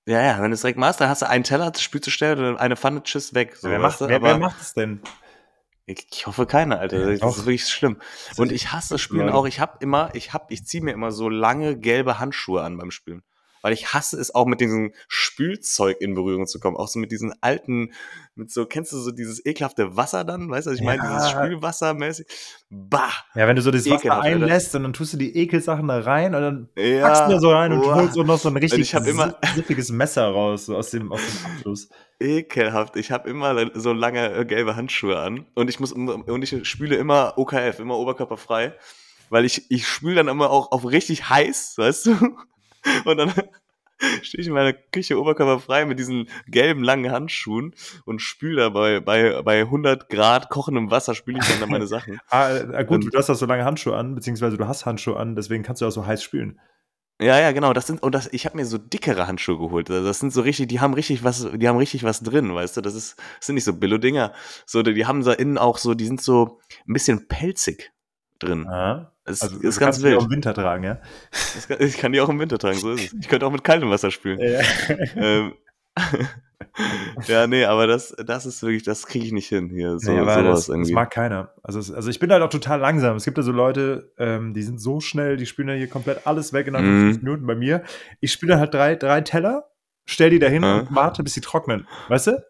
Ja, 0.06 0.24
ja, 0.24 0.42
wenn 0.42 0.50
du 0.50 0.56
es 0.56 0.62
direkt 0.62 0.80
machst, 0.80 1.00
dann 1.02 1.10
hast 1.10 1.22
du 1.22 1.30
einen 1.30 1.44
Teller, 1.44 1.72
spülst 1.78 2.08
du 2.08 2.12
schnell 2.12 2.44
und 2.44 2.58
eine 2.58 2.76
Pfanne, 2.76 3.04
tschüss, 3.04 3.34
weg. 3.34 3.56
So, 3.56 3.70
wer, 3.70 3.80
macht, 3.80 4.00
wer, 4.00 4.22
wer 4.22 4.38
macht 4.38 4.60
es 4.60 4.74
denn? 4.74 5.02
Ich, 5.86 6.26
hoffe 6.26 6.46
keiner, 6.46 6.80
Alter. 6.80 7.18
Das 7.18 7.38
ist 7.38 7.46
wirklich 7.46 7.68
schlimm. 7.68 7.98
Und 8.38 8.52
ich 8.52 8.72
hasse 8.72 8.96
das 8.96 9.02
Spülen 9.02 9.30
auch. 9.30 9.46
Ich 9.46 9.60
habe 9.60 9.78
immer, 9.82 10.12
ich 10.14 10.34
hab, 10.34 10.52
ich 10.52 10.66
ziehe 10.66 10.84
mir 10.84 10.92
immer 10.92 11.12
so 11.12 11.30
lange 11.30 11.78
gelbe 11.78 12.20
Handschuhe 12.20 12.62
an 12.62 12.78
beim 12.78 12.92
Spülen 12.92 13.24
weil 13.62 13.74
ich 13.74 13.94
hasse 13.94 14.18
es 14.20 14.34
auch 14.34 14.46
mit 14.46 14.62
diesem 14.62 14.94
Spülzeug 15.08 15.98
in 16.00 16.14
Berührung 16.14 16.48
zu 16.48 16.60
kommen. 16.60 16.78
Auch 16.78 16.88
so 16.88 17.00
mit 17.00 17.12
diesen 17.12 17.34
alten, 17.42 17.92
mit 18.36 18.52
so, 18.52 18.66
kennst 18.66 18.92
du 18.94 18.98
so 18.98 19.12
dieses 19.12 19.46
ekelhafte 19.46 19.96
Wasser 19.98 20.24
dann? 20.24 20.50
Weißt 20.50 20.68
du, 20.68 20.72
ich 20.72 20.80
ja. 20.80 20.86
meine? 20.86 21.02
Dieses 21.02 21.30
Spülwasser 21.30 21.94
mäßig. 21.94 22.26
Bah! 22.70 23.12
Ja, 23.36 23.48
wenn 23.48 23.56
du 23.56 23.62
so 23.62 23.72
das 23.72 23.90
Wasser 23.90 24.22
einlässt 24.22 24.76
und 24.76 24.84
dann 24.84 24.94
tust 24.94 25.14
du 25.14 25.18
die 25.18 25.36
Ekelsachen 25.36 25.88
da 25.88 26.00
rein 26.00 26.36
und 26.36 26.42
dann 26.42 26.70
ja. 26.78 27.08
packst 27.08 27.32
du 27.32 27.40
so 27.40 27.52
rein 27.52 27.74
und 27.74 27.86
holst 27.86 28.14
so 28.14 28.24
noch 28.24 28.40
so 28.40 28.50
ein 28.50 28.58
richtig 28.58 28.90
siffiges 29.56 29.92
Messer 29.92 30.28
raus, 30.30 30.68
so 30.68 30.78
aus 30.78 30.92
dem, 30.92 31.12
aus 31.12 31.22
dem 31.22 31.52
Abfluss. 31.52 31.90
Ekelhaft. 32.20 32.96
Ich 32.98 33.12
habe 33.12 33.30
immer 33.30 33.72
so 33.76 33.94
lange 33.94 34.34
äh, 34.34 34.46
gelbe 34.46 34.76
Handschuhe 34.76 35.18
an 35.20 35.46
und 35.56 35.70
ich 35.70 35.80
muss 35.80 35.94
und 35.94 36.44
ich 36.44 36.68
spüle 36.68 36.96
immer 36.96 37.38
OKF, 37.38 37.80
immer 37.80 37.98
oberkörperfrei, 37.98 38.74
weil 39.30 39.46
ich 39.46 39.72
ich 39.72 39.88
spüle 39.88 40.16
dann 40.16 40.28
immer 40.28 40.50
auch 40.50 40.72
auf 40.72 40.86
richtig 40.86 41.30
heiß, 41.30 41.76
weißt 41.78 42.06
du? 42.08 42.38
Und 43.06 43.18
dann 43.18 43.34
stehe 44.22 44.42
ich 44.42 44.48
in 44.48 44.54
meiner 44.54 44.74
Küche 44.74 45.20
oberkörperfrei 45.20 45.86
mit 45.86 46.00
diesen 46.00 46.30
gelben 46.48 46.84
langen 46.84 47.12
Handschuhen 47.12 47.74
und 48.06 48.22
spüle 48.22 48.58
dabei 48.58 49.00
bei, 49.00 49.42
bei 49.42 49.62
100 49.62 50.10
Grad 50.10 50.50
kochendem 50.50 50.92
Wasser 50.92 51.16
spüle 51.16 51.40
ich 51.40 51.60
dann 51.60 51.70
meine 51.70 51.88
Sachen. 51.88 52.20
ah, 52.30 52.56
äh, 52.56 52.86
gut, 52.86 53.06
und, 53.06 53.14
du 53.14 53.18
hast 53.18 53.30
auch 53.30 53.36
so 53.36 53.46
lange 53.46 53.66
Handschuhe 53.66 53.96
an, 53.96 54.16
beziehungsweise 54.16 54.58
du 54.58 54.68
hast 54.68 54.86
Handschuhe 54.86 55.18
an, 55.18 55.36
deswegen 55.36 55.64
kannst 55.64 55.82
du 55.82 55.86
auch 55.86 55.92
so 55.92 56.06
heiß 56.06 56.24
spülen. 56.24 56.60
Ja, 57.22 57.38
ja, 57.38 57.52
genau. 57.52 57.74
Das 57.74 57.86
sind 57.86 58.02
und 58.02 58.16
das, 58.16 58.32
ich 58.32 58.46
habe 58.46 58.56
mir 58.56 58.66
so 58.66 58.78
dickere 58.78 59.28
Handschuhe 59.28 59.58
geholt. 59.58 59.92
Also 59.92 60.06
das 60.06 60.20
sind 60.20 60.32
so 60.32 60.40
richtig, 60.40 60.70
die 60.70 60.80
haben 60.80 60.94
richtig 60.94 61.22
was, 61.22 61.46
die 61.54 61.68
haben 61.68 61.78
richtig 61.78 62.04
was 62.04 62.22
drin, 62.22 62.56
weißt 62.56 62.78
du. 62.78 62.82
Das 62.82 62.96
ist, 62.96 63.18
das 63.18 63.48
sind 63.48 63.56
nicht 63.56 63.66
so 63.66 63.74
Billo-Dinger. 63.74 64.32
So, 64.66 64.84
die 64.84 65.06
haben 65.06 65.22
da 65.26 65.34
innen 65.34 65.58
auch 65.58 65.80
so, 65.80 65.96
die 65.96 66.06
sind 66.06 66.22
so 66.22 66.60
ein 66.88 66.94
bisschen 66.94 67.28
pelzig 67.28 67.92
drin. 68.40 68.66
Ja. 68.70 69.12
Es 69.26 69.42
also, 69.42 69.60
ist 69.60 69.80
ganz 69.80 70.02
wild. 70.02 70.14
Die 70.14 70.18
auch 70.18 70.26
im 70.26 70.32
Winter 70.32 70.54
tragen, 70.54 70.84
ja? 70.84 70.98
Kann, 71.68 71.78
ich 71.80 71.98
kann 71.98 72.12
die 72.12 72.22
auch 72.22 72.30
im 72.30 72.40
Winter 72.40 72.58
tragen, 72.58 72.80
so 72.80 72.92
ist 72.92 73.14
es. 73.14 73.20
Ich 73.20 73.28
könnte 73.28 73.46
auch 73.46 73.52
mit 73.52 73.64
kaltem 73.64 73.90
Wasser 73.90 74.10
spülen. 74.12 74.40
Ja, 74.40 74.62
ähm, 75.16 75.54
ja 77.28 77.48
nee, 77.48 77.66
aber 77.66 77.88
das, 77.88 78.16
das 78.26 78.46
ist 78.46 78.62
wirklich, 78.64 78.84
das 78.84 79.06
kriege 79.06 79.26
ich 79.26 79.32
nicht 79.32 79.48
hin 79.48 79.70
hier. 79.70 80.00
So, 80.00 80.12
nee, 80.12 80.20
aber 80.20 80.42
das, 80.44 80.68
das, 80.68 80.90
mag 80.90 81.12
keiner. 81.12 81.54
Also, 81.62 81.94
also 81.94 82.10
ich 82.10 82.20
bin 82.20 82.32
halt 82.32 82.42
auch 82.42 82.50
total 82.50 82.80
langsam. 82.80 83.18
Es 83.18 83.26
gibt 83.26 83.38
ja 83.38 83.44
so 83.44 83.52
Leute, 83.52 84.12
ähm, 84.18 84.54
die 84.54 84.64
sind 84.64 84.82
so 84.82 85.00
schnell, 85.00 85.38
die 85.38 85.46
spülen 85.46 85.70
ja 85.70 85.76
hier 85.76 85.88
komplett 85.88 86.26
alles 86.26 86.54
weg 86.54 86.68
in 86.68 86.74
mm. 86.74 87.02
50 87.02 87.24
Minuten 87.24 87.46
bei 87.46 87.56
mir. 87.56 87.84
Ich 88.20 88.40
dann 88.40 88.60
halt 88.60 88.74
drei, 88.74 88.96
drei 88.96 89.22
Teller 89.22 89.69
stell 90.10 90.30
die 90.30 90.40
da 90.40 90.48
hin 90.48 90.64
und 90.64 90.94
warte, 90.94 91.24
bis 91.24 91.34
sie 91.34 91.42
trocknen. 91.42 91.88
Weißt 92.08 92.28
du? 92.28 92.44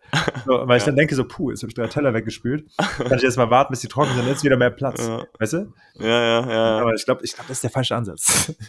So, 0.46 0.68
weil 0.68 0.78
ich 0.78 0.84
dann 0.84 0.96
denke 0.96 1.16
so, 1.16 1.26
puh, 1.26 1.52
jetzt 1.52 1.62
habe 1.62 1.70
ich 1.70 1.76
drei 1.76 1.88
Teller 1.88 2.14
weggespült. 2.14 2.70
Kann 2.78 3.18
ich 3.18 3.24
jetzt 3.24 3.38
mal 3.38 3.50
warten, 3.50 3.72
bis 3.72 3.82
sie 3.82 3.88
trocknen 3.88 4.16
sind, 4.16 4.26
dann 4.26 4.36
ist 4.36 4.44
wieder 4.44 4.58
mehr 4.58 4.72
Platz. 4.72 5.06
Ja. 5.06 5.26
Weißt 5.38 5.54
du? 5.54 5.74
Ja, 5.96 6.08
ja, 6.08 6.50
ja. 6.50 6.80
Aber 6.80 6.94
ich 6.94 7.06
glaube, 7.06 7.22
ich 7.24 7.34
glaub, 7.34 7.48
das 7.48 7.58
ist 7.58 7.64
der 7.64 7.72
falsche 7.72 7.96
Ansatz. 7.96 8.54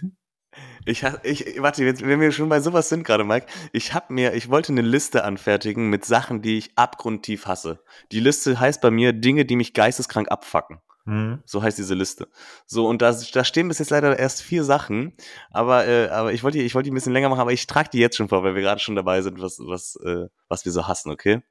Ich, 0.84 1.04
ich 1.22 1.62
warte, 1.62 1.84
jetzt, 1.84 2.04
wenn 2.04 2.20
wir 2.20 2.32
schon 2.32 2.48
bei 2.48 2.60
sowas 2.60 2.88
sind 2.88 3.04
gerade, 3.04 3.22
Mike, 3.22 3.46
ich 3.72 3.94
habe 3.94 4.12
mir, 4.12 4.34
ich 4.34 4.50
wollte 4.50 4.72
eine 4.72 4.80
Liste 4.80 5.24
anfertigen 5.24 5.90
mit 5.90 6.04
Sachen, 6.04 6.42
die 6.42 6.58
ich 6.58 6.72
abgrundtief 6.76 7.46
hasse. 7.46 7.80
Die 8.12 8.18
Liste 8.18 8.58
heißt 8.58 8.80
bei 8.80 8.90
mir 8.90 9.12
Dinge, 9.12 9.44
die 9.44 9.56
mich 9.56 9.74
geisteskrank 9.74 10.30
abfacken. 10.30 10.80
Mhm. 11.04 11.42
So 11.44 11.62
heißt 11.62 11.78
diese 11.78 11.94
Liste. 11.94 12.28
So, 12.66 12.86
und 12.86 13.02
da, 13.02 13.12
da 13.32 13.44
stehen 13.44 13.68
bis 13.68 13.78
jetzt 13.78 13.90
leider 13.90 14.18
erst 14.18 14.42
vier 14.42 14.64
Sachen, 14.64 15.14
aber, 15.50 15.86
äh, 15.86 16.08
aber 16.08 16.32
ich 16.32 16.42
wollte 16.42 16.58
die, 16.58 16.64
ich 16.64 16.74
wollte 16.74 16.84
die 16.84 16.92
ein 16.92 16.94
bisschen 16.94 17.12
länger 17.12 17.28
machen, 17.28 17.40
aber 17.40 17.52
ich 17.52 17.66
trage 17.66 17.90
die 17.90 17.98
jetzt 17.98 18.16
schon 18.16 18.28
vor, 18.28 18.42
weil 18.42 18.54
wir 18.54 18.62
gerade 18.62 18.80
schon 18.80 18.96
dabei 18.96 19.22
sind, 19.22 19.40
was, 19.40 19.58
was, 19.60 19.96
äh, 20.04 20.28
was 20.48 20.64
wir 20.64 20.72
so 20.72 20.86
hassen, 20.86 21.10
okay? 21.10 21.42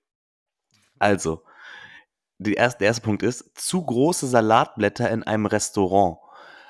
Also, 1.00 1.43
die 2.38 2.54
erste, 2.54 2.80
der 2.80 2.88
erste 2.88 3.02
Punkt 3.02 3.24
ist, 3.24 3.52
zu 3.56 3.86
große 3.86 4.28
Salatblätter 4.28 5.10
in 5.10 5.24
einem 5.24 5.45
Restaurant. 5.45 6.18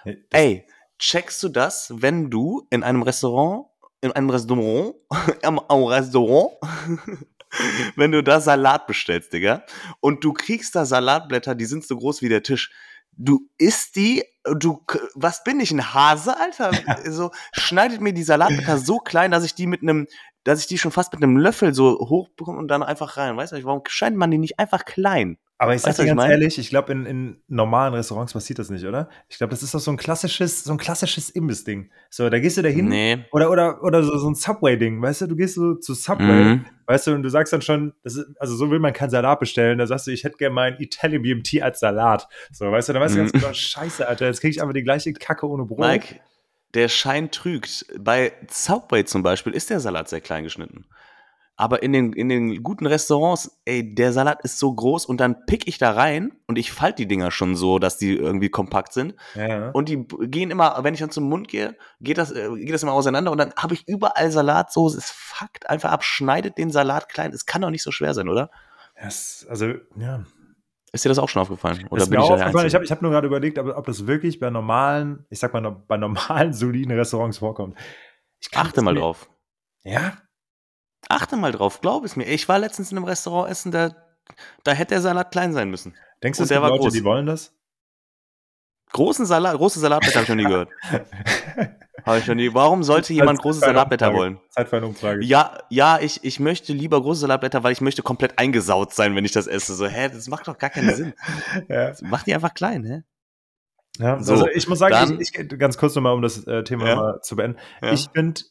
Hey, 0.03 0.25
Ey, 0.32 0.67
checkst 0.97 1.41
du 1.43 1.49
das, 1.49 1.93
wenn 1.95 2.30
du 2.30 2.65
in 2.69 2.84
einem 2.84 3.03
Restaurant, 3.03 3.67
in 4.01 4.11
einem 4.11 4.30
Restaurant, 4.30 4.95
am, 5.43 5.59
am 5.59 5.84
Restaurant, 5.84 6.53
wenn 7.95 8.11
du 8.11 8.23
da 8.23 8.39
Salat 8.39 8.87
bestellst, 8.87 9.33
Digga, 9.33 9.63
und 9.99 10.23
du 10.23 10.33
kriegst 10.33 10.75
da 10.75 10.85
Salatblätter, 10.85 11.55
die 11.55 11.65
sind 11.65 11.85
so 11.85 11.97
groß 11.97 12.21
wie 12.21 12.29
der 12.29 12.43
Tisch. 12.43 12.71
Du 13.11 13.49
isst 13.57 13.95
die, 13.95 14.23
du, 14.43 14.85
was 15.15 15.43
bin 15.43 15.59
ich, 15.59 15.71
ein 15.71 15.93
Hase, 15.93 16.37
Alter? 16.39 16.71
so, 17.11 17.31
schneidet 17.51 18.01
mir 18.01 18.13
die 18.13 18.23
Salatblätter 18.23 18.77
so 18.77 18.97
klein, 18.99 19.31
dass 19.31 19.43
ich 19.43 19.55
die 19.55 19.67
mit 19.67 19.81
einem, 19.81 20.07
dass 20.43 20.61
ich 20.61 20.67
die 20.67 20.77
schon 20.77 20.91
fast 20.91 21.11
mit 21.11 21.21
einem 21.21 21.37
Löffel 21.37 21.73
so 21.73 21.99
hoch 21.99 22.29
bekomme 22.29 22.59
und 22.59 22.69
dann 22.69 22.83
einfach 22.83 23.17
rein. 23.17 23.35
Weißt 23.35 23.51
du, 23.51 23.63
warum 23.65 23.81
schneidet 23.87 24.17
man 24.17 24.31
die 24.31 24.37
nicht 24.37 24.57
einfach 24.59 24.85
klein? 24.85 25.37
Aber 25.62 25.76
ich 25.76 25.82
sag 25.82 25.89
weißt, 25.89 25.99
dir 25.99 26.05
ganz 26.05 26.24
ich 26.24 26.30
ehrlich, 26.30 26.57
ich 26.57 26.70
glaube, 26.70 26.93
in, 26.93 27.05
in 27.05 27.41
normalen 27.49 27.93
Restaurants 27.93 28.32
passiert 28.32 28.60
das 28.60 28.70
nicht, 28.70 28.86
oder? 28.86 29.10
Ich 29.28 29.38
glaube, 29.38 29.51
das 29.51 29.62
ist 29.62 29.74
doch 29.74 29.82
so 29.82 29.91
ein 29.91 29.97
klassisches, 29.97 30.64
so 30.64 30.72
ein 30.72 30.78
klassisches 30.78 31.30
Imbiss-Ding. 31.30 31.91
So, 32.10 32.30
da 32.30 32.39
gehst 32.39 32.57
du 32.57 32.62
da 32.62 32.70
hin. 32.70 32.88
Nee. 32.88 33.26
Oder, 33.34 33.51
oder, 33.51 33.84
oder 33.84 34.01
so, 34.01 34.18
so 34.18 34.30
ein 34.30 34.36
Subway-Ding, 34.36 35.01
weißt 35.01 35.22
du? 35.22 35.28
Du 35.28 35.36
gehst 35.36 35.55
so 35.55 35.76
zu 35.76 35.95
Subway, 35.95 36.55
mhm. 36.55 36.66
weißt 36.86 37.07
du, 37.07 37.12
und 37.12 37.24
du 37.24 37.30
sagst 37.30 37.51
dann 37.51 37.62
schon, 37.62 37.91
ist, 38.03 38.26
also 38.39 38.55
so 38.55 38.72
will 38.72 38.80
man 38.80 38.93
keinen 38.93 39.10
Salat 39.10 39.41
bestellen. 39.41 39.80
Da 39.80 39.86
sagst 39.86 40.07
du, 40.07 40.12
ich 40.12 40.24
hätte 40.24 40.38
gerne 40.38 40.55
meinen 40.55 40.80
Italian 40.80 41.24
BMT 41.24 41.62
als 41.62 41.82
Salat. 41.82 42.30
So, 42.53 42.72
weißt 42.72 42.88
du, 42.88 42.93
dann 42.93 43.01
weißt 43.01 43.16
du 43.16 43.20
ganz 43.20 43.34
mhm. 43.34 43.39
genau, 43.39 43.51
scheiße, 43.51 44.07
Alter, 44.07 44.28
jetzt 44.28 44.39
krieg 44.39 44.51
ich 44.51 44.62
einfach 44.62 44.74
die 44.74 44.84
gleiche 44.84 45.12
Kacke 45.12 45.45
ohne 45.45 45.66
Brot. 45.66 45.80
Mike, 45.80 46.22
der 46.74 46.88
Schein 46.88 47.32
trügt. 47.32 47.86
Bei 47.99 48.32
Subway 48.49 49.03
zum 49.03 49.24
Beispiel 49.24 49.51
ist 49.51 49.70
der 49.70 49.82
Salat 49.82 50.07
sehr 50.07 50.22
klein 50.22 50.45
geschnitten. 50.45 50.86
Aber 51.60 51.84
in 51.84 51.91
den, 51.91 52.14
in 52.14 52.30
den 52.30 52.64
guten 52.64 52.86
Restaurants, 52.86 53.60
ey, 53.66 53.93
der 53.93 54.14
Salat 54.14 54.39
ist 54.43 54.60
so 54.60 54.74
groß 54.74 55.05
und 55.05 55.20
dann 55.20 55.45
pick 55.45 55.68
ich 55.68 55.78
da 55.78 55.91
rein 55.91 56.32
und 56.47 56.57
ich 56.57 56.72
falte 56.72 57.03
die 57.03 57.07
Dinger 57.10 57.32
schon 57.32 57.57
so, 57.57 57.80
dass 57.80 57.97
die 57.97 58.16
irgendwie 58.16 58.47
kompakt 58.47 58.93
sind. 58.93 59.14
Ja. 59.36 59.70
Und 59.72 59.89
die 59.89 60.07
gehen 60.07 60.51
immer, 60.51 60.80
wenn 60.84 60.93
ich 60.93 61.01
dann 61.01 61.10
zum 61.10 61.26
Mund 61.26 61.49
gehe, 61.49 61.76
geht 61.99 62.18
das, 62.18 62.32
äh, 62.32 62.47
geht 62.55 62.74
das 62.74 62.82
immer 62.82 62.93
auseinander 62.93 63.30
und 63.30 63.39
dann 63.39 63.53
habe 63.57 63.74
ich 63.74 63.86
überall 63.89 64.32
Salatsoße. 64.32 64.97
Es 64.97 65.12
fuckt 65.12 65.70
einfach 65.70 65.91
ab, 65.91 66.05
schneidet 66.05 66.57
den 66.57 66.72
Salat 66.72 67.10
klein. 67.10 67.34
Es 67.34 67.45
kann 67.45 67.62
doch 67.62 67.72
nicht 67.72 67.84
so 67.84 67.91
schwer 67.91 68.14
sein, 68.14 68.30
oder? 68.30 68.51
Yes, 68.95 69.45
also, 69.49 69.74
ja. 69.97 70.24
Ist 70.93 71.03
dir 71.03 71.10
das 71.10 71.20
auch 71.20 71.28
schon 71.28 71.41
aufgefallen? 71.41 71.88
Oder 71.89 72.03
ist 72.03 72.10
bin 72.10 72.20
mir 72.20 72.26
ich 72.26 72.32
aufgefallen. 72.32 72.68
Ich 72.68 72.74
habe 72.74 72.86
ich 72.86 72.91
hab 72.91 73.01
nur 73.01 73.12
gerade 73.12 73.28
überlegt, 73.28 73.60
ob, 73.60 73.68
ob 73.76 73.86
das 73.86 74.07
wirklich 74.07 74.39
bei 74.39 74.49
normalen, 74.49 75.26
ich 75.30 75.39
sag 75.39 75.51
mal, 75.51 75.70
bei 75.70 75.97
normalen, 75.97 76.53
soliden 76.53 76.93
Restaurants 76.93 77.39
vorkommt. 77.39 77.78
Achte 78.55 78.82
mal 78.82 78.95
drauf. 78.95 79.30
Ja? 79.84 80.14
Achte 81.10 81.36
mal 81.36 81.51
drauf, 81.51 81.82
glaub 81.82 82.05
es 82.05 82.16
mir. 82.16 82.26
Ich 82.26 82.47
war 82.47 82.60
letztens 82.60 82.91
in 82.91 82.97
einem 82.97 83.05
Restaurant 83.05 83.49
essen, 83.49 83.72
da, 83.72 83.95
da 84.64 84.72
hätte 84.72 84.93
der 84.93 85.01
Salat 85.01 85.32
klein 85.32 85.53
sein 85.53 85.70
müssen. 85.70 85.95
Denkst 86.24 86.38
du, 86.38 86.43
es 86.43 86.49
gibt 86.49 86.62
Leute, 86.62 86.78
groß. 86.78 86.93
die 86.93 87.03
wollen 87.03 87.26
das? 87.26 87.51
Großen 88.91 89.26
Salat, 89.26 89.55
große 89.57 89.80
Salatblätter 89.80 90.20
habe 90.20 90.24
ich 90.24 90.30
noch 90.30 90.36
nie 90.36 90.43
gehört. 90.43 90.70
habe 92.05 92.20
ich 92.20 92.28
noch 92.28 92.36
nie. 92.36 92.53
Warum 92.53 92.84
sollte 92.84 93.14
jemand 93.14 93.39
große 93.39 93.60
Salatblätter 93.60 94.14
wollen? 94.14 94.39
Zeit 94.49 94.70
für 94.70 94.78
eine 94.78 94.88
Umfrage. 94.88 95.24
Ja, 95.24 95.60
ja, 95.70 95.99
ich, 95.99 96.24
ich 96.24 96.39
möchte 96.39 96.74
lieber 96.74 97.01
große 97.01 97.22
Salatblätter, 97.22 97.64
weil 97.64 97.72
ich 97.72 97.82
möchte 97.82 98.01
komplett 98.01 98.38
eingesaut 98.38 98.93
sein, 98.93 99.16
wenn 99.16 99.26
ich 99.26 99.32
das 99.32 99.47
esse. 99.47 99.76
So, 99.76 99.88
hä, 99.88 100.10
das 100.10 100.28
macht 100.28 100.47
doch 100.47 100.57
gar 100.57 100.70
keinen 100.70 100.95
Sinn. 100.95 101.14
ja. 101.70 101.93
Mach 102.01 102.24
die 102.24 102.34
einfach 102.34 102.53
klein, 102.53 102.84
hä? 102.84 103.03
Ja, 103.99 104.22
so, 104.22 104.34
also 104.34 104.47
ich 104.47 104.68
muss 104.68 104.80
sagen, 104.80 104.93
dann, 104.93 105.20
ich, 105.20 105.38
ich, 105.38 105.60
ganz 105.60 105.78
kurz 105.78 105.93
nochmal, 105.95 106.14
um 106.14 106.22
das 106.22 106.45
äh, 106.47 106.64
Thema 106.64 106.88
ja. 106.88 107.22
zu 107.22 107.36
beenden. 107.36 107.60
Ja. 107.82 107.91
Ich 107.91 108.10
finde 108.14 108.41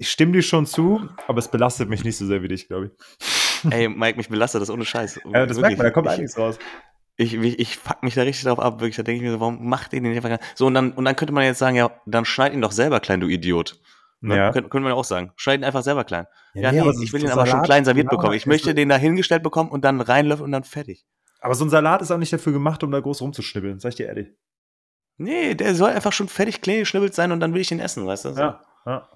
ich 0.00 0.10
stimme 0.10 0.32
dir 0.32 0.40
schon 0.40 0.64
zu, 0.64 1.06
aber 1.28 1.38
es 1.40 1.48
belastet 1.48 1.90
mich 1.90 2.04
nicht 2.04 2.16
so 2.16 2.24
sehr 2.24 2.42
wie 2.42 2.48
dich, 2.48 2.68
glaube 2.68 2.86
ich. 2.86 3.70
Ey, 3.70 3.86
Mike, 3.86 4.16
mich 4.16 4.30
belastet 4.30 4.62
das 4.62 4.70
ohne 4.70 4.86
Scheiß. 4.86 5.20
Ja, 5.30 5.44
das 5.44 5.58
wirklich. 5.58 5.60
merkt 5.60 5.78
man, 5.78 5.84
da 5.84 5.90
kommt 5.90 6.06
ich, 6.06 6.12
einiges 6.14 6.38
raus. 6.38 6.58
Ich, 7.18 7.34
ich, 7.34 7.58
ich 7.58 7.76
fuck 7.76 8.02
mich 8.02 8.14
da 8.14 8.22
richtig 8.22 8.44
drauf 8.44 8.58
ab, 8.58 8.80
wirklich. 8.80 8.96
Da 8.96 9.02
denke 9.02 9.18
ich 9.18 9.22
mir 9.22 9.32
so, 9.32 9.40
warum 9.40 9.68
macht 9.68 9.92
ihr 9.92 10.00
den 10.00 10.10
nicht 10.10 10.24
einfach 10.24 10.42
So, 10.54 10.68
und 10.68 10.72
dann, 10.72 10.92
und 10.92 11.04
dann 11.04 11.16
könnte 11.16 11.34
man 11.34 11.44
jetzt 11.44 11.58
sagen, 11.58 11.76
ja, 11.76 11.90
dann 12.06 12.24
schneid 12.24 12.54
ihn 12.54 12.62
doch 12.62 12.72
selber 12.72 13.00
klein, 13.00 13.20
du 13.20 13.28
Idiot. 13.28 13.78
Ja. 14.22 14.52
Könnte, 14.52 14.70
könnte 14.70 14.88
man 14.88 14.92
auch 14.92 15.04
sagen. 15.04 15.32
Schneid 15.36 15.60
ihn 15.60 15.64
einfach 15.64 15.82
selber 15.82 16.04
klein. 16.04 16.26
Ja, 16.54 16.72
ja 16.72 16.82
nee, 16.82 17.04
ich 17.04 17.12
will 17.12 17.22
ihn 17.22 17.28
aber 17.28 17.46
schon 17.46 17.60
klein 17.60 17.84
serviert 17.84 18.08
genau, 18.08 18.18
bekommen. 18.18 18.36
Ich 18.38 18.46
möchte 18.46 18.74
den 18.74 18.88
da 18.88 18.96
hingestellt 18.96 19.42
bekommen 19.42 19.70
und 19.70 19.84
dann 19.84 20.00
reinlöffeln 20.00 20.46
und 20.46 20.52
dann 20.52 20.64
fertig. 20.64 21.04
Aber 21.40 21.54
so 21.54 21.66
ein 21.66 21.70
Salat 21.70 22.00
ist 22.00 22.10
auch 22.10 22.16
nicht 22.16 22.32
dafür 22.32 22.54
gemacht, 22.54 22.82
um 22.82 22.90
da 22.90 23.00
groß 23.00 23.20
rumzuschnibbeln, 23.20 23.80
sag 23.80 23.90
ich 23.90 23.96
dir 23.96 24.06
ehrlich. 24.06 24.28
Nee, 25.18 25.54
der 25.54 25.74
soll 25.74 25.90
einfach 25.90 26.12
schon 26.14 26.28
fertig 26.28 26.62
klein 26.62 26.78
geschnibbelt 26.80 27.14
sein 27.14 27.32
und 27.32 27.40
dann 27.40 27.52
will 27.52 27.60
ich 27.60 27.70
ihn 27.70 27.80
essen, 27.80 28.06
weißt 28.06 28.24
du? 28.24 28.28
Ja, 28.30 28.64
ja. 28.86 29.06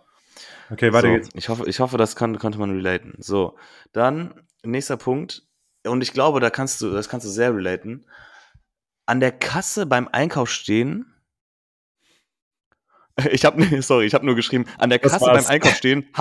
Okay, 0.71 0.93
weiter 0.93 1.09
so, 1.09 1.15
geht's. 1.15 1.29
Ich 1.35 1.49
hoffe, 1.49 1.69
ich 1.69 1.81
hoffe, 1.81 1.97
das 1.97 2.17
kann, 2.17 2.39
konnte 2.39 2.59
man 2.59 2.71
relaten. 2.71 3.15
So, 3.19 3.57
dann 3.93 4.35
nächster 4.63 4.97
Punkt. 4.97 5.43
Und 5.87 6.03
ich 6.03 6.13
glaube, 6.13 6.41
da 6.41 6.51
kannst 6.51 6.81
du, 6.81 6.91
das 6.91 7.09
kannst 7.09 7.27
du 7.27 7.31
sehr 7.31 7.55
relaten. 7.55 8.07
An 9.07 9.21
der 9.21 9.33
Kasse 9.33 9.87
beim 9.87 10.09
Einkauf 10.09 10.51
stehen. 10.51 11.07
Ich 13.31 13.45
habe 13.45 13.65
sorry, 13.83 14.07
ich 14.07 14.15
habe 14.15 14.27
nur 14.27 14.35
geschrieben, 14.35 14.65
an 14.77 14.91
der 14.91 14.99
Kasse 14.99 15.25
beim 15.25 15.47
Einkauf 15.47 15.77
stehen, 15.77 16.09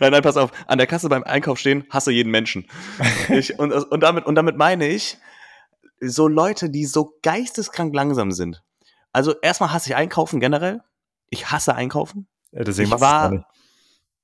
nein, 0.00 0.12
nein, 0.12 0.20
pass 0.20 0.36
auf, 0.36 0.52
an 0.66 0.76
der 0.76 0.86
Kasse 0.86 1.08
beim 1.08 1.22
Einkauf 1.24 1.58
stehen, 1.58 1.86
hasse 1.88 2.12
jeden 2.12 2.30
Menschen. 2.30 2.68
Ich, 3.30 3.58
und, 3.58 3.72
und, 3.72 4.00
damit, 4.02 4.26
und 4.26 4.34
damit 4.34 4.58
meine 4.58 4.86
ich, 4.86 5.16
so 5.98 6.28
Leute, 6.28 6.68
die 6.68 6.84
so 6.84 7.18
geisteskrank 7.22 7.94
langsam 7.94 8.32
sind. 8.32 8.62
Also 9.14 9.34
erstmal 9.40 9.72
hasse 9.72 9.88
ich 9.88 9.96
Einkaufen 9.96 10.40
generell. 10.40 10.82
Ich 11.30 11.50
hasse 11.50 11.74
Einkaufen. 11.74 12.28
Deswegen 12.52 12.92
ich 12.92 13.00
war, 13.00 13.46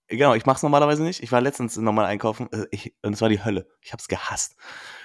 Genau, 0.08 0.34
ich 0.34 0.46
mache 0.46 0.56
es 0.56 0.62
normalerweise 0.62 1.02
nicht. 1.02 1.22
Ich 1.22 1.32
war 1.32 1.40
letztens 1.40 1.76
nochmal 1.76 2.06
einkaufen 2.06 2.48
äh, 2.52 2.66
ich, 2.70 2.94
und 3.02 3.12
es 3.12 3.20
war 3.20 3.28
die 3.28 3.44
Hölle. 3.44 3.66
Ich 3.80 3.92
habe 3.92 4.00
es 4.00 4.08
gehasst. 4.08 4.56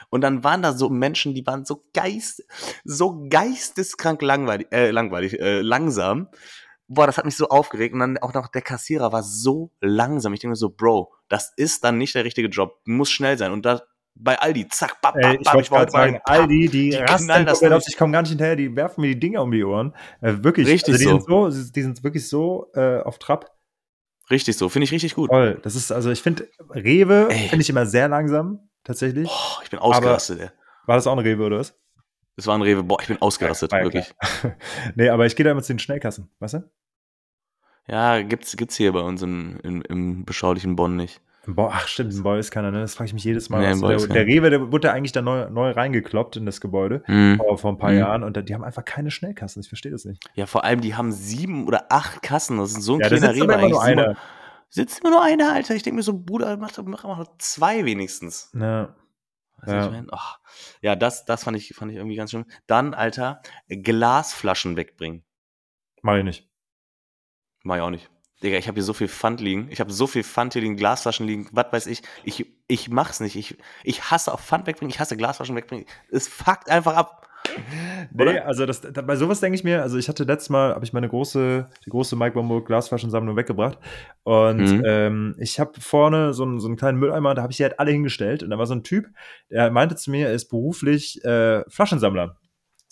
Und 0.10 0.22
dann 0.22 0.44
waren 0.44 0.62
da 0.62 0.74
so 0.74 0.90
Menschen, 0.90 1.34
die 1.34 1.46
waren 1.48 1.66
so 1.66 1.82
geist, 1.94 2.44
so 2.84 3.26
geisteskrank 3.30 4.22
langweilig, 4.22 4.68
äh, 4.72 4.92
langweilig, 4.92 5.40
äh, 5.40 5.62
langsam. 5.62 6.28
Boah, 6.88 7.08
das 7.08 7.18
hat 7.18 7.26
mich 7.26 7.38
so 7.38 7.48
aufgeregt. 7.48 7.94
Und 7.94 8.02
dann 8.02 8.18
auch 8.18 8.34
noch 8.34 8.50
der 8.50 8.62
Kassierer 8.62 9.12
war 9.12 9.24
so 9.24 9.72
langsam. 9.80 10.34
Ich 10.34 10.42
denke 10.42 10.52
mir 10.52 10.56
so, 10.58 10.70
Bro, 10.70 11.14
das 11.30 11.54
ist 11.56 11.84
dann 11.84 11.98
nicht 11.98 12.14
der 12.14 12.26
richtige 12.26 12.50
Job. 12.50 12.82
Muss 12.86 13.10
schnell 13.10 13.38
sein. 13.38 13.54
Und 13.54 13.66
da 13.66 13.82
bei 14.14 14.38
Aldi, 14.38 14.68
zack, 14.68 15.02
bap, 15.02 15.14
bap, 15.14 15.24
Ey, 15.24 15.40
ich 15.42 15.54
wollte 15.54 15.70
gerade 15.70 15.92
sagen, 15.92 16.20
Aldi, 16.26 16.68
die, 16.68 16.90
die 16.90 16.96
rasten 16.96 17.46
das 17.46 17.64
auf, 17.64 17.84
ich 17.88 17.98
komme 17.98 18.12
gar 18.12 18.22
nicht 18.22 18.30
hinterher, 18.30 18.58
die 18.58 18.76
werfen 18.76 19.02
mir 19.02 19.08
die 19.08 19.20
Dinger 19.20 19.42
um 19.42 19.52
die 19.52 19.64
Ohren. 19.64 19.96
Äh, 20.20 20.44
wirklich, 20.44 20.68
Richtig 20.68 20.94
also 20.94 21.04
die 21.04 21.10
so. 21.10 21.50
Sind 21.50 21.64
so. 21.64 21.72
Die 21.72 21.82
sind 21.82 22.04
wirklich 22.04 22.28
so 22.28 22.68
äh, 22.76 23.00
auf 23.00 23.18
Trab. 23.20 23.50
Richtig 24.32 24.58
so, 24.58 24.70
finde 24.70 24.86
ich 24.86 24.92
richtig 24.92 25.16
gut. 25.16 25.30
Toll. 25.30 25.60
Das 25.62 25.76
ist, 25.76 25.92
also 25.92 26.10
ich 26.10 26.22
finde, 26.22 26.50
Rewe 26.70 27.30
finde 27.30 27.62
ich 27.62 27.70
immer 27.70 27.86
sehr 27.86 28.08
langsam, 28.08 28.70
tatsächlich. 28.84 29.28
Boah, 29.28 29.60
ich 29.64 29.70
bin 29.70 29.80
ausgerastet, 29.80 30.40
ey. 30.40 30.50
War 30.86 30.96
das 30.96 31.06
auch 31.06 31.12
ein 31.12 31.20
Rewe 31.20 31.44
oder 31.44 31.60
was? 31.60 31.78
Das 32.38 32.48
war 32.48 32.58
ein 32.58 32.62
Rewe, 32.62 32.84
boah, 32.84 32.98
ich 33.02 33.08
bin 33.08 33.22
ausgerastet, 33.22 33.74
ja, 33.74 33.84
wirklich. 33.84 34.14
nee, 34.96 35.10
aber 35.10 35.26
ich 35.26 35.36
gehe 35.36 35.44
da 35.44 35.52
immer 35.52 35.62
zu 35.62 35.74
den 35.74 35.80
Schnellkassen, 35.80 36.32
weißt 36.40 36.56
du? 36.56 36.72
Ja, 37.88 38.22
gibt's, 38.22 38.56
gibt's 38.56 38.78
hier 38.78 38.94
bei 38.94 39.02
uns 39.02 39.22
in, 39.22 39.60
in, 39.60 39.82
im 39.82 40.26
beschaulichen 40.26 40.76
Bonn 40.76 40.96
nicht. 40.96 41.22
Boah, 41.48 41.72
ach 41.74 41.88
stimmt, 41.88 42.14
ein 42.14 42.22
Boy 42.22 42.40
ist 42.40 42.52
keiner, 42.52 42.70
ne? 42.70 42.82
Das 42.82 42.94
frage 42.94 43.08
ich 43.08 43.14
mich 43.14 43.24
jedes 43.24 43.50
Mal. 43.50 43.62
Nee, 43.62 43.68
also 43.68 43.88
der, 43.88 43.98
der, 43.98 44.26
Rewe, 44.28 44.52
der 44.52 44.72
wurde 44.72 44.92
eigentlich 44.92 45.12
da 45.12 45.24
neu, 45.24 45.50
neu 45.50 45.72
reingekloppt 45.72 46.36
in 46.36 46.46
das 46.46 46.62
Gebäude 46.62 47.04
mhm. 47.08 47.38
vor, 47.38 47.58
vor, 47.58 47.72
ein 47.72 47.80
paar 47.80 47.92
mhm. 47.92 47.98
Jahren 47.98 48.24
und 48.24 48.48
die 48.48 48.54
haben 48.54 48.64
einfach 48.64 48.86
keine 48.86 49.10
Schnellkassen. 49.10 49.62
Ich 49.62 49.68
verstehe 49.68 49.92
das 49.92 50.06
nicht. 50.06 50.24
Ja, 50.36 50.46
vor 50.46 50.64
allem, 50.64 50.82
die 50.82 50.94
haben 50.96 51.12
sieben 51.12 51.66
oder 51.66 51.92
acht 51.92 52.22
Kassen. 52.22 52.60
Das 52.60 52.72
ist 52.72 52.84
so 52.84 52.94
ein 52.94 53.00
ja, 53.00 53.08
kleiner 53.08 53.34
Rewe. 53.34 53.54
Immer 53.54 53.70
nur 53.70 53.82
eine. 53.84 54.18
Sitzt 54.70 55.00
immer 55.02 55.10
nur 55.12 55.24
einer, 55.24 55.52
Alter. 55.52 55.74
Ich 55.74 55.82
denke 55.82 55.98
mir 55.98 56.04
so, 56.04 56.18
Bruder, 56.18 56.56
mach 56.58 56.72
doch 56.74 56.86
mach, 56.86 57.04
mach 57.04 57.26
zwei 57.40 57.86
wenigstens. 57.86 58.52
Ja. 58.54 58.96
Ja. 59.66 59.86
Ich 59.86 59.92
mein? 59.92 60.08
oh. 60.12 60.18
ja, 60.82 60.96
das, 60.96 61.26
das 61.26 61.44
fand 61.44 61.58
ich, 61.58 61.74
fand 61.76 61.92
ich 61.92 61.98
irgendwie 61.98 62.16
ganz 62.16 62.32
schön. 62.32 62.46
Dann, 62.68 62.94
Alter, 62.94 63.42
Glasflaschen 63.68 64.78
wegbringen. 64.78 65.24
Mach 66.04 66.16
ich 66.18 66.24
nicht. 66.24 66.50
Mach 67.64 67.76
ich 67.76 67.82
auch 67.82 67.90
nicht. 67.90 68.10
Digga, 68.44 68.58
ich 68.58 68.68
habe 68.68 68.76
hier 68.76 68.84
so 68.84 68.94
viel 68.94 69.08
Pfand 69.08 69.40
liegen. 69.40 69.68
Ich 69.70 69.80
habe 69.80 69.92
so 69.92 70.08
viel 70.08 70.24
Pfand 70.24 70.54
hier 70.54 70.62
liegen, 70.62 70.76
Glasflaschen 70.76 71.28
liegen, 71.28 71.48
was 71.52 71.68
weiß 71.72 71.88
ich. 71.88 72.02
Ich, 72.24 72.46
ich 72.68 72.90
mach's 72.90 73.20
nicht. 73.20 73.36
Ich, 73.36 73.58
ich 73.84 74.10
hasse 74.10 74.34
auf 74.34 74.42
Pfand 74.42 74.68
wegbringen, 74.68 74.92
ich 74.92 75.00
hasse 75.00 75.18
Glasflaschen 75.18 75.56
wegbringen. 75.56 75.86
Es 76.10 76.28
fuckt 76.28 76.70
einfach 76.70 76.96
ab. 76.96 77.28
Nee, 78.14 78.24
Oder? 78.24 78.46
also 78.46 78.66
das, 78.66 78.82
da, 78.82 79.02
bei 79.02 79.16
sowas 79.16 79.40
denke 79.40 79.56
ich 79.56 79.64
mir, 79.64 79.82
also 79.82 79.98
ich 79.98 80.08
hatte 80.08 80.24
letztes 80.24 80.50
Mal, 80.50 80.74
habe 80.74 80.86
ich 80.86 80.94
meine 80.94 81.10
große, 81.10 81.68
die 81.86 81.90
große 81.90 82.16
Mike 82.16 82.34
Bombo 82.34 82.62
Glasflaschensammlung 82.62 83.36
weggebracht 83.36 83.80
und 84.24 84.78
mhm. 84.78 84.84
ähm, 84.86 85.36
ich 85.40 85.60
habe 85.60 85.72
vorne 85.80 86.34
so 86.34 86.44
einen, 86.44 86.60
so 86.60 86.68
einen 86.68 86.78
kleinen 86.78 87.00
Mülleimer, 87.00 87.34
da 87.34 87.42
habe 87.42 87.52
ich 87.52 87.58
sie 87.58 87.64
halt 87.64 87.80
alle 87.80 87.92
hingestellt 87.92 88.44
und 88.44 88.52
da 88.52 88.58
war 88.58 88.68
so 88.68 88.76
ein 88.76 88.84
Typ, 88.84 89.08
der 89.50 89.72
meinte 89.72 89.96
zu 89.96 90.12
mir, 90.12 90.28
er 90.28 90.34
ist 90.34 90.50
beruflich 90.50 91.24
äh, 91.26 91.64
Flaschensammler. 91.68 92.38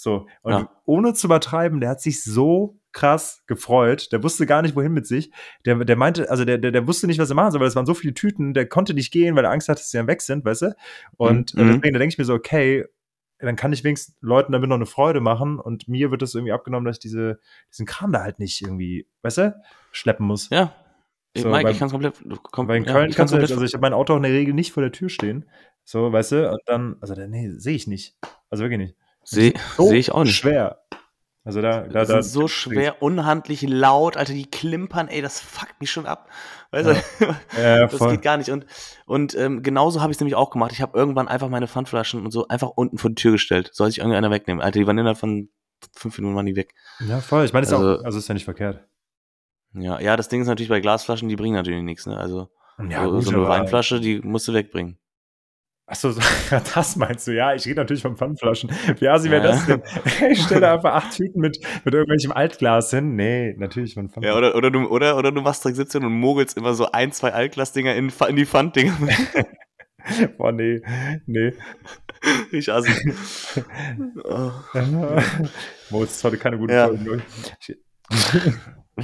So, 0.02 0.28
und 0.44 0.54
ja. 0.54 0.70
ohne 0.86 1.14
zu 1.14 1.28
übertreiben, 1.28 1.82
der 1.82 1.90
hat 1.90 2.00
sich 2.00 2.24
so 2.24 2.80
krass 2.94 3.44
gefreut. 3.48 4.14
Der 4.14 4.24
wusste 4.24 4.46
gar 4.46 4.62
nicht, 4.62 4.78
wohin 4.78 4.94
mit 4.94 5.06
sich. 5.06 5.30
Der, 5.66 5.76
der 5.76 5.98
meinte, 5.98 6.32
also 6.32 6.46
der, 6.46 6.58
der, 6.58 6.72
der 6.72 6.88
wusste 6.88 7.06
nicht, 7.06 7.20
was 7.20 7.30
er 7.30 7.36
machen 7.36 7.52
soll, 7.52 7.60
weil 7.60 7.68
es 7.68 7.76
waren 7.76 7.86
so 7.86 7.94
viele 7.94 8.14
Tüten, 8.14 8.54
der 8.54 8.66
konnte 8.66 8.94
nicht 8.94 9.12
gehen, 9.12 9.36
weil 9.36 9.44
er 9.44 9.52
Angst 9.52 9.68
hatte, 9.68 9.82
dass 9.82 9.92
sie 9.92 9.98
dann 9.98 10.08
weg 10.08 10.22
sind, 10.22 10.46
weißt 10.46 10.62
du? 10.62 10.76
Und 11.18 11.54
äh, 11.54 11.64
mhm. 11.64 11.68
deswegen, 11.68 11.94
da 11.94 12.00
denke 12.00 12.14
ich 12.14 12.18
mir 12.18 12.24
so, 12.24 12.34
okay, 12.34 12.86
dann 13.40 13.58
kann 13.58 13.74
ich 13.74 13.84
wenigstens 13.84 14.16
Leuten 14.22 14.54
damit 14.54 14.70
noch 14.70 14.78
eine 14.78 14.86
Freude 14.86 15.20
machen 15.20 15.60
und 15.60 15.90
mir 15.90 16.12
wird 16.12 16.22
das 16.22 16.34
irgendwie 16.34 16.54
abgenommen, 16.54 16.86
dass 16.86 16.96
ich 16.96 17.02
diese, 17.02 17.42
diesen 17.70 17.86
Kram 17.86 18.14
da 18.14 18.22
halt 18.22 18.40
nicht 18.40 18.62
irgendwie, 18.62 19.06
weißt 19.24 19.40
du, 19.40 19.62
schleppen 19.92 20.26
muss. 20.26 20.50
Ja. 20.50 20.74
Ich, 21.34 21.42
so, 21.42 21.50
Mike, 21.50 21.66
weil, 21.66 21.74
ich 21.74 21.80
kann 21.80 21.88
es 21.88 21.92
komplett. 21.92 22.24
Komm, 22.44 22.70
weil 22.70 22.78
in 22.78 22.86
Köln 22.86 23.10
ja, 23.10 23.16
kannst 23.18 23.34
du, 23.34 23.38
halt, 23.38 23.52
also 23.52 23.66
ich 23.66 23.74
habe 23.74 23.82
mein 23.82 23.94
Auto 23.94 24.14
auch 24.14 24.18
in 24.18 24.24
der 24.24 24.32
Regel 24.32 24.54
nicht 24.54 24.72
vor 24.72 24.82
der 24.82 24.94
Tür 24.94 25.10
stehen. 25.10 25.44
So, 25.84 26.14
weißt 26.14 26.32
du, 26.32 26.52
und 26.52 26.62
dann, 26.68 26.96
also 27.02 27.16
nee, 27.16 27.50
sehe 27.50 27.76
ich 27.76 27.86
nicht. 27.86 28.16
Also 28.50 28.64
wirklich 28.64 28.80
nicht. 28.80 28.96
Sehe 29.30 29.54
so 29.78 29.88
seh 29.88 29.98
ich 29.98 30.12
auch 30.12 30.24
nicht. 30.24 30.36
Schwer. 30.36 30.82
Also 31.44 31.62
da, 31.62 31.82
da, 31.82 32.04
da 32.04 32.20
ist 32.20 32.34
so 32.34 32.48
schwer, 32.48 33.02
unhandlich 33.02 33.62
laut, 33.62 34.18
Alter, 34.18 34.34
die 34.34 34.46
klimpern, 34.46 35.08
ey, 35.08 35.22
das 35.22 35.40
fuckt 35.40 35.80
mich 35.80 35.90
schon 35.90 36.06
ab. 36.06 36.30
Weißt 36.72 36.88
du, 36.88 37.26
ja, 37.60 37.88
das 37.88 38.00
geht 38.00 38.22
gar 38.22 38.38
nicht. 38.38 38.50
Und, 38.50 38.66
und 39.06 39.36
ähm, 39.36 39.64
genauso 39.64 40.02
habe 40.02 40.12
ich 40.12 40.18
es 40.18 40.20
nämlich 40.20 40.36
auch 40.36 40.50
gemacht. 40.50 40.72
Ich 40.74 40.82
habe 40.82 40.98
irgendwann 40.98 41.28
einfach 41.28 41.50
meine 41.50 41.68
Pfandflaschen 41.68 42.24
und 42.26 42.32
so 42.32 42.48
einfach 42.48 42.70
unten 42.76 42.98
vor 42.98 43.10
die 43.10 43.16
Tür 43.16 43.32
gestellt. 43.32 43.70
Soll 43.74 43.88
sich 43.88 44.00
irgendeiner 44.00 44.32
wegnehmen. 44.32 44.62
Alter, 44.62 44.80
die 44.80 44.86
waren 44.86 44.98
innerhalb 44.98 45.18
von 45.18 45.50
fünf 45.96 46.18
Minuten 46.18 46.36
waren 46.36 46.46
die 46.46 46.56
weg. 46.56 46.74
Ja, 47.00 47.20
voll. 47.20 47.46
Ich 47.46 47.54
meine, 47.54 47.66
ist 47.66 47.74
also, 47.74 48.00
auch, 48.00 48.04
also 48.04 48.20
ist 48.20 48.28
ja 48.28 48.34
nicht 48.34 48.46
verkehrt. 48.46 48.86
Ja, 49.74 50.00
ja, 50.00 50.18
das 50.18 50.28
Ding 50.28 50.42
ist 50.42 50.48
natürlich 50.48 50.70
bei 50.70 50.82
Glasflaschen, 50.82 51.30
die 51.30 51.36
bringen 51.36 51.56
natürlich 51.56 51.84
nichts, 51.84 52.06
ne? 52.06 52.18
Also 52.18 52.50
ja, 52.90 53.04
so, 53.04 53.12
gut, 53.12 53.24
so 53.24 53.32
eine 53.32 53.48
Weinflasche, 53.48 54.00
die 54.00 54.20
musst 54.20 54.48
du 54.48 54.54
wegbringen. 54.54 54.98
Achso, 55.90 56.14
das 56.76 56.96
meinst 56.98 57.28
du? 57.28 57.32
Ja, 57.34 57.56
ich 57.56 57.66
rede 57.66 57.82
natürlich 57.82 58.04
von 58.04 58.16
Pfandflaschen. 58.16 58.70
Wie 59.00 59.08
assi 59.08 59.32
wäre 59.32 59.44
ja. 59.44 59.52
das 59.52 59.66
denn? 59.66 59.82
Ich 60.32 60.44
stelle 60.44 60.72
einfach 60.72 60.94
acht 60.94 61.16
Tüten 61.16 61.42
mit, 61.42 61.60
mit 61.84 61.94
irgendwelchem 61.94 62.32
Altglas 62.32 62.92
hin. 62.92 63.16
Nee, 63.16 63.56
natürlich 63.58 63.96
von 63.96 64.08
Pfandflaschen. 64.08 64.32
Ja, 64.32 64.38
oder, 64.38 64.56
oder, 64.56 64.70
du, 64.70 64.88
oder, 64.88 65.18
oder 65.18 65.32
du 65.32 65.42
machst 65.42 65.64
Trick 65.64 65.76
17 65.76 66.06
und 66.06 66.14
mogelst 66.14 66.58
immer 66.58 66.76
so 66.76 66.92
ein, 66.92 67.12
zwei 67.12 67.34
Altglasdinger 67.34 67.96
in, 67.96 68.12
in 68.28 68.36
die 68.36 68.46
Pfanddinger. 68.46 68.96
Boah, 70.38 70.52
nee, 70.52 70.80
nee. 71.26 71.54
Ich 72.52 72.72
assi. 72.72 72.92
oh. 74.24 74.52
Moritz 75.90 76.18
ist 76.18 76.24
heute 76.24 76.38
keine 76.38 76.60
gute 76.60 76.74
ja. 76.74 76.88
Folge. 76.88 77.24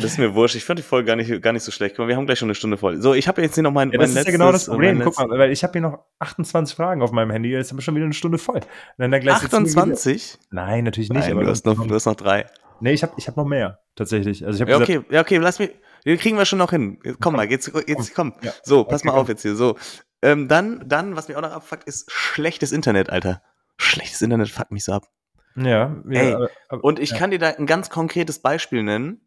Das 0.02 0.12
ist 0.12 0.18
mir 0.18 0.34
wurscht. 0.34 0.56
Ich 0.56 0.66
fand 0.66 0.80
die 0.80 0.84
Folge 0.84 1.08
gar 1.08 1.16
nicht, 1.16 1.42
gar 1.42 1.54
nicht 1.54 1.64
so 1.64 1.72
schlecht. 1.72 1.98
Wir 1.98 2.16
haben 2.16 2.26
gleich 2.26 2.40
schon 2.40 2.48
eine 2.48 2.56
Stunde 2.56 2.78
voll. 2.78 3.02
So, 3.02 3.14
ich 3.14 3.28
habe 3.28 3.42
jetzt 3.42 3.56
hier 3.56 3.64
noch 3.64 3.72
mein, 3.72 3.92
ja, 3.92 3.98
das 3.98 4.12
mein 4.12 4.20
ist 4.20 4.26
ja 4.26 4.32
genau 4.32 4.52
das 4.52 4.66
Problem. 4.66 5.02
Guck 5.04 5.18
mal, 5.18 5.30
weil 5.38 5.52
ich 5.52 5.64
habe 5.64 5.74
hier 5.74 5.82
noch 5.82 6.00
28 6.20 6.76
Fragen 6.76 7.02
auf 7.02 7.12
meinem 7.12 7.32
Handy. 7.32 7.50
Jetzt 7.50 7.72
haben 7.72 7.78
wir 7.78 7.82
schon 7.82 7.96
wieder 7.96 8.06
eine 8.06 8.14
Stunde 8.14 8.38
voll. 8.38 8.62
28? 9.00 10.38
Nein, 10.52 10.84
natürlich 10.84 11.10
nicht. 11.10 11.22
Nein, 11.22 11.32
aber 11.32 11.44
du, 11.44 11.50
hast 11.50 11.66
noch, 11.66 11.86
du 11.86 11.94
hast 11.94 12.06
noch 12.06 12.16
drei. 12.16 12.46
Nee, 12.80 12.94
ich 12.94 13.04
habe 13.04 13.14
ich 13.18 13.28
hab 13.28 13.38
noch 13.38 13.46
mehr, 13.46 13.80
tatsächlich. 13.96 14.46
Also 14.46 14.64
ich 14.64 14.70
ja, 14.70 14.78
okay, 14.78 15.02
ja, 15.10 15.22
okay, 15.22 15.38
lass 15.38 15.60
mich. 15.60 15.72
Den 16.06 16.20
kriegen 16.20 16.38
wir 16.38 16.46
schon 16.46 16.60
noch 16.60 16.70
hin. 16.70 17.00
Komm 17.20 17.36
mal, 17.36 17.50
jetzt, 17.50 17.72
jetzt 17.88 18.14
komm. 18.14 18.34
Ja. 18.42 18.52
So, 18.64 18.84
pass 18.84 19.02
okay, 19.02 19.08
mal 19.08 19.14
auf 19.18 19.28
jetzt 19.28 19.42
hier. 19.42 19.56
So. 19.56 19.76
Ähm, 20.22 20.48
dann, 20.48 20.84
dann, 20.88 21.16
was 21.16 21.28
mich 21.28 21.36
auch 21.36 21.42
noch 21.42 21.52
abfuckt, 21.52 21.86
ist 21.86 22.12
schlechtes 22.12 22.72
Internet, 22.72 23.10
Alter. 23.10 23.42
Schlechtes 23.78 24.22
Internet 24.22 24.50
fuckt 24.50 24.72
mich 24.72 24.84
so 24.84 24.94
ab. 24.94 25.08
Ja, 25.56 25.96
ja 26.10 26.22
Ey, 26.22 26.34
aber, 26.34 26.50
aber, 26.70 26.84
und 26.84 27.00
ich 27.00 27.12
ja. 27.12 27.18
kann 27.18 27.32
dir 27.32 27.40
da 27.40 27.50
ein 27.50 27.66
ganz 27.66 27.90
konkretes 27.90 28.40
Beispiel 28.40 28.84
nennen. 28.84 29.22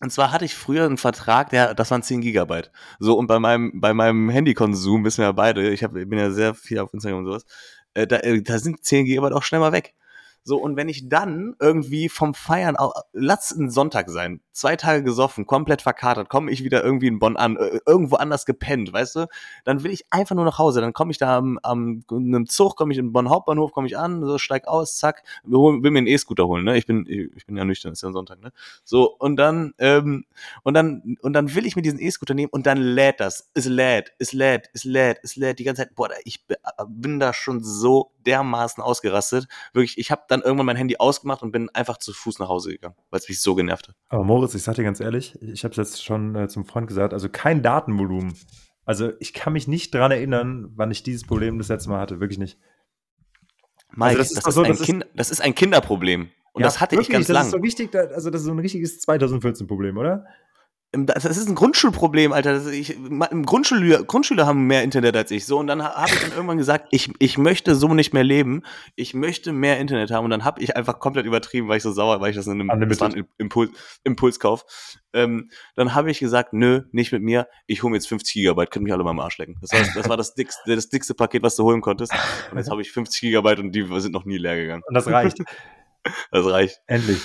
Und 0.00 0.10
zwar 0.10 0.30
hatte 0.30 0.44
ich 0.44 0.54
früher 0.54 0.84
einen 0.84 0.96
Vertrag, 0.96 1.50
der, 1.50 1.74
das 1.74 1.90
waren 1.90 2.02
10 2.02 2.20
Gigabyte. 2.20 2.70
So, 3.00 3.18
und 3.18 3.26
bei 3.26 3.38
meinem, 3.38 3.80
bei 3.80 3.92
meinem 3.94 4.30
Handykonsum 4.30 5.04
wissen 5.04 5.18
wir 5.18 5.26
ja 5.26 5.32
beide, 5.32 5.70
ich, 5.70 5.82
hab, 5.82 5.92
bin 5.92 6.12
ja 6.12 6.30
sehr 6.30 6.54
viel 6.54 6.78
auf 6.78 6.94
Instagram 6.94 7.20
und 7.20 7.26
sowas, 7.26 7.44
äh, 7.94 8.06
da, 8.06 8.18
äh, 8.18 8.40
da 8.42 8.58
sind 8.58 8.84
10 8.84 9.06
Gigabyte 9.06 9.32
auch 9.32 9.42
schnell 9.42 9.60
mal 9.60 9.72
weg. 9.72 9.94
So, 10.48 10.56
und 10.56 10.76
wenn 10.76 10.88
ich 10.88 11.10
dann 11.10 11.56
irgendwie 11.60 12.08
vom 12.08 12.32
Feiern, 12.32 12.74
lass 13.12 13.50
ein 13.50 13.68
Sonntag 13.68 14.08
sein, 14.08 14.40
zwei 14.52 14.76
Tage 14.76 15.02
gesoffen, 15.02 15.44
komplett 15.44 15.82
verkatert, 15.82 16.30
komme 16.30 16.50
ich 16.50 16.64
wieder 16.64 16.82
irgendwie 16.82 17.08
in 17.08 17.18
Bonn 17.18 17.36
an, 17.36 17.58
äh, 17.58 17.80
irgendwo 17.84 18.16
anders 18.16 18.46
gepennt, 18.46 18.90
weißt 18.90 19.16
du, 19.16 19.26
dann 19.66 19.84
will 19.84 19.90
ich 19.90 20.06
einfach 20.08 20.34
nur 20.34 20.46
nach 20.46 20.58
Hause. 20.58 20.80
Dann 20.80 20.94
komme 20.94 21.10
ich 21.10 21.18
da 21.18 21.36
am, 21.36 21.58
am 21.62 22.02
in 22.10 22.34
einem 22.34 22.46
Zug, 22.46 22.76
komme 22.76 22.94
ich 22.94 22.98
in 22.98 23.12
Bonn 23.12 23.28
Hauptbahnhof, 23.28 23.72
komme 23.72 23.88
ich 23.88 23.98
an, 23.98 24.24
so 24.24 24.38
steig 24.38 24.66
aus, 24.66 24.96
zack, 24.96 25.22
will, 25.44 25.82
will 25.82 25.90
mir 25.90 25.98
einen 25.98 26.06
E-Scooter 26.06 26.46
holen, 26.46 26.64
ne? 26.64 26.78
Ich 26.78 26.86
bin, 26.86 27.04
ich 27.06 27.44
bin 27.44 27.58
ja 27.58 27.66
nüchtern, 27.66 27.92
ist 27.92 28.02
ja 28.02 28.08
ein 28.08 28.14
Sonntag, 28.14 28.40
ne? 28.40 28.50
So, 28.84 29.14
und 29.18 29.36
dann, 29.36 29.74
ähm, 29.76 30.24
und 30.62 30.72
dann, 30.72 31.18
und 31.20 31.34
dann 31.34 31.54
will 31.54 31.66
ich 31.66 31.76
mir 31.76 31.82
diesen 31.82 32.00
E-Scooter 32.00 32.32
nehmen 32.32 32.50
und 32.50 32.64
dann 32.64 32.78
lädt 32.78 33.20
das. 33.20 33.50
Es 33.52 33.66
lädt, 33.66 34.14
es 34.18 34.32
lädt, 34.32 34.70
es 34.72 34.84
lädt, 34.84 35.18
es 35.22 35.36
lädt 35.36 35.58
die 35.58 35.64
ganze 35.64 35.82
Zeit. 35.82 35.94
Boah, 35.94 36.08
ich 36.24 36.46
bin 36.88 37.20
da 37.20 37.34
schon 37.34 37.62
so 37.62 38.12
dermaßen 38.28 38.82
ausgerastet. 38.82 39.48
Wirklich, 39.72 39.98
ich 39.98 40.10
habe 40.10 40.22
dann 40.28 40.42
irgendwann 40.42 40.66
mein 40.66 40.76
Handy 40.76 40.96
ausgemacht 40.98 41.42
und 41.42 41.50
bin 41.50 41.68
einfach 41.70 41.96
zu 41.96 42.12
Fuß 42.12 42.38
nach 42.38 42.48
Hause 42.48 42.72
gegangen, 42.72 42.94
weil 43.10 43.18
es 43.20 43.28
mich 43.28 43.40
so 43.40 43.54
genervt 43.54 43.88
hat. 43.88 43.96
Aber 44.08 44.22
Moritz, 44.22 44.54
ich 44.54 44.62
sag 44.62 44.74
dir 44.76 44.84
ganz 44.84 45.00
ehrlich, 45.00 45.36
ich 45.40 45.64
habe 45.64 45.72
es 45.72 45.76
jetzt 45.76 46.04
schon 46.04 46.36
äh, 46.36 46.48
zum 46.48 46.64
Freund 46.64 46.86
gesagt, 46.86 47.12
also 47.12 47.28
kein 47.28 47.62
Datenvolumen. 47.62 48.34
Also 48.84 49.12
ich 49.18 49.32
kann 49.32 49.52
mich 49.52 49.66
nicht 49.66 49.94
dran 49.94 50.10
erinnern, 50.10 50.68
wann 50.76 50.90
ich 50.90 51.02
dieses 51.02 51.26
Problem 51.26 51.58
das 51.58 51.68
letzte 51.68 51.90
Mal 51.90 52.00
hatte, 52.00 52.20
wirklich 52.20 52.38
nicht. 52.38 52.58
Mike, 53.90 54.04
also 54.04 54.18
das, 54.18 54.30
ist, 54.30 54.36
das, 54.36 54.46
ist 54.46 54.54
so, 54.54 54.62
das, 54.62 54.80
ist 54.80 55.06
das, 55.14 55.30
ist, 55.30 55.40
ein 55.40 55.54
Kinderproblem. 55.54 56.30
Und 56.52 56.60
ja, 56.60 56.66
das 56.66 56.80
hatte 56.80 56.92
wirklich, 56.96 57.08
ich 57.08 57.12
ganz 57.12 57.28
lange. 57.28 57.38
Das 57.38 57.46
ist 57.48 57.52
so 57.52 57.62
wichtig, 57.62 57.94
also 57.94 58.30
das 58.30 58.42
ist 58.42 58.46
so 58.46 58.52
ein 58.52 58.58
richtiges 58.58 59.02
2014-Problem, 59.06 59.96
oder? 59.96 60.26
Das 60.92 61.26
ist 61.26 61.46
ein 61.46 61.54
Grundschulproblem, 61.54 62.32
Alter. 62.32 62.66
Ich, 62.68 62.96
Grundschüler, 63.44 64.04
Grundschüler 64.04 64.46
haben 64.46 64.66
mehr 64.66 64.82
Internet 64.82 65.16
als 65.16 65.30
ich. 65.30 65.44
So, 65.44 65.58
und 65.58 65.66
dann 65.66 65.82
habe 65.82 66.10
ich 66.10 66.20
dann 66.20 66.32
irgendwann 66.32 66.56
gesagt, 66.56 66.88
ich, 66.92 67.12
ich 67.18 67.36
möchte 67.36 67.74
so 67.74 67.92
nicht 67.92 68.14
mehr 68.14 68.24
leben. 68.24 68.62
Ich 68.96 69.12
möchte 69.12 69.52
mehr 69.52 69.78
Internet 69.78 70.10
haben. 70.10 70.24
Und 70.24 70.30
dann 70.30 70.46
habe 70.46 70.62
ich 70.62 70.76
einfach 70.76 70.98
komplett 70.98 71.26
übertrieben, 71.26 71.68
weil 71.68 71.76
ich 71.76 71.82
so 71.82 71.92
sauer, 71.92 72.22
weil 72.22 72.30
ich 72.30 72.36
das 72.36 72.46
in 72.46 72.70
einem 72.70 72.88
das 72.88 73.00
Impuls, 73.36 73.70
Impulskauf. 74.02 74.64
Ähm, 75.12 75.50
dann 75.74 75.94
habe 75.94 76.10
ich 76.10 76.20
gesagt, 76.20 76.54
nö, 76.54 76.84
nicht 76.90 77.12
mit 77.12 77.22
mir. 77.22 77.48
Ich 77.66 77.82
hole 77.82 77.90
mir 77.90 77.98
jetzt 77.98 78.08
50 78.08 78.32
Gigabyte, 78.32 78.70
könnt 78.70 78.84
mich 78.84 78.92
alle 78.94 79.04
mal 79.04 79.10
am 79.10 79.20
Arsch 79.20 79.36
lecken. 79.36 79.58
Das, 79.60 79.72
war, 79.72 79.80
das 79.94 80.08
war 80.08 80.16
das 80.16 80.34
dickste, 80.34 80.74
das 80.74 80.88
dickste 80.88 81.12
Paket, 81.12 81.42
was 81.42 81.54
du 81.56 81.64
holen 81.64 81.82
konntest. 81.82 82.14
Und 82.50 82.56
jetzt 82.56 82.70
habe 82.70 82.80
ich 82.80 82.92
50 82.92 83.20
Gigabyte 83.20 83.58
und 83.58 83.72
die 83.72 83.86
sind 84.00 84.12
noch 84.12 84.24
nie 84.24 84.38
leer 84.38 84.56
gegangen. 84.56 84.82
Und 84.86 84.94
das 84.94 85.06
reicht. 85.06 85.36
das 86.30 86.46
reicht. 86.46 86.80
Endlich. 86.86 87.20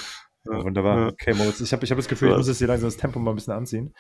Ja, 0.46 0.64
wunderbar. 0.64 1.08
Okay, 1.08 1.34
Moritz, 1.34 1.62
ich 1.62 1.72
habe 1.72 1.86
ich 1.86 1.92
hab 1.92 1.98
das 1.98 2.08
Gefühl, 2.08 2.32
ich 2.32 2.38
muss 2.38 2.48
jetzt 2.48 2.58
hier 2.58 2.68
langsam 2.68 2.88
das 2.88 2.98
Tempo 2.98 3.20
mal 3.20 3.32
ein 3.32 3.36
bisschen 3.36 3.54
anziehen. 3.54 3.94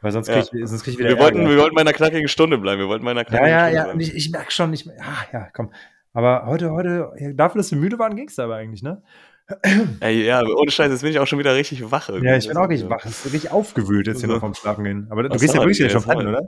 Weil 0.00 0.12
sonst 0.12 0.28
kriege 0.28 0.40
ich, 0.40 0.68
sonst 0.68 0.82
krieg 0.84 0.94
ich 0.94 0.98
wieder. 0.98 1.10
Wir 1.10 1.18
wollten, 1.18 1.48
wir 1.48 1.58
wollten 1.58 1.74
bei 1.74 1.80
einer 1.80 1.92
knackigen 1.92 2.28
Stunde 2.28 2.58
bleiben. 2.58 2.80
Wir 2.80 2.88
wollten 2.88 3.04
bei 3.04 3.12
einer 3.12 3.24
knackigen 3.24 3.50
ja, 3.50 3.68
ja, 3.68 3.68
Stunde 3.68 3.76
ja, 3.76 3.84
bleiben. 3.84 4.00
Ja, 4.00 4.06
ich, 4.06 4.14
ich 4.14 4.30
merke 4.30 4.50
schon, 4.50 4.72
ich, 4.72 4.88
ah, 5.00 5.24
ja, 5.32 5.48
komm. 5.52 5.72
Aber 6.12 6.46
heute, 6.46 6.72
heute, 6.72 7.12
dafür, 7.34 7.58
dass 7.58 7.70
wir 7.70 7.78
müde 7.78 7.98
waren, 7.98 8.16
ging 8.16 8.28
es 8.28 8.38
aber 8.38 8.56
eigentlich, 8.56 8.82
ne? 8.82 9.02
Ey, 10.00 10.24
ja, 10.24 10.42
ohne 10.44 10.70
Scheiß, 10.70 10.90
jetzt 10.90 11.02
bin 11.02 11.10
ich 11.10 11.18
auch 11.18 11.26
schon 11.26 11.38
wieder 11.38 11.54
richtig 11.54 11.90
wach. 11.90 12.08
Irgendwie. 12.08 12.28
Ja, 12.28 12.36
ich 12.36 12.48
bin 12.48 12.56
auch 12.56 12.68
richtig 12.68 12.88
wach. 12.88 13.04
Es 13.04 13.24
ist 13.24 13.32
richtig 13.32 13.50
aufgewühlt 13.50 14.06
jetzt 14.06 14.20
hier 14.20 14.28
noch 14.28 14.40
vom 14.40 14.54
Schlafen 14.54 14.84
gehen. 14.84 15.08
Aber 15.10 15.22
du 15.22 15.30
gehst 15.30 15.54
ja 15.54 15.60
wirklich 15.60 15.90
schon 15.90 16.02
pennen, 16.02 16.28
oder? 16.28 16.42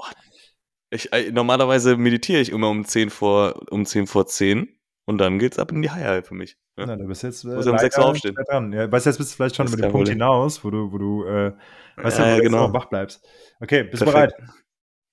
Ich, 0.91 1.11
normalerweise 1.32 1.97
meditiere 1.97 2.41
ich 2.41 2.53
immer 2.53 2.68
um 2.68 2.85
10 2.85 3.11
vor, 3.11 3.62
um 3.70 3.85
10 3.85 4.07
vor 4.07 4.26
10 4.26 4.68
und 5.07 5.19
dann 5.19 5.39
geht's 5.39 5.59
ab 5.59 5.73
in 5.73 5.83
die 5.83 5.91
Haie 5.91 6.23
für 6.23 6.35
mich. 6.35 6.57
Ja, 6.77 6.87
Na, 6.87 6.97
du 6.97 7.07
bist 7.07 7.23
jetzt. 7.23 7.45
Äh, 7.45 7.49
um 7.49 7.79
6 7.79 7.99
Uhr 7.99 8.05
aufstehen. 8.07 8.35
Dran. 8.35 8.73
Ja, 8.73 8.91
weißt 8.91 9.07
du, 9.07 9.11
jetzt 9.11 9.19
bist 9.19 9.33
du 9.33 9.37
vielleicht 9.37 9.57
schon 9.57 9.71
mit 9.71 9.79
dem 9.79 9.93
Punkt 9.93 10.09
hinaus, 10.09 10.65
wo 10.65 10.71
du, 10.71 10.93
wo 10.93 10.99
du, 10.99 11.25
äh, 11.25 11.53
weißt 11.97 12.19
ja, 12.19 12.37
du, 12.37 12.39
wo 12.39 12.43
genau. 12.43 12.67
du 12.69 12.73
wach 12.73 12.87
bleibst. 12.87 13.27
Okay, 13.61 13.85
bist 13.85 14.03
Perfekt. 14.03 14.33
du 14.33 14.43
bereit? 14.43 14.55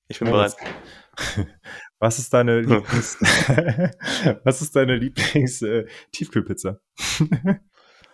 Ich 0.08 0.20
bin 0.20 0.30
bereit. 0.30 0.56
Was 2.00 2.18
ist 2.18 2.34
deine 2.34 2.62
Lieblings, 2.62 3.20
was 4.44 4.62
ist 4.64 4.76
deine 4.76 4.96
Lieblings 4.96 5.62
äh, 5.62 5.86
Tiefkühlpizza? 6.12 6.80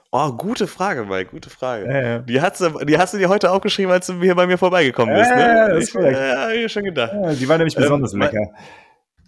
Oh, 0.10 0.32
gute 0.32 0.68
Frage, 0.68 1.04
Mike, 1.04 1.32
gute 1.32 1.50
Frage. 1.50 1.86
Ja, 1.86 2.02
ja. 2.02 2.20
Die, 2.20 2.42
hast 2.42 2.62
du, 2.62 2.70
die 2.86 2.98
hast 2.98 3.14
du 3.14 3.18
dir 3.18 3.28
heute 3.28 3.52
aufgeschrieben, 3.52 3.92
als 3.92 4.08
du 4.08 4.14
hier 4.22 4.36
bei 4.36 4.48
mir 4.48 4.58
vorbeigekommen 4.58 5.14
bist. 5.14 5.30
Ne? 5.30 5.42
Ja, 5.42 5.68
das 5.68 5.90
ich, 5.90 5.94
ja, 5.94 6.50
ich 6.50 6.72
schon 6.72 6.86
gedacht. 6.86 7.12
Ja, 7.14 7.34
die 7.34 7.48
war 7.50 7.58
nämlich 7.58 7.76
ähm, 7.76 7.84
besonders 7.84 8.14
ähm, 8.14 8.22
lecker. 8.22 8.48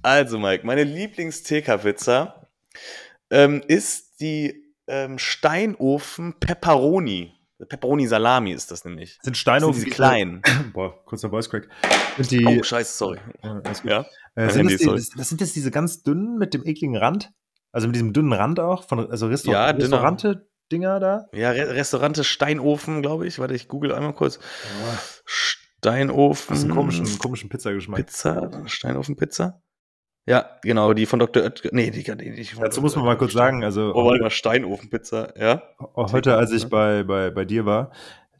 Also, 0.01 0.39
Mike, 0.39 0.65
meine 0.65 0.83
Lieblings-TK-Pizza 0.83 2.47
ähm, 3.29 3.61
ist 3.67 4.21
die 4.21 4.73
ähm, 4.87 5.17
Steinofen 5.17 6.39
Pepperoni. 6.39 7.33
Pepperoni 7.67 8.07
Salami 8.07 8.53
ist 8.53 8.71
das 8.71 8.85
nämlich. 8.85 9.19
Sind 9.21 9.35
Steinofen 9.35 9.73
sind 9.73 9.85
diese 9.85 9.95
kleinen. 9.95 10.41
Boah, 10.73 11.03
kurzer 11.05 11.29
Voice 11.29 11.49
Crack. 11.49 11.67
Sind 12.17 12.31
die, 12.31 12.45
oh, 12.45 12.63
scheiße, 12.63 12.97
sorry. 12.97 13.19
Ja, 13.83 14.05
äh, 14.35 14.49
sind, 14.49 14.71
das 14.71 14.79
die, 14.79 14.85
das, 14.85 15.09
das 15.09 15.29
sind 15.29 15.41
das 15.41 15.51
diese 15.51 15.69
ganz 15.69 16.03
dünnen 16.03 16.37
mit 16.37 16.53
dem 16.53 16.65
ekligen 16.65 16.95
Rand? 16.95 17.31
Also 17.73 17.87
mit 17.87 17.95
diesem 17.95 18.13
dünnen 18.13 18.31
Rand 18.31 18.59
auch? 18.61 18.83
Von, 18.85 19.11
also 19.11 19.27
Restaur 19.27 19.53
ja, 19.53 19.69
Restaurante-Dinger 19.69 20.99
da? 21.01 21.25
Ja, 21.33 21.51
Re 21.51 21.75
Restaurante 21.75 22.23
Steinofen, 22.23 23.01
glaube 23.01 23.27
ich. 23.27 23.39
Warte, 23.39 23.53
ich 23.53 23.67
google 23.67 23.93
einmal 23.93 24.13
kurz. 24.13 24.39
Oh. 24.65 24.97
Steinofen. 25.25 26.45
Das 26.49 26.59
ist 26.59 26.63
einen 26.63 26.73
komischen, 26.75 27.19
komischen 27.19 27.49
Pizzageschmack. 27.49 27.97
Pizza, 28.05 28.63
Steinofen-Pizza. 28.65 29.61
Ja, 30.29 30.45
genau, 30.61 30.93
die 30.93 31.07
von 31.07 31.17
Dr. 31.17 31.41
Oetker. 31.41 31.69
Nee, 31.71 31.89
die, 31.89 32.03
die, 32.03 32.35
die 32.35 32.43
von 32.43 32.63
Dazu 32.63 32.81
muss 32.81 32.95
man 32.95 33.03
mal 33.03 33.17
kurz 33.17 33.33
sagen, 33.33 33.63
also. 33.63 33.95
Oh, 33.95 34.05
warte 34.05 34.21
mal, 34.21 34.29
Steinofenpizza, 34.29 35.33
ja. 35.35 35.63
Heute, 35.95 36.37
als 36.37 36.51
ich 36.51 36.69
bei, 36.69 37.01
bei, 37.01 37.31
bei 37.31 37.45
dir 37.45 37.65
war, 37.65 37.89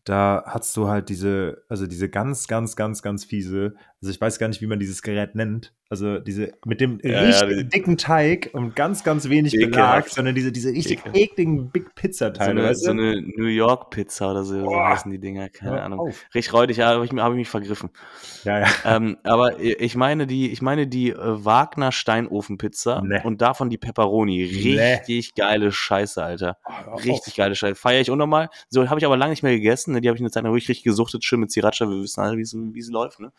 da 0.04 0.44
hast 0.46 0.78
du 0.78 0.88
halt 0.88 1.10
diese, 1.10 1.64
also 1.68 1.88
diese 1.88 2.08
ganz, 2.08 2.48
ganz, 2.48 2.76
ganz, 2.76 3.02
ganz 3.02 3.26
fiese, 3.26 3.74
also 4.02 4.12
ich 4.12 4.22
weiß 4.22 4.40
gar 4.40 4.48
nicht, 4.48 4.62
wie 4.62 4.68
man 4.68 4.80
dieses 4.80 5.02
Gerät 5.02 5.36
nennt, 5.36 5.74
Also 5.90 6.20
diese 6.20 6.54
mit 6.64 6.80
dem 6.80 7.02
ja, 7.04 7.20
richtig 7.20 7.58
ja, 7.58 7.64
dicken 7.64 7.98
Teig 7.98 8.50
und 8.54 8.74
ganz, 8.74 9.04
ganz 9.04 9.28
wenig 9.28 9.52
Belag, 9.52 10.08
sondern 10.08 10.36
diese, 10.36 10.54
diese 10.54 10.70
richtig 10.70 11.02
ekligen 11.14 11.70
Big 11.70 11.96
Pizza-Teile. 11.96 12.46
So, 12.46 12.52
eine, 12.52 12.64
weißt 12.64 12.82
du? 12.82 12.86
so 12.86 12.92
eine 12.92 13.22
New 13.22 13.48
York 13.48 13.90
Pizza 13.90 14.32
oder 14.32 14.46
so, 14.46 14.64
so 14.64 14.74
heißen 14.74 15.12
die 15.12 15.20
Dinger, 15.20 15.50
keine 15.50 15.78
ja, 15.78 15.84
Ahnung. 15.84 16.00
Auf. 16.00 16.26
Richtig 16.34 16.54
räudig, 16.54 16.78
ja, 16.78 16.94
habe 16.94 17.04
ich, 17.04 17.12
hab 17.12 17.32
ich 17.32 17.38
mich 17.38 17.50
vergriffen. 17.50 17.90
Ja, 18.46 18.60
ja. 18.60 18.68
Ähm, 18.86 19.18
aber 19.24 19.60
ich 19.60 19.98
meine 19.98 20.28
die, 20.28 20.50
ich 20.50 20.62
meine 20.62 20.88
die 20.88 21.10
äh, 21.10 21.18
Wagner 21.20 21.92
Steinofen-Pizza 21.92 23.02
nee. 23.06 23.20
und 23.24 23.42
davon 23.42 23.70
die 23.70 23.78
Pepperoni. 23.78 24.44
Richtig 24.44 25.34
nee. 25.36 25.42
geile 25.42 25.74
Scheiße, 25.74 26.24
Alter. 26.24 26.58
Oh, 26.64 26.96
richtig 26.96 27.34
auf. 27.34 27.36
geile 27.36 27.56
Scheiße. 27.56 27.76
Feiere 27.76 28.00
ich 28.00 28.10
unnormal. 28.10 28.50
So 28.70 28.90
habe 28.90 29.00
ich 29.02 29.06
aber 29.06 29.18
lange 29.18 29.32
nicht 29.32 29.44
mehr 29.44 29.52
gegessen. 29.52 29.94
Ne? 29.94 30.00
Die 30.00 30.08
habe 30.08 30.16
ich 30.16 30.22
eine 30.22 30.32
Zeit 30.32 30.44
lang 30.44 30.54
richtig, 30.54 30.70
richtig 30.70 30.86
gesuchtet, 30.86 31.26
schön 31.26 31.42
mit 31.42 31.52
Sriracha. 31.52 31.90
Wir 31.90 32.02
wissen 32.02 32.22
alle, 32.22 32.38
wie 32.38 32.46
sie 32.46 32.92
läuft, 32.94 33.20
ne? 33.20 33.34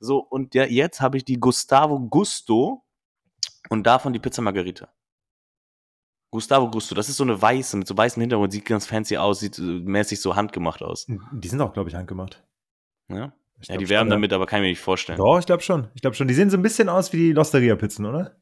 So, 0.00 0.18
und 0.18 0.54
ja, 0.54 0.64
jetzt 0.64 1.00
habe 1.00 1.16
ich 1.16 1.24
die 1.24 1.40
Gustavo 1.40 1.98
Gusto 2.00 2.84
und 3.70 3.86
davon 3.86 4.12
die 4.12 4.20
Pizza 4.20 4.42
Margarita. 4.42 4.92
Gustavo 6.30 6.70
Gusto, 6.70 6.94
das 6.94 7.08
ist 7.08 7.16
so 7.16 7.24
eine 7.24 7.40
weiße, 7.40 7.76
mit 7.76 7.88
so 7.88 7.96
weißem 7.96 8.20
Hintergrund, 8.20 8.52
sieht 8.52 8.66
ganz 8.66 8.86
fancy 8.86 9.16
aus, 9.16 9.40
sieht 9.40 9.58
äh, 9.58 9.62
mäßig 9.62 10.20
so 10.20 10.36
handgemacht 10.36 10.82
aus. 10.82 11.06
Die 11.32 11.48
sind 11.48 11.60
auch, 11.60 11.72
glaube 11.72 11.88
ich, 11.88 11.96
handgemacht. 11.96 12.44
Ja? 13.08 13.32
Ich 13.60 13.68
ja, 13.68 13.76
die 13.76 13.88
werben 13.88 14.10
damit, 14.10 14.32
aber 14.32 14.46
kann 14.46 14.60
ich 14.60 14.62
mir 14.62 14.68
nicht 14.68 14.80
vorstellen. 14.80 15.18
Doch, 15.18 15.38
ich 15.38 15.46
glaube 15.46 15.62
schon. 15.62 15.88
Ich 15.94 16.02
glaube 16.02 16.14
schon. 16.14 16.28
Die 16.28 16.34
sehen 16.34 16.50
so 16.50 16.56
ein 16.56 16.62
bisschen 16.62 16.88
aus 16.88 17.12
wie 17.12 17.16
die 17.16 17.32
Losteria-Pizzen, 17.32 18.06
oder? 18.06 18.40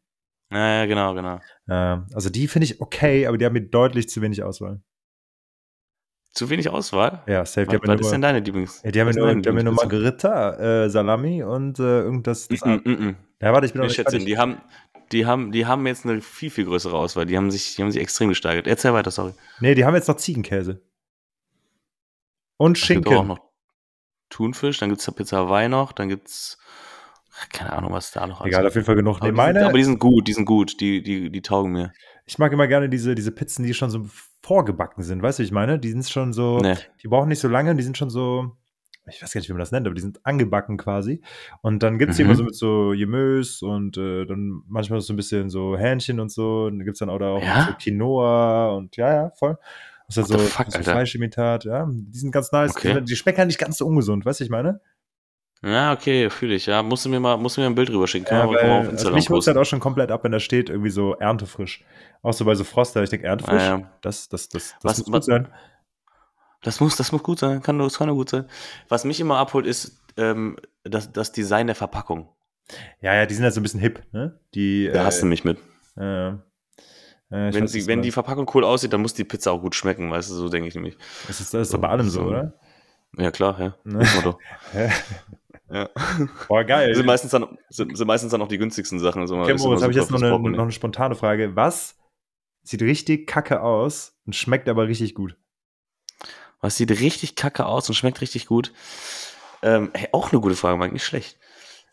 Ja, 0.50 0.80
ja, 0.80 0.86
genau, 0.86 1.14
genau. 1.14 1.40
Äh, 1.68 2.02
also 2.12 2.28
die 2.28 2.48
finde 2.48 2.66
ich 2.66 2.80
okay, 2.80 3.26
aber 3.26 3.38
die 3.38 3.44
haben 3.44 3.54
mir 3.54 3.66
deutlich 3.66 4.08
zu 4.08 4.20
wenig 4.20 4.42
Auswahl. 4.42 4.82
Zu 6.36 6.50
wenig 6.50 6.68
Auswahl? 6.68 7.22
Ja, 7.26 7.46
safe. 7.46 7.66
Was, 7.66 7.80
was 7.82 8.00
ist 8.02 8.10
denn 8.10 8.20
deine 8.20 8.40
Lieblings? 8.40 8.82
Ja, 8.84 8.90
die 8.90 9.00
haben 9.00 9.10
nur, 9.10 9.34
die 9.34 9.48
haben 9.48 9.64
nur 9.64 9.72
Margarita, 9.72 10.84
äh, 10.84 10.90
Salami 10.90 11.42
und 11.42 11.78
äh, 11.78 12.02
irgendwas. 12.02 12.46
Das 12.46 12.60
mm 12.60 12.68
-mm, 12.68 12.88
mm 12.88 13.16
ja, 13.40 13.52
warte, 13.54 13.66
ich 13.66 13.72
bin 13.72 13.80
noch 13.80 13.88
nicht 13.88 14.26
die 14.28 14.36
haben, 14.36 14.60
die 15.12 15.24
haben, 15.24 15.50
die 15.50 15.64
haben 15.64 15.86
jetzt 15.86 16.04
eine 16.04 16.20
viel, 16.20 16.50
viel 16.50 16.66
größere 16.66 16.94
Auswahl. 16.94 17.24
Die 17.24 17.38
haben 17.38 17.50
sich, 17.50 17.76
die 17.76 17.82
haben 17.82 17.90
sich 17.90 18.02
extrem 18.02 18.28
gesteigert. 18.28 18.66
Erzähl 18.66 18.92
weiter, 18.92 19.10
sorry. 19.10 19.32
Nee, 19.60 19.74
die 19.74 19.86
haben 19.86 19.94
jetzt 19.94 20.08
noch 20.08 20.16
Ziegenkäse. 20.16 20.82
Und 22.58 22.76
Schinken. 22.76 23.16
Auch 23.16 23.24
noch 23.24 23.40
Thunfisch, 24.28 24.78
dann 24.78 24.90
gibt 24.90 25.00
es 25.00 25.10
Pizza 25.14 25.38
Hawaii 25.38 25.68
noch, 25.70 25.92
dann 25.92 26.10
gibt's 26.10 26.58
keine 27.52 27.72
Ahnung, 27.72 27.92
was 27.92 28.10
da 28.10 28.26
noch 28.26 28.44
Egal, 28.44 28.66
auf 28.66 28.74
jeden 28.74 28.86
Fall 28.86 28.96
genug. 28.96 29.20
Nee, 29.20 29.28
aber, 29.28 29.36
meine, 29.36 29.52
die 29.52 29.58
sind, 29.60 29.68
aber 29.68 29.78
die 29.78 29.84
sind 29.84 29.98
gut, 29.98 30.28
die 30.28 30.32
sind 30.32 30.44
gut, 30.46 30.80
die, 30.80 31.02
die, 31.02 31.30
die 31.30 31.42
taugen 31.42 31.72
mir. 31.72 31.92
Ich 32.26 32.38
mag 32.38 32.52
immer 32.52 32.66
gerne 32.66 32.88
diese, 32.88 33.14
diese 33.14 33.30
Pizzen, 33.30 33.64
die 33.64 33.72
schon 33.72 33.90
so 33.90 34.06
vorgebacken 34.42 35.02
sind, 35.02 35.22
weißt 35.22 35.38
du, 35.38 35.42
wie 35.42 35.46
ich 35.46 35.52
meine? 35.52 35.78
Die 35.78 35.90
sind 35.90 36.08
schon 36.08 36.32
so, 36.32 36.58
nee. 36.58 36.74
die 37.02 37.08
brauchen 37.08 37.28
nicht 37.28 37.40
so 37.40 37.48
lange, 37.48 37.74
die 37.74 37.82
sind 37.82 37.96
schon 37.96 38.10
so, 38.10 38.56
ich 39.08 39.22
weiß 39.22 39.32
gar 39.32 39.40
nicht, 39.40 39.48
wie 39.48 39.52
man 39.52 39.60
das 39.60 39.72
nennt, 39.72 39.86
aber 39.86 39.94
die 39.94 40.00
sind 40.00 40.24
angebacken 40.24 40.76
quasi. 40.76 41.22
Und 41.62 41.82
dann 41.82 41.98
gibt 41.98 42.12
es 42.12 42.18
mhm. 42.18 42.22
die 42.22 42.24
immer 42.24 42.34
so 42.34 42.44
mit 42.44 42.54
so 42.54 42.92
Gemüse 42.96 43.66
und 43.66 43.96
äh, 43.96 44.24
dann 44.24 44.62
manchmal 44.66 45.00
so 45.00 45.12
ein 45.12 45.16
bisschen 45.16 45.50
so 45.50 45.76
Hähnchen 45.76 46.20
und 46.20 46.30
so. 46.30 46.64
Und 46.64 46.78
dann 46.78 46.84
gibt 46.84 46.96
es 46.96 46.98
dann 46.98 47.10
auch, 47.10 47.18
da 47.18 47.30
auch 47.30 47.42
ja? 47.42 47.66
so 47.66 47.72
Quinoa 47.74 48.72
und 48.74 48.96
ja, 48.96 49.14
ja, 49.14 49.30
voll. 49.30 49.56
Das 50.08 50.16
ist 50.16 50.30
halt 50.30 50.40
so, 50.40 50.46
fuck, 50.46 50.72
so 50.72 50.82
Fleischimitat, 50.82 51.64
ja. 51.64 51.88
Die 51.90 52.18
sind 52.18 52.30
ganz 52.30 52.52
nice. 52.52 52.76
Okay. 52.76 52.94
Die, 53.00 53.04
die 53.04 53.16
schmecken 53.16 53.38
halt 53.38 53.48
nicht 53.48 53.58
ganz 53.58 53.78
so 53.78 53.86
ungesund, 53.86 54.24
weißt 54.24 54.40
du, 54.40 54.44
ich 54.44 54.50
meine? 54.50 54.80
Ja, 55.66 55.92
okay, 55.92 56.30
fühle 56.30 56.54
ich, 56.54 56.66
ja. 56.66 56.80
Musst 56.80 57.04
du 57.04 57.08
mir 57.08 57.18
mal, 57.18 57.36
musst 57.36 57.56
du 57.56 57.60
mir 57.60 57.66
ein 57.66 57.74
Bild 57.74 57.90
rüberschicken. 57.90 58.28
Ja, 58.30 58.48
weil, 58.48 58.88
also 58.88 59.10
mich 59.10 59.28
holt 59.28 59.44
halt 59.48 59.56
auch 59.56 59.64
schon 59.64 59.80
komplett 59.80 60.12
ab, 60.12 60.22
wenn 60.22 60.30
da 60.30 60.38
steht, 60.38 60.70
irgendwie 60.70 60.90
so 60.90 61.14
erntefrisch. 61.14 61.84
Auch 62.22 62.32
so 62.32 62.44
bei 62.44 62.54
so 62.54 62.62
Froster, 62.62 63.02
ich 63.02 63.10
denke, 63.10 63.26
erntefrisch, 63.26 63.62
ah, 63.62 63.78
ja. 63.78 63.90
das, 64.00 64.28
das, 64.28 64.48
das, 64.48 64.76
das 64.80 64.84
was, 64.84 64.98
muss 64.98 65.12
gut 65.12 65.24
sein. 65.24 65.48
Das 66.62 66.78
muss, 66.80 66.94
das 66.94 67.10
muss 67.10 67.22
gut 67.22 67.40
sein, 67.40 67.62
kann, 67.62 67.80
das 67.80 67.98
kann 67.98 68.06
nur 68.06 68.16
gut 68.16 68.30
sein. 68.30 68.46
Was 68.88 69.04
mich 69.04 69.18
immer 69.18 69.38
abholt, 69.38 69.66
ist 69.66 70.00
ähm, 70.16 70.56
das, 70.84 71.12
das 71.12 71.32
Design 71.32 71.66
der 71.66 71.76
Verpackung. 71.76 72.28
Ja, 73.00 73.14
ja, 73.14 73.26
die 73.26 73.34
sind 73.34 73.42
halt 73.42 73.54
so 73.54 73.60
ein 73.60 73.64
bisschen 73.64 73.80
hip, 73.80 74.02
ne? 74.12 74.38
Die, 74.54 74.88
da 74.92 75.02
äh, 75.02 75.04
hast 75.04 75.20
du 75.20 75.26
mich 75.26 75.44
mit. 75.44 75.58
Äh, 75.96 76.28
äh, 76.28 76.34
wenn, 77.28 77.64
weiß, 77.64 77.72
sie, 77.72 77.86
wenn 77.88 78.02
die 78.02 78.12
Verpackung 78.12 78.48
cool 78.54 78.64
aussieht, 78.64 78.92
dann 78.92 79.02
muss 79.02 79.14
die 79.14 79.24
Pizza 79.24 79.50
auch 79.50 79.60
gut 79.60 79.74
schmecken, 79.74 80.10
weißt 80.12 80.30
du, 80.30 80.34
so 80.34 80.48
denke 80.48 80.68
ich 80.68 80.74
nämlich. 80.76 80.96
Das 81.26 81.40
ist, 81.40 81.52
das 81.52 81.62
ist 81.62 81.70
so, 81.70 81.78
bei 81.78 81.88
allem 81.88 82.08
so, 82.08 82.22
oder? 82.22 82.54
Ja, 83.18 83.30
klar, 83.30 83.60
ja. 83.60 83.74
Ne? 83.84 84.06
Ja. 85.70 85.88
Boah, 86.48 86.64
geil. 86.64 86.94
sind, 86.94 87.06
meistens 87.06 87.32
dann, 87.32 87.58
sind, 87.68 87.96
sind 87.96 88.06
meistens 88.06 88.30
dann 88.30 88.42
auch 88.42 88.48
die 88.48 88.58
günstigsten 88.58 88.98
Sachen. 88.98 89.20
Also 89.20 89.36
okay, 89.36 89.54
Moritz, 89.54 89.82
habe 89.82 89.92
ich 89.92 89.98
jetzt 89.98 90.10
noch 90.10 90.22
eine, 90.22 90.38
noch 90.38 90.62
eine 90.62 90.72
spontane 90.72 91.14
Frage. 91.14 91.56
Was 91.56 91.96
sieht 92.62 92.82
richtig 92.82 93.26
kacke 93.26 93.62
aus 93.62 94.18
und 94.26 94.34
schmeckt 94.34 94.68
aber 94.68 94.88
richtig 94.88 95.14
gut? 95.14 95.36
Was 96.60 96.76
sieht 96.76 96.90
richtig 96.90 97.36
kacke 97.36 97.66
aus 97.66 97.88
und 97.88 97.94
schmeckt 97.94 98.20
richtig 98.20 98.46
gut? 98.46 98.72
Ähm, 99.62 99.90
hey, 99.94 100.08
auch 100.12 100.32
eine 100.32 100.40
gute 100.40 100.56
Frage, 100.56 100.78
Mike, 100.78 100.92
nicht 100.92 101.04
schlecht. 101.04 101.38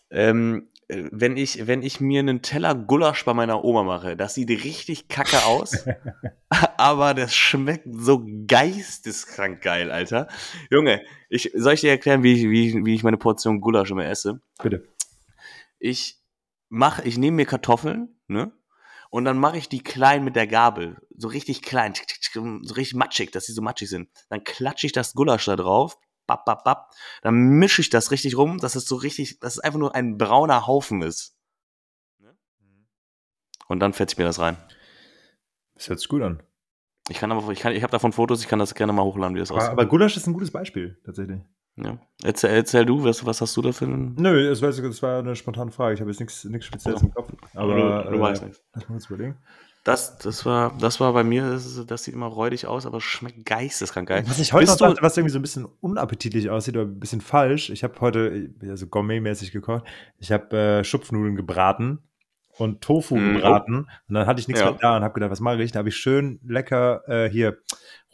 Ähm, 0.09 0.69
äh, 0.72 0.72
wenn 1.11 1.37
ich, 1.37 1.67
wenn 1.67 1.81
ich 1.81 1.99
mir 1.99 2.19
einen 2.19 2.41
Teller 2.41 2.75
Gulasch 2.75 3.25
bei 3.25 3.33
meiner 3.33 3.63
Oma 3.63 3.83
mache, 3.83 4.15
das 4.17 4.33
sieht 4.33 4.49
richtig 4.49 5.07
kacke 5.07 5.45
aus, 5.45 5.85
aber 6.77 7.13
das 7.13 7.35
schmeckt 7.35 7.87
so 7.89 8.25
geisteskrank 8.47 9.61
geil, 9.61 9.91
Alter. 9.91 10.27
Junge, 10.69 11.01
ich, 11.29 11.51
soll 11.55 11.73
ich 11.73 11.81
dir 11.81 11.91
erklären, 11.91 12.23
wie 12.23 12.33
ich, 12.33 12.43
wie, 12.43 12.85
wie 12.85 12.95
ich 12.95 13.03
meine 13.03 13.17
Portion 13.17 13.61
Gulasch 13.61 13.91
immer 13.91 14.05
esse? 14.05 14.41
Bitte. 14.61 14.87
Ich 15.79 16.21
mache, 16.69 17.03
ich 17.03 17.17
nehme 17.17 17.37
mir 17.37 17.45
Kartoffeln, 17.45 18.15
ne? 18.27 18.51
Und 19.09 19.25
dann 19.25 19.37
mache 19.37 19.59
ich 19.59 19.69
die 19.69 19.83
klein 19.83 20.23
mit 20.23 20.35
der 20.35 20.47
Gabel, 20.47 20.97
so 21.15 21.27
richtig 21.27 21.61
klein, 21.61 21.93
so 22.33 22.73
richtig 22.73 22.95
matschig, 22.95 23.31
dass 23.31 23.45
sie 23.45 23.53
so 23.53 23.61
matschig 23.61 23.87
sind. 23.87 24.09
Dann 24.29 24.43
klatsche 24.43 24.87
ich 24.87 24.91
das 24.91 25.13
Gulasch 25.13 25.45
da 25.45 25.55
drauf, 25.55 25.99
bap, 26.27 26.45
bap, 26.45 26.63
bap. 26.63 26.91
Dann 27.21 27.35
mische 27.35 27.81
ich 27.81 27.89
das 27.89 28.11
richtig 28.11 28.37
rum, 28.37 28.59
dass 28.59 28.75
es 28.75 28.85
so 28.85 28.95
richtig, 28.95 29.39
dass 29.39 29.53
es 29.53 29.59
einfach 29.59 29.79
nur 29.79 29.95
ein 29.95 30.17
brauner 30.17 30.67
Haufen 30.67 31.01
ist. 31.01 31.35
Ne? 32.19 32.35
Und 33.67 33.79
dann 33.79 33.93
fetze 33.93 34.13
ich 34.13 34.17
mir 34.17 34.25
das 34.25 34.39
rein. 34.39 34.57
Das 35.75 35.89
hört 35.89 35.99
sich 35.99 36.09
gut 36.09 36.21
an. 36.21 36.43
Ich 37.09 37.17
kann 37.17 37.31
aber, 37.31 37.51
ich 37.51 37.59
kann, 37.59 37.73
ich 37.73 37.83
habe 37.83 37.91
davon 37.91 38.13
Fotos, 38.13 38.41
ich 38.41 38.47
kann 38.47 38.59
das 38.59 38.75
gerne 38.75 38.93
mal 38.93 39.03
hochladen, 39.03 39.35
wie 39.35 39.39
das 39.39 39.51
aussieht. 39.51 39.71
Aber 39.71 39.85
Gulasch 39.85 40.15
ist 40.15 40.27
ein 40.27 40.33
gutes 40.33 40.51
Beispiel, 40.51 41.01
tatsächlich. 41.03 41.41
Ja. 41.75 41.97
Erzähl, 42.23 42.51
erzähl 42.51 42.85
du, 42.85 43.03
was, 43.03 43.25
was 43.25 43.41
hast 43.41 43.57
du 43.57 43.61
da 43.61 43.71
für 43.71 43.85
einen. 43.85 44.15
Nö, 44.15 44.47
das 44.47 44.61
war, 44.61 44.69
das 44.69 45.01
war 45.01 45.19
eine 45.19 45.35
spontane 45.35 45.71
Frage. 45.71 45.95
Ich 45.95 46.01
habe 46.01 46.11
jetzt 46.11 46.19
nichts 46.19 46.65
Spezielles 46.65 47.01
oh. 47.01 47.05
im 47.07 47.13
Kopf. 47.13 47.33
Aber 47.55 47.73
du, 47.73 48.11
du 48.11 48.17
äh, 48.17 48.19
weißt 48.19 48.43
nichts. 48.43 48.63
Lass 48.73 48.87
mal 48.87 48.95
kurz 48.95 49.07
überlegen. 49.07 49.37
Das, 49.83 50.17
das, 50.17 50.45
war, 50.45 50.77
das 50.79 51.01
war 51.01 51.11
bei 51.11 51.25
mir, 51.25 51.49
das, 51.49 51.85
das 51.85 52.05
sieht 52.05 52.13
immer 52.13 52.27
räudig 52.27 52.67
aus, 52.67 52.85
aber 52.85 53.01
schmeckt 53.01 53.45
geisteskrank 53.45 54.07
geil. 54.07 54.23
Was 54.27 54.39
ich 54.39 54.53
heute 54.53 54.65
Bist 54.65 54.79
noch 54.79 54.87
dachte, 54.87 55.01
was 55.01 55.17
irgendwie 55.17 55.33
so 55.33 55.39
ein 55.39 55.41
bisschen 55.41 55.65
unappetitlich 55.81 56.49
aussieht 56.49 56.77
oder 56.77 56.85
ein 56.85 56.99
bisschen 56.99 57.19
falsch. 57.19 57.69
Ich 57.69 57.83
habe 57.83 57.99
heute, 57.99 58.49
also 58.61 58.87
gourmetmäßig 58.87 59.51
gekocht, 59.51 59.83
ich 60.19 60.31
habe 60.31 60.55
äh, 60.57 60.83
Schupfnudeln 60.85 61.35
gebraten 61.35 61.99
und 62.57 62.79
Tofu 62.79 63.17
mm, 63.17 63.33
gebraten. 63.33 63.85
Oh. 63.89 63.93
Und 64.07 64.15
dann 64.15 64.25
hatte 64.25 64.39
ich 64.39 64.47
nichts 64.47 64.61
ja. 64.61 64.71
mehr 64.71 64.79
da 64.79 64.95
und 64.95 65.03
habe 65.03 65.15
gedacht, 65.15 65.31
was 65.31 65.41
mache 65.41 65.61
ich? 65.61 65.73
Da 65.73 65.79
habe 65.79 65.89
ich 65.89 65.97
schön 65.97 66.39
lecker 66.45 67.03
äh, 67.07 67.29
hier 67.29 67.57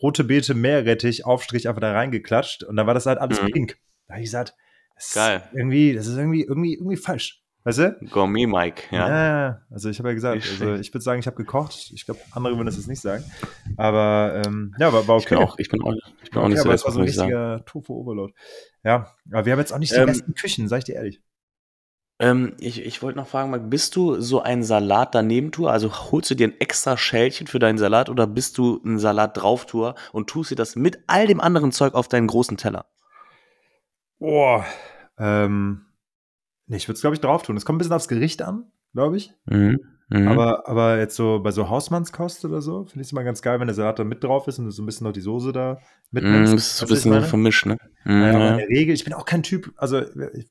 rote 0.01 0.23
Beete, 0.23 0.55
Meerrettich, 0.55 1.25
Aufstrich 1.25 1.67
einfach 1.67 1.81
da 1.81 1.91
reingeklatscht 1.91 2.63
und 2.63 2.77
dann 2.77 2.87
war 2.87 2.95
das 2.95 3.05
halt 3.05 3.19
alles 3.19 3.43
mm. 3.43 3.45
pink. 3.47 3.77
Da 4.07 4.15
habe 4.15 4.21
ich 4.21 4.27
gesagt, 4.27 4.55
das 4.95 5.13
Geil. 5.13 5.43
Ist 5.45 5.55
irgendwie, 5.55 5.93
das 5.93 6.07
ist 6.07 6.17
irgendwie, 6.17 6.43
irgendwie, 6.43 6.73
irgendwie 6.73 6.97
falsch. 6.97 7.38
Weißt 7.65 7.79
du? 7.79 7.97
Gourmet 8.09 8.47
Mike, 8.47 8.83
ja. 8.91 9.09
Ja, 9.09 9.61
also 9.69 9.89
ich 9.89 9.99
habe 9.99 10.09
ja 10.09 10.15
gesagt, 10.15 10.35
also 10.35 10.75
ich 10.75 10.93
würde 10.93 11.03
sagen, 11.03 11.19
ich 11.19 11.27
habe 11.27 11.35
gekocht. 11.35 11.91
Ich 11.93 12.05
glaube, 12.05 12.21
andere 12.31 12.55
würden 12.55 12.67
das 12.67 12.77
jetzt 12.77 12.87
nicht 12.87 13.01
sagen. 13.01 13.23
Aber 13.75 14.41
ähm, 14.45 14.73
ja, 14.79 14.93
war, 14.93 15.07
war 15.07 15.17
okay. 15.17 15.25
Ich 15.25 15.29
bin 15.29 15.37
auch, 15.39 15.59
ich 15.59 15.69
bin 15.69 15.81
auch, 15.81 15.93
ich 16.23 16.31
bin 16.31 16.39
auch 16.39 16.43
okay, 16.43 16.53
nicht 16.53 16.61
so 16.61 16.65
aber 16.69 16.73
es 16.73 16.85
war 16.85 16.91
so 16.93 16.99
ein 16.99 17.05
richtiger 17.05 17.65
Tofu-Overload. 17.65 18.33
Ja, 18.83 19.13
aber 19.31 19.45
wir 19.45 19.51
haben 19.51 19.59
jetzt 19.59 19.73
auch 19.73 19.77
nicht 19.77 19.91
die 19.91 19.97
ähm, 19.97 20.05
besten 20.05 20.33
Küchen, 20.35 20.69
sag 20.69 20.79
ich 20.79 20.83
dir 20.85 20.95
ehrlich. 20.95 21.21
Ähm, 22.19 22.55
ich 22.59 22.85
ich 22.85 23.01
wollte 23.01 23.17
noch 23.17 23.27
fragen, 23.27 23.51
Mike, 23.51 23.65
bist 23.65 23.95
du 23.97 24.21
so 24.21 24.41
ein 24.41 24.63
Salat 24.63 25.13
daneben 25.13 25.51
Tour? 25.51 25.71
Also 25.71 26.11
holst 26.11 26.31
du 26.31 26.35
dir 26.35 26.47
ein 26.47 26.59
extra 26.59 26.97
Schälchen 26.97 27.47
für 27.47 27.59
deinen 27.59 27.77
Salat 27.77 28.09
oder 28.09 28.25
bist 28.25 28.57
du 28.57 28.81
ein 28.85 28.99
Salat 28.99 29.35
drauf 29.35 29.65
Tour 29.65 29.95
und 30.13 30.29
tust 30.29 30.51
dir 30.51 30.55
das 30.55 30.77
mit 30.77 30.99
all 31.07 31.27
dem 31.27 31.41
anderen 31.41 31.73
Zeug 31.73 31.93
auf 31.93 32.07
deinen 32.07 32.27
großen 32.27 32.55
Teller? 32.55 32.85
Boah, 34.17 34.65
ähm, 35.17 35.85
Nee, 36.69 36.77
ich 36.77 36.87
würde 36.87 36.95
es, 36.95 37.01
glaube 37.01 37.15
ich, 37.15 37.21
drauf 37.21 37.41
tun. 37.41 37.57
Es 37.57 37.65
kommt 37.65 37.77
ein 37.77 37.79
bisschen 37.79 37.93
aufs 37.93 38.07
Gericht 38.07 38.41
an, 38.41 38.71
glaube 38.93 39.17
ich. 39.17 39.33
Mhm. 39.45 39.79
Mhm. 40.11 40.27
Aber, 40.27 40.67
aber 40.67 40.97
jetzt 40.97 41.15
so 41.15 41.39
bei 41.41 41.51
so 41.51 41.69
Hausmannskost 41.69 42.45
oder 42.45 42.61
so, 42.61 42.85
finde 42.85 43.01
ich 43.01 43.07
es 43.07 43.11
immer 43.11 43.23
ganz 43.23 43.41
geil, 43.41 43.59
wenn 43.59 43.67
der 43.67 43.75
Salat 43.75 43.99
da 43.99 44.03
mit 44.03 44.23
drauf 44.23 44.47
ist 44.47 44.57
und 44.57 44.65
du 44.65 44.71
so 44.71 44.81
ein 44.81 44.85
bisschen 44.85 45.05
noch 45.05 45.13
die 45.13 45.21
Soße 45.21 45.51
da 45.51 45.79
mitnimmst. 46.11 46.53
Mm, 46.53 46.55
das 46.55 46.65
ist 46.67 46.77
so 46.77 46.85
ein 46.85 46.89
bisschen 46.89 47.23
vermischt, 47.23 47.65
ne? 47.67 47.77
Naja, 48.05 48.39
ja. 48.39 48.51
in 48.51 48.57
der 48.57 48.67
Regel, 48.69 48.95
ich 48.95 49.03
bin 49.03 49.13
auch 49.13 49.25
kein 49.25 49.43
Typ, 49.43 49.71
also 49.77 50.01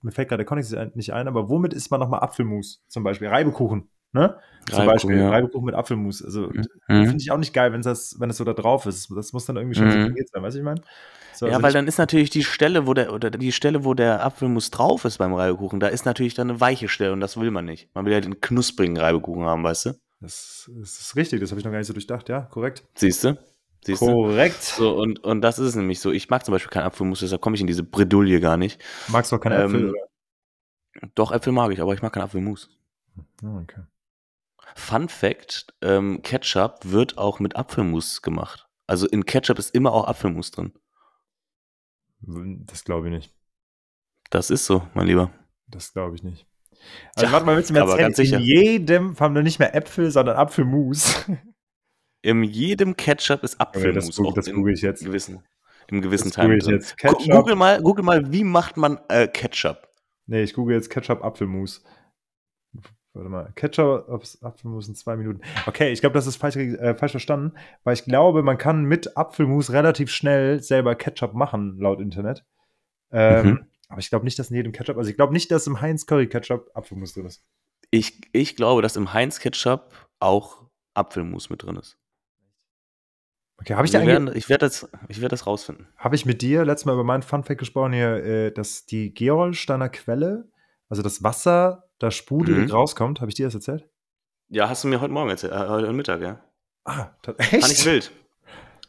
mir 0.03 0.12
fällt 0.12 0.29
gerade 0.29 0.39
der 0.39 0.47
Kontext 0.47 0.77
nicht 0.95 1.12
ein, 1.12 1.27
aber 1.27 1.49
womit 1.49 1.73
isst 1.73 1.91
man 1.91 1.99
nochmal 1.99 2.21
Apfelmus 2.21 2.85
zum 2.87 3.03
Beispiel? 3.03 3.29
Reibekuchen, 3.29 3.89
ne? 4.12 4.38
Zum 4.70 4.86
Beispiel 4.86 5.16
ja. 5.16 5.30
Reibekuchen 5.30 5.64
mit 5.64 5.74
Apfelmus. 5.74 6.22
Also 6.22 6.50
mhm. 6.52 6.64
finde 6.86 7.16
ich 7.18 7.30
auch 7.30 7.38
nicht 7.38 7.54
geil, 7.54 7.72
wenn 7.72 7.82
das, 7.82 8.16
wenn 8.18 8.28
das 8.28 8.36
so 8.36 8.44
da 8.44 8.52
drauf 8.52 8.86
ist. 8.86 9.11
Das 9.14 9.32
muss 9.32 9.46
dann 9.46 9.56
irgendwie 9.56 9.76
schon 9.76 9.86
mhm. 9.86 10.14
so 10.16 10.24
sein, 10.32 10.42
weißt 10.42 10.56
du, 10.56 10.59
ich 10.59 10.64
meine? 10.64 10.82
So, 11.34 11.46
ja, 11.46 11.52
also 11.52 11.62
weil 11.62 11.72
dann 11.72 11.86
ist 11.86 11.98
natürlich 11.98 12.30
die 12.30 12.42
Stelle, 12.42 12.86
wo 12.86 12.94
der, 12.94 13.12
oder 13.12 13.30
die 13.30 13.52
Stelle, 13.52 13.84
wo 13.84 13.94
der 13.94 14.24
Apfelmus 14.24 14.70
drauf 14.70 15.04
ist 15.04 15.18
beim 15.18 15.32
Reibekuchen, 15.32 15.78
da 15.78 15.86
ist 15.86 16.04
natürlich 16.04 16.34
dann 16.34 16.50
eine 16.50 16.61
weiche 16.61 16.88
Stelle 16.88 17.12
und 17.12 17.20
das 17.20 17.38
will 17.38 17.50
man 17.50 17.64
nicht. 17.64 17.94
Man 17.94 18.04
will 18.04 18.12
ja 18.12 18.20
den 18.20 18.40
knusprigen 18.40 18.96
Reibekuchen 18.96 19.44
haben, 19.44 19.62
weißt 19.62 19.86
du? 19.86 19.90
Das, 20.20 20.68
das 20.74 20.98
ist 20.98 21.16
richtig, 21.16 21.40
das 21.40 21.50
habe 21.50 21.61
ich 21.61 21.64
noch 21.64 21.70
gar 21.70 21.78
nicht 21.78 21.86
so 21.86 21.92
durchdacht, 21.92 22.28
ja, 22.28 22.40
korrekt. 22.40 22.82
Siehst 22.94 23.22
du? 23.22 23.38
Siehst 23.84 24.00
korrekt. 24.00 24.61
So, 24.61 24.96
und, 24.96 25.22
und 25.22 25.40
das 25.40 25.61
ist 25.61 25.68
es 25.68 25.76
nämlich 25.76 26.00
so. 26.00 26.11
Ich 26.11 26.28
mag 26.28 26.44
zum 26.44 26.52
Beispiel 26.52 26.70
keinen 26.70 26.86
Apfelmus, 26.86 27.20
deshalb 27.20 27.40
komme 27.40 27.54
ich 27.54 27.61
in 27.61 27.68
diese 27.68 27.84
Bredouille 27.84 28.40
gar 28.40 28.56
nicht. 28.56 28.82
Magst 29.06 29.30
du 29.30 29.36
auch 29.36 29.40
keine 29.40 29.56
ähm, 29.56 29.64
Äpfel, 29.66 29.90
oder? 29.90 31.11
Doch, 31.14 31.30
Äpfel 31.30 31.52
mag 31.52 31.70
ich, 31.70 31.80
aber 31.80 31.94
ich 31.94 32.02
mag 32.02 32.12
keinen 32.12 32.24
Apfelmus. 32.24 32.68
Oh, 33.44 33.61
okay. 33.62 33.82
Fun 34.79 35.09
Fact: 35.09 35.66
ähm, 35.83 36.22
Ketchup 36.22 36.81
wird 36.85 37.18
auch 37.18 37.41
mit 37.41 37.57
Apfelmus 37.57 38.22
gemacht. 38.22 38.68
Also 38.87 39.07
in 39.07 39.24
Ketchup 39.26 39.59
ist 39.59 39.74
immer 39.74 39.93
auch 39.93 40.07
Apfelmus 40.07 40.51
drin. 40.51 40.72
Das 42.20 42.85
glaube 42.85 43.09
ich 43.09 43.14
nicht. 43.14 43.35
Das 44.31 44.51
ist 44.51 44.66
so, 44.66 44.83
mein 44.95 45.07
Lieber. 45.07 45.31
Das 45.66 45.93
glaube 45.93 46.14
ich 46.16 46.22
nicht. 46.22 46.47
Also, 47.14 47.26
Tja, 47.26 47.33
warte 47.33 47.47
mal, 47.47 47.57
willst 47.57 47.70
du 47.70 47.74
mir 47.74 47.83
aber 47.83 47.97
ganz 47.97 48.16
sicher. 48.16 48.37
in 48.39 48.43
jedem 48.43 49.18
haben 49.18 49.35
wir 49.35 49.43
nicht 49.43 49.59
mehr 49.59 49.74
Äpfel, 49.74 50.11
sondern 50.11 50.37
Apfelmus. 50.37 51.24
In 52.22 52.43
jedem 52.43 52.97
Ketchup 52.97 53.45
ist 53.45 53.61
Apfelmus. 53.61 54.18
Okay, 54.18 54.33
das, 54.35 54.47
das 54.47 54.55
google 54.55 54.74
ich 54.74 54.83
jetzt. 54.83 55.05
Gewissen, 55.05 55.45
Im 55.87 56.03
gewissen 56.03 56.24
Das 56.29 56.33
Teil. 56.35 56.47
google 56.47 56.59
ich 56.59 56.66
jetzt. 56.66 56.99
Ketchup. 56.99 57.31
Google 57.31 57.55
mal, 57.55 57.81
google 57.81 58.05
mal, 58.05 58.33
wie 58.33 58.43
macht 58.43 58.76
man 58.76 58.99
äh, 59.09 59.29
Ketchup? 59.29 59.89
Nee, 60.26 60.43
ich 60.43 60.53
google 60.55 60.74
jetzt 60.74 60.91
Ketchup 60.91 61.22
Apfelmus. 61.24 61.85
Warte 63.19 63.31
mal. 63.31 63.53
Ketchup 63.57 64.09
Apf- 64.09 64.41
Apfelmus 64.45 64.87
in 64.87 64.95
zwei 64.95 65.16
Minuten. 65.16 65.41
Okay, 65.66 65.91
ich 65.91 66.01
glaube, 66.01 66.14
das 66.14 66.29
ist 66.29 66.37
falsch, 66.37 66.55
äh, 66.57 66.95
falsch 66.95 67.11
verstanden, 67.11 67.53
weil 67.83 67.95
ich 67.95 68.05
glaube, 68.05 68.45
man 68.45 68.59
kann 68.59 68.85
mit 68.85 69.16
Apfelmus 69.16 69.73
relativ 69.73 70.11
schnell 70.12 70.62
selber 70.62 70.95
Ketchup 70.95 71.35
machen, 71.35 71.79
laut 71.81 72.01
Internet. 72.01 72.45
Ähm, 73.11 73.47
Mhm. 73.47 73.66
Aber 73.89 73.99
ich 74.01 74.11
glaube 74.11 74.25
nicht, 74.25 74.39
dass 74.39 74.51
in 74.51 74.57
jedem 74.57 74.71
Ketchup, 74.73 74.99
also 74.99 75.11
ich 75.11 75.16
glaube 75.16 75.33
nicht, 75.33 75.51
dass 75.51 75.66
im 75.66 75.81
Heinz 75.81 76.07
Curry 76.07 76.29
Ketchup 76.29 76.71
Apfelmus 76.75 77.14
drin 77.14 77.27
ist. 77.27 77.43
Ich, 77.91 78.21
ich 78.33 78.55
glaube, 78.55 78.83
dass 78.83 78.97
im 78.97 79.12
Heinz 79.14 79.41
Ketchup 79.41 79.93
auch 80.21 80.62
Apfelmus 80.95 81.49
mit 81.51 81.62
drin 81.64 81.77
ist. 81.77 81.99
Okay, 83.61 83.75
habe 83.75 83.85
ich, 83.87 83.91
dir 83.91 83.99
eigentlich- 83.99 84.12
werden, 84.12 84.31
ich 84.37 84.49
werde 84.49 84.66
das, 84.66 84.89
ich 85.09 85.21
werde 85.21 85.33
das 85.33 85.47
rausfinden. 85.47 85.89
Habe 85.97 86.14
ich 86.14 86.25
mit 86.27 86.43
dir 86.43 86.64
letztes 86.64 86.85
Mal 86.87 86.93
über 86.93 87.03
meinen 87.03 87.23
Funfact 87.23 87.59
gesprochen 87.59 87.93
hier, 87.95 88.23
äh, 88.25 88.53
dass 88.53 88.87
die 88.87 89.12
Gerolsteiner 89.12 89.89
Quelle, 89.89 90.49
also 90.89 91.03
das 91.03 91.22
Wasser, 91.22 91.84
da 91.99 92.11
sprudelig 92.11 92.68
Mhm. 92.68 92.74
rauskommt? 92.74 93.20
Habe 93.20 93.30
ich 93.30 93.34
dir 93.34 93.47
das 93.47 93.55
erzählt? 93.55 93.89
Ja, 94.49 94.68
hast 94.68 94.84
du 94.84 94.89
mir 94.89 95.01
heute 95.01 95.12
Morgen 95.12 95.30
erzählt, 95.30 95.53
äh, 95.53 95.68
heute 95.68 95.93
Mittag, 95.93 96.20
ja. 96.22 96.41
Ah, 96.84 97.11
ta- 97.22 97.34
Fand 97.34 97.53
ich 97.53 97.62
echt? 97.80 97.84
wild. 97.86 98.11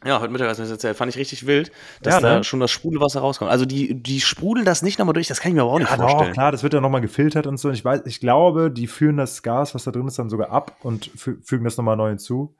Ja, 0.02 0.18
heute 0.20 0.32
Mittag 0.32 0.48
hast 0.48 0.56
du 0.56 0.62
mir 0.62 0.68
das 0.68 0.72
erzählt. 0.72 0.96
Fand 0.96 1.10
ich 1.10 1.18
richtig 1.18 1.46
wild, 1.46 1.70
dass 2.00 2.14
Ja, 2.14 2.20
da 2.20 2.36
ne? 2.38 2.44
schon 2.44 2.58
das 2.60 2.70
Sprudelwasser 2.70 3.20
rauskommt. 3.20 3.50
Also 3.50 3.66
die, 3.66 4.02
die 4.02 4.22
sprudeln 4.22 4.64
das 4.64 4.80
nicht 4.80 4.98
nochmal 4.98 5.12
durch, 5.12 5.28
das 5.28 5.40
kann 5.40 5.50
ich 5.50 5.56
mir 5.56 5.60
aber 5.62 5.72
auch 5.72 5.78
nicht 5.78 5.90
Ja, 5.90 5.96
doch, 5.98 6.08
vorstellen. 6.08 6.32
klar, 6.32 6.52
das 6.52 6.62
wird 6.62 6.72
ja 6.72 6.80
nochmal 6.80 7.02
gefiltert 7.02 7.46
und 7.46 7.58
so. 7.58 7.68
Und 7.68 7.74
ich 7.74 7.84
weiß, 7.84 8.02
ich 8.06 8.18
glaube, 8.20 8.70
die 8.70 8.86
führen 8.86 9.18
das 9.18 9.42
Gas, 9.42 9.74
was 9.74 9.84
da 9.84 9.90
drin 9.90 10.06
ist, 10.08 10.18
dann 10.18 10.30
sogar 10.30 10.48
ab 10.50 10.74
und 10.82 11.10
fü 11.14 11.36
fügen 11.42 11.64
das 11.64 11.76
nochmal 11.76 11.98
neu 11.98 12.08
hinzu. 12.08 12.56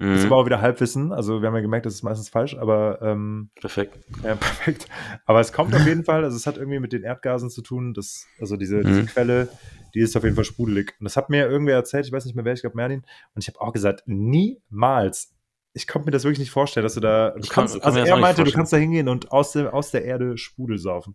Das 0.00 0.06
ist 0.20 0.26
Mhm. 0.26 0.32
aber 0.32 0.36
auch 0.42 0.46
wieder 0.46 0.60
Halbwissen. 0.60 1.12
Also 1.12 1.42
wir 1.42 1.48
haben 1.48 1.56
ja 1.56 1.60
gemerkt, 1.60 1.84
das 1.84 1.94
ist 1.94 2.04
meistens 2.04 2.28
falsch, 2.28 2.56
aber 2.56 3.02
ähm, 3.02 3.50
Perfekt. 3.60 3.98
ja, 4.22 4.34
perfekt. 4.36 4.86
Aber 5.26 5.40
es 5.40 5.52
kommt 5.52 5.74
auf 5.74 5.84
jeden 5.86 6.04
Fall, 6.04 6.22
also 6.22 6.36
es 6.36 6.46
hat 6.46 6.56
irgendwie 6.56 6.78
mit 6.78 6.92
den 6.92 7.02
Erdgasen 7.02 7.50
zu 7.50 7.62
tun, 7.62 7.94
das, 7.94 8.26
also 8.40 8.56
diese, 8.56 8.84
diese 8.84 9.02
Mhm. 9.02 9.06
Quelle, 9.06 9.48
die 9.94 10.00
ist 10.00 10.16
auf 10.16 10.22
jeden 10.22 10.36
Fall 10.36 10.44
sprudelig. 10.44 10.94
Und 11.00 11.04
das 11.04 11.16
hat 11.16 11.30
mir 11.30 11.48
irgendwer 11.48 11.74
erzählt, 11.74 12.06
ich 12.06 12.12
weiß 12.12 12.24
nicht 12.26 12.36
mehr 12.36 12.44
wer, 12.44 12.52
ich 12.52 12.60
glaube 12.60 12.76
Merlin. 12.76 13.04
Und 13.34 13.42
ich 13.42 13.48
habe 13.48 13.60
auch 13.60 13.72
gesagt, 13.72 14.04
niemals. 14.06 15.34
Ich 15.74 15.86
konnte 15.86 16.06
mir 16.06 16.12
das 16.12 16.24
wirklich 16.24 16.38
nicht 16.40 16.50
vorstellen, 16.50 16.84
dass 16.84 16.94
du 16.94 17.00
da. 17.00 17.30
Du 17.30 17.40
kann- 17.40 17.66
kannst, 17.66 17.74
kann 17.74 17.82
also 17.82 17.98
er 17.98 18.16
meinte, 18.16 18.42
du 18.44 18.50
kannst 18.52 18.72
da 18.72 18.76
hingehen 18.76 19.08
und 19.08 19.30
aus, 19.32 19.52
der, 19.52 19.74
aus 19.74 19.90
der 19.90 20.04
Erde 20.04 20.38
Sprudel 20.38 20.78
saufen. 20.78 21.14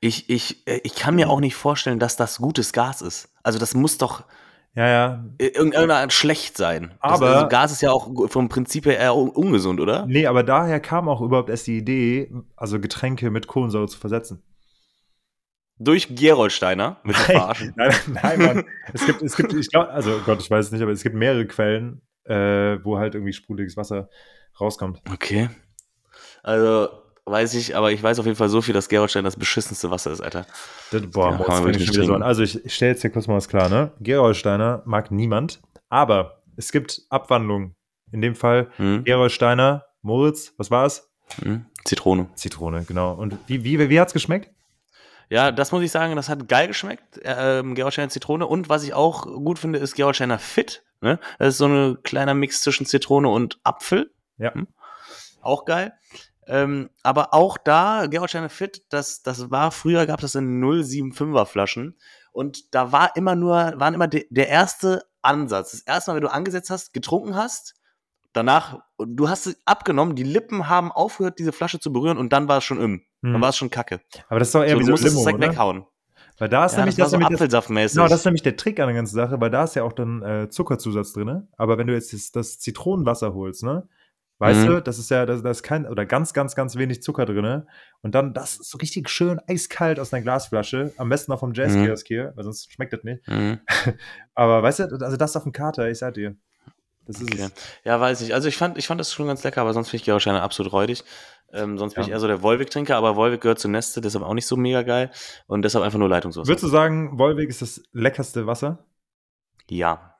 Ich, 0.00 0.28
ich, 0.28 0.66
äh, 0.68 0.80
ich 0.84 0.94
kann 0.94 1.14
mir 1.14 1.30
auch 1.30 1.40
nicht 1.40 1.54
vorstellen, 1.54 1.98
dass 1.98 2.16
das 2.16 2.38
gutes 2.38 2.72
Gas 2.72 3.00
ist. 3.00 3.32
Also 3.42 3.58
das 3.58 3.74
muss 3.74 3.96
doch 3.98 4.24
Ja, 4.74 4.88
ja. 4.88 5.24
in 5.38 5.50
irgendeiner 5.50 5.96
Art 5.96 6.12
schlecht 6.14 6.56
sein. 6.56 6.92
Das, 7.02 7.12
Aber- 7.20 7.34
also 7.36 7.48
Gas 7.48 7.72
ist 7.72 7.82
ja 7.82 7.90
auch 7.92 8.10
vom 8.30 8.48
Prinzip 8.48 8.86
her 8.86 8.98
eher 8.98 9.14
un 9.14 9.28
ungesund, 9.28 9.80
oder? 9.80 10.06
Nee, 10.06 10.26
aber 10.26 10.42
daher 10.42 10.80
kam 10.80 11.08
auch 11.10 11.20
überhaupt 11.20 11.50
erst 11.50 11.66
die 11.66 11.76
Idee, 11.76 12.32
also 12.56 12.80
Getränke 12.80 13.30
mit 13.30 13.46
Kohlensäure 13.46 13.86
zu 13.88 13.98
versetzen. 13.98 14.42
Durch 15.78 16.14
Gerolsteiner 16.14 16.98
mit 17.02 17.16
dem 17.16 17.20
Verarschen. 17.24 17.72
Nein, 17.76 17.92
nein, 18.22 18.38
Mann. 18.40 18.64
es 18.94 19.04
gibt, 19.04 19.20
es 19.20 19.36
gibt, 19.36 19.52
ich 19.52 19.68
glaube, 19.70 19.90
also 19.90 20.20
Gott, 20.24 20.40
ich 20.40 20.50
weiß 20.50 20.66
es 20.66 20.72
nicht, 20.72 20.82
aber 20.82 20.92
es 20.92 21.02
gibt 21.02 21.16
mehrere 21.16 21.46
Quellen, 21.46 22.02
äh, 22.24 22.78
wo 22.84 22.98
halt 22.98 23.14
irgendwie 23.14 23.32
sprudeliges 23.32 23.76
Wasser 23.76 24.08
rauskommt. 24.60 25.02
Okay. 25.12 25.50
Also 26.42 26.88
weiß 27.24 27.54
ich, 27.54 27.76
aber 27.76 27.92
ich 27.92 28.02
weiß 28.02 28.18
auf 28.18 28.26
jeden 28.26 28.36
Fall 28.36 28.48
so 28.48 28.62
viel, 28.62 28.74
dass 28.74 28.88
Gerolstein 28.88 29.24
das 29.24 29.36
beschissenste 29.36 29.90
Wasser 29.90 30.10
ist, 30.10 30.20
Alter. 30.20 30.46
Das, 30.90 31.02
boah, 31.10 31.30
Ja, 31.32 31.38
kann 31.38 31.62
man 31.62 31.70
ich 31.70 31.76
schon 31.76 31.86
nicht 31.86 31.94
wieder 31.94 32.04
so 32.06 32.14
an. 32.14 32.22
Also 32.22 32.42
ich, 32.42 32.64
ich 32.64 32.74
stelle 32.74 32.92
jetzt 32.92 33.02
hier 33.02 33.10
kurz 33.10 33.26
mal 33.26 33.36
was 33.36 33.48
klar, 33.48 33.68
ne? 33.68 33.92
Gerolsteiner 34.00 34.82
mag 34.84 35.10
niemand, 35.10 35.60
aber 35.88 36.42
es 36.56 36.72
gibt 36.72 37.02
Abwandlungen. 37.10 37.74
In 38.10 38.20
dem 38.20 38.34
Fall 38.34 38.70
Hm? 38.76 39.04
Gerolsteiner, 39.04 39.86
Moritz, 40.02 40.52
was 40.58 40.70
war 40.70 40.84
es? 40.84 41.10
Hm? 41.42 41.64
Zitrone. 41.84 42.28
Zitrone, 42.34 42.84
genau. 42.84 43.14
Und 43.14 43.38
wie, 43.46 43.64
wie, 43.64 43.88
wie 43.88 44.00
hat's 44.00 44.12
geschmeckt? 44.12 44.50
Ja, 45.30 45.50
das 45.50 45.72
muss 45.72 45.82
ich 45.82 45.90
sagen, 45.90 46.14
das 46.14 46.28
hat 46.28 46.46
geil 46.46 46.68
geschmeckt. 46.68 47.20
Ähm, 47.22 47.74
Gerolsteiner 47.74 48.10
Zitrone. 48.10 48.46
Und 48.46 48.68
was 48.68 48.82
ich 48.82 48.92
auch 48.92 49.22
gut 49.24 49.58
finde, 49.58 49.78
ist 49.78 49.94
Gerolsteiner 49.94 50.38
Fit. 50.38 50.82
Ne? 51.00 51.18
Das 51.38 51.48
ist 51.54 51.58
so 51.58 51.66
ein 51.66 52.02
kleiner 52.02 52.34
Mix 52.34 52.60
zwischen 52.60 52.84
Zitrone 52.84 53.28
und 53.30 53.58
Apfel. 53.64 54.12
Ja. 54.36 54.52
Hm? 54.52 54.66
Auch 55.40 55.64
geil. 55.64 55.94
Ähm, 56.46 56.90
aber 57.02 57.34
auch 57.34 57.56
da, 57.56 58.06
Gerolsteiner 58.06 58.48
Fit, 58.48 58.82
das, 58.90 59.22
das 59.22 59.50
war, 59.50 59.70
früher 59.70 60.06
gab 60.06 60.18
es 60.18 60.32
das 60.32 60.40
in 60.40 60.62
075er 60.62 61.46
Flaschen. 61.46 61.96
Und 62.32 62.74
da 62.74 62.92
war 62.92 63.14
immer 63.16 63.36
nur, 63.36 63.74
waren 63.76 63.94
immer 63.94 64.08
de, 64.08 64.26
der 64.30 64.48
erste 64.48 65.04
Ansatz. 65.20 65.72
Das 65.72 65.80
erste 65.82 66.10
Mal, 66.10 66.16
wenn 66.16 66.22
du 66.22 66.32
angesetzt 66.32 66.70
hast, 66.70 66.92
getrunken 66.92 67.36
hast, 67.36 67.74
danach, 68.32 68.80
du 68.98 69.28
hast 69.28 69.44
sie 69.44 69.56
abgenommen, 69.64 70.16
die 70.16 70.24
Lippen 70.24 70.68
haben 70.68 70.90
aufgehört, 70.90 71.38
diese 71.38 71.52
Flasche 71.52 71.78
zu 71.78 71.92
berühren 71.92 72.18
und 72.18 72.32
dann 72.32 72.48
war 72.48 72.58
es 72.58 72.64
schon 72.64 72.80
im. 72.80 73.02
Hm. 73.22 73.32
Dann 73.34 73.40
war 73.40 73.50
es 73.50 73.56
schon 73.56 73.70
kacke. 73.70 74.00
Aber 74.28 74.38
das 74.40 74.48
ist 74.48 74.54
doch 74.54 74.64
eher 74.64 74.74
So, 74.74 74.80
wie 74.80 74.84
du 74.84 74.96
so 74.96 75.04
Limo, 75.04 75.18
es 75.18 75.24
direkt 75.24 75.38
oder? 75.38 75.48
weghauen. 75.52 75.86
Weil 76.38 76.48
da 76.48 76.64
ist 76.64 76.72
Ja, 76.72 76.78
nämlich 76.78 76.96
das 76.96 77.04
das, 77.04 77.10
so 77.12 77.18
nämlich 77.18 77.38
das. 77.50 77.92
Genau, 77.92 78.08
das 78.08 78.20
ist 78.20 78.24
nämlich 78.24 78.42
der 78.42 78.56
Trick 78.56 78.80
an 78.80 78.86
der 78.86 78.96
ganzen 78.96 79.14
Sache, 79.14 79.40
weil 79.40 79.50
da 79.50 79.64
ist 79.64 79.76
ja 79.76 79.84
auch 79.84 79.92
dann 79.92 80.22
äh, 80.22 80.48
Zuckerzusatz 80.48 81.12
drin. 81.12 81.46
Aber 81.56 81.78
wenn 81.78 81.86
du 81.86 81.92
jetzt 81.92 82.12
das, 82.12 82.32
das 82.32 82.58
Zitronenwasser 82.58 83.34
holst, 83.34 83.62
ne? 83.62 83.86
Weißt 84.42 84.62
Mhm. 84.62 84.66
du, 84.66 84.82
das 84.82 84.98
ist 84.98 85.08
ja, 85.08 85.24
da 85.24 85.34
ist 85.50 85.62
kein, 85.62 85.86
oder 85.86 86.04
ganz, 86.04 86.32
ganz, 86.32 86.56
ganz 86.56 86.74
wenig 86.74 87.00
Zucker 87.00 87.26
drin. 87.26 87.62
Und 88.00 88.14
dann 88.16 88.34
das 88.34 88.56
so 88.56 88.76
richtig 88.78 89.08
schön 89.08 89.40
eiskalt 89.46 90.00
aus 90.00 90.12
einer 90.12 90.20
Glasflasche. 90.22 90.92
Am 90.96 91.08
besten 91.08 91.30
noch 91.30 91.38
vom 91.38 91.52
Jazzkiosk 91.54 92.08
hier, 92.08 92.32
weil 92.34 92.42
sonst 92.42 92.72
schmeckt 92.72 92.92
das 92.92 93.04
nicht. 93.04 93.26
Mhm. 93.28 93.60
Aber 94.34 94.60
weißt 94.64 94.80
du, 94.80 94.84
also 95.00 95.16
das 95.16 95.36
auf 95.36 95.44
dem 95.44 95.52
Kater, 95.52 95.88
ich 95.88 95.98
sag 95.98 96.14
dir. 96.14 96.34
Das 97.06 97.20
ist 97.20 97.32
Okay. 97.32 97.42
es. 97.44 97.52
Ja, 97.84 98.00
weiß 98.00 98.20
ich. 98.22 98.34
Also 98.34 98.48
ich 98.48 98.56
fand, 98.56 98.78
ich 98.78 98.88
fand 98.88 99.00
das 99.00 99.12
schon 99.12 99.28
ganz 99.28 99.44
lecker, 99.44 99.60
aber 99.60 99.72
sonst 99.74 99.90
finde 99.90 99.98
ich 100.00 100.04
Gerolsteiner 100.06 100.42
absolut 100.42 100.72
räudig. 100.72 101.04
Ähm, 101.52 101.78
sonst 101.78 101.94
bin 101.94 102.02
Ja. 102.02 102.06
ich 102.08 102.12
eher 102.12 102.18
so 102.20 102.26
der 102.26 102.42
Wolwig-Trinker, 102.42 102.96
aber 102.96 103.14
Wolwig 103.14 103.40
gehört 103.40 103.60
zu 103.60 103.68
Neste, 103.68 104.00
deshalb 104.00 104.24
auch 104.24 104.34
nicht 104.34 104.46
so 104.48 104.56
mega 104.56 104.82
geil. 104.82 105.10
Und 105.46 105.62
deshalb 105.62 105.84
einfach 105.84 105.98
nur 106.00 106.08
Leitungswasser. 106.08 106.48
Würdest 106.48 106.64
du 106.64 106.68
sagen, 106.68 107.16
Wolwig 107.18 107.48
ist 107.48 107.62
das 107.62 107.80
leckerste 107.92 108.46
Wasser? 108.48 108.86
Ja. 109.70 110.16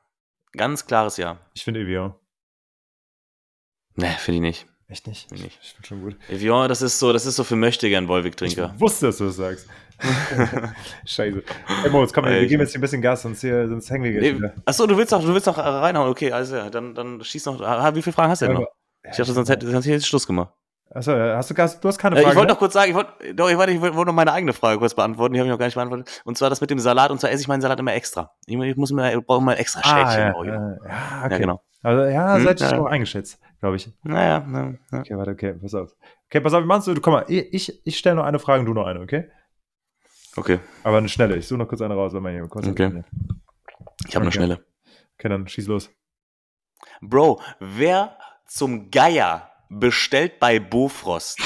Ganz 0.53 0.85
klares 0.85 1.17
Ja. 1.17 1.39
Ich 1.53 1.63
finde 1.65 1.81
Evian. 1.81 2.13
Ne, 3.95 4.07
finde 4.19 4.37
ich 4.37 4.41
nicht. 4.41 4.65
Echt 4.89 5.07
nicht? 5.07 5.29
Finde 5.29 5.45
ich 5.47 5.53
finde 5.73 5.87
schon 5.87 6.01
gut. 6.01 6.15
Evian, 6.29 6.67
das 6.69 6.81
ist 6.81 6.99
so, 6.99 7.13
das 7.13 7.25
ist 7.25 7.35
so 7.35 7.43
für 7.43 7.55
Möchtegern 7.55 8.07
Wolwig-Trinker. 8.07 8.73
Ich 8.75 8.81
wusste, 8.81 9.07
dass 9.07 9.17
du 9.17 9.25
das 9.25 9.35
sagst. 9.37 9.67
Scheiße. 11.05 11.43
Hey 11.81 11.89
Moritz, 11.89 12.11
komm, 12.13 12.25
wir 12.25 12.45
geben 12.45 12.61
jetzt 12.61 12.71
hier 12.71 12.79
ein 12.79 12.81
bisschen 12.81 13.01
Gas, 13.01 13.21
sonst, 13.21 13.41
hier, 13.41 13.67
sonst 13.67 13.89
hängen 13.89 14.03
wir 14.03 14.11
jetzt 14.11 14.39
Nee, 14.41 14.49
achso, 14.65 14.85
du 14.85 14.97
willst 14.97 15.11
noch, 15.11 15.21
du 15.21 15.33
willst 15.33 15.47
noch 15.47 15.57
äh, 15.57 15.61
reinhauen. 15.61 16.09
Okay, 16.09 16.31
also 16.31 16.55
ja, 16.57 16.69
dann, 16.69 16.93
dann 16.93 17.23
schieß 17.23 17.45
noch. 17.45 17.61
Ah, 17.61 17.93
wie 17.95 18.01
viele 18.01 18.13
Fragen 18.13 18.29
hast 18.31 18.41
du 18.41 18.47
denn 18.47 18.55
noch? 18.55 18.67
Ich 19.09 19.17
dachte, 19.17 19.33
sonst 19.33 19.49
hätte, 19.49 19.67
ich 19.67 20.05
Schluss 20.05 20.27
gemacht. 20.27 20.51
Achso, 20.93 21.11
hast 21.13 21.49
du 21.49 21.53
Gas? 21.55 21.79
Du 21.79 21.87
hast 21.87 21.97
keine 21.97 22.15
Äh, 22.17 22.21
Frage. 22.21 22.31
ich 22.33 22.35
wollte 22.37 22.47
ne? 22.47 22.53
noch 22.53 22.59
kurz 22.59 22.73
sagen, 22.73 22.89
ich 22.91 22.95
wollte, 22.95 23.33
doch, 23.33 23.49
ich 23.49 23.57
wollte, 23.57 23.71
ich 23.71 23.81
wollte 23.81 24.05
noch 24.05 24.13
meine 24.13 24.31
eigene 24.31 24.53
Frage 24.53 24.77
kurz 24.77 24.93
beantworten, 24.93 25.33
die 25.33 25.39
habe 25.39 25.47
ich 25.47 25.51
noch 25.51 25.57
gar 25.57 25.65
nicht 25.65 25.75
beantwortet. 25.75 26.21
Und 26.23 26.37
zwar 26.37 26.49
das 26.51 26.61
mit 26.61 26.69
dem 26.69 26.77
Salat, 26.79 27.09
und 27.09 27.19
zwar 27.19 27.31
esse 27.31 27.41
ich 27.41 27.47
meinen 27.47 27.61
Salat 27.61 27.79
immer 27.79 27.93
extra. 27.93 28.31
Ich, 28.45 28.55
muss 28.75 28.91
mir, 28.91 29.11
ich 29.17 29.25
brauche 29.25 29.43
mal 29.43 29.53
extra 29.53 29.81
Schälchen. 29.83 30.05
ah, 30.07 30.17
ja, 30.19 30.29
immer. 30.31 30.77
äh, 30.85 30.87
ja, 30.89 31.21
okay. 31.23 31.31
Ja, 31.31 31.37
genau. 31.39 31.63
Also, 31.81 32.03
ja, 32.03 32.35
Hm, 32.35 32.43
seid 32.43 32.61
ihr 32.61 32.69
ja. 32.69 32.79
auch 32.79 32.85
eingeschätzt, 32.85 33.39
glaube 33.63 33.77
ich. 33.77 33.89
Naja, 34.03 34.45
na, 34.45 34.73
na. 34.91 34.99
Okay, 34.99 35.15
warte, 35.15 35.31
okay, 35.31 35.53
pass 35.53 35.73
auf. 35.73 35.95
Okay, 36.25 36.41
pass 36.41 36.53
auf, 36.53 36.63
wie 36.63 36.67
machst 36.67 36.85
du? 36.85 36.99
Komm 36.99 37.13
mal, 37.13 37.25
ich, 37.29 37.81
ich 37.87 37.97
stelle 37.97 38.17
noch 38.17 38.25
eine 38.25 38.37
Frage 38.37 38.59
und 38.59 38.65
du 38.65 38.73
noch 38.73 38.85
eine, 38.85 38.99
okay? 38.99 39.29
okay, 40.35 40.59
Aber 40.83 40.97
eine 40.97 41.07
schnelle. 41.07 41.37
Ich 41.37 41.47
suche 41.47 41.59
noch 41.59 41.69
kurz 41.69 41.79
eine 41.79 41.93
raus, 41.93 42.13
wenn 42.13 42.23
man 42.23 42.33
hier 42.33 42.45
kurz. 42.49 42.67
Okay. 42.67 43.03
ich 44.05 44.15
habe 44.17 44.23
eine 44.23 44.33
schnelle. 44.33 44.65
Okay, 45.17 45.29
dann 45.29 45.47
schieß 45.47 45.67
los. 45.67 45.89
Bro, 46.99 47.39
wer 47.61 48.17
zum 48.47 48.91
Geier 48.91 49.49
bestellt 49.69 50.41
bei 50.41 50.59
Bofrost? 50.59 51.39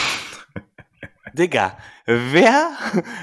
Digga, 1.33 1.77
wer, 2.07 2.71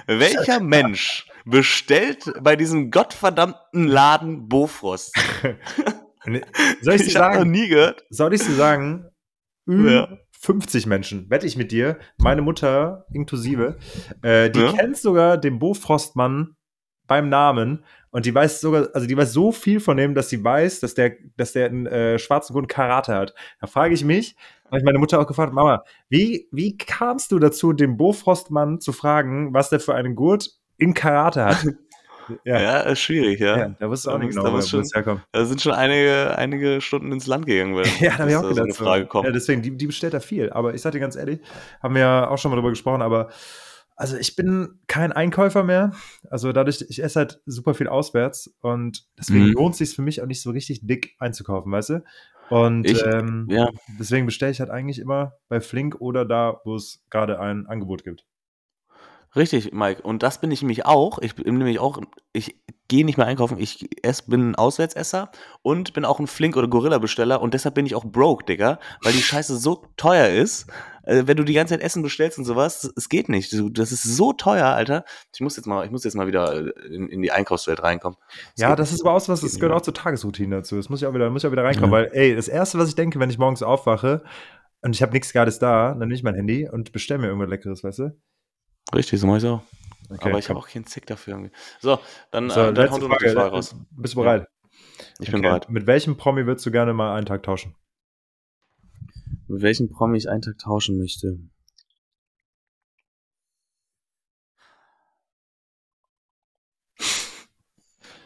welcher 0.06 0.60
Mensch 0.60 1.28
bestellt 1.44 2.32
bei 2.42 2.54
diesem 2.54 2.92
gottverdammten 2.92 3.88
Laden 3.88 4.48
Bofrost? 4.48 5.18
Soll 6.24 6.94
ich 6.94 7.02
dir 7.02 7.06
Ich 7.08 7.12
sagen? 7.12 7.50
nie 7.50 7.68
gehört. 7.68 8.04
Soll 8.10 8.34
ich 8.34 8.42
dir 8.44 8.54
sagen? 8.54 9.06
Ja. 9.66 10.08
50 10.40 10.86
Menschen, 10.86 11.30
wette 11.30 11.46
ich 11.46 11.56
mit 11.56 11.72
dir, 11.72 11.98
meine 12.18 12.42
Mutter 12.42 13.06
inklusive, 13.14 13.78
äh, 14.20 14.50
die 14.50 14.60
Ja. 14.60 14.72
kennt 14.72 14.98
sogar 14.98 15.38
den 15.38 15.58
Bofrostmann 15.58 16.54
beim 17.06 17.30
Namen 17.30 17.82
und 18.10 18.26
die 18.26 18.34
weiß 18.34 18.60
sogar, 18.60 18.88
also 18.92 19.06
die 19.06 19.16
weiß 19.16 19.32
so 19.32 19.52
viel 19.52 19.80
von 19.80 19.96
dem, 19.96 20.14
dass 20.14 20.28
sie 20.28 20.44
weiß, 20.44 20.80
dass 20.80 20.92
der, 20.94 21.14
dass 21.38 21.52
der 21.52 21.66
einen 21.66 21.86
äh, 21.86 22.18
schwarzen 22.18 22.52
Gurt 22.52 22.68
Karate 22.68 23.14
hat. 23.14 23.34
Da 23.60 23.66
frage 23.66 23.94
ich 23.94 24.04
mich, 24.04 24.36
habe 24.66 24.78
ich 24.78 24.84
meine 24.84 24.98
Mutter 24.98 25.18
auch 25.18 25.26
gefragt, 25.26 25.54
Mama, 25.54 25.82
wie, 26.10 26.46
wie 26.52 26.76
kamst 26.76 27.32
du 27.32 27.38
dazu, 27.38 27.72
den 27.72 27.96
Bofrostmann 27.96 28.80
zu 28.80 28.92
fragen, 28.92 29.54
was 29.54 29.70
der 29.70 29.80
für 29.80 29.94
einen 29.94 30.14
Gurt 30.14 30.50
in 30.76 30.92
Karate 30.92 31.44
hat? 31.46 31.64
Ja, 32.44 32.60
ja 32.60 32.80
ist 32.80 33.00
schwierig, 33.00 33.40
ja. 33.40 33.58
ja 33.58 33.68
da 33.78 33.88
wusste 33.88 34.12
auch 34.12 34.18
nicht 34.18 34.34
genau, 34.34 34.52
wo 34.52 34.56
es 34.58 34.94
herkommt. 34.94 35.22
Da 35.32 35.44
sind 35.44 35.60
schon 35.60 35.72
einige, 35.72 36.36
einige 36.36 36.80
Stunden 36.80 37.12
ins 37.12 37.26
Land 37.26 37.46
gegangen, 37.46 37.76
wenn 37.76 37.84
ja, 38.00 38.10
da 38.12 38.18
habe 38.18 38.30
ich 38.30 38.36
auch 38.36 38.42
gedacht, 38.42 38.56
so 38.56 38.62
eine 38.62 38.74
Frage 38.74 39.06
kommt. 39.06 39.26
Ja, 39.26 39.32
deswegen, 39.32 39.62
die, 39.62 39.76
die 39.76 39.86
bestellt 39.86 40.14
da 40.14 40.20
viel. 40.20 40.50
Aber 40.50 40.74
ich 40.74 40.82
sage 40.82 40.94
dir 40.94 41.00
ganz 41.00 41.16
ehrlich, 41.16 41.40
haben 41.82 41.94
wir 41.94 42.02
ja 42.02 42.28
auch 42.28 42.38
schon 42.38 42.50
mal 42.50 42.56
drüber 42.56 42.70
gesprochen, 42.70 43.02
aber 43.02 43.30
also 43.96 44.16
ich 44.16 44.34
bin 44.34 44.80
kein 44.86 45.12
Einkäufer 45.12 45.62
mehr. 45.62 45.92
Also 46.30 46.52
dadurch, 46.52 46.84
ich 46.88 47.02
esse 47.02 47.20
halt 47.20 47.40
super 47.46 47.74
viel 47.74 47.88
auswärts 47.88 48.52
und 48.60 49.06
deswegen 49.18 49.46
mhm. 49.46 49.52
lohnt 49.52 49.72
es 49.74 49.78
sich 49.78 49.94
für 49.94 50.02
mich 50.02 50.20
auch 50.20 50.26
nicht 50.26 50.42
so 50.42 50.50
richtig 50.50 50.86
dick 50.86 51.14
einzukaufen, 51.18 51.70
weißt 51.70 51.90
du? 51.90 52.04
Und 52.50 52.86
ich, 52.86 53.04
ähm, 53.06 53.46
ja. 53.48 53.70
deswegen 53.98 54.26
bestelle 54.26 54.52
ich 54.52 54.60
halt 54.60 54.70
eigentlich 54.70 54.98
immer 54.98 55.34
bei 55.48 55.60
Flink 55.60 56.00
oder 56.00 56.24
da, 56.24 56.60
wo 56.64 56.74
es 56.76 57.02
gerade 57.08 57.40
ein 57.40 57.66
Angebot 57.66 58.04
gibt. 58.04 58.26
Richtig, 59.36 59.72
Mike. 59.72 60.02
Und 60.02 60.22
das 60.22 60.40
bin 60.40 60.50
ich 60.50 60.62
nämlich 60.62 60.86
auch. 60.86 61.18
Ich 61.18 61.34
bin 61.34 61.58
nämlich 61.58 61.80
auch, 61.80 62.00
ich 62.32 62.56
gehe 62.88 63.04
nicht 63.04 63.16
mehr 63.16 63.26
einkaufen. 63.26 63.58
Ich 63.58 63.88
ess, 64.04 64.22
bin 64.22 64.50
ein 64.50 64.54
Auswärtsesser 64.54 65.30
und 65.62 65.92
bin 65.92 66.04
auch 66.04 66.20
ein 66.20 66.26
Flink- 66.26 66.56
oder 66.56 66.68
Gorilla-Besteller 66.68 67.40
und 67.40 67.54
deshalb 67.54 67.74
bin 67.74 67.86
ich 67.86 67.94
auch 67.94 68.04
broke, 68.04 68.44
Digga, 68.44 68.78
weil 69.02 69.12
die 69.12 69.22
Scheiße 69.22 69.56
so 69.56 69.86
teuer 69.96 70.28
ist. 70.28 70.66
Äh, 71.02 71.24
wenn 71.26 71.36
du 71.36 71.44
die 71.44 71.52
ganze 71.52 71.74
Zeit 71.74 71.82
Essen 71.82 72.02
bestellst 72.02 72.38
und 72.38 72.44
sowas, 72.44 72.92
es 72.96 73.08
geht 73.08 73.28
nicht. 73.28 73.52
Das 73.72 73.92
ist 73.92 74.02
so 74.04 74.32
teuer, 74.32 74.66
Alter. 74.66 75.04
Ich 75.32 75.40
muss 75.40 75.56
jetzt 75.56 75.66
mal, 75.66 75.84
ich 75.84 75.90
muss 75.90 76.04
jetzt 76.04 76.14
mal 76.14 76.26
wieder 76.26 76.54
äh, 76.54 76.94
in, 76.94 77.08
in 77.08 77.22
die 77.22 77.32
Einkaufswelt 77.32 77.82
reinkommen. 77.82 78.18
Das 78.54 78.62
ja, 78.62 78.76
das 78.76 78.92
ist 78.92 79.02
aber 79.02 79.12
auch 79.12 79.28
was, 79.28 79.40
das 79.40 79.58
gehört 79.58 79.72
auch 79.72 79.82
zur 79.82 79.94
Tagesroutine 79.94 80.56
dazu. 80.56 80.76
Das 80.76 80.88
muss 80.88 81.02
ich 81.02 81.08
auch 81.08 81.14
wieder, 81.14 81.28
muss 81.30 81.42
ich 81.42 81.48
auch 81.48 81.52
wieder 81.52 81.64
reinkommen, 81.64 81.90
ja. 81.90 81.96
weil, 81.96 82.10
ey, 82.12 82.36
das 82.36 82.48
erste, 82.48 82.78
was 82.78 82.88
ich 82.88 82.94
denke, 82.94 83.18
wenn 83.18 83.30
ich 83.30 83.38
morgens 83.38 83.62
aufwache 83.62 84.22
und 84.82 84.94
ich 84.94 85.02
habe 85.02 85.12
nichts 85.12 85.32
Geiles 85.32 85.58
da, 85.58 85.90
dann 85.90 85.98
nehme 85.98 86.14
ich 86.14 86.22
mein 86.22 86.34
Handy 86.34 86.68
und 86.68 86.92
bestelle 86.92 87.20
mir 87.20 87.26
irgendwas 87.26 87.50
Leckeres, 87.50 87.82
weißt 87.82 87.98
du? 87.98 88.16
Richtig, 88.94 89.20
so 89.20 89.26
mache 89.26 89.38
ich 89.38 89.46
auch. 89.46 89.62
Okay, 90.10 90.28
Aber 90.28 90.38
ich 90.38 90.48
habe 90.48 90.58
auch 90.58 90.68
keinen 90.68 90.86
Zick 90.86 91.06
dafür. 91.06 91.34
Irgendwie. 91.34 91.52
So, 91.80 91.98
dann, 92.30 92.50
so, 92.50 92.60
äh, 92.60 92.72
dann 92.72 92.90
hau 92.90 92.98
du 92.98 93.08
noch 93.08 93.18
die 93.18 93.28
Frage 93.28 93.50
raus. 93.50 93.74
Bist 93.90 94.14
du 94.14 94.20
bereit? 94.20 94.46
Ich 95.18 95.28
okay. 95.28 95.32
bin 95.32 95.42
bereit. 95.42 95.68
Mit 95.68 95.86
welchem 95.86 96.16
Promi 96.16 96.46
würdest 96.46 96.64
du 96.66 96.70
gerne 96.70 96.92
mal 96.92 97.16
einen 97.16 97.26
Tag 97.26 97.42
tauschen? 97.42 97.74
Mit 99.48 99.62
welchem 99.62 99.90
Promi 99.90 100.18
ich 100.18 100.28
einen 100.28 100.42
Tag 100.42 100.58
tauschen 100.58 100.98
möchte? 100.98 101.38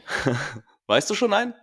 weißt 0.86 1.08
du 1.10 1.14
schon 1.14 1.32
einen? 1.32 1.54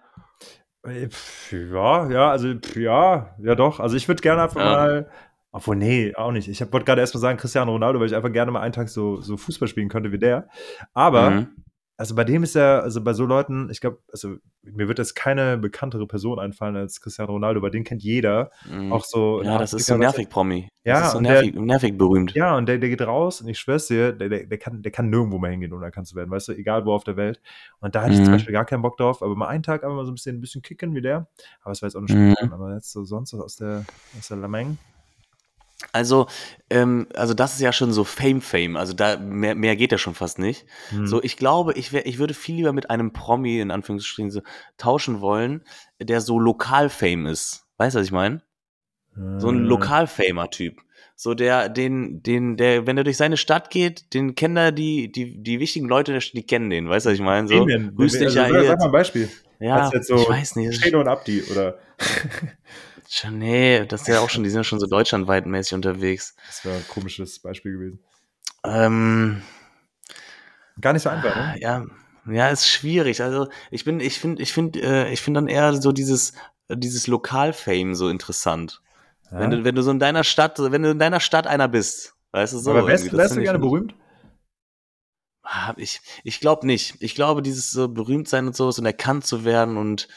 Äh, 0.86 1.10
ja, 1.51 2.10
ja, 2.10 2.32
also 2.32 2.53
ja, 2.76 3.36
ja 3.39 3.56
doch. 3.56 3.80
Also 3.80 3.95
ich 3.97 4.08
würde 4.08 4.22
gerne 4.22 4.43
einfach 4.43 4.60
ja. 4.60 4.66
mal 4.66 5.12
obwohl, 5.56 5.78
nee, 5.78 6.14
auch 6.16 6.34
nicht. 6.34 6.49
Ich 6.49 6.60
wollte 6.60 6.84
gerade 6.84 6.99
erst 6.99 7.14
mal 7.14 7.22
sagen, 7.22 7.38
Cristiano 7.38 7.72
Ronaldo, 7.72 7.97
weil 7.97 8.08
ich 8.08 8.16
einfach 8.16 8.34
gerne 8.34 8.51
mal 8.51 8.60
einen 8.60 8.74
Tag 8.74 8.89
so, 8.89 9.22
so 9.22 9.38
Fußball 9.38 9.70
spielen 9.70 9.88
könnte 9.88 10.12
wie 10.12 10.20
der. 10.20 10.49
Aber, 10.93 11.30
mhm. 11.30 11.47
also 11.95 12.14
bei 12.14 12.26
dem 12.26 12.43
ist 12.43 12.58
er, 12.58 12.84
also 12.84 13.01
bei 13.01 13.14
so 13.14 13.26
Leuten, 13.26 13.70
ich 13.72 13.80
glaube, 13.80 13.99
also 14.12 14.36
mir 14.64 14.89
wird 14.89 14.99
jetzt 14.99 15.16
keine 15.16 15.58
bekanntere 15.58 16.08
Person 16.08 16.39
einfallen 16.39 16.76
als 16.76 16.99
Cristiano 16.99 17.32
Ronaldo, 17.32 17.62
weil 17.62 17.72
den 17.72 17.86
kennt 17.86 18.03
jeder. 18.03 18.51
Mhm. 18.70 18.91
Auch 18.91 19.06
so. 19.06 19.41
Ja, 19.43 19.58
das 19.58 19.72
ist 19.72 19.86
so 19.86 19.95
nervig, 19.95 20.28
Promi. 20.28 20.68
Ja, 20.84 20.99
das 20.99 21.08
ist 21.08 21.14
so 21.14 21.22
nervig, 21.22 21.53
der, 21.53 21.62
nervig 21.62 21.97
berühmt. 21.97 22.34
Ja, 22.34 22.58
und 22.58 22.66
der, 22.66 22.78
der 22.78 22.89
geht 22.89 23.01
raus 23.03 23.39
und 23.39 23.47
ich 23.47 23.58
schwör's 23.58 23.88
dir, 23.88 24.12
der, 24.12 24.28
der, 24.28 24.47
der, 24.47 24.58
kann, 24.58 24.82
der 24.82 24.91
kann 24.91 25.10
nirgendwo 25.10 25.38
mehr 25.38 25.51
hingehen, 25.51 25.72
ohne 25.72 25.86
erkannt 25.86 26.08
zu 26.08 26.18
werden, 26.18 26.32
weißt 26.32 26.49
du, 26.49 26.51
egal 26.51 26.86
wo 26.86 26.91
auf 26.91 27.06
der 27.06 27.16
Welt. 27.16 27.39
Und 27.80 27.95
da 27.95 28.01
hatte 28.01 28.12
ich 28.12 28.18
zum 28.18 28.28
mhm. 28.28 28.32
Beispiel 28.32 28.51
gar 28.51 28.66
keinen 28.66 28.82
Bock 28.82 28.97
drauf, 28.97 29.24
aber 29.24 29.34
mal 29.38 29.47
einen 29.47 29.64
Tag 29.64 29.86
einfach 29.86 29.95
mal 29.95 30.06
so 30.06 30.12
ein 30.12 30.16
bisschen, 30.16 30.36
ein 30.36 30.41
bisschen 30.41 30.62
kicken 30.62 30.93
wie 30.95 31.01
der. 31.01 31.30
Aber 31.62 31.72
es 31.72 31.82
war 31.82 31.88
jetzt 31.88 31.95
auch 31.95 32.01
nicht 32.01 32.14
mhm. 32.14 32.36
aber 32.51 32.74
jetzt 32.74 32.91
so 32.91 33.06
sonst 33.06 33.34
aus 33.34 33.56
der, 33.56 33.86
aus 34.20 34.28
der 34.28 34.36
Lameng. 34.36 34.78
Also, 35.92 36.28
ähm, 36.70 37.08
also 37.16 37.34
das 37.34 37.56
ist 37.56 37.62
ja 37.62 37.74
schon 37.74 37.92
so 37.92 38.04
Fame-Fame. 38.04 38.78
Also 38.78 38.94
da 38.94 39.18
mehr, 39.18 39.56
mehr 39.56 39.76
geht 39.76 39.92
ja 39.92 39.98
schon 39.98 40.16
fast 40.16 40.40
nicht. 40.40 40.66
Mhm. 40.92 41.08
So, 41.08 41.22
ich 41.22 41.38
glaube, 41.38 41.74
ich, 41.74 41.92
wär, 41.92 42.06
ich 42.06 42.18
würde 42.18 42.34
viel 42.34 42.56
lieber 42.56 42.74
mit 42.74 42.90
einem 42.90 43.14
Promi 43.14 43.60
in 43.60 43.72
Anführungsstrichen 43.72 44.32
so 44.32 44.42
tauschen 44.78 45.22
wollen, 45.22 45.64
der 46.00 46.22
so 46.22 46.40
Lokal-Fame 46.40 47.28
ist. 47.28 47.66
Weißt 47.78 47.96
du, 47.96 48.00
was 48.00 48.06
ich 48.06 48.14
meine? 48.14 48.42
Mhm. 49.16 49.40
So 49.40 49.50
ein 49.50 49.66
äh. 49.66 49.68
Lokal-Famer-Typ. 49.68 50.78
So 51.18 51.34
der, 51.34 51.70
den, 51.70 52.22
den, 52.24 52.58
der, 52.58 52.88
wenn 52.88 52.98
er 52.98 53.06
durch 53.06 53.16
seine 53.16 53.38
Stadt 53.38 53.70
geht, 53.70 54.14
den 54.14 54.36
kennen 54.36 54.56
da 54.56 54.72
die, 54.72 55.12
die, 55.12 55.42
die 55.42 55.60
wichtigen 55.62 55.88
Leute 55.88 56.12
der 56.12 56.20
Stadt, 56.20 56.36
die 56.36 56.46
kennen 56.46 56.70
den. 56.70 56.90
Weißt 56.90 57.06
du, 57.06 57.10
was 57.10 57.16
ich 57.16 57.24
meine? 57.24 57.48
So, 57.48 57.66
grüß 57.66 58.14
dich 58.20 58.38
also, 58.38 58.40
ja 58.40 58.64
Sag 58.66 58.80
mal 58.80 58.86
ein 58.86 58.92
Beispiel. 58.92 59.30
Ja, 59.60 59.90
so 60.02 60.16
ich 60.16 60.30
weiß 60.30 60.58
nicht. 60.58 60.76
Shane 60.76 60.96
und 60.96 61.08
Abdi 61.08 61.44
oder. 61.50 61.80
Nee, 63.32 63.86
das 63.86 64.01
ist 64.01 64.07
ja 64.07 64.20
auch 64.20 64.30
schon, 64.30 64.43
die 64.43 64.49
sind 64.49 64.59
ja 64.59 64.63
schon 64.63 64.80
so 64.80 64.88
deutschlandweit 64.88 65.45
mäßig 65.45 65.74
unterwegs. 65.74 66.36
Das 66.47 66.66
wäre 66.66 66.78
ein 66.78 66.88
komisches 66.88 67.39
Beispiel 67.39 67.74
gewesen. 67.74 67.99
Ähm, 68.63 69.41
Gar 70.82 70.93
nicht 70.93 71.03
so 71.03 71.09
einfach, 71.09 71.36
ne? 71.36 71.55
Ja, 71.59 71.86
ja, 72.28 72.49
ist 72.49 72.68
schwierig. 72.68 73.22
Also 73.22 73.47
ich 73.72 73.86
bin, 73.86 73.99
ich 73.99 74.20
finde, 74.20 74.41
ich 74.41 74.51
finde, 74.51 74.82
äh, 74.82 75.13
ich 75.13 75.22
finde 75.22 75.39
dann 75.39 75.47
eher 75.47 75.74
so 75.74 75.91
dieses, 75.91 76.34
dieses 76.70 77.07
Lokalfame 77.07 77.95
so 77.95 78.09
interessant. 78.09 78.82
Ja. 79.32 79.39
Wenn 79.39 79.51
du, 79.51 79.63
wenn 79.63 79.76
du 79.76 79.82
so 79.82 79.91
in 79.91 79.99
deiner 79.99 80.24
Stadt, 80.24 80.59
wenn 80.59 80.84
du 80.84 80.91
in 80.91 80.99
deiner 80.99 81.20
Stadt 81.20 81.47
einer 81.47 81.68
bist, 81.68 82.16
weißt 82.32 82.53
du 82.53 82.57
so. 82.57 82.72
Aber 82.72 82.88
wärst, 82.88 83.11
wärst 83.13 83.36
du 83.36 83.41
gerne 83.41 83.59
berühmt? 83.59 83.95
Ah, 85.43 85.74
ich, 85.78 86.01
ich 86.24 86.39
glaube 86.39 86.66
nicht. 86.66 86.95
Ich 86.99 87.13
glaube, 87.13 87.43
dieses 87.43 87.70
so 87.70 87.88
berühmt 87.88 88.28
sein 88.28 88.47
und 88.47 88.55
sowas 88.55 88.80
und 88.80 88.86
erkannt 88.86 89.26
zu 89.26 89.45
werden 89.45 89.78
und 89.78 90.07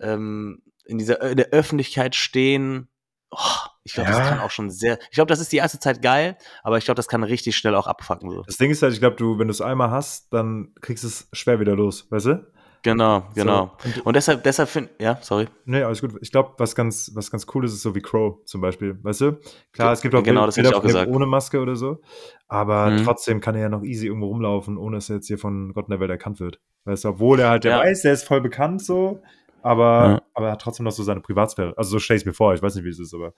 ähm, 0.00 0.62
in 0.84 0.98
dieser 0.98 1.20
in 1.22 1.36
der 1.36 1.48
Öffentlichkeit 1.48 2.14
stehen. 2.14 2.88
Oh, 3.30 3.38
ich 3.82 3.94
glaube, 3.94 4.10
ja. 4.10 4.18
das 4.18 4.28
kann 4.28 4.40
auch 4.40 4.50
schon 4.50 4.70
sehr. 4.70 4.98
Ich 5.10 5.16
glaube, 5.16 5.28
das 5.28 5.40
ist 5.40 5.52
die 5.52 5.56
erste 5.56 5.78
Zeit 5.78 6.02
geil, 6.02 6.36
aber 6.62 6.78
ich 6.78 6.84
glaube, 6.84 6.96
das 6.96 7.08
kann 7.08 7.22
richtig 7.24 7.56
schnell 7.56 7.74
auch 7.74 7.86
abfacken. 7.86 8.30
So. 8.30 8.42
Das 8.42 8.56
Ding 8.56 8.70
ist 8.70 8.82
halt, 8.82 8.92
ich 8.92 9.00
glaube, 9.00 9.16
du, 9.16 9.38
wenn 9.38 9.48
du 9.48 9.52
es 9.52 9.60
einmal 9.60 9.90
hast, 9.90 10.32
dann 10.32 10.72
kriegst 10.80 11.04
du 11.04 11.08
es 11.08 11.28
schwer 11.32 11.60
wieder 11.60 11.74
los, 11.74 12.10
weißt 12.10 12.26
du? 12.26 12.46
Genau, 12.84 13.24
genau. 13.34 13.72
So, 13.82 14.02
und, 14.04 14.14
deshalb, 14.14 14.42
deshalb 14.44 14.68
finde 14.68 14.90
ja, 14.98 15.18
sorry. 15.22 15.48
Nee, 15.64 15.82
alles 15.82 16.02
gut. 16.02 16.12
Ich 16.20 16.30
glaube, 16.30 16.52
was 16.58 16.74
ganz, 16.74 17.10
was 17.14 17.30
ganz 17.30 17.46
cool 17.54 17.64
ist, 17.64 17.72
ist 17.72 17.80
so 17.80 17.94
wie 17.94 18.02
Crow 18.02 18.44
zum 18.44 18.60
Beispiel. 18.60 18.98
Weißt 19.02 19.22
du? 19.22 19.38
Klar, 19.72 19.94
es 19.94 20.02
gibt 20.02 20.14
auch 20.14 20.22
genau, 20.22 20.44
das 20.44 20.56
Bilder 20.56 20.76
auch 20.76 20.82
gesagt. 20.82 21.10
ohne 21.10 21.24
Maske 21.24 21.60
oder 21.60 21.76
so. 21.76 22.02
Aber 22.46 22.90
mhm. 22.90 23.04
trotzdem 23.04 23.40
kann 23.40 23.54
er 23.54 23.62
ja 23.62 23.68
noch 23.70 23.82
easy 23.82 24.06
irgendwo 24.06 24.26
rumlaufen, 24.26 24.76
ohne 24.76 24.98
dass 24.98 25.08
er 25.08 25.16
jetzt 25.16 25.28
hier 25.28 25.38
von 25.38 25.72
Gott 25.72 25.86
in 25.86 25.92
der 25.92 26.00
Welt 26.00 26.10
erkannt 26.10 26.40
wird. 26.40 26.60
Weißt 26.84 27.04
du, 27.04 27.08
obwohl 27.08 27.40
er 27.40 27.48
halt, 27.48 27.64
der 27.64 27.78
ja. 27.78 27.78
weiß, 27.80 28.02
der 28.02 28.12
ist 28.12 28.24
voll 28.24 28.42
bekannt 28.42 28.84
so, 28.84 29.22
aber, 29.64 30.08
ja. 30.08 30.22
aber 30.34 30.46
er 30.46 30.52
hat 30.52 30.60
trotzdem 30.60 30.84
noch 30.84 30.92
so 30.92 31.02
seine 31.02 31.20
Privatsphäre. 31.20 31.74
Also 31.76 31.92
so 31.92 31.98
stelle 31.98 32.16
ich 32.16 32.22
es 32.22 32.26
mir 32.26 32.34
vor, 32.34 32.54
ich 32.54 32.62
weiß 32.62 32.74
nicht, 32.74 32.84
wie 32.84 32.90
es 32.90 32.98
ist, 32.98 33.14
aber. 33.14 33.32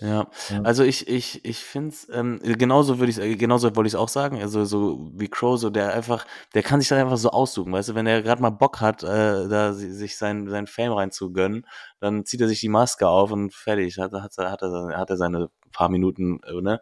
Ja, 0.00 0.28
also 0.64 0.82
ich, 0.82 1.06
ich, 1.06 1.44
ich 1.44 1.58
finde 1.58 1.90
es, 1.90 2.08
ähm, 2.12 2.40
genauso 2.42 2.98
würde 2.98 3.12
ich 3.12 3.38
genauso 3.38 3.76
wollte 3.76 3.86
ich 3.86 3.92
es 3.92 3.98
auch 3.98 4.08
sagen, 4.08 4.42
also 4.42 4.64
so 4.64 5.08
wie 5.14 5.28
Crow, 5.28 5.56
so 5.56 5.70
der 5.70 5.94
einfach, 5.94 6.26
der 6.54 6.64
kann 6.64 6.80
sich 6.80 6.88
das 6.88 6.98
einfach 6.98 7.16
so 7.16 7.30
aussuchen, 7.30 7.72
weißt 7.72 7.90
du, 7.90 7.94
wenn 7.94 8.08
er 8.08 8.20
gerade 8.20 8.42
mal 8.42 8.50
Bock 8.50 8.80
hat, 8.80 9.04
äh, 9.04 9.48
da 9.48 9.72
sich 9.72 10.16
sein, 10.16 10.48
sein 10.48 10.66
Fame 10.66 10.92
reinzugönnen, 10.92 11.68
dann 12.00 12.24
zieht 12.24 12.40
er 12.40 12.48
sich 12.48 12.58
die 12.58 12.68
Maske 12.68 13.06
auf 13.06 13.30
und 13.30 13.54
fertig, 13.54 13.98
hat, 13.98 14.12
hat, 14.12 14.36
hat, 14.38 14.62
er, 14.62 14.98
hat 14.98 15.10
er 15.10 15.16
seine 15.16 15.50
paar 15.70 15.88
Minuten, 15.88 16.40
äh, 16.48 16.60
ne? 16.60 16.80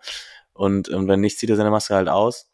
Und, 0.55 0.89
und 0.89 1.07
wenn 1.07 1.21
nicht, 1.21 1.39
zieht 1.39 1.51
er 1.51 1.57
seine 1.57 1.71
Maske 1.71 1.95
halt 1.95 2.09
aus. 2.09 2.51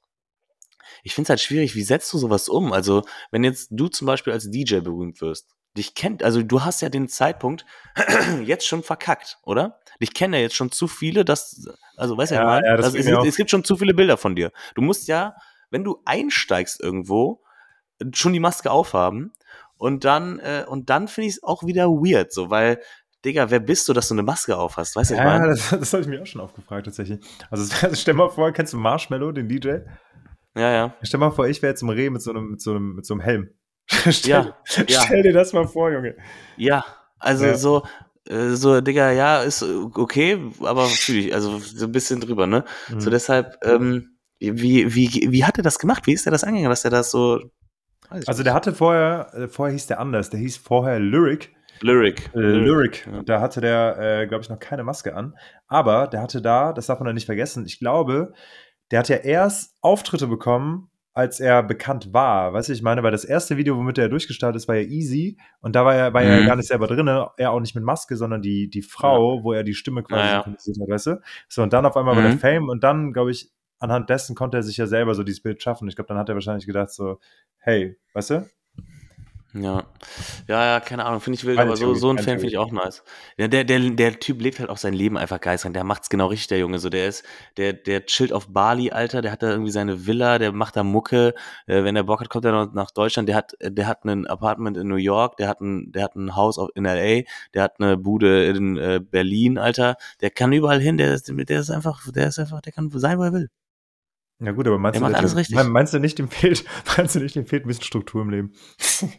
Ich 1.03 1.14
finde 1.14 1.26
es 1.26 1.30
halt 1.30 1.41
schwierig, 1.41 1.74
wie 1.76 1.82
setzt 1.82 2.12
du 2.12 2.18
sowas 2.18 2.49
um? 2.49 2.72
Also, 2.72 3.03
wenn 3.30 3.45
jetzt 3.45 3.68
du 3.70 3.89
zum 3.89 4.07
Beispiel 4.07 4.32
als 4.32 4.51
DJ 4.51 4.80
berühmt 4.80 5.20
wirst, 5.20 5.55
dich 5.77 5.95
kennt, 5.95 6.22
also 6.22 6.43
du 6.43 6.64
hast 6.64 6.81
ja 6.81 6.89
den 6.89 7.09
Zeitpunkt 7.09 7.64
jetzt 8.45 8.66
schon 8.66 8.83
verkackt, 8.83 9.39
oder? 9.43 9.81
Dich 10.01 10.14
kennen 10.14 10.35
ja 10.35 10.41
jetzt 10.41 10.55
schon 10.55 10.70
zu 10.70 10.89
viele, 10.89 11.24
dass, 11.24 11.68
also 11.97 12.16
weißt 12.16 12.33
du, 12.33 12.37
ja, 12.37 12.61
ja, 12.61 12.74
also, 12.74 12.97
es, 12.97 13.07
es, 13.07 13.37
gibt 13.37 13.51
schon 13.51 13.64
zu 13.64 13.77
viele 13.77 13.95
Bilder 13.95 14.16
von 14.16 14.37
dir. 14.37 14.53
Du 14.74 14.83
musst 14.83 15.09
ja, 15.09 15.35
wenn 15.70 15.85
du 15.85 16.03
einsteigst 16.05 16.81
irgendwo, 16.81 17.43
schon 18.12 18.33
die 18.33 18.41
Maske 18.41 18.70
aufhaben 18.70 19.33
und 19.79 20.05
dann, 20.05 20.38
äh, 20.41 20.64
und 20.68 20.91
dann 20.91 21.09
finde 21.09 21.29
ich 21.29 21.37
es 21.37 21.42
auch 21.42 21.64
wieder 21.64 21.87
weird, 21.87 22.33
so, 22.33 22.50
weil, 22.50 22.80
Digga, 23.25 23.50
wer 23.50 23.61
bist 23.61 23.88
du, 23.88 23.92
dass 23.92 24.09
du 24.09 24.14
eine 24.14 24.22
Maske 24.22 24.57
aufhast? 24.57 24.95
Weißt 24.95 25.11
du, 25.11 25.14
ja, 25.14 25.21
ich 25.21 25.26
meine? 25.26 25.49
das, 25.49 25.71
das 25.71 25.92
habe 25.92 26.03
ich 26.03 26.09
mir 26.09 26.22
auch 26.22 26.26
schon 26.26 26.41
aufgefragt, 26.41 26.87
tatsächlich. 26.87 27.21
Also, 27.50 27.75
stell 27.95 28.14
mal 28.14 28.29
vor, 28.29 28.53
kennst 28.53 28.72
du 28.72 28.79
Marshmallow, 28.79 29.33
den 29.33 29.49
DJ? 29.49 29.79
Ja, 30.55 30.71
ja. 30.72 30.95
Stell 31.03 31.21
mal 31.21 31.33
vor, 31.33 31.46
ich 31.49 31.61
wäre 31.61 31.72
jetzt 31.72 31.83
im 31.83 31.88
Reh 31.88 32.09
mit 32.09 32.22
so 32.22 32.30
einem, 32.30 32.53
mit 32.53 32.61
so 32.61 32.71
einem, 32.71 32.95
mit 32.95 33.05
so 33.05 33.14
einem 33.14 33.21
Helm. 33.21 33.50
stell, 34.11 34.30
ja, 34.30 34.57
ja. 34.88 35.03
stell 35.04 35.22
dir 35.22 35.33
das 35.33 35.53
mal 35.53 35.67
vor, 35.67 35.92
Junge. 35.92 36.17
Ja, 36.57 36.84
also 37.18 37.46
ja. 37.46 37.57
so, 37.57 37.83
äh, 38.29 38.50
so, 38.50 38.80
Digga, 38.80 39.13
ja, 39.13 39.42
ist 39.42 39.63
okay, 39.63 40.38
aber 40.61 40.87
fühle 40.87 41.18
ich, 41.18 41.34
also 41.34 41.58
so 41.58 41.87
ein 41.87 41.92
bisschen 41.92 42.21
drüber, 42.21 42.46
ne? 42.46 42.64
Mhm. 42.88 43.00
So 43.00 43.11
deshalb, 43.11 43.57
ähm, 43.64 44.17
wie, 44.38 44.95
wie, 44.95 45.29
wie 45.30 45.45
hat 45.45 45.58
er 45.58 45.63
das 45.63 45.79
gemacht? 45.79 46.07
Wie 46.07 46.13
ist 46.13 46.26
er 46.26 46.33
das 46.33 46.45
angegangen, 46.45 46.71
dass 46.71 46.84
er 46.84 46.91
das 46.91 47.11
so. 47.11 47.41
Also 48.26 48.42
der 48.42 48.54
hatte 48.54 48.72
vorher, 48.72 49.33
äh, 49.34 49.49
vorher 49.49 49.72
hieß 49.72 49.87
der 49.87 50.00
anders, 50.00 50.30
der 50.30 50.41
hieß 50.41 50.58
vorher 50.58 51.00
Lyric. 51.00 51.54
Lyric. 51.80 52.30
Äh, 52.34 52.38
Lyric. 52.38 53.07
Ja. 53.07 53.22
Da 53.22 53.41
hatte 53.41 53.61
der, 53.61 53.99
äh, 53.99 54.26
glaube 54.26 54.42
ich, 54.42 54.49
noch 54.49 54.58
keine 54.58 54.84
Maske 54.84 55.14
an. 55.14 55.37
Aber 55.67 56.07
der 56.07 56.22
hatte 56.22 56.41
da, 56.41 56.72
das 56.72 56.87
darf 56.87 57.00
man 57.00 57.08
ja 57.08 57.13
nicht 57.13 57.26
vergessen, 57.26 57.67
ich 57.67 57.79
glaube, 57.79 58.33
der 58.91 59.00
hat 59.00 59.08
ja 59.08 59.17
erst 59.17 59.76
Auftritte 59.80 60.26
bekommen, 60.26 60.91
als 61.17 61.41
er 61.41 61.63
bekannt 61.63 62.13
war. 62.13 62.53
Weißt 62.53 62.68
du, 62.68 62.75
ich 62.75 62.83
meine, 62.83 63.03
weil 63.03 63.11
das 63.11 63.25
erste 63.25 63.57
Video, 63.57 63.79
womit 63.79 63.97
er 63.97 64.11
durchgestartet 64.11 64.57
ist, 64.57 64.68
war 64.68 64.75
ja 64.75 64.83
easy. 64.83 65.38
Und 65.63 65.75
da 65.75 65.83
war 65.87 65.95
er, 65.95 66.13
war 66.13 66.22
mhm. 66.22 66.29
er 66.29 66.45
gar 66.45 66.57
nicht 66.57 66.68
selber 66.68 66.87
drin, 66.87 67.09
er 67.09 67.51
auch 67.53 67.61
nicht 67.61 67.75
mit 67.75 67.84
Maske, 67.84 68.17
sondern 68.17 68.43
die, 68.43 68.68
die 68.68 68.83
Frau, 68.83 69.38
ja. 69.38 69.43
wo 69.43 69.53
er 69.55 69.64
die 69.64 69.72
Stimme 69.72 70.03
quasi 70.03 70.29
ja, 70.29 70.34
synchronisiert 70.34 70.76
hat, 70.79 70.88
weißt 70.91 71.07
du? 71.07 71.21
So, 71.49 71.63
und 71.63 71.72
dann 71.72 71.87
auf 71.87 71.97
einmal 71.97 72.14
mhm. 72.14 72.18
war 72.18 72.29
der 72.29 72.38
Fame 72.38 72.68
und 72.68 72.84
dann, 72.84 73.14
glaube 73.14 73.30
ich, 73.30 73.51
anhand 73.79 74.11
dessen 74.11 74.37
konnte 74.37 74.59
er 74.59 74.63
sich 74.63 74.76
ja 74.76 74.87
selber 74.87 75.14
so 75.14 75.22
dieses 75.22 75.43
Bild 75.43 75.63
schaffen. 75.63 75.88
Ich 75.88 75.97
glaube, 75.97 76.09
dann 76.09 76.18
hat 76.18 76.29
er 76.29 76.34
wahrscheinlich 76.34 76.67
gedacht 76.67 76.91
so, 76.91 77.18
hey, 77.57 77.97
weißt 78.13 78.30
du? 78.30 78.51
Ja. 79.62 79.84
Ja, 80.49 80.64
ja, 80.64 80.80
keine 80.80 81.04
Ahnung, 81.04 81.20
finde 81.20 81.38
ich 81.38 81.45
wild, 81.45 81.58
aber 81.58 81.76
so, 81.76 81.95
so 81.95 82.11
ein 82.11 82.18
Fan 82.18 82.38
finde 82.38 82.49
ich 82.49 82.58
auch 82.58 82.70
nice. 82.70 83.03
Ja, 83.37 83.49
der, 83.49 83.64
der, 83.64 83.78
der 83.91 84.20
Typ 84.20 84.41
lebt 84.41 84.58
halt 84.58 84.68
auch 84.68 84.76
sein 84.76 84.92
Leben 84.92 85.16
einfach 85.16 85.41
geistreich. 85.41 85.72
Der 85.72 85.84
macht's 85.84 86.08
genau 86.11 86.26
richtig, 86.26 86.49
der 86.49 86.58
Junge. 86.58 86.78
So, 86.78 86.88
der 86.88 87.08
ist, 87.08 87.24
der, 87.57 87.72
der 87.72 88.07
chillt 88.07 88.33
auf 88.33 88.49
Bali, 88.49 88.91
Alter, 88.91 89.22
der 89.22 89.33
hat 89.33 89.42
da 89.42 89.50
irgendwie 89.50 89.70
seine 89.70 90.07
Villa, 90.07 90.38
der 90.38 90.53
macht 90.53 90.76
da 90.76 90.84
Mucke. 90.84 91.34
Äh, 91.66 91.84
wenn 91.84 91.96
er 91.96 92.04
Bock 92.04 92.20
hat, 92.20 92.28
kommt 92.28 92.45
er 92.45 92.53
noch 92.53 92.72
nach 92.72 92.91
Deutschland. 92.91 93.28
Der 93.28 93.37
hat, 93.37 93.54
der 93.61 93.87
hat 93.87 94.04
ein 94.04 94.26
Apartment 94.26 94.76
in 94.76 94.88
New 94.88 94.96
York, 94.96 95.37
der 95.37 95.49
hat 95.49 95.61
ein, 95.61 95.92
der 95.92 96.04
hat 96.04 96.16
ein 96.16 96.37
Haus 96.37 96.58
in 96.74 96.84
LA, 96.84 97.22
der 97.54 97.62
hat 97.62 97.80
eine 97.80 97.96
Bude 97.96 98.46
in 98.46 98.76
äh, 98.76 99.00
Berlin, 99.00 99.58
Alter. 99.58 99.96
Der 100.20 100.30
kann 100.30 100.53
überall 100.53 100.80
hin, 100.80 100.99
der 100.99 101.14
ist, 101.14 101.28
der 101.28 101.61
ist 101.61 101.70
einfach, 101.70 102.11
der 102.12 102.28
ist 102.28 102.38
einfach, 102.38 102.61
der 102.61 102.72
kann 102.72 102.91
sein, 102.91 103.18
wo 103.18 103.22
er 103.22 103.33
will. 103.33 103.49
Ja 104.38 104.53
gut, 104.53 104.66
aber 104.66 104.78
meinst, 104.78 104.96
der 104.96 105.00
du, 105.00 105.12
macht 105.12 105.18
alles 105.18 105.37
richtig. 105.37 105.57
meinst 105.64 105.95
du 105.95 105.99
nicht, 105.99 106.18
dem 106.18 106.28
fehlt, 106.28 106.64
meinst 106.96 107.14
du 107.14 107.20
nicht, 107.20 107.37
dem 107.37 107.46
fehlt 107.46 107.64
ein 107.64 107.68
bisschen 107.68 107.84
Struktur 107.84 108.22
im 108.22 108.30
Leben? 108.30 108.53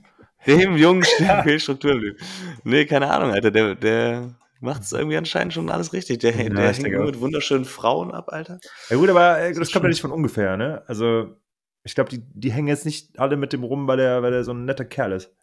Dem 0.48 0.78
Jungen 0.78 1.04
im 1.20 2.00
Leben. 2.00 2.18
Nee, 2.64 2.86
keine 2.86 3.10
Ahnung, 3.10 3.32
Alter. 3.32 3.52
Der, 3.52 3.76
der 3.76 4.36
macht 4.62 4.84
es 4.84 4.94
irgendwie 4.94 5.18
anscheinend 5.18 5.54
schon 5.54 5.70
alles 5.70 5.94
richtig. 5.94 6.20
Der, 6.20 6.32
ja, 6.32 6.50
der 6.50 6.74
hängt 6.74 6.92
nur 6.92 7.06
mit 7.06 7.20
wunderschönen 7.20 7.66
Frauen 7.66 8.12
ab, 8.12 8.30
Alter. 8.30 8.60
Ja 8.90 8.98
gut, 8.98 9.10
aber 9.10 9.40
äh, 9.40 9.50
das, 9.50 9.60
das 9.60 9.72
kommt 9.72 9.84
ja 9.84 9.90
nicht 9.90 10.02
von 10.02 10.12
ungefähr, 10.12 10.58
ne? 10.58 10.84
Also, 10.88 11.36
ich 11.84 11.96
glaube, 11.96 12.10
die, 12.10 12.22
die 12.34 12.52
hängen 12.52 12.68
jetzt 12.68 12.86
nicht 12.86 13.20
alle 13.20 13.38
mit 13.38 13.54
dem 13.54 13.64
rum, 13.64 13.88
weil 13.88 13.98
der, 13.98 14.24
weil 14.24 14.32
der 14.32 14.44
so 14.44 14.54
ein 14.54 14.66
netter 14.66 14.86
Kerl 14.86 15.12
ist. 15.12 15.34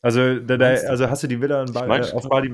Also, 0.00 0.40
der, 0.40 0.58
der, 0.58 0.90
also 0.90 1.08
hast 1.08 1.22
du 1.22 1.28
die 1.28 1.40
Villa 1.40 1.62
in 1.62 1.72
Bali, 1.72 2.04
äh, 2.04 2.12
auf 2.12 2.28
Bali, 2.28 2.52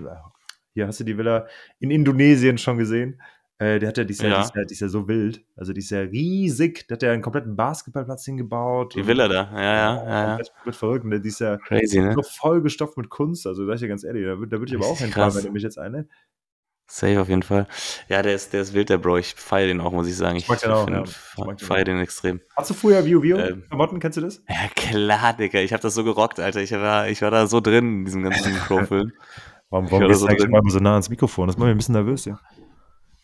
hier 0.74 0.86
hast 0.86 1.00
du 1.00 1.04
die 1.04 1.16
Villa 1.16 1.46
in 1.80 1.90
Indonesien 1.90 2.58
schon 2.58 2.78
gesehen. 2.78 3.20
Äh, 3.60 3.80
der 3.80 3.88
hat 3.88 3.98
ja, 3.98 4.04
die 4.04 4.12
ist 4.12 4.22
ja, 4.22 4.28
ja. 4.28 4.36
Die, 4.36 4.42
ist 4.44 4.54
ja, 4.54 4.64
die 4.64 4.74
ist 4.74 4.80
ja 4.80 4.88
so 4.88 5.08
wild. 5.08 5.44
Also 5.56 5.72
die 5.72 5.80
ist 5.80 5.90
ja 5.90 6.00
riesig. 6.00 6.86
Der 6.86 6.94
hat 6.94 7.02
ja 7.02 7.12
einen 7.12 7.22
kompletten 7.22 7.56
Basketballplatz 7.56 8.24
hingebaut. 8.24 8.94
Die 8.94 9.04
Villa 9.04 9.26
da, 9.26 9.50
ja, 9.52 9.60
ja. 9.60 10.04
ja, 10.04 10.38
ja. 10.38 10.44
Wird 10.64 10.76
verrückt. 10.76 11.04
Ne? 11.04 11.20
Die 11.20 11.28
ist 11.28 11.40
ja 11.40 11.56
Crazy, 11.56 12.00
ne? 12.00 12.14
so 12.14 12.22
vollgestopft 12.22 12.96
mit 12.96 13.08
Kunst. 13.08 13.46
Also 13.48 13.66
sag 13.66 13.74
ich 13.74 13.80
dir 13.80 13.88
ganz 13.88 14.04
ehrlich, 14.04 14.24
da, 14.24 14.34
da 14.34 14.58
würde 14.58 14.66
ich 14.66 14.76
aber 14.76 14.86
auch 14.86 14.98
hinfahren, 14.98 15.34
wenn 15.34 15.44
du 15.44 15.50
mich 15.50 15.64
jetzt 15.64 15.78
eine. 15.78 16.08
Safe 16.90 17.20
auf 17.20 17.28
jeden 17.28 17.42
Fall. 17.42 17.66
Ja, 18.08 18.22
der 18.22 18.34
ist, 18.34 18.52
der 18.52 18.62
ist 18.62 18.72
wild, 18.72 18.88
der 18.88 18.96
Bro. 18.96 19.18
Ich 19.18 19.34
feiere 19.34 19.66
den 19.66 19.80
auch, 19.80 19.92
muss 19.92 20.08
ich 20.08 20.16
sagen. 20.16 20.36
Ich, 20.36 20.44
ich 20.44 20.48
mag 20.48 20.60
den 20.60 20.70
auch, 20.70 20.88
ja. 20.88 21.04
feiere 21.58 21.84
den 21.84 22.00
extrem. 22.00 22.40
Hast 22.56 22.70
du 22.70 22.74
früher 22.74 23.04
Vio 23.04 23.22
Vio 23.22 23.38
ähm, 23.38 23.64
Klamotten, 23.68 23.98
kennst 23.98 24.16
du 24.16 24.22
das? 24.22 24.42
Ja, 24.48 24.68
klar, 24.74 25.34
Digga. 25.34 25.58
Ich 25.58 25.72
habe 25.72 25.82
das 25.82 25.94
so 25.94 26.02
gerockt, 26.04 26.40
Alter. 26.40 26.62
Ich 26.62 26.72
war, 26.72 27.08
ich 27.08 27.20
war 27.20 27.30
da 27.30 27.46
so 27.46 27.60
drin 27.60 27.98
in 27.98 28.04
diesem 28.04 28.22
ganzen 28.22 28.54
Pro-Film. 28.66 29.12
warum 29.68 29.90
warum 29.90 30.08
gehst 30.08 30.22
du 30.22 30.26
eigentlich 30.28 30.48
mal 30.48 30.62
so 30.68 30.78
nah 30.78 30.92
ans 30.92 31.10
Mikrofon? 31.10 31.48
Das 31.48 31.58
macht 31.58 31.66
mich 31.66 31.74
ein 31.74 31.78
bisschen 31.78 31.94
nervös, 31.94 32.24
ja. 32.24 32.38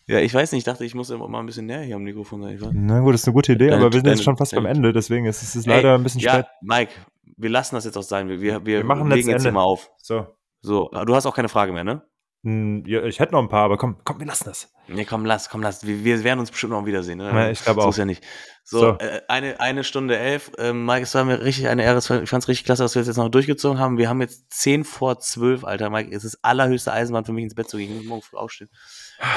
Ja, 0.07 0.19
ich 0.19 0.35
weiß 0.35 0.53
nicht, 0.53 0.61
ich 0.61 0.65
dachte, 0.65 0.85
ich 0.85 0.95
muss 0.95 1.11
immer 1.11 1.29
mal 1.29 1.41
ein 1.41 1.47
bisschen 1.47 1.67
näher 1.67 1.83
hier 1.83 1.97
am 1.97 2.03
Mikrofon 2.03 2.43
sein. 2.43 2.59
Na 2.75 3.01
gut, 3.01 3.15
das 3.15 3.23
ist 3.23 3.29
eine 3.29 3.35
gute 3.35 3.53
Idee, 3.53 3.69
deine, 3.69 3.77
aber 3.77 3.93
wir 3.93 3.99
sind 3.99 4.07
deine, 4.07 4.17
jetzt 4.17 4.25
schon 4.25 4.37
fast 4.37 4.53
deine, 4.53 4.63
beim 4.63 4.77
Ende, 4.77 4.93
deswegen 4.93 5.25
ist 5.27 5.43
es 5.43 5.67
leider 5.67 5.91
Ey, 5.91 5.95
ein 5.95 6.03
bisschen 6.03 6.21
ja, 6.21 6.33
spät. 6.33 6.47
Mike, 6.61 6.93
wir 7.37 7.51
lassen 7.51 7.75
das 7.75 7.85
jetzt 7.85 7.97
auch 7.97 8.03
sein. 8.03 8.29
Wir, 8.29 8.41
wir, 8.41 8.67
wir, 8.67 8.85
machen 8.85 9.11
legen 9.11 9.31
jetzt 9.31 9.51
mal 9.51 9.63
auf. 9.63 9.91
So. 9.99 10.27
So, 10.61 10.89
du 10.89 11.15
hast 11.15 11.27
auch 11.27 11.35
keine 11.35 11.49
Frage 11.49 11.73
mehr, 11.73 11.85
ne? 11.85 12.03
Hm, 12.45 12.85
ja, 12.87 13.03
ich 13.05 13.21
hätte 13.21 13.33
noch 13.33 13.41
ein 13.41 13.49
paar, 13.49 13.65
aber 13.65 13.79
komm, 13.79 13.97
komm, 14.05 14.19
wir 14.19 14.27
lassen 14.27 14.45
das. 14.45 14.71
Nee, 14.87 15.07
komm, 15.07 15.25
lass, 15.25 15.49
komm, 15.49 15.63
lass. 15.63 15.87
Wir, 15.87 16.05
wir 16.05 16.25
werden 16.25 16.41
uns 16.41 16.51
bestimmt 16.51 16.73
noch 16.73 16.85
wiedersehen. 16.85 17.17
Ne? 17.17 17.25
Ja, 17.25 17.51
ich 17.51 17.63
glaube 17.63 17.81
auch. 17.81 17.85
So 17.85 17.91
ist 17.91 17.97
ja 17.97 18.05
nicht. 18.05 18.23
So, 18.65 18.81
so. 18.81 18.99
Äh, 18.99 19.23
eine, 19.29 19.61
eine 19.61 19.83
Stunde 19.83 20.19
elf. 20.19 20.53
Ähm, 20.59 20.85
Mike, 20.85 21.05
es 21.05 21.15
war 21.15 21.25
mir 21.25 21.41
richtig 21.41 21.69
eine 21.69 21.83
Ehre. 21.83 21.99
Ich 21.99 22.07
fand 22.07 22.43
es 22.43 22.49
richtig 22.49 22.65
klasse, 22.65 22.83
dass 22.83 22.95
wir 22.95 23.01
das 23.01 23.07
jetzt 23.07 23.17
noch 23.17 23.31
durchgezogen 23.31 23.79
haben. 23.79 23.97
Wir 23.97 24.11
haben 24.11 24.21
jetzt 24.21 24.53
zehn 24.53 24.85
vor 24.85 25.21
zwölf, 25.21 25.65
Alter. 25.65 25.89
Mike, 25.89 26.15
es 26.15 26.25
ist 26.25 26.39
allerhöchste 26.43 26.93
Eisenbahn 26.93 27.25
für 27.25 27.33
mich 27.33 27.45
ins 27.45 27.55
Bett 27.55 27.69
zu 27.69 27.79
gehen. 27.79 27.93
Ich 27.93 27.97
muss 27.97 28.07
morgen 28.07 28.23
früh 28.23 28.37
aufstehen. 28.37 28.69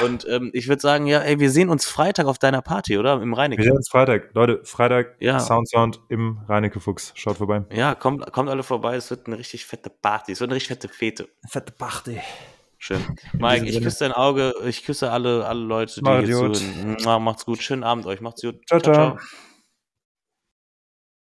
Und 0.04 0.26
ähm, 0.28 0.50
ich 0.52 0.68
würde 0.68 0.80
sagen, 0.80 1.06
ja, 1.06 1.20
ey, 1.20 1.38
wir 1.38 1.50
sehen 1.50 1.68
uns 1.68 1.86
Freitag 1.86 2.26
auf 2.26 2.38
deiner 2.38 2.62
Party, 2.62 2.98
oder? 2.98 3.20
Im 3.20 3.34
Reinecke. 3.34 3.62
Wir 3.62 3.70
sehen 3.70 3.76
uns 3.76 3.88
Freitag. 3.88 4.30
Leute, 4.34 4.60
Freitag, 4.64 5.16
ja. 5.20 5.38
Sound 5.40 5.68
Sound 5.68 6.00
im 6.08 6.40
Reinecke 6.48 6.80
Fuchs. 6.80 7.12
Schaut 7.14 7.36
vorbei. 7.36 7.64
Ja, 7.72 7.94
kommt, 7.94 8.30
kommt 8.32 8.48
alle 8.48 8.62
vorbei. 8.62 8.96
Es 8.96 9.10
wird 9.10 9.26
eine 9.26 9.38
richtig 9.38 9.66
fette 9.66 9.90
Party. 9.90 10.32
Es 10.32 10.40
wird 10.40 10.50
eine 10.50 10.56
richtig 10.56 10.68
fette 10.68 10.88
Fete. 10.88 11.28
Fette 11.48 11.72
Party. 11.72 12.20
Schön. 12.78 13.04
Mike, 13.32 13.66
ich 13.66 13.82
küsse 13.82 14.04
dein 14.04 14.12
Auge. 14.12 14.54
Ich 14.64 14.84
küsse 14.84 15.10
alle, 15.10 15.44
alle 15.46 15.60
Leute, 15.60 16.00
die 16.00 16.26
hier 16.26 16.52
zuhören. 16.52 17.22
Macht's 17.22 17.44
gut. 17.44 17.60
Schönen 17.62 17.82
Abend 17.82 18.06
euch. 18.06 18.20
Macht's 18.20 18.42
gut. 18.42 18.56
ciao. 18.66 18.80
ciao. 18.80 18.94
ciao. 18.94 19.18